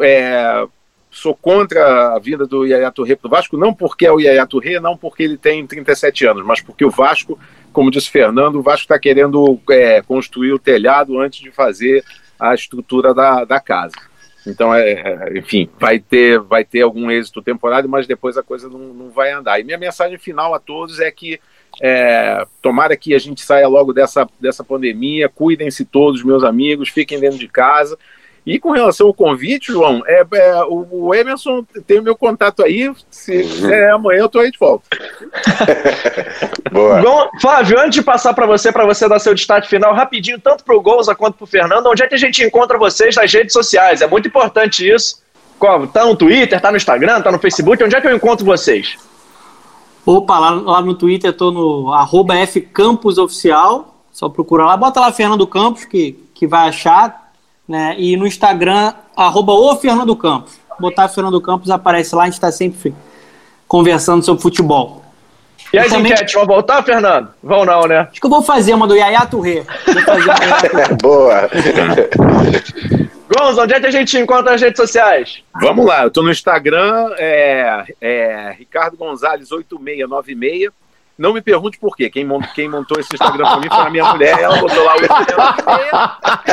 é, 0.00 0.66
sou 1.08 1.36
contra 1.36 2.16
a 2.16 2.18
vinda 2.18 2.46
do 2.46 2.64
Yaya 2.64 2.90
Touré 2.90 3.14
para 3.14 3.28
o 3.28 3.30
Vasco, 3.30 3.56
não 3.56 3.72
porque 3.72 4.06
é 4.06 4.10
o 4.10 4.18
Yaya 4.18 4.44
Touré, 4.44 4.80
não 4.80 4.96
porque 4.96 5.22
ele 5.22 5.36
tem 5.36 5.64
37 5.64 6.26
anos, 6.26 6.44
mas 6.44 6.60
porque 6.60 6.84
o 6.84 6.90
Vasco, 6.90 7.38
como 7.72 7.92
disse 7.92 8.10
Fernando, 8.10 8.56
o 8.56 8.62
Vasco 8.62 8.86
está 8.86 8.98
querendo 8.98 9.60
é, 9.70 10.02
construir 10.02 10.52
o 10.52 10.58
telhado 10.58 11.20
antes 11.20 11.40
de 11.40 11.52
fazer 11.52 12.02
a 12.40 12.54
estrutura 12.54 13.14
da, 13.14 13.44
da 13.44 13.60
casa. 13.60 13.94
Então, 14.48 14.74
é, 14.74 14.92
é, 14.92 15.38
enfim, 15.38 15.68
vai 15.78 15.98
ter, 15.98 16.40
vai 16.40 16.64
ter 16.64 16.82
algum 16.82 17.10
êxito 17.10 17.42
temporário, 17.42 17.88
mas 17.88 18.06
depois 18.06 18.36
a 18.36 18.42
coisa 18.42 18.68
não, 18.68 18.78
não 18.78 19.10
vai 19.10 19.30
andar. 19.32 19.60
E 19.60 19.64
minha 19.64 19.78
mensagem 19.78 20.18
final 20.18 20.54
a 20.54 20.58
todos 20.58 21.00
é 21.00 21.10
que 21.10 21.38
é, 21.80 22.46
tomara 22.62 22.96
que 22.96 23.14
a 23.14 23.18
gente 23.18 23.42
saia 23.42 23.68
logo 23.68 23.92
dessa, 23.92 24.28
dessa 24.40 24.64
pandemia, 24.64 25.28
cuidem-se 25.28 25.84
todos, 25.84 26.24
meus 26.24 26.42
amigos, 26.42 26.88
fiquem 26.88 27.20
dentro 27.20 27.38
de 27.38 27.48
casa. 27.48 27.98
E 28.48 28.58
com 28.58 28.70
relação 28.70 29.08
ao 29.08 29.12
convite, 29.12 29.70
João, 29.70 30.02
é, 30.06 30.24
é 30.32 30.64
o, 30.64 31.14
Emerson 31.14 31.62
tem 31.86 31.98
o 31.98 32.02
meu 32.02 32.16
contato 32.16 32.64
aí. 32.64 32.90
Se 33.10 33.70
é 33.70 33.90
amanhã, 33.90 34.20
eu 34.20 34.26
estou 34.26 34.40
aí 34.40 34.50
de 34.50 34.58
volta. 34.58 34.88
Boa. 36.72 37.02
Bom, 37.02 37.28
Flávio, 37.42 37.78
antes 37.78 37.96
de 37.96 38.02
passar 38.02 38.32
para 38.32 38.46
você, 38.46 38.72
para 38.72 38.86
você 38.86 39.06
dar 39.06 39.18
seu 39.18 39.34
destaque 39.34 39.68
final, 39.68 39.94
rapidinho, 39.94 40.40
tanto 40.40 40.64
para 40.64 40.74
o 40.74 40.80
Gonza 40.80 41.14
quanto 41.14 41.36
para 41.36 41.44
o 41.44 41.46
Fernando, 41.46 41.88
onde 41.88 42.02
é 42.02 42.06
que 42.06 42.14
a 42.14 42.18
gente 42.18 42.42
encontra 42.42 42.78
vocês 42.78 43.14
nas 43.16 43.30
redes 43.30 43.52
sociais? 43.52 44.00
É 44.00 44.06
muito 44.06 44.28
importante 44.28 44.88
isso. 44.88 45.22
Tá 45.92 46.06
no 46.06 46.16
Twitter, 46.16 46.58
tá 46.58 46.70
no 46.70 46.78
Instagram, 46.78 47.20
tá 47.20 47.30
no 47.30 47.38
Facebook, 47.38 47.84
onde 47.84 47.96
é 47.96 48.00
que 48.00 48.06
eu 48.06 48.16
encontro 48.16 48.46
vocês? 48.46 48.96
Opa, 50.06 50.38
lá, 50.38 50.50
lá 50.52 50.80
no 50.80 50.94
Twitter 50.94 51.28
eu 51.28 51.36
tô 51.36 51.50
no 51.50 51.92
arroba 51.92 52.34
fcampusoficial, 52.46 53.94
só 54.10 54.26
procura 54.30 54.64
lá, 54.64 54.74
bota 54.74 55.00
lá 55.00 55.12
Fernando 55.12 55.46
Campos, 55.46 55.84
que, 55.84 56.12
que 56.32 56.46
vai 56.46 56.70
achar, 56.70 57.27
né? 57.68 57.94
E 57.98 58.16
no 58.16 58.26
Instagram, 58.26 58.94
arroba 59.14 59.52
o 59.52 59.76
Fernando 59.76 60.16
Campos. 60.16 60.58
Botar 60.80 61.08
Fernando 61.08 61.40
Campos 61.40 61.70
aparece 61.70 62.14
lá, 62.14 62.22
a 62.22 62.26
gente 62.26 62.34
está 62.34 62.50
sempre 62.50 62.94
conversando 63.66 64.24
sobre 64.24 64.40
futebol. 64.40 65.04
E 65.72 65.78
as 65.78 65.88
também... 65.88 66.12
enquetes 66.12 66.32
vão 66.32 66.46
voltar, 66.46 66.82
Fernando? 66.82 67.28
Vão 67.42 67.64
não, 67.64 67.82
né? 67.82 68.08
Acho 68.10 68.20
que 68.20 68.26
eu 68.26 68.30
vou 68.30 68.42
fazer 68.42 68.72
uma 68.72 68.86
do 68.86 68.96
Yaya 68.96 69.26
Touré. 69.26 69.64
Vou 69.86 70.02
fazer 70.02 70.30
uma 70.30 70.96
Boa! 71.02 71.50
Gonzo, 73.28 73.60
onde 73.60 73.74
é 73.74 73.80
que 73.80 73.86
a 73.86 73.90
gente 73.90 74.16
encontra 74.16 74.52
nas 74.52 74.62
redes 74.62 74.78
sociais? 74.78 75.42
Vamos 75.60 75.84
lá, 75.84 76.02
eu 76.02 76.08
estou 76.08 76.22
no 76.22 76.30
Instagram, 76.30 77.10
é, 77.18 77.84
é 78.00 78.54
Ricardo 78.58 78.96
Gonzalez 78.96 79.52
8696. 79.52 80.70
Não 81.18 81.32
me 81.32 81.42
pergunte 81.42 81.78
por 81.78 81.96
quê. 81.96 82.08
Quem, 82.08 82.24
mont, 82.24 82.46
quem 82.54 82.68
montou 82.68 83.00
esse 83.00 83.12
Instagram 83.12 83.44
pra 83.44 83.56
mim 83.56 83.68
foi 83.68 83.86
a 83.86 83.90
minha 83.90 84.04
mulher. 84.12 84.38
Ela 84.38 84.58
botou 84.58 84.84
lá 84.84 84.94
o 84.94 85.00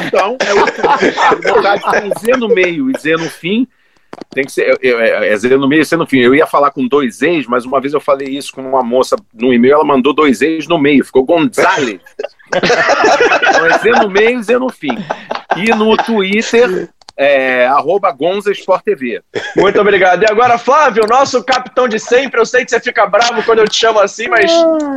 Então, 0.08 0.38
é 0.44 0.54
o 0.54 2.12
com 2.12 2.20
Z 2.20 2.32
no 2.38 2.48
meio 2.48 2.90
e 2.90 3.00
Z 3.00 3.16
no 3.18 3.30
fim. 3.30 3.68
Tem 4.32 4.44
que 4.44 4.52
ser. 4.52 4.76
É, 4.82 5.34
é 5.34 5.38
Z 5.38 5.56
no 5.56 5.68
meio 5.68 5.84
e 5.84 5.86
Z 5.86 5.96
no 5.98 6.08
fim. 6.08 6.18
Eu 6.18 6.34
ia 6.34 6.48
falar 6.48 6.72
com 6.72 6.88
dois 6.88 7.22
ex, 7.22 7.46
mas 7.46 7.64
uma 7.64 7.80
vez 7.80 7.94
eu 7.94 8.02
falei 8.02 8.28
isso 8.30 8.52
com 8.54 8.68
uma 8.68 8.82
moça 8.82 9.16
no 9.32 9.54
e-mail, 9.54 9.76
ela 9.76 9.86
mandou 9.86 10.14
dois 10.14 10.42
ex 10.42 10.68
no 10.68 10.80
meio. 10.80 11.06
Ficou 11.06 11.24
Gonzalez. 11.24 12.02
então 12.56 13.66
é 13.68 13.78
Z 13.78 13.92
no 14.02 14.10
meio 14.10 14.40
e 14.40 14.44
Z 14.44 14.58
no 14.58 14.72
fim. 14.72 14.98
E 15.58 15.70
no 15.76 15.96
Twitter, 15.96 16.90
é, 17.18 17.66
arroba 17.68 18.12
Gonza 18.12 18.52
Sport 18.52 18.84
TV. 18.84 19.22
Muito 19.56 19.80
obrigado. 19.80 20.24
E 20.24 20.26
agora, 20.30 20.58
Flávio, 20.58 21.06
nosso 21.10 21.44
capitão 21.44 21.88
de 21.88 21.98
sempre. 22.00 22.40
Eu 22.40 22.46
sei 22.46 22.66
que 22.66 22.72
você 22.72 22.80
fica 22.80 23.06
bravo 23.06 23.42
quando 23.44 23.60
eu 23.60 23.68
te 23.68 23.76
chamo 23.76 24.00
assim, 24.00 24.28
mas 24.28 24.52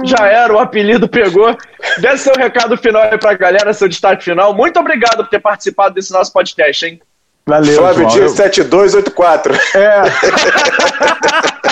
já 0.04 0.26
era, 0.26 0.52
o 0.52 0.58
apelido 0.58 1.08
pegou. 1.08 1.56
Dê 1.98 2.16
seu 2.16 2.34
recado 2.34 2.76
final 2.76 3.02
aí 3.02 3.18
pra 3.18 3.34
galera, 3.34 3.72
seu 3.72 3.88
destaque 3.88 4.24
final. 4.24 4.52
Muito 4.52 4.80
obrigado 4.80 5.18
por 5.18 5.28
ter 5.28 5.40
participado 5.40 5.94
desse 5.94 6.12
nosso 6.12 6.32
podcast, 6.32 6.86
hein? 6.86 7.00
Valeu, 7.46 7.76
Flávio 7.76 8.06
Dias 8.08 8.32
7284. 8.32 9.54
É. 9.74 10.02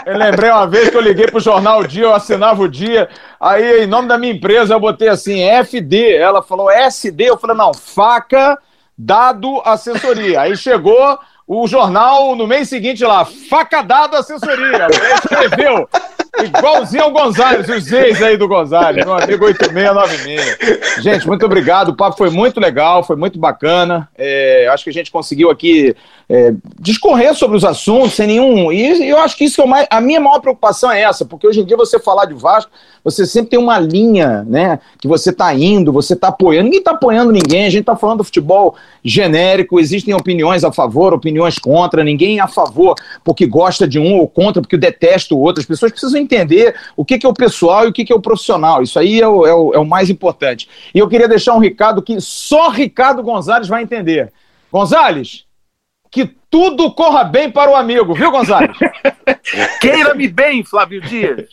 Eu 0.07 0.17
lembrei 0.17 0.51
uma 0.51 0.67
vez 0.67 0.89
que 0.89 0.97
eu 0.97 1.01
liguei 1.01 1.27
pro 1.27 1.41
jornal 1.41 1.81
o 1.81 1.87
dia, 1.87 2.05
eu 2.05 2.15
assinava 2.15 2.63
o 2.63 2.69
dia, 2.69 3.09
aí 3.41 3.83
em 3.83 3.87
nome 3.87 4.07
da 4.07 4.17
minha 4.17 4.33
empresa 4.33 4.73
eu 4.73 4.81
botei 4.81 5.09
assim, 5.09 5.43
FD. 5.65 6.15
Ela 6.15 6.43
falou 6.43 6.71
SD, 6.71 7.25
eu 7.25 7.37
falei, 7.37 7.57
não, 7.57 7.75
faca, 7.75 8.57
dado, 8.97 9.61
assessoria. 9.65 10.43
Aí 10.43 10.57
chegou 10.57 11.19
o 11.47 11.67
jornal 11.67 12.35
no 12.35 12.47
mês 12.47 12.69
seguinte 12.69 13.05
lá, 13.05 13.25
faca 13.25 13.83
dado, 13.83 14.17
assessoria. 14.17 14.89
Escreveu. 15.15 15.89
Igualzinho 16.45 17.05
ao 17.05 17.11
Gonzalez, 17.11 17.69
os 17.69 17.91
ex 17.91 18.23
aí 18.23 18.37
do 18.37 18.47
Gonzalez, 18.47 19.05
meu 19.05 19.15
amigo 19.15 19.45
8696. 19.45 21.03
Gente, 21.03 21.27
muito 21.27 21.47
obrigado. 21.47 21.91
O 21.91 21.97
papo 21.97 22.17
foi 22.17 22.31
muito 22.31 22.61
legal, 22.61 23.03
foi 23.03 23.17
muito 23.17 23.39
bacana. 23.39 24.09
É, 24.17 24.69
acho 24.71 24.85
que 24.85 24.91
a 24.91 24.93
gente 24.93 25.11
conseguiu 25.11 25.51
aqui 25.51 25.95
é, 26.29 26.53
discorrer 26.79 27.35
sobre 27.35 27.57
os 27.57 27.65
assuntos 27.65 28.15
sem 28.15 28.27
nenhum. 28.27 28.73
E 28.73 29.09
eu 29.09 29.19
acho 29.19 29.37
que 29.37 29.45
isso 29.45 29.63
é 29.63 29.67
mais. 29.67 29.87
A 29.91 30.01
minha 30.01 30.21
maior 30.21 30.41
preocupação 30.41 30.91
é 30.91 31.03
essa, 31.03 31.25
porque 31.25 31.47
hoje 31.47 31.61
em 31.61 31.65
dia 31.65 31.77
você 31.77 31.99
falar 31.99 32.27
de 32.27 32.35
Vasco, 32.35 32.71
você 33.03 33.25
sempre 33.25 33.51
tem 33.51 33.59
uma 33.59 33.79
linha, 33.79 34.45
né? 34.49 34.81
Que 35.01 35.07
você 35.07 35.31
está 35.31 35.55
indo, 35.55 35.93
você 35.93 36.15
está 36.15 36.29
apoiando. 36.29 36.65
Ninguém 36.65 36.81
está 36.81 36.91
apoiando 36.91 37.31
ninguém, 37.31 37.67
a 37.67 37.71
gente 37.71 37.83
está 37.83 37.95
falando 37.95 38.19
do 38.19 38.25
futebol 38.25 38.75
genérico, 39.05 39.79
existem 39.79 40.13
opiniões 40.13 40.65
a 40.65 40.73
favor, 40.73 41.15
opiniões 41.15 41.59
contra, 41.59 42.03
ninguém 42.03 42.39
é 42.39 42.43
a 42.43 42.49
favor 42.49 42.97
porque 43.23 43.47
gosta 43.47 43.87
de 43.87 43.99
um 43.99 44.17
ou 44.19 44.27
contra 44.27 44.61
porque 44.61 44.77
detesta 44.77 45.35
o 45.35 45.39
outro. 45.39 45.61
As 45.61 45.67
pessoas 45.67 45.93
precisam 45.93 46.21
entender 46.27 46.75
o 46.97 47.05
que, 47.05 47.19
que 47.19 47.27
é 47.27 47.29
o 47.29 47.35
pessoal 47.35 47.85
e 47.85 47.89
o 47.89 47.93
que, 47.93 48.05
que 48.05 48.13
é 48.13 48.17
o 48.17 48.21
profissional. 48.21 48.83
Isso 48.83 48.99
aí 48.99 49.21
é 49.21 49.29
o, 49.29 49.47
é 49.47 49.55
o, 49.55 49.75
é 49.75 49.79
o 49.79 49.87
mais 49.87 50.11
importante. 50.11 50.69
E 50.95 50.99
eu 50.99 51.09
queria 51.09 51.29
deixar 51.29 51.55
um 51.55 51.59
recado 51.59 52.03
que 52.03 52.21
só 52.21 52.69
Ricardo 52.69 53.23
Gonzalez 53.23 53.69
vai 53.69 53.83
entender. 53.83 54.33
Gonzalez, 54.71 55.47
que 56.11 56.27
tudo 56.51 56.91
corra 56.93 57.25
bem 57.25 57.51
para 57.51 57.71
o 57.71 57.77
amigo, 57.77 58.15
viu, 58.15 58.31
Gonzalez? 58.31 58.77
Queira-me 59.81 60.29
bem, 60.29 60.65
Flávio 60.65 61.01
Dias. 61.01 61.49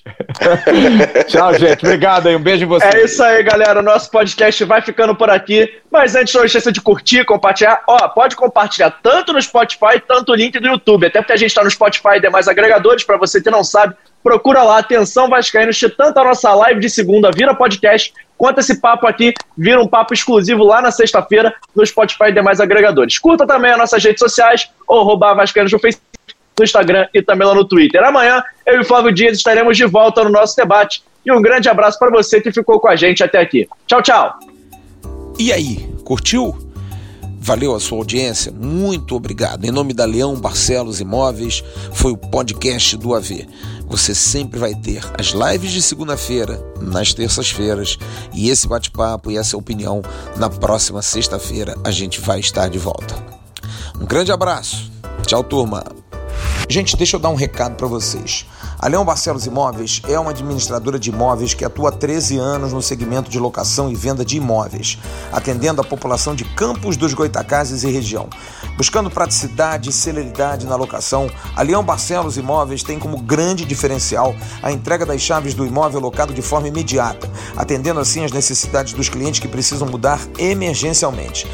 Tchau, 1.27 1.53
gente. 1.55 1.85
Obrigado 1.85 2.27
aí. 2.27 2.35
Um 2.35 2.41
beijo 2.41 2.63
em 2.63 2.67
você. 2.67 2.85
É 2.85 3.03
isso 3.03 3.21
aí, 3.23 3.43
galera. 3.43 3.79
O 3.79 3.83
nosso 3.83 4.09
podcast 4.09 4.63
vai 4.63 4.81
ficando 4.81 5.15
por 5.15 5.29
aqui. 5.29 5.69
Mas 5.91 6.15
antes, 6.15 6.33
não 6.33 6.45
esqueça 6.45 6.71
de 6.71 6.81
curtir, 6.81 7.25
compartilhar. 7.25 7.83
Ó, 7.87 8.07
pode 8.09 8.35
compartilhar 8.35 8.91
tanto 9.03 9.33
no 9.33 9.41
Spotify, 9.41 10.01
tanto 10.07 10.31
o 10.31 10.35
link 10.35 10.57
do 10.59 10.67
YouTube. 10.67 11.07
Até 11.07 11.19
porque 11.19 11.33
a 11.33 11.37
gente 11.37 11.49
está 11.49 11.63
no 11.63 11.71
Spotify 11.71 12.17
e 12.17 12.21
demais 12.21 12.47
agregadores. 12.47 13.03
Para 13.03 13.17
você 13.17 13.41
que 13.41 13.49
não 13.49 13.63
sabe, 13.63 13.95
procura 14.23 14.63
lá. 14.63 14.79
Atenção, 14.79 15.29
Vascaíno. 15.29 15.71
Tanto 15.95 16.17
a 16.19 16.23
nossa 16.23 16.53
live 16.55 16.79
de 16.79 16.89
segunda 16.89 17.29
vira 17.29 17.53
podcast, 17.53 18.13
quanto 18.37 18.59
esse 18.59 18.79
papo 18.79 19.05
aqui 19.05 19.33
vira 19.57 19.81
um 19.81 19.87
papo 19.87 20.13
exclusivo 20.13 20.63
lá 20.63 20.81
na 20.81 20.89
sexta-feira 20.89 21.53
no 21.75 21.85
Spotify 21.85 22.29
e 22.29 22.31
demais 22.31 22.59
agregadores. 22.59 23.19
Curta 23.19 23.45
também 23.45 23.71
as 23.71 23.77
nossas 23.77 24.03
redes 24.03 24.19
sociais, 24.19 24.69
ou 24.87 25.03
roubar 25.03 25.35
Vascaínos 25.35 25.71
no 25.71 25.79
Facebook, 25.79 26.07
no 26.57 26.63
Instagram 26.63 27.07
e 27.13 27.21
também 27.21 27.47
lá 27.47 27.53
no 27.53 27.65
Twitter. 27.65 28.03
Amanhã, 28.03 28.43
eu 28.65 28.81
e 28.81 28.83
Flávio 28.85 29.11
Dias 29.11 29.37
estaremos 29.37 29.75
de 29.75 29.85
volta 29.85 30.23
no 30.23 30.29
nosso 30.29 30.55
debate. 30.55 31.03
E 31.25 31.31
um 31.31 31.41
grande 31.41 31.69
abraço 31.69 31.97
para 31.97 32.11
você 32.11 32.41
que 32.41 32.51
ficou 32.51 32.79
com 32.79 32.87
a 32.87 32.95
gente 32.95 33.23
até 33.23 33.39
aqui. 33.39 33.67
Tchau, 33.87 34.01
tchau. 34.01 34.39
E 35.39 35.51
aí, 35.51 35.87
curtiu? 36.03 36.72
Valeu 37.45 37.75
a 37.75 37.79
sua 37.81 37.97
audiência, 37.97 38.53
muito 38.53 39.17
obrigado. 39.17 39.65
Em 39.65 39.69
nome 39.69 39.93
da 39.93 40.05
Leão 40.05 40.33
Barcelos 40.33 41.01
Imóveis, 41.01 41.61
foi 41.91 42.13
o 42.13 42.17
podcast 42.17 42.95
do 42.95 43.13
AV. 43.13 43.45
Você 43.85 44.15
sempre 44.15 44.57
vai 44.57 44.73
ter 44.73 45.03
as 45.19 45.31
lives 45.31 45.73
de 45.73 45.81
segunda-feira, 45.81 46.65
nas 46.79 47.13
terças-feiras, 47.13 47.97
e 48.33 48.49
esse 48.49 48.65
bate-papo 48.65 49.29
e 49.29 49.35
essa 49.35 49.57
opinião 49.57 50.01
na 50.37 50.49
próxima 50.49 51.01
sexta-feira 51.01 51.77
a 51.83 51.91
gente 51.91 52.21
vai 52.21 52.39
estar 52.39 52.69
de 52.69 52.79
volta. 52.79 53.13
Um 53.99 54.05
grande 54.05 54.31
abraço. 54.31 54.89
Tchau, 55.27 55.43
turma. 55.43 55.83
Gente, 56.69 56.95
deixa 56.95 57.17
eu 57.17 57.19
dar 57.19 57.27
um 57.27 57.35
recado 57.35 57.75
para 57.75 57.87
vocês. 57.87 58.45
A 58.83 58.89
Leão 58.89 59.05
Barcelos 59.05 59.45
Imóveis 59.45 60.01
é 60.09 60.19
uma 60.19 60.31
administradora 60.31 60.99
de 60.99 61.09
imóveis 61.09 61.53
que 61.53 61.63
atua 61.63 61.87
há 61.87 61.91
13 61.93 62.37
anos 62.37 62.73
no 62.73 62.81
segmento 62.81 63.31
de 63.31 63.39
locação 63.39 63.89
e 63.89 63.95
venda 63.95 64.25
de 64.25 64.35
imóveis, 64.35 64.97
atendendo 65.31 65.79
a 65.79 65.85
população 65.85 66.35
de 66.35 66.43
Campos 66.43 66.97
dos 66.97 67.13
Goitacazes 67.13 67.85
e 67.85 67.89
região. 67.89 68.27
Buscando 68.75 69.09
praticidade 69.09 69.89
e 69.89 69.93
celeridade 69.93 70.67
na 70.67 70.75
locação, 70.75 71.31
a 71.55 71.61
Leão 71.61 71.81
Barcelos 71.81 72.35
Imóveis 72.35 72.83
tem 72.83 72.99
como 72.99 73.21
grande 73.21 73.63
diferencial 73.63 74.35
a 74.61 74.69
entrega 74.69 75.05
das 75.05 75.21
chaves 75.21 75.53
do 75.53 75.65
imóvel 75.65 76.01
locado 76.01 76.33
de 76.33 76.41
forma 76.41 76.67
imediata, 76.67 77.31
atendendo 77.55 78.01
assim 78.01 78.25
as 78.25 78.33
necessidades 78.33 78.91
dos 78.91 79.07
clientes 79.07 79.39
que 79.39 79.47
precisam 79.47 79.87
mudar 79.87 80.19
emergencialmente. 80.37 81.47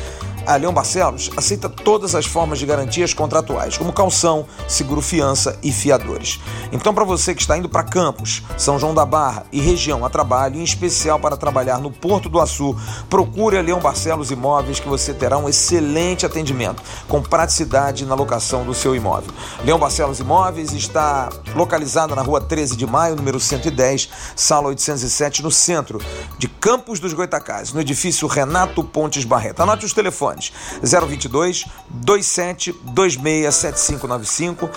A 0.49 0.55
Leão 0.55 0.73
Barcelos 0.73 1.29
aceita 1.37 1.69
todas 1.69 2.15
as 2.15 2.25
formas 2.25 2.57
de 2.57 2.65
garantias 2.65 3.13
contratuais, 3.13 3.77
como 3.77 3.93
calção, 3.93 4.47
seguro 4.67 4.99
fiança 4.99 5.55
e 5.61 5.71
fiadores. 5.71 6.39
Então, 6.71 6.91
para 6.91 7.03
você 7.03 7.35
que 7.35 7.41
está 7.41 7.55
indo 7.55 7.69
para 7.69 7.83
Campos, 7.83 8.41
São 8.57 8.79
João 8.79 8.95
da 8.95 9.05
Barra 9.05 9.45
e 9.51 9.61
região 9.61 10.03
a 10.03 10.09
trabalho, 10.09 10.59
em 10.59 10.63
especial 10.63 11.19
para 11.19 11.37
trabalhar 11.37 11.77
no 11.77 11.91
Porto 11.91 12.29
do 12.29 12.39
Açu, 12.39 12.75
procure 13.07 13.59
a 13.59 13.61
Leão 13.61 13.79
Barcelos 13.79 14.31
Imóveis 14.31 14.79
que 14.79 14.87
você 14.87 15.13
terá 15.13 15.37
um 15.37 15.47
excelente 15.47 16.25
atendimento, 16.25 16.81
com 17.07 17.21
praticidade 17.21 18.03
na 18.03 18.15
locação 18.15 18.65
do 18.65 18.73
seu 18.73 18.95
imóvel. 18.95 19.31
Leão 19.63 19.77
Barcelos 19.77 20.19
Imóveis 20.19 20.73
está 20.73 21.29
localizada 21.55 22.15
na 22.15 22.23
rua 22.23 22.41
13 22.41 22.75
de 22.75 22.87
maio, 22.87 23.15
número 23.15 23.39
110, 23.39 24.09
sala 24.35 24.69
807, 24.69 25.43
no 25.43 25.51
centro 25.51 26.01
de 26.39 26.47
Campos 26.47 26.99
dos 26.99 27.13
Goitacazes, 27.13 27.71
no 27.71 27.81
edifício 27.81 28.27
Renato 28.27 28.83
Pontes 28.83 29.23
Barreto. 29.23 29.61
Anote 29.61 29.85
os 29.85 29.93
telefones. 29.93 30.38
022 30.81 31.65
27 31.89 32.71
26 32.71 33.55
7595 33.55 34.69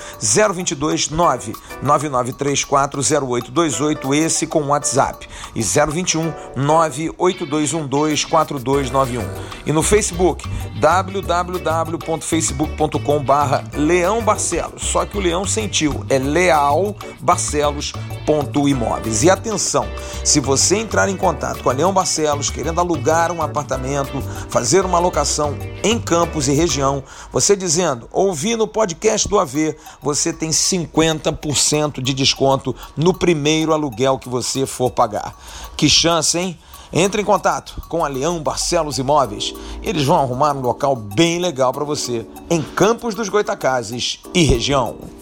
022 0.52 1.10
9 1.10 1.52
9934 1.82 3.02
0828 3.02 4.14
esse 4.14 4.46
com 4.46 4.68
WhatsApp. 4.68 5.28
E 5.54 5.62
021 5.62 6.32
98212 6.56 8.26
4291 8.26 9.22
e 9.66 9.72
no 9.72 9.82
Facebook 9.82 10.48
www.facebook.com 10.80 13.22
barra 13.22 13.62
Leão 13.74 14.22
Barcelos. 14.22 14.82
Só 14.82 15.04
que 15.06 15.16
o 15.16 15.20
Leão 15.20 15.46
sentiu 15.46 16.04
é 16.08 16.18
Leal 16.18 16.96
Barcelos 17.20 17.92
ponto 18.26 18.68
imóveis. 18.68 19.22
E 19.22 19.30
atenção 19.30 19.86
se 20.24 20.40
você 20.40 20.74
entrar 20.76 21.08
em 21.08 21.16
contato 21.16 21.62
com 21.62 21.70
a 21.70 21.72
Leão 21.72 21.92
Barcelos 21.92 22.50
querendo 22.50 22.80
alugar 22.80 23.30
um 23.30 23.40
apartamento 23.42 24.20
fazer 24.48 24.84
uma 24.84 24.98
locação 24.98 25.51
em 25.82 25.98
Campos 25.98 26.48
e 26.48 26.53
região, 26.53 27.03
você 27.32 27.57
dizendo, 27.57 28.09
ouvi 28.12 28.57
no 28.57 28.66
podcast 28.66 29.28
do 29.28 29.38
AV, 29.38 29.76
você 30.00 30.32
tem 30.32 30.50
50% 30.50 32.00
de 32.00 32.14
desconto 32.14 32.74
no 32.96 33.14
primeiro 33.14 33.72
aluguel 33.72 34.18
que 34.18 34.28
você 34.28 34.66
for 34.66 34.90
pagar. 34.90 35.34
Que 35.76 35.88
chance, 35.88 36.38
hein? 36.38 36.59
Entre 36.92 37.22
em 37.22 37.24
contato 37.24 37.82
com 37.88 38.05
a 38.05 38.09
Leão 38.09 38.42
Barcelos 38.42 38.98
Imóveis. 38.98 39.55
Eles 39.82 40.05
vão 40.05 40.18
arrumar 40.20 40.55
um 40.55 40.61
local 40.61 40.94
bem 40.94 41.38
legal 41.38 41.72
para 41.72 41.84
você 41.84 42.26
em 42.50 42.61
Campos 42.61 43.14
dos 43.14 43.28
Goitacazes 43.28 44.20
e 44.34 44.42
região. 44.42 45.22